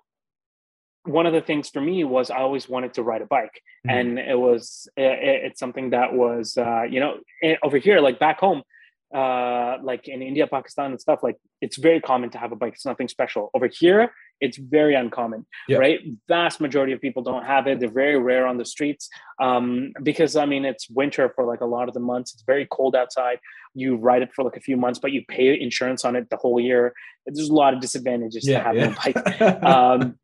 one 1.04 1.26
of 1.26 1.32
the 1.32 1.40
things 1.40 1.70
for 1.70 1.80
me 1.80 2.02
was 2.02 2.30
I 2.30 2.38
always 2.38 2.68
wanted 2.68 2.94
to 2.94 3.02
ride 3.02 3.22
a 3.22 3.26
bike, 3.26 3.62
mm-hmm. 3.86 3.90
and 3.90 4.18
it 4.18 4.38
was 4.38 4.88
it, 4.96 5.18
it's 5.46 5.60
something 5.60 5.90
that 5.90 6.12
was 6.14 6.56
uh, 6.56 6.82
you 6.82 7.00
know 7.00 7.18
eh, 7.42 7.56
over 7.62 7.78
here 7.78 8.00
like 8.00 8.18
back 8.18 8.40
home, 8.40 8.62
uh, 9.14 9.76
like 9.82 10.08
in 10.08 10.22
India, 10.22 10.46
Pakistan, 10.46 10.90
and 10.90 11.00
stuff. 11.00 11.20
Like 11.22 11.36
it's 11.60 11.76
very 11.76 12.00
common 12.00 12.30
to 12.30 12.38
have 12.38 12.52
a 12.52 12.56
bike. 12.56 12.74
It's 12.74 12.86
nothing 12.86 13.08
special 13.08 13.50
over 13.54 13.68
here. 13.68 14.12
It's 14.40 14.58
very 14.58 14.94
uncommon, 14.94 15.46
yeah. 15.68 15.78
right? 15.78 16.00
Vast 16.28 16.60
majority 16.60 16.92
of 16.92 17.00
people 17.00 17.22
don't 17.22 17.44
have 17.44 17.66
it. 17.66 17.80
They're 17.80 17.88
very 17.90 18.18
rare 18.18 18.46
on 18.46 18.58
the 18.58 18.64
streets 18.64 19.08
um, 19.40 19.92
because 20.02 20.36
I 20.36 20.46
mean 20.46 20.64
it's 20.64 20.88
winter 20.90 21.32
for 21.34 21.44
like 21.44 21.60
a 21.60 21.66
lot 21.66 21.88
of 21.88 21.94
the 21.94 22.00
months. 22.00 22.34
It's 22.34 22.42
very 22.42 22.66
cold 22.70 22.94
outside. 22.94 23.38
You 23.74 23.96
ride 23.96 24.22
it 24.22 24.30
for 24.34 24.44
like 24.44 24.56
a 24.56 24.60
few 24.60 24.76
months, 24.76 24.98
but 24.98 25.12
you 25.12 25.24
pay 25.28 25.58
insurance 25.58 26.04
on 26.04 26.16
it 26.16 26.28
the 26.30 26.36
whole 26.36 26.60
year. 26.60 26.92
There's 27.26 27.48
a 27.48 27.54
lot 27.54 27.74
of 27.74 27.80
disadvantages 27.80 28.46
yeah, 28.46 28.58
to 28.58 28.64
having 28.64 28.80
yeah. 28.82 28.94
a 28.94 29.12
bike. 29.12 29.62
um, 29.62 30.18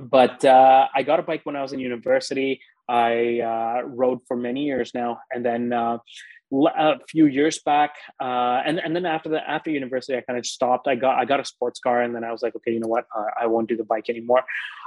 but 0.00 0.44
uh, 0.44 0.88
I 0.94 1.02
got 1.02 1.20
a 1.20 1.22
bike 1.22 1.42
when 1.44 1.56
I 1.56 1.62
was 1.62 1.72
in 1.72 1.80
university. 1.80 2.60
I 2.88 3.40
uh, 3.40 3.82
rode 3.86 4.20
for 4.28 4.36
many 4.36 4.64
years 4.64 4.92
now, 4.94 5.18
and 5.32 5.44
then 5.44 5.72
uh, 5.72 5.98
a 6.52 6.98
few 7.08 7.26
years 7.26 7.60
back, 7.64 7.94
uh, 8.20 8.62
and 8.64 8.78
and 8.78 8.94
then 8.94 9.06
after 9.06 9.28
the 9.28 9.48
after 9.48 9.70
university, 9.70 10.16
I 10.16 10.20
kind 10.20 10.38
of 10.38 10.46
stopped. 10.46 10.86
I 10.88 10.94
got 10.94 11.18
I 11.18 11.24
got 11.24 11.40
a 11.40 11.44
sports 11.44 11.80
car, 11.80 12.02
and 12.02 12.14
then 12.14 12.24
I 12.24 12.32
was 12.32 12.42
like, 12.42 12.54
okay, 12.56 12.72
you 12.72 12.80
know 12.80 12.88
what, 12.88 13.06
I 13.40 13.46
won't 13.46 13.68
do 13.68 13.76
the 13.76 13.84
bike 13.84 14.08
anymore. 14.08 14.44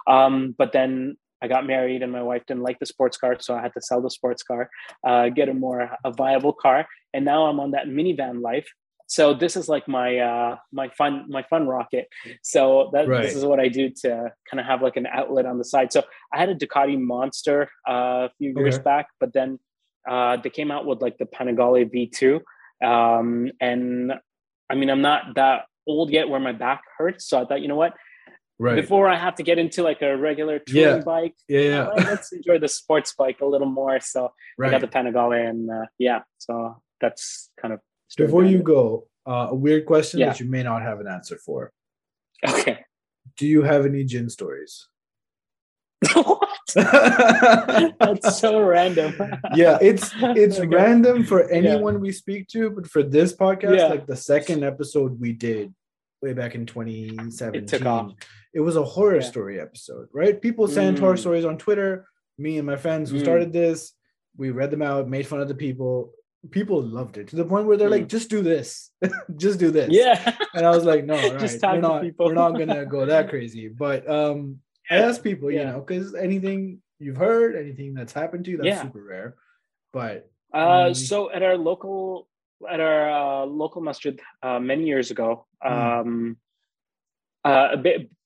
Um, 0.07 0.55
but 0.57 0.71
then 0.71 1.17
I 1.41 1.47
got 1.47 1.65
married, 1.65 2.01
and 2.01 2.11
my 2.11 2.23
wife 2.23 2.43
didn't 2.47 2.63
like 2.63 2.79
the 2.79 2.85
sports 2.85 3.17
car, 3.17 3.37
so 3.39 3.55
I 3.55 3.61
had 3.61 3.73
to 3.73 3.81
sell 3.81 4.01
the 4.01 4.09
sports 4.09 4.43
car, 4.43 4.69
uh, 5.05 5.29
get 5.29 5.49
a 5.49 5.53
more 5.53 5.89
a 6.03 6.11
viable 6.11 6.53
car, 6.53 6.87
and 7.13 7.25
now 7.25 7.47
I'm 7.47 7.59
on 7.59 7.71
that 7.71 7.87
minivan 7.87 8.41
life 8.41 8.67
so 9.09 9.33
this 9.33 9.57
is 9.57 9.67
like 9.67 9.87
my 9.87 10.17
uh 10.19 10.55
my 10.71 10.87
fun 10.89 11.25
my 11.27 11.43
fun 11.49 11.67
rocket 11.67 12.07
so 12.43 12.89
that 12.93 13.07
right. 13.07 13.23
this 13.23 13.35
is 13.35 13.43
what 13.43 13.59
i 13.59 13.67
do 13.67 13.89
to 13.89 14.31
kind 14.49 14.59
of 14.59 14.65
have 14.65 14.81
like 14.81 14.95
an 14.95 15.07
outlet 15.07 15.45
on 15.45 15.57
the 15.57 15.65
side 15.65 15.91
so 15.91 16.03
i 16.31 16.37
had 16.37 16.47
a 16.47 16.55
ducati 16.55 16.97
monster 16.97 17.69
uh, 17.89 18.27
a 18.27 18.29
few 18.37 18.53
years 18.55 18.75
okay. 18.75 18.83
back 18.83 19.07
but 19.19 19.33
then 19.33 19.59
uh 20.09 20.37
they 20.37 20.49
came 20.49 20.71
out 20.71 20.85
with 20.85 21.01
like 21.01 21.17
the 21.17 21.25
panigale 21.25 21.85
v2 21.93 22.35
um 22.85 23.51
and 23.61 24.13
i 24.69 24.75
mean 24.75 24.89
i'm 24.89 25.01
not 25.01 25.35
that 25.35 25.65
old 25.87 26.11
yet 26.11 26.27
where 26.29 26.39
my 26.39 26.51
back 26.51 26.81
hurts 26.97 27.27
so 27.27 27.41
i 27.41 27.45
thought 27.45 27.61
you 27.61 27.67
know 27.67 27.75
what 27.75 27.93
right 28.59 28.75
before 28.75 29.07
i 29.07 29.15
have 29.15 29.35
to 29.35 29.43
get 29.43 29.57
into 29.57 29.83
like 29.83 30.01
a 30.01 30.17
regular 30.17 30.59
touring 30.59 30.97
yeah. 30.97 31.03
bike 31.03 31.35
yeah, 31.47 31.61
yeah. 31.61 31.83
Uh, 31.83 31.95
let's 31.97 32.31
enjoy 32.33 32.59
the 32.59 32.67
sports 32.67 33.13
bike 33.13 33.37
a 33.41 33.45
little 33.45 33.69
more 33.69 33.99
so 33.99 34.31
right. 34.57 34.67
i 34.67 34.71
got 34.71 34.81
the 34.81 34.87
panigale 34.87 35.49
and 35.49 35.69
uh, 35.69 35.85
yeah 35.97 36.19
so 36.37 36.75
that's 36.99 37.49
kind 37.61 37.73
of 37.73 37.79
before 38.17 38.43
you 38.43 38.61
go, 38.61 39.07
uh, 39.25 39.47
a 39.49 39.55
weird 39.55 39.85
question 39.85 40.19
yeah. 40.19 40.27
that 40.27 40.39
you 40.39 40.47
may 40.47 40.63
not 40.63 40.81
have 40.81 40.99
an 40.99 41.07
answer 41.07 41.37
for. 41.37 41.71
Okay. 42.47 42.79
Do 43.37 43.45
you 43.45 43.63
have 43.63 43.85
any 43.85 44.03
jinn 44.03 44.29
stories? 44.29 44.87
what? 46.13 46.49
That's 47.99 48.39
so 48.39 48.61
random. 48.61 49.15
yeah, 49.55 49.77
it's 49.81 50.11
it's 50.21 50.59
okay. 50.59 50.67
random 50.67 51.23
for 51.23 51.49
anyone 51.49 51.95
yeah. 51.95 51.99
we 51.99 52.11
speak 52.11 52.47
to, 52.49 52.69
but 52.69 52.87
for 52.87 53.03
this 53.03 53.35
podcast, 53.35 53.77
yeah. 53.77 53.87
like 53.87 54.07
the 54.07 54.15
second 54.15 54.63
episode 54.63 55.19
we 55.19 55.33
did 55.33 55.73
way 56.21 56.33
back 56.33 56.55
in 56.55 56.65
2017, 56.65 57.63
it, 57.63 57.67
took 57.67 57.85
off. 57.85 58.13
it 58.53 58.59
was 58.59 58.75
a 58.75 58.83
horror 58.83 59.19
yeah. 59.19 59.27
story 59.27 59.59
episode, 59.59 60.07
right? 60.13 60.41
People 60.41 60.67
sent 60.67 60.97
mm. 60.97 60.99
horror 60.99 61.17
stories 61.17 61.45
on 61.45 61.57
Twitter. 61.57 62.07
Me 62.37 62.57
and 62.57 62.67
my 62.67 62.77
friends 62.77 63.09
who 63.09 63.17
mm. 63.17 63.23
started 63.23 63.51
this, 63.51 63.93
we 64.37 64.51
read 64.51 64.71
them 64.71 64.81
out, 64.81 65.09
made 65.09 65.27
fun 65.27 65.41
of 65.41 65.47
the 65.47 65.55
people 65.55 66.13
people 66.51 66.81
loved 66.81 67.17
it 67.17 67.27
to 67.27 67.35
the 67.35 67.43
point 67.43 67.67
where 67.67 67.75
they're 67.75 67.89
mm. 67.89 67.99
like, 67.99 68.07
just 68.07 68.29
do 68.29 68.41
this, 68.41 68.91
just 69.35 69.59
do 69.59 69.71
this. 69.71 69.89
Yeah. 69.91 70.37
and 70.53 70.65
I 70.65 70.69
was 70.69 70.85
like, 70.85 71.03
no, 71.03 71.15
right, 71.15 71.39
just 71.39 71.61
we're 71.61 71.79
not, 71.79 72.01
people. 72.01 72.27
we're 72.27 72.33
not 72.33 72.51
gonna 72.51 72.85
go 72.85 73.05
that 73.05 73.29
crazy. 73.29 73.67
But 73.67 74.09
um, 74.09 74.59
I 74.68 74.68
ask 74.89 75.23
people, 75.23 75.51
yeah. 75.51 75.59
you 75.59 75.67
know, 75.67 75.79
because 75.79 76.15
anything 76.15 76.81
you've 76.99 77.17
heard, 77.17 77.55
anything 77.55 77.93
that's 77.93 78.13
happened 78.13 78.45
to 78.45 78.51
you, 78.51 78.57
that's 78.57 78.67
yeah. 78.67 78.81
super 78.81 79.03
rare. 79.03 79.35
But 79.93 80.29
uh, 80.53 80.87
um, 80.87 80.93
so 80.93 81.31
at 81.31 81.43
our 81.43 81.57
local 81.57 82.27
at 82.69 82.79
our 82.79 83.09
uh, 83.09 83.45
local 83.45 83.81
masjid 83.81 84.19
uh, 84.43 84.59
many 84.59 84.85
years 84.85 85.11
ago, 85.11 85.45
mm. 85.63 85.71
um, 85.71 86.37
uh, 87.49 87.75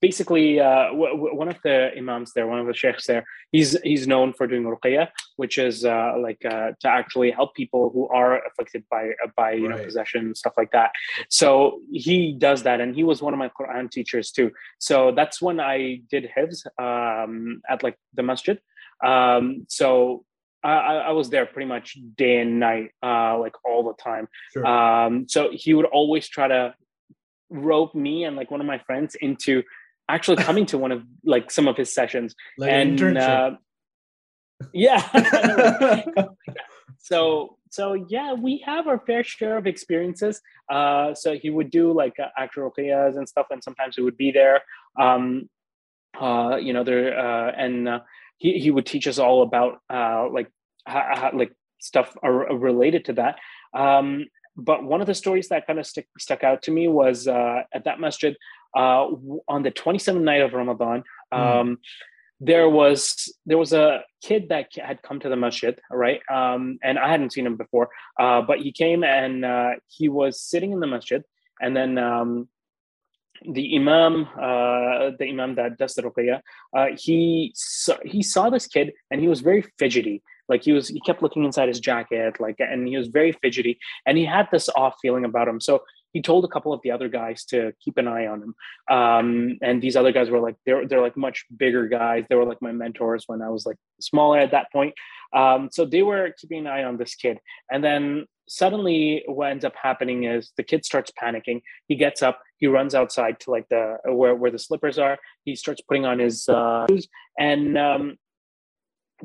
basically 0.01 0.59
uh, 0.59 0.87
one 0.91 1.47
of 1.47 1.57
the 1.63 1.91
imams 1.97 2.33
there, 2.33 2.47
one 2.47 2.59
of 2.59 2.67
the 2.67 2.73
sheikhs 2.73 3.07
there, 3.07 3.23
he's 3.51 3.79
he's 3.83 4.05
known 4.07 4.33
for 4.33 4.47
doing 4.47 4.63
ruqyah, 4.63 5.07
which 5.37 5.57
is 5.57 5.85
uh, 5.85 6.13
like 6.19 6.43
uh, 6.45 6.71
to 6.81 6.87
actually 6.87 7.31
help 7.31 7.55
people 7.55 7.89
who 7.93 8.07
are 8.09 8.45
afflicted 8.47 8.83
by 8.89 9.03
uh, 9.23 9.29
by 9.37 9.53
you 9.53 9.67
right. 9.67 9.77
know 9.77 9.85
possession 9.85 10.21
and 10.27 10.37
stuff 10.37 10.53
like 10.57 10.71
that. 10.71 10.91
So 11.29 11.79
he 11.91 12.35
does 12.47 12.63
that, 12.63 12.81
and 12.81 12.95
he 12.95 13.03
was 13.03 13.21
one 13.21 13.33
of 13.33 13.39
my 13.39 13.49
Quran 13.59 13.89
teachers 13.89 14.31
too. 14.31 14.51
So 14.79 15.13
that's 15.15 15.41
when 15.41 15.59
I 15.59 16.01
did 16.09 16.29
hifz 16.35 16.65
um, 16.87 17.61
at 17.69 17.83
like 17.83 17.97
the 18.13 18.23
masjid. 18.23 18.59
Um, 19.03 19.65
so 19.69 20.25
I, 20.63 21.09
I, 21.09 21.11
was 21.11 21.29
there 21.29 21.45
pretty 21.45 21.67
much 21.67 21.97
day 22.15 22.39
and 22.39 22.57
night, 22.59 22.91
uh, 23.03 23.37
like 23.37 23.55
all 23.65 23.83
the 23.83 24.01
time. 24.01 24.29
Sure. 24.53 24.65
Um, 24.65 25.27
so 25.27 25.49
he 25.51 25.73
would 25.73 25.85
always 25.85 26.27
try 26.29 26.47
to 26.47 26.73
rope 27.53 27.95
me 27.95 28.25
and 28.25 28.35
like 28.35 28.51
one 28.51 28.59
of 28.59 28.67
my 28.67 28.79
friends 28.79 29.15
into 29.21 29.63
actually 30.09 30.37
coming 30.43 30.65
to 30.67 30.77
one 30.77 30.91
of 30.91 31.03
like 31.23 31.51
some 31.51 31.67
of 31.67 31.77
his 31.77 31.93
sessions. 31.93 32.35
Like 32.57 32.71
and 32.71 33.17
uh, 33.17 33.51
yeah. 34.73 35.07
So 37.03 37.57
so 37.69 37.93
yeah 38.07 38.33
we 38.33 38.63
have 38.65 38.87
our 38.87 38.99
fair 38.99 39.23
share 39.23 39.57
of 39.57 39.67
experiences. 39.67 40.41
Uh 40.71 41.13
so 41.13 41.35
he 41.35 41.49
would 41.49 41.69
do 41.69 41.93
like 41.93 42.19
uh, 42.19 42.29
actual 42.37 42.71
ruqyahs 42.71 43.17
and 43.17 43.27
stuff 43.27 43.47
and 43.51 43.63
sometimes 43.63 43.97
we 43.97 44.03
would 44.03 44.17
be 44.17 44.31
there. 44.31 44.61
Um 44.99 45.49
uh 46.19 46.57
you 46.61 46.73
know 46.73 46.83
there 46.83 47.17
uh 47.17 47.51
and 47.51 47.89
uh, 47.89 47.99
he, 48.37 48.59
he 48.59 48.71
would 48.71 48.85
teach 48.85 49.07
us 49.07 49.19
all 49.19 49.41
about 49.41 49.79
uh 49.89 50.29
like 50.29 50.49
how, 50.85 51.05
how, 51.15 51.31
like 51.33 51.51
stuff 51.79 52.15
are 52.23 52.55
related 52.55 53.05
to 53.05 53.13
that. 53.13 53.39
Um 53.73 54.25
but 54.55 54.83
one 54.83 55.01
of 55.01 55.07
the 55.07 55.15
stories 55.15 55.49
that 55.49 55.65
kind 55.67 55.79
of 55.79 55.85
stick, 55.85 56.07
stuck 56.19 56.43
out 56.43 56.61
to 56.63 56.71
me 56.71 56.87
was 56.87 57.27
uh, 57.27 57.63
at 57.73 57.85
that 57.85 57.99
masjid 57.99 58.35
uh, 58.75 59.07
on 59.47 59.63
the 59.63 59.71
27th 59.71 60.21
night 60.21 60.41
of 60.41 60.53
Ramadan. 60.53 61.03
Hmm. 61.31 61.39
Um, 61.39 61.69
mm. 61.69 61.77
There 62.39 62.67
was 62.67 63.33
there 63.45 63.57
was 63.57 63.71
a 63.71 64.03
kid 64.21 64.49
that 64.49 64.67
had 64.75 65.01
come 65.01 65.19
to 65.21 65.29
the 65.29 65.35
masjid, 65.37 65.79
right? 65.89 66.19
Um, 66.29 66.77
and 66.83 66.99
I 66.99 67.09
hadn't 67.09 67.31
seen 67.31 67.45
him 67.45 67.55
before, 67.55 67.89
uh, 68.19 68.41
but 68.41 68.59
he 68.59 68.73
came 68.73 69.03
and 69.03 69.45
uh, 69.45 69.71
he 69.87 70.09
was 70.09 70.41
sitting 70.41 70.73
in 70.73 70.81
the 70.81 70.87
masjid, 70.87 71.23
and 71.61 71.77
then 71.77 71.97
um, 71.97 72.49
the 73.49 73.75
imam, 73.75 74.27
uh, 74.35 75.11
the 75.17 75.27
imam 75.29 75.55
that 75.55 75.77
does 75.77 75.93
the 75.95 76.03
ruqyah, 76.03 76.41
uh, 76.75 76.87
he 76.97 77.51
saw, 77.55 77.95
he 78.05 78.21
saw 78.21 78.49
this 78.49 78.67
kid 78.67 78.93
and 79.11 79.21
he 79.21 79.27
was 79.27 79.41
very 79.41 79.63
fidgety. 79.77 80.21
Like 80.49 80.63
he 80.63 80.71
was, 80.71 80.89
he 80.89 80.99
kept 81.01 81.21
looking 81.21 81.45
inside 81.45 81.67
his 81.67 81.79
jacket, 81.79 82.39
like, 82.39 82.57
and 82.59 82.87
he 82.87 82.97
was 82.97 83.07
very 83.07 83.31
fidgety, 83.31 83.79
and 84.05 84.17
he 84.17 84.25
had 84.25 84.47
this 84.51 84.69
off 84.75 84.95
feeling 85.01 85.25
about 85.25 85.47
him. 85.47 85.61
So 85.61 85.83
he 86.13 86.21
told 86.21 86.45
a 86.45 86.47
couple 86.47 86.71
of 86.71 86.79
the 86.83 86.91
other 86.91 87.09
guys 87.09 87.43
to 87.45 87.73
keep 87.83 87.97
an 87.97 88.07
eye 88.07 88.27
on 88.27 88.41
him. 88.41 88.55
Um, 88.95 89.57
and 89.61 89.81
these 89.81 89.95
other 89.95 90.11
guys 90.11 90.29
were 90.29 90.39
like, 90.39 90.55
they're 90.65 90.87
they're 90.87 91.01
like 91.01 91.17
much 91.17 91.45
bigger 91.57 91.87
guys. 91.87 92.25
They 92.29 92.35
were 92.35 92.45
like 92.45 92.61
my 92.61 92.71
mentors 92.71 93.23
when 93.27 93.41
I 93.41 93.49
was 93.49 93.65
like 93.65 93.77
smaller 93.99 94.39
at 94.39 94.51
that 94.51 94.71
point. 94.71 94.93
Um, 95.35 95.69
so 95.71 95.85
they 95.85 96.03
were 96.03 96.31
keeping 96.39 96.59
an 96.59 96.67
eye 96.67 96.83
on 96.83 96.97
this 96.97 97.15
kid. 97.15 97.39
And 97.71 97.83
then 97.83 98.27
suddenly, 98.47 99.23
what 99.25 99.49
ends 99.49 99.65
up 99.65 99.73
happening 99.81 100.25
is 100.25 100.51
the 100.55 100.63
kid 100.63 100.85
starts 100.85 101.11
panicking. 101.21 101.61
He 101.87 101.95
gets 101.95 102.21
up, 102.21 102.39
he 102.57 102.67
runs 102.67 102.93
outside 102.93 103.39
to 103.41 103.51
like 103.51 103.67
the 103.69 103.97
where 104.05 104.35
where 104.35 104.51
the 104.51 104.59
slippers 104.59 104.99
are. 104.99 105.17
He 105.45 105.55
starts 105.55 105.81
putting 105.81 106.05
on 106.05 106.19
his 106.19 106.47
uh, 106.47 106.85
shoes, 106.89 107.07
and 107.39 107.75
um, 107.75 108.17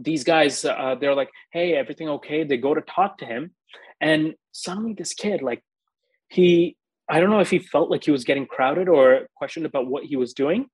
these 0.00 0.24
guys 0.24 0.64
uh, 0.64 0.94
they're 1.00 1.14
like 1.14 1.30
hey 1.52 1.74
everything 1.74 2.08
okay? 2.08 2.44
They 2.44 2.56
go 2.56 2.74
to 2.74 2.80
talk 2.82 3.18
to 3.18 3.24
him 3.24 3.52
and 4.00 4.34
suddenly 4.52 4.94
this 4.94 5.12
kid 5.14 5.42
like 5.42 5.62
he 6.28 6.76
i 7.08 7.20
don't 7.20 7.30
know 7.30 7.40
if 7.40 7.50
he 7.50 7.58
felt 7.58 7.90
like 7.90 8.04
he 8.04 8.10
was 8.10 8.24
getting 8.24 8.46
crowded 8.46 8.88
or 8.88 9.28
questioned 9.34 9.66
about 9.66 9.86
what 9.86 10.04
he 10.04 10.16
was 10.16 10.32
doing. 10.32 10.66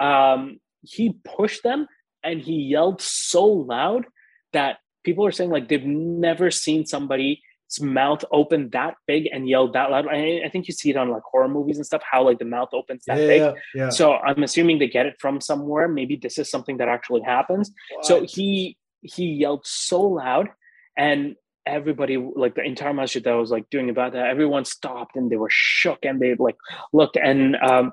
Um, 0.00 0.60
he 0.82 1.16
pushed 1.24 1.62
them 1.62 1.86
and 2.22 2.40
he 2.40 2.54
yelled 2.54 3.00
so 3.02 3.44
loud 3.44 4.06
that 4.52 4.78
people 5.04 5.26
are 5.26 5.32
saying 5.32 5.50
like 5.50 5.68
they've 5.68 5.84
never 5.84 6.50
seen 6.50 6.86
somebody's 6.86 7.38
mouth 7.80 8.24
open 8.32 8.70
that 8.70 8.94
big 9.06 9.28
and 9.32 9.48
yell 9.48 9.70
that 9.72 9.90
loud. 9.90 10.06
I, 10.08 10.42
I, 10.44 10.48
think 10.48 10.68
you 10.68 10.74
see 10.74 10.90
it 10.90 10.96
on 10.96 11.10
like 11.10 11.22
horror 11.22 11.48
movies 11.48 11.76
and 11.76 11.84
stuff, 11.84 12.02
how 12.10 12.24
like 12.24 12.38
the 12.38 12.46
mouth 12.46 12.70
opens 12.72 13.04
that 13.06 13.18
yeah, 13.18 13.26
big. 13.26 13.40
yeah, 13.40 13.52
yeah. 13.74 13.88
So 13.90 14.14
I'm 14.14 14.42
assuming 14.42 14.78
they 14.78 14.88
get 14.88 15.06
it 15.06 15.16
from 15.20 15.40
somewhere. 15.40 15.86
Maybe 15.86 16.16
this 16.16 16.38
is 16.38 16.50
something 16.50 16.78
that 16.78 16.88
actually 16.88 17.22
happens. 17.22 17.70
So 18.02 18.24
he 18.24 18.78
he 19.02 19.26
yelled 19.26 19.66
so 19.66 20.02
loud 20.02 20.48
and 20.96 21.36
everybody 21.66 22.16
like 22.16 22.54
the 22.54 22.62
entire 22.62 22.94
masjid 22.94 23.22
that 23.24 23.32
was 23.32 23.50
like 23.50 23.68
doing 23.70 23.90
about 23.90 24.12
that 24.12 24.26
everyone 24.26 24.64
stopped 24.64 25.16
and 25.16 25.30
they 25.30 25.36
were 25.36 25.50
shook 25.50 25.98
and 26.02 26.20
they 26.20 26.34
like 26.34 26.56
looked 26.92 27.16
and 27.16 27.56
um 27.56 27.92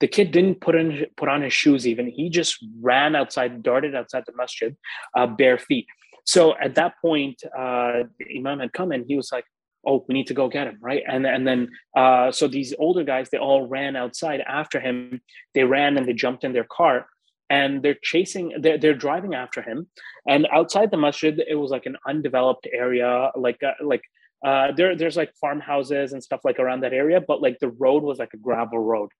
the 0.00 0.08
kid 0.08 0.32
didn't 0.32 0.60
put 0.60 0.74
in 0.74 1.06
put 1.16 1.28
on 1.28 1.40
his 1.40 1.52
shoes 1.52 1.86
even 1.86 2.08
he 2.08 2.28
just 2.28 2.58
ran 2.80 3.14
outside 3.14 3.62
darted 3.62 3.94
outside 3.94 4.24
the 4.26 4.32
masjid 4.36 4.76
uh, 5.16 5.26
bare 5.26 5.58
feet 5.58 5.86
so 6.26 6.54
at 6.58 6.74
that 6.74 6.94
point 7.00 7.42
uh 7.58 8.02
the 8.18 8.26
imam 8.38 8.60
had 8.60 8.72
come 8.72 8.92
and 8.92 9.04
he 9.08 9.16
was 9.16 9.30
like 9.32 9.44
oh 9.86 10.04
we 10.08 10.14
need 10.14 10.26
to 10.26 10.34
go 10.34 10.48
get 10.48 10.66
him 10.66 10.78
right? 10.80 11.02
And 11.06 11.26
and 11.26 11.46
then 11.46 11.70
uh 11.96 12.30
so 12.32 12.48
these 12.48 12.74
older 12.78 13.04
guys 13.04 13.30
they 13.30 13.38
all 13.38 13.66
ran 13.66 13.96
outside 13.96 14.40
after 14.46 14.80
him. 14.80 15.20
They 15.54 15.64
ran 15.64 15.96
and 15.96 16.06
they 16.06 16.12
jumped 16.12 16.44
in 16.44 16.52
their 16.52 16.66
car 16.70 17.06
and 17.48 17.82
they're 17.82 17.98
chasing 18.02 18.52
they're, 18.60 18.78
they're 18.78 18.94
driving 18.94 19.34
after 19.34 19.62
him. 19.62 19.88
And 20.28 20.46
outside 20.52 20.90
the 20.90 20.96
masjid 20.96 21.40
it 21.48 21.54
was 21.54 21.70
like 21.70 21.86
an 21.86 21.96
undeveloped 22.06 22.66
area 22.72 23.30
like 23.36 23.62
uh, 23.62 23.72
like 23.82 24.02
uh, 24.46 24.72
there 24.76 24.94
there's 24.96 25.16
like 25.16 25.32
farmhouses 25.40 26.12
and 26.12 26.22
stuff 26.22 26.40
like 26.44 26.58
around 26.58 26.80
that 26.80 26.92
area 26.92 27.20
but 27.26 27.40
like 27.40 27.58
the 27.58 27.70
road 27.70 28.02
was 28.02 28.18
like 28.18 28.34
a 28.34 28.38
gravel 28.38 28.78
road. 28.78 29.10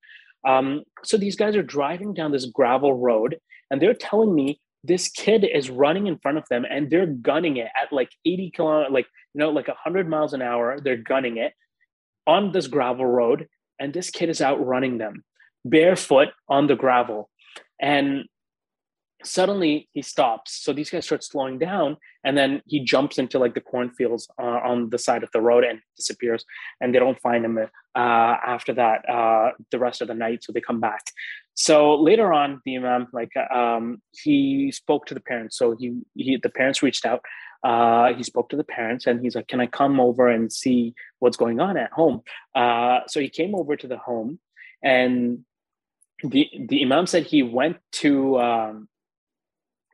Um, 0.47 0.85
so 1.03 1.17
these 1.17 1.37
guys 1.37 1.57
are 1.57 1.63
driving 1.63 2.15
down 2.15 2.31
this 2.31 2.47
gravel 2.47 2.95
road 2.95 3.39
and 3.71 3.81
they're 3.81 3.95
telling 3.95 4.35
me 4.35 4.61
this 4.87 5.09
kid 5.09 5.45
is 5.45 5.71
running 5.71 6.07
in 6.07 6.19
front 6.19 6.39
of 6.39 6.45
them 6.49 6.65
and 6.69 6.91
they're 6.91 7.07
gunning 7.07 7.57
it 7.57 7.69
at 7.81 7.93
like 7.93 8.11
80 8.25 8.51
kilometers 8.51 8.93
like 8.93 9.07
you 9.35 9.41
know 9.41 9.51
like 9.51 9.69
100 9.69 10.09
miles 10.09 10.33
an 10.33 10.43
hour 10.43 10.79
they're 10.81 10.97
gunning 10.97 11.37
it 11.39 11.53
on 12.27 12.53
this 12.53 12.67
gravel 12.67 13.07
road 13.07 13.49
and 13.79 13.93
this 13.93 14.11
kid 14.11 14.29
is 14.29 14.41
outrunning 14.41 14.99
them 14.99 15.25
barefoot 15.69 16.29
on 16.49 16.67
the 16.67 16.77
gravel. 16.77 17.29
And 17.81 18.27
suddenly 19.27 19.89
he 19.93 20.03
stops. 20.03 20.53
So 20.65 20.73
these 20.73 20.91
guys 20.91 21.07
start 21.07 21.25
slowing 21.25 21.59
down, 21.59 21.97
and 22.25 22.37
then 22.37 22.63
he 22.67 22.81
jumps 22.81 23.19
into 23.19 23.39
like 23.39 23.55
the 23.55 23.61
cornfields 23.61 24.29
uh, 24.39 24.61
on 24.65 24.91
the 24.91 24.99
side 24.99 25.23
of 25.23 25.31
the 25.33 25.41
road 25.41 25.65
and 25.65 25.81
disappears. 25.97 26.45
And 26.81 26.95
they 26.95 26.99
don't 26.99 27.21
find 27.21 27.45
him 27.45 27.59
uh, 27.59 27.69
after 27.95 28.73
that 28.75 29.09
uh, 29.09 29.53
the 29.71 29.79
rest 29.79 30.03
of 30.03 30.09
the 30.09 30.15
night. 30.15 30.45
So 30.45 30.53
they 30.53 30.61
come 30.61 30.81
back. 30.81 31.03
So 31.55 31.95
later 32.01 32.33
on, 32.33 32.61
the 32.65 32.77
imam 32.77 33.09
like 33.13 33.33
um, 33.37 34.03
he 34.13 34.71
spoke 34.73 35.07
to 35.07 35.15
the 35.15 35.21
parents. 35.21 35.57
So 35.57 35.75
he, 35.79 36.01
he 36.15 36.37
the 36.37 36.51
parents 36.51 36.83
reached 36.83 37.07
out. 37.07 37.23
Uh, 37.65 38.13
he 38.15 38.23
spoke 38.23 38.49
to 38.51 38.57
the 38.57 38.65
parents 38.65 39.07
and 39.07 39.21
he's 39.21 39.35
like, 39.35 39.49
"Can 39.49 39.61
I 39.61 39.67
come 39.67 39.99
over 39.99 40.29
and 40.29 40.53
see 40.53 40.95
what's 41.19 41.39
going 41.39 41.59
on 41.61 41.77
at 41.77 41.93
home?" 41.93 42.23
Uh, 42.55 43.01
so 43.09 43.21
he 43.21 43.29
came 43.29 43.55
over 43.55 43.75
to 43.77 43.89
the 43.89 43.97
home, 43.97 44.39
and 44.83 45.45
the 46.23 46.49
the 46.69 46.83
imam 46.85 47.07
said 47.07 47.25
he 47.25 47.43
went 47.43 47.79
to 47.93 48.39
um, 48.39 48.89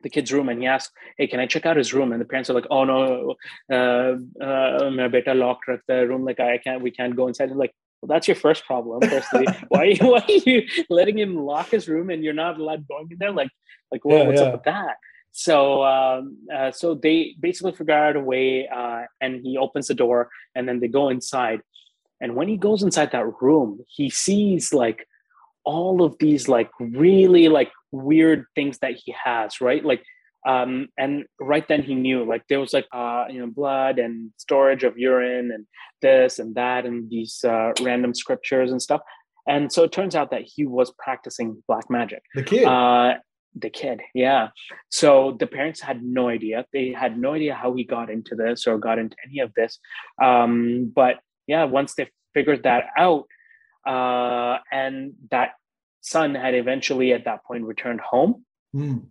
the 0.03 0.09
kid's 0.09 0.31
room 0.31 0.49
and 0.49 0.59
he 0.59 0.67
asked, 0.67 0.91
"Hey, 1.17 1.27
can 1.27 1.39
I 1.39 1.47
check 1.47 1.65
out 1.65 1.77
his 1.77 1.93
room?" 1.93 2.11
And 2.11 2.21
the 2.21 2.25
parents 2.25 2.49
are 2.49 2.53
like, 2.53 2.67
"Oh 2.69 2.83
no, 2.83 3.35
uh, 3.71 4.15
uh, 4.43 4.91
my 4.91 5.07
beta 5.07 5.33
locked 5.33 5.69
the 5.87 6.07
room. 6.07 6.23
Like 6.23 6.39
I 6.39 6.57
can't, 6.59 6.81
we 6.81 6.91
can't 6.91 7.15
go 7.15 7.27
inside." 7.27 7.49
And 7.49 7.57
like, 7.57 7.73
well, 8.03 8.13
that's 8.13 8.27
your 8.27 8.35
first 8.35 8.65
problem. 8.65 8.99
Firstly, 9.09 9.47
why, 9.69 9.95
why 10.01 10.19
are 10.19 10.31
you 10.45 10.63
letting 10.89 11.17
him 11.17 11.37
lock 11.37 11.69
his 11.69 11.87
room 11.87 12.09
and 12.09 12.21
you're 12.21 12.33
not 12.33 12.59
allowed 12.59 12.85
going 12.85 13.07
in 13.09 13.17
there? 13.17 13.31
Like, 13.31 13.49
like, 13.93 14.03
well, 14.03 14.19
yeah, 14.19 14.27
what's 14.27 14.41
yeah. 14.41 14.47
up 14.47 14.53
with 14.53 14.63
that? 14.63 14.97
So, 15.31 15.83
um, 15.85 16.37
uh, 16.53 16.71
so 16.71 16.95
they 16.95 17.35
basically 17.39 17.71
figure 17.71 17.93
out 17.93 18.17
a 18.17 18.19
way, 18.19 18.67
uh, 18.67 19.03
and 19.21 19.41
he 19.41 19.57
opens 19.57 19.87
the 19.87 19.93
door, 19.93 20.29
and 20.53 20.67
then 20.67 20.81
they 20.81 20.89
go 20.89 21.07
inside. 21.07 21.61
And 22.19 22.35
when 22.35 22.49
he 22.49 22.57
goes 22.57 22.83
inside 22.83 23.11
that 23.13 23.41
room, 23.41 23.79
he 23.87 24.09
sees 24.09 24.73
like 24.73 25.07
all 25.63 26.03
of 26.03 26.17
these 26.19 26.49
like 26.49 26.71
really 26.79 27.47
like 27.47 27.71
weird 27.93 28.45
things 28.55 28.79
that 28.79 28.95
he 28.95 29.15
has 29.23 29.61
right? 29.61 29.83
Like 29.85 30.03
um 30.45 30.89
and 30.97 31.23
right 31.39 31.65
then 31.69 31.81
he 31.81 31.95
knew 31.95 32.25
like 32.25 32.43
there 32.49 32.59
was 32.59 32.73
like 32.73 32.87
uh 32.91 33.25
you 33.29 33.39
know 33.39 33.47
blood 33.47 33.97
and 33.97 34.31
storage 34.37 34.83
of 34.83 34.97
urine 34.97 35.51
and 35.51 35.65
this 36.01 36.39
and 36.39 36.55
that 36.55 36.85
and 36.85 37.09
these 37.09 37.45
uh, 37.45 37.71
random 37.81 38.13
scriptures 38.13 38.71
and 38.71 38.81
stuff. 38.81 39.01
And 39.47 39.71
so 39.71 39.83
it 39.83 39.91
turns 39.91 40.15
out 40.15 40.31
that 40.31 40.43
he 40.43 40.65
was 40.65 40.91
practicing 40.97 41.63
black 41.67 41.89
magic. 41.89 42.23
The 42.35 42.43
kid. 42.43 42.65
Uh 42.65 43.13
the 43.55 43.69
kid 43.69 44.01
yeah. 44.15 44.49
So 44.89 45.37
the 45.39 45.47
parents 45.47 45.79
had 45.79 46.03
no 46.03 46.27
idea. 46.27 46.65
They 46.73 46.91
had 46.91 47.17
no 47.17 47.33
idea 47.33 47.53
how 47.53 47.73
he 47.75 47.83
got 47.83 48.09
into 48.09 48.35
this 48.35 48.65
or 48.67 48.79
got 48.79 48.97
into 48.97 49.15
any 49.25 49.39
of 49.39 49.53
this. 49.53 49.79
Um 50.21 50.91
but 50.93 51.19
yeah 51.47 51.63
once 51.65 51.93
they 51.93 52.09
figured 52.33 52.63
that 52.63 52.85
out 52.97 53.25
uh, 53.85 54.57
and 54.71 55.13
that 55.31 55.51
son 56.03 56.35
had 56.35 56.53
eventually 56.53 57.13
at 57.13 57.25
that 57.25 57.43
point 57.43 57.63
returned 57.63 58.01
home. 58.01 58.45
Mm. 58.75 59.05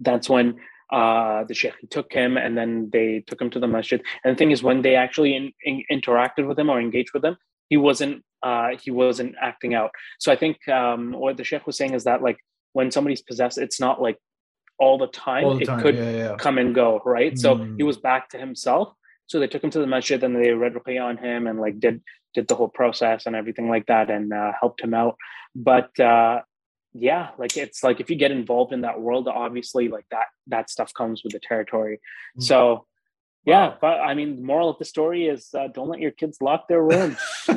That's 0.00 0.28
when 0.28 0.58
uh, 0.90 1.44
the 1.44 1.54
sheikh 1.54 1.74
took 1.88 2.12
him 2.12 2.36
and 2.36 2.58
then 2.58 2.90
they 2.92 3.24
took 3.26 3.40
him 3.40 3.48
to 3.50 3.60
the 3.60 3.68
masjid. 3.68 4.02
And 4.22 4.34
the 4.34 4.38
thing 4.38 4.50
is, 4.50 4.62
when 4.62 4.82
they 4.82 4.96
actually 4.96 5.34
in, 5.34 5.52
in, 5.64 5.82
interacted 5.90 6.46
with 6.46 6.58
him 6.58 6.68
or 6.68 6.80
engaged 6.80 7.14
with 7.14 7.24
him, 7.24 7.36
he 7.70 7.76
wasn't 7.76 8.22
uh, 8.42 8.70
he 8.82 8.90
wasn't 8.90 9.36
acting 9.40 9.72
out. 9.72 9.92
So 10.18 10.32
I 10.32 10.36
think 10.36 10.68
um, 10.68 11.12
what 11.12 11.36
the 11.36 11.44
sheikh 11.44 11.66
was 11.66 11.76
saying 11.76 11.94
is 11.94 12.04
that 12.04 12.22
like 12.22 12.38
when 12.72 12.90
somebody's 12.90 13.22
possessed, 13.22 13.56
it's 13.56 13.80
not 13.80 14.02
like 14.02 14.18
all 14.78 14.98
the 14.98 15.06
time. 15.06 15.44
All 15.44 15.58
the 15.58 15.64
time. 15.64 15.78
It 15.78 15.82
could 15.82 15.96
yeah, 15.96 16.10
yeah. 16.10 16.36
come 16.36 16.58
and 16.58 16.74
go, 16.74 17.00
right? 17.04 17.34
Mm. 17.34 17.38
So 17.38 17.56
hmm. 17.56 17.76
he 17.76 17.84
was 17.84 17.96
back 17.96 18.30
to 18.30 18.38
himself. 18.38 18.92
So 19.26 19.38
they 19.38 19.46
took 19.46 19.62
him 19.62 19.70
to 19.70 19.78
the 19.78 19.86
masjid 19.86 20.22
and 20.22 20.34
they 20.36 20.50
read 20.50 20.74
ruqya 20.74 21.02
on 21.02 21.16
him 21.16 21.46
and 21.46 21.60
like 21.60 21.78
did 21.78 22.02
did 22.34 22.48
the 22.48 22.54
whole 22.54 22.68
process 22.68 23.26
and 23.26 23.36
everything 23.36 23.68
like 23.68 23.86
that 23.86 24.10
and 24.10 24.32
uh, 24.32 24.52
helped 24.58 24.80
him 24.80 24.94
out. 24.94 25.16
But 25.54 25.98
uh, 26.00 26.40
yeah, 26.94 27.30
like 27.38 27.56
it's 27.56 27.82
like 27.82 28.00
if 28.00 28.10
you 28.10 28.16
get 28.16 28.30
involved 28.30 28.72
in 28.72 28.82
that 28.82 29.00
world, 29.00 29.28
obviously 29.28 29.88
like 29.88 30.06
that 30.10 30.26
that 30.48 30.70
stuff 30.70 30.92
comes 30.94 31.22
with 31.22 31.32
the 31.32 31.40
territory. 31.40 31.96
Mm-hmm. 31.96 32.42
So 32.42 32.86
yeah, 33.44 33.68
wow. 33.68 33.78
but 33.80 34.00
I 34.00 34.14
mean, 34.14 34.36
the 34.36 34.42
moral 34.42 34.70
of 34.70 34.78
the 34.78 34.84
story 34.84 35.26
is 35.26 35.48
uh, 35.54 35.68
don't 35.68 35.88
let 35.88 36.00
your 36.00 36.12
kids 36.12 36.38
lock 36.40 36.68
their 36.68 36.82
rooms. 36.82 37.18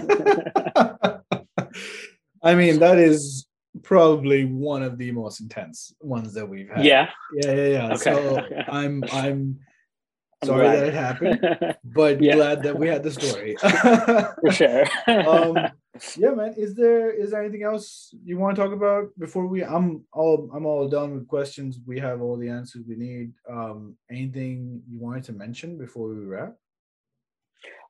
I 2.43 2.53
mean, 2.53 2.79
that 2.79 2.97
is 2.97 3.47
probably 3.83 4.45
one 4.45 4.83
of 4.83 4.97
the 4.97 5.11
most 5.11 5.41
intense 5.41 5.93
ones 5.99 6.33
that 6.33 6.47
we've 6.47 6.69
had. 6.69 6.85
Yeah. 6.85 7.09
Yeah, 7.33 7.51
yeah, 7.51 7.67
yeah. 7.67 7.93
Okay. 7.93 7.97
So 7.97 8.41
I'm 8.67 9.03
I'm 9.11 9.59
sorry 10.45 10.67
that 10.67 10.87
it 10.87 10.93
happened, 10.93 11.75
but 11.83 12.21
yeah. 12.21 12.35
glad 12.35 12.63
that 12.63 12.77
we 12.77 12.87
had 12.87 13.03
the 13.03 13.11
story. 13.11 13.55
For 13.61 14.51
sure. 14.51 14.85
um, 15.07 15.57
yeah, 16.17 16.31
man. 16.31 16.53
Is 16.57 16.75
there 16.75 17.11
is 17.11 17.31
there 17.31 17.41
anything 17.41 17.63
else 17.63 18.13
you 18.23 18.37
want 18.37 18.55
to 18.55 18.61
talk 18.61 18.73
about 18.73 19.07
before 19.17 19.47
we? 19.47 19.63
I'm 19.63 20.03
all 20.13 20.49
I'm 20.53 20.65
all 20.65 20.87
done 20.87 21.13
with 21.13 21.27
questions. 21.27 21.79
We 21.85 21.99
have 21.99 22.21
all 22.21 22.37
the 22.37 22.49
answers 22.49 22.83
we 22.87 22.95
need. 22.95 23.33
Um, 23.49 23.95
anything 24.09 24.81
you 24.89 24.99
wanted 24.99 25.23
to 25.25 25.33
mention 25.33 25.77
before 25.77 26.09
we 26.09 26.25
wrap? 26.25 26.55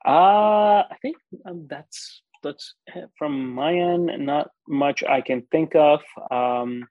Uh, 0.05 0.83
I 0.91 0.95
think 1.01 1.17
um, 1.45 1.65
that's 1.67 2.21
that's 2.43 2.75
from 3.17 3.53
my 3.53 3.73
end. 3.73 4.11
Not 4.19 4.49
much 4.67 5.03
I 5.03 5.21
can 5.21 5.41
think 5.51 5.75
of. 5.75 6.01
Um, 6.31 6.85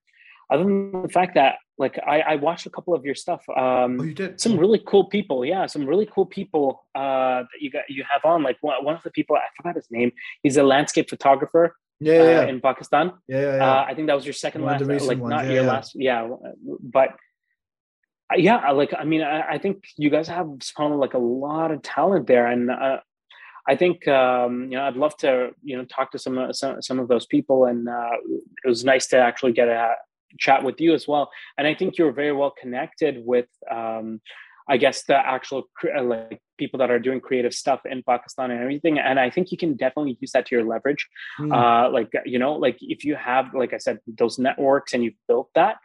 other 0.50 0.64
than 0.64 1.02
the 1.02 1.08
fact 1.08 1.34
that 1.36 1.56
like 1.76 1.98
I, 2.06 2.20
I 2.20 2.36
watched 2.36 2.66
a 2.66 2.70
couple 2.70 2.94
of 2.94 3.04
your 3.04 3.14
stuff. 3.14 3.44
Um, 3.48 4.00
oh, 4.00 4.04
you 4.04 4.14
did 4.14 4.40
some 4.40 4.56
really 4.58 4.80
cool 4.86 5.04
people. 5.04 5.44
Yeah, 5.44 5.66
some 5.66 5.86
really 5.86 6.06
cool 6.06 6.26
people 6.26 6.84
uh, 6.94 7.42
that 7.42 7.60
you 7.60 7.70
got 7.70 7.84
you 7.88 8.04
have 8.10 8.24
on. 8.24 8.42
Like 8.42 8.58
one, 8.60 8.84
one 8.84 8.94
of 8.94 9.02
the 9.02 9.10
people 9.10 9.36
I 9.36 9.42
forgot 9.56 9.76
his 9.76 9.90
name. 9.90 10.12
He's 10.42 10.56
a 10.56 10.62
landscape 10.62 11.10
photographer. 11.10 11.76
Yeah, 12.00 12.22
yeah, 12.22 12.40
uh, 12.40 12.46
in 12.46 12.60
Pakistan. 12.60 13.12
Yeah, 13.28 13.40
yeah, 13.40 13.56
yeah. 13.56 13.72
Uh, 13.72 13.84
I 13.88 13.94
think 13.94 14.08
that 14.08 14.14
was 14.14 14.26
your 14.26 14.34
second 14.34 14.62
one 14.62 14.78
last, 14.78 15.06
like 15.06 15.18
ones. 15.18 15.30
not 15.30 15.44
yeah, 15.46 15.52
your 15.52 15.64
yeah. 15.64 15.72
last. 15.72 15.92
Yeah, 15.94 16.28
but 16.82 17.10
uh, 18.32 18.36
yeah, 18.36 18.70
like 18.70 18.92
I 18.96 19.04
mean, 19.04 19.22
I, 19.22 19.54
I 19.54 19.58
think 19.58 19.84
you 19.96 20.10
guys 20.10 20.28
have 20.28 20.48
spawned 20.60 20.98
like 20.98 21.14
a 21.14 21.18
lot 21.18 21.70
of 21.70 21.82
talent 21.82 22.26
there, 22.26 22.46
and 22.46 22.70
uh, 22.70 22.98
I 23.66 23.76
think 23.76 24.06
um, 24.06 24.64
you 24.64 24.76
know 24.78 24.84
I'd 24.84 24.96
love 24.96 25.16
to 25.18 25.50
you 25.62 25.76
know 25.76 25.84
talk 25.84 26.12
to 26.12 26.18
some 26.18 26.52
some, 26.52 26.82
some 26.82 26.98
of 26.98 27.08
those 27.08 27.26
people, 27.26 27.64
and 27.64 27.88
uh, 27.88 28.10
it 28.64 28.68
was 28.68 28.84
nice 28.84 29.06
to 29.08 29.16
actually 29.18 29.52
get 29.52 29.68
a 29.68 29.94
chat 30.38 30.64
with 30.64 30.80
you 30.80 30.94
as 30.94 31.06
well. 31.06 31.30
And 31.58 31.66
I 31.66 31.74
think 31.74 31.98
you're 31.98 32.12
very 32.12 32.32
well 32.32 32.52
connected 32.60 33.24
with, 33.24 33.46
um, 33.70 34.20
I 34.68 34.76
guess, 34.76 35.04
the 35.04 35.16
actual 35.16 35.68
uh, 35.96 36.02
like 36.02 36.40
people 36.58 36.78
that 36.78 36.90
are 36.90 36.98
doing 36.98 37.20
creative 37.20 37.54
stuff 37.54 37.80
in 37.84 38.02
Pakistan 38.02 38.50
and 38.50 38.60
everything. 38.60 38.98
And 38.98 39.18
I 39.20 39.30
think 39.30 39.52
you 39.52 39.58
can 39.58 39.74
definitely 39.74 40.16
use 40.20 40.32
that 40.32 40.46
to 40.46 40.56
your 40.56 40.64
leverage. 40.64 41.06
Mm. 41.38 41.52
Uh, 41.52 41.90
like 41.90 42.12
you 42.24 42.38
know, 42.38 42.54
like 42.54 42.78
if 42.80 43.04
you 43.04 43.16
have, 43.16 43.54
like 43.54 43.72
I 43.72 43.78
said, 43.78 43.98
those 44.06 44.38
networks 44.38 44.94
and 44.94 45.04
you've 45.04 45.20
built 45.28 45.50
that. 45.54 45.76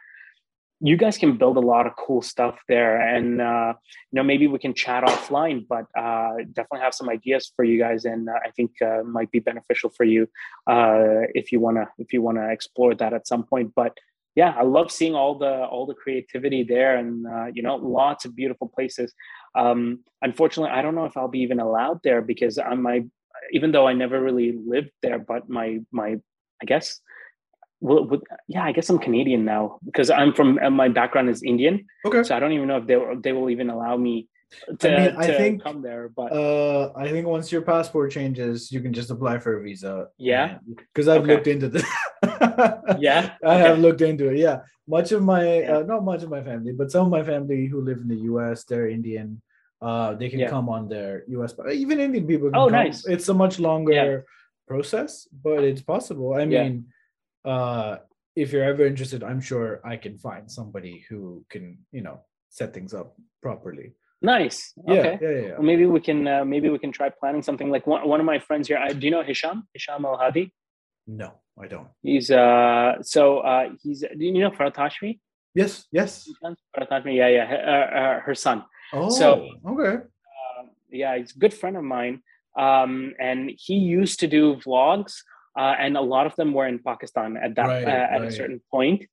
You 0.82 0.96
guys 0.96 1.18
can 1.18 1.36
build 1.36 1.58
a 1.58 1.60
lot 1.60 1.86
of 1.86 1.94
cool 1.96 2.22
stuff 2.22 2.58
there, 2.66 2.98
and 2.98 3.42
uh, 3.42 3.74
you 4.10 4.16
know 4.16 4.22
maybe 4.22 4.46
we 4.46 4.58
can 4.58 4.72
chat 4.72 5.04
offline. 5.04 5.68
But 5.68 5.84
uh, 5.94 6.36
definitely 6.54 6.80
have 6.80 6.94
some 6.94 7.10
ideas 7.10 7.52
for 7.54 7.66
you 7.66 7.78
guys, 7.78 8.06
and 8.06 8.30
uh, 8.30 8.38
I 8.42 8.50
think 8.52 8.70
uh, 8.80 9.02
might 9.04 9.30
be 9.30 9.40
beneficial 9.40 9.90
for 9.90 10.04
you 10.04 10.26
if 10.66 11.52
you 11.52 11.60
wanna 11.60 11.90
if 11.98 12.14
you 12.14 12.22
wanna 12.22 12.48
explore 12.48 12.94
that 12.94 13.12
at 13.12 13.28
some 13.28 13.42
point. 13.42 13.74
But 13.76 13.92
yeah, 14.34 14.54
I 14.56 14.62
love 14.62 14.90
seeing 14.90 15.14
all 15.14 15.38
the 15.38 15.64
all 15.66 15.86
the 15.86 15.94
creativity 15.94 16.62
there, 16.62 16.96
and 16.96 17.26
uh, 17.26 17.46
you 17.52 17.62
know, 17.62 17.76
lots 17.76 18.24
of 18.24 18.36
beautiful 18.36 18.68
places. 18.68 19.12
Um, 19.56 20.00
unfortunately, 20.22 20.70
I 20.70 20.82
don't 20.82 20.94
know 20.94 21.04
if 21.04 21.16
I'll 21.16 21.28
be 21.28 21.40
even 21.40 21.60
allowed 21.60 22.00
there 22.04 22.22
because 22.22 22.58
I'm 22.58 22.82
my 22.82 23.04
even 23.52 23.72
though 23.72 23.86
I 23.86 23.92
never 23.92 24.20
really 24.20 24.52
lived 24.52 24.90
there, 25.02 25.18
but 25.18 25.48
my 25.48 25.80
my 25.90 26.16
I 26.62 26.64
guess 26.66 27.00
well, 27.80 28.20
yeah, 28.46 28.62
I 28.62 28.72
guess 28.72 28.90
I'm 28.90 28.98
Canadian 28.98 29.44
now 29.44 29.78
because 29.84 30.10
I'm 30.10 30.34
from 30.34 30.58
my 30.74 30.88
background 30.88 31.30
is 31.30 31.42
Indian. 31.42 31.86
Okay. 32.04 32.22
So 32.22 32.36
I 32.36 32.38
don't 32.38 32.52
even 32.52 32.68
know 32.68 32.76
if 32.76 32.86
they 32.86 32.98
they 33.22 33.32
will 33.32 33.50
even 33.50 33.70
allow 33.70 33.96
me 33.96 34.28
to, 34.78 34.96
I, 34.96 35.06
mean, 35.06 35.16
I 35.16 35.26
think 35.26 35.62
come 35.62 35.82
there. 35.82 36.08
But 36.08 36.32
uh, 36.32 36.92
I 36.96 37.08
think 37.08 37.26
once 37.26 37.50
your 37.50 37.62
passport 37.62 38.12
changes, 38.12 38.70
you 38.72 38.80
can 38.80 38.92
just 38.92 39.10
apply 39.10 39.38
for 39.38 39.58
a 39.58 39.62
visa. 39.62 40.08
Yeah. 40.18 40.58
Because 40.66 41.08
I've 41.08 41.22
okay. 41.22 41.34
looked 41.34 41.46
into 41.46 41.68
this. 41.68 41.84
yeah. 42.98 43.34
I 43.44 43.54
okay. 43.54 43.58
have 43.58 43.78
looked 43.78 44.00
into 44.00 44.28
it. 44.28 44.38
Yeah. 44.38 44.60
Much 44.88 45.12
of 45.12 45.22
my 45.22 45.60
yeah. 45.60 45.78
uh, 45.78 45.82
not 45.82 46.04
much 46.04 46.22
of 46.22 46.30
my 46.30 46.42
family, 46.42 46.72
but 46.72 46.90
some 46.90 47.06
of 47.06 47.10
my 47.10 47.22
family 47.22 47.66
who 47.66 47.80
live 47.80 47.98
in 47.98 48.08
the 48.08 48.22
U.S. 48.32 48.64
They're 48.64 48.88
Indian. 48.88 49.40
Uh, 49.80 50.14
they 50.14 50.28
can 50.28 50.40
yeah. 50.40 50.50
come 50.50 50.68
on 50.68 50.88
their 50.88 51.24
U.S. 51.28 51.54
Even 51.72 52.00
Indian 52.00 52.26
people. 52.26 52.50
oh, 52.54 52.66
come. 52.66 52.72
nice. 52.72 53.06
It's 53.06 53.28
a 53.28 53.34
much 53.34 53.58
longer 53.58 54.26
process, 54.66 55.26
but 55.32 55.64
it's 55.64 55.82
possible. 55.82 56.34
I 56.34 56.44
mean 56.44 56.86
uh, 57.44 57.96
if 58.36 58.52
you're 58.52 58.64
ever 58.64 58.86
interested, 58.86 59.22
I'm 59.22 59.40
sure 59.40 59.80
I 59.84 59.96
can 59.96 60.16
find 60.18 60.50
somebody 60.50 61.04
who 61.08 61.44
can, 61.50 61.78
you 61.92 62.02
know, 62.02 62.20
set 62.48 62.72
things 62.74 62.94
up 62.94 63.14
properly. 63.42 63.92
Nice. 64.22 64.72
Yeah, 64.86 64.94
okay. 64.94 65.18
Yeah, 65.20 65.28
yeah, 65.28 65.40
yeah. 65.40 65.52
Well, 65.52 65.62
maybe 65.62 65.86
we 65.86 66.00
can 66.00 66.26
uh, 66.26 66.44
maybe 66.44 66.68
we 66.68 66.78
can 66.78 66.92
try 66.92 67.08
planning 67.08 67.42
something 67.42 67.70
like 67.70 67.86
one, 67.86 68.06
one 68.06 68.20
of 68.20 68.26
my 68.26 68.38
friends 68.38 68.68
here. 68.68 68.78
I, 68.78 68.92
do 68.92 69.06
you 69.06 69.10
know 69.10 69.22
Hisham? 69.22 69.66
Hisham 69.72 70.04
Al 70.04 70.18
Hadi? 70.18 70.52
No, 71.06 71.32
I 71.58 71.66
don't. 71.66 71.88
He's 72.02 72.30
uh 72.30 73.02
so 73.02 73.38
uh 73.38 73.70
he's 73.82 74.00
do 74.00 74.24
you 74.24 74.32
know 74.32 74.50
Farhat 74.50 74.74
Hashmi? 74.74 75.20
Yes, 75.54 75.86
yes. 75.90 76.28
Farhat 76.44 76.90
Hashmi, 76.90 77.16
yeah, 77.16 77.28
yeah. 77.28 77.44
Uh, 77.44 77.98
uh, 77.98 78.20
her 78.20 78.34
son. 78.34 78.64
Oh, 78.92 79.08
so 79.08 79.48
okay. 79.66 80.04
Uh, 80.04 80.62
yeah, 80.90 81.16
he's 81.16 81.34
a 81.34 81.38
good 81.38 81.54
friend 81.54 81.76
of 81.76 81.84
mine. 81.84 82.22
Um, 82.58 83.14
and 83.18 83.50
he 83.56 83.74
used 83.74 84.20
to 84.20 84.26
do 84.26 84.56
vlogs 84.56 85.22
uh, 85.58 85.74
and 85.78 85.96
a 85.96 86.00
lot 86.00 86.26
of 86.26 86.36
them 86.36 86.52
were 86.52 86.66
in 86.66 86.78
Pakistan 86.78 87.36
at 87.36 87.54
that 87.56 87.66
right, 87.66 87.84
uh, 87.84 87.90
at 87.90 88.20
right. 88.20 88.28
a 88.28 88.32
certain 88.32 88.60
point. 88.70 89.06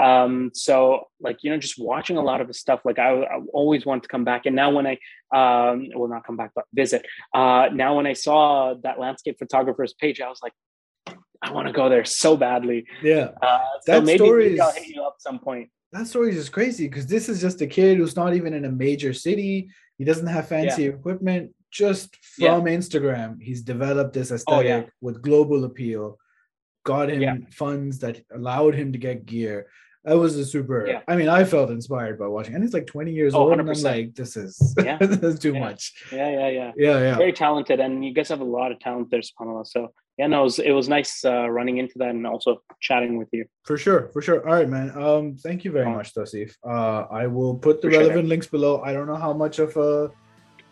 Um, 0.00 0.50
so 0.54 1.08
like 1.20 1.38
you 1.42 1.50
know, 1.50 1.58
just 1.58 1.78
watching 1.78 2.16
a 2.16 2.22
lot 2.22 2.40
of 2.40 2.48
the 2.48 2.54
stuff, 2.54 2.80
like 2.84 2.98
I, 2.98 3.22
I 3.22 3.40
always 3.52 3.84
want 3.84 4.02
to 4.04 4.08
come 4.08 4.24
back. 4.24 4.46
And 4.46 4.56
now 4.56 4.70
when 4.70 4.86
I 4.86 4.98
um, 5.34 5.88
will 5.94 6.08
not 6.08 6.26
come 6.26 6.36
back, 6.36 6.52
but 6.54 6.64
visit. 6.74 7.06
Uh, 7.34 7.68
now 7.72 7.96
when 7.96 8.06
I 8.06 8.14
saw 8.14 8.74
that 8.82 8.98
landscape 8.98 9.38
photographer's 9.38 9.94
page, 9.94 10.20
I 10.20 10.28
was 10.28 10.40
like, 10.42 10.52
I 11.42 11.50
want 11.50 11.66
to 11.66 11.72
go 11.72 11.88
there 11.88 12.04
so 12.04 12.36
badly. 12.36 12.86
Yeah, 13.02 13.30
uh, 13.42 13.58
so 13.82 13.92
that 13.92 14.04
maybe, 14.04 14.18
story 14.18 14.48
maybe 14.50 14.60
I'll 14.60 14.72
hit 14.72 14.88
you 14.88 15.02
up 15.02 15.16
some 15.18 15.38
point. 15.38 15.70
That 15.92 16.06
story 16.06 16.30
is 16.30 16.36
just 16.36 16.52
crazy 16.52 16.88
because 16.88 17.06
this 17.06 17.28
is 17.28 17.40
just 17.40 17.60
a 17.60 17.66
kid 17.66 17.98
who's 17.98 18.16
not 18.16 18.34
even 18.34 18.54
in 18.54 18.64
a 18.64 18.72
major 18.72 19.12
city. 19.12 19.68
He 19.98 20.04
doesn't 20.04 20.26
have 20.26 20.48
fancy 20.48 20.84
yeah. 20.84 20.90
equipment 20.90 21.52
just 21.72 22.14
from 22.16 22.66
yeah. 22.66 22.76
Instagram, 22.76 23.42
he's 23.42 23.62
developed 23.62 24.12
this 24.12 24.30
aesthetic 24.30 24.46
oh, 24.46 24.60
yeah. 24.60 24.82
with 25.00 25.22
global 25.22 25.64
appeal, 25.64 26.18
got 26.84 27.08
him 27.08 27.46
funds 27.50 27.98
that 28.00 28.20
allowed 28.32 28.74
him 28.74 28.92
to 28.92 28.98
get 28.98 29.24
gear. 29.24 29.66
That 30.04 30.18
was 30.18 30.36
a 30.36 30.44
super. 30.44 30.86
Yeah. 30.86 31.00
I 31.06 31.14
mean, 31.14 31.28
I 31.28 31.44
felt 31.44 31.70
inspired 31.70 32.18
by 32.18 32.26
watching, 32.26 32.54
and 32.54 32.64
he's 32.64 32.74
like 32.74 32.86
20 32.86 33.12
years 33.12 33.34
oh, 33.34 33.50
old, 33.50 33.52
100%. 33.52 33.60
and 33.60 33.70
I'm 33.70 33.82
like, 33.82 34.14
this 34.14 34.36
is 34.36 34.74
yeah. 34.84 34.98
this 34.98 35.18
is 35.20 35.38
too 35.38 35.54
much. 35.54 35.92
Yeah, 36.10 36.28
yeah, 36.28 36.48
yeah, 36.48 36.72
yeah, 36.76 36.98
yeah. 36.98 37.16
Very 37.16 37.32
talented, 37.32 37.78
and 37.78 38.04
you 38.04 38.12
guys 38.12 38.28
have 38.28 38.40
a 38.40 38.44
lot 38.44 38.72
of 38.72 38.80
talent 38.80 39.10
there, 39.10 39.20
Subhanallah. 39.20 39.66
So 39.66 39.92
yeah, 40.18 40.26
no, 40.26 40.40
it 40.40 40.44
was, 40.44 40.58
it 40.58 40.72
was 40.72 40.88
nice 40.88 41.24
uh, 41.24 41.48
running 41.48 41.78
into 41.78 41.94
that 41.98 42.10
and 42.10 42.26
also 42.26 42.62
chatting 42.80 43.16
with 43.16 43.28
you. 43.32 43.44
For 43.64 43.78
sure, 43.78 44.10
for 44.12 44.20
sure. 44.20 44.46
All 44.46 44.54
right, 44.54 44.68
man. 44.68 44.90
Um, 44.90 45.36
thank 45.36 45.64
you 45.64 45.70
very 45.70 45.86
oh. 45.86 45.94
much, 45.94 46.14
Tausif. 46.14 46.54
Uh, 46.66 47.06
I 47.10 47.26
will 47.28 47.54
put 47.54 47.80
the 47.80 47.88
for 47.88 47.98
relevant 47.98 48.22
sure. 48.22 48.28
links 48.28 48.46
below. 48.46 48.82
I 48.82 48.92
don't 48.92 49.06
know 49.06 49.16
how 49.16 49.32
much 49.32 49.58
of 49.58 49.76
a 49.76 50.10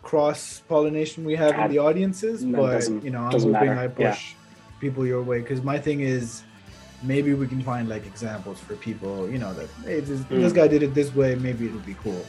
cross 0.03 0.61
pollination 0.67 1.23
we 1.23 1.35
have 1.35 1.57
in 1.57 1.71
the 1.71 1.77
audiences, 1.77 2.43
but 2.43 2.87
you 3.03 3.11
know, 3.11 3.19
I'm 3.19 3.31
hoping 3.31 3.51
matter. 3.51 3.79
I 3.79 3.87
push 3.87 4.03
yeah. 4.03 4.37
people 4.79 5.05
your 5.05 5.23
way 5.23 5.39
because 5.39 5.63
my 5.63 5.79
thing 5.79 6.01
is 6.01 6.43
maybe 7.03 7.33
we 7.33 7.47
can 7.47 7.61
find 7.61 7.89
like 7.89 8.05
examples 8.05 8.59
for 8.59 8.75
people, 8.75 9.29
you 9.29 9.37
know, 9.37 9.53
that 9.53 9.69
hey, 9.83 9.99
this, 9.99 10.21
mm. 10.21 10.29
this 10.29 10.53
guy 10.53 10.67
did 10.67 10.83
it 10.83 10.93
this 10.93 11.13
way, 11.13 11.35
maybe 11.35 11.67
it'll 11.67 11.79
be 11.79 11.95
cool. 11.95 12.25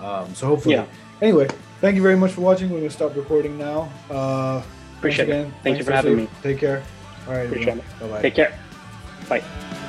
Um, 0.00 0.34
so 0.34 0.46
hopefully, 0.46 0.74
yeah. 0.74 0.86
anyway, 1.22 1.48
thank 1.80 1.96
you 1.96 2.02
very 2.02 2.16
much 2.16 2.32
for 2.32 2.40
watching. 2.40 2.70
We're 2.70 2.78
gonna 2.78 2.90
stop 2.90 3.16
recording 3.16 3.58
now. 3.58 3.90
Uh, 4.10 4.62
Appreciate 4.98 5.28
it. 5.28 5.52
Thank 5.62 5.78
you 5.78 5.84
for 5.84 5.92
having 5.92 6.16
me. 6.16 6.28
Take 6.42 6.58
care. 6.58 6.82
All 7.26 7.34
right. 7.34 7.46
Appreciate 7.46 7.78
it. 7.78 7.84
Bye 8.00 8.08
bye. 8.08 8.22
Take 8.22 8.34
care. 8.34 8.58
Bye. 9.28 9.80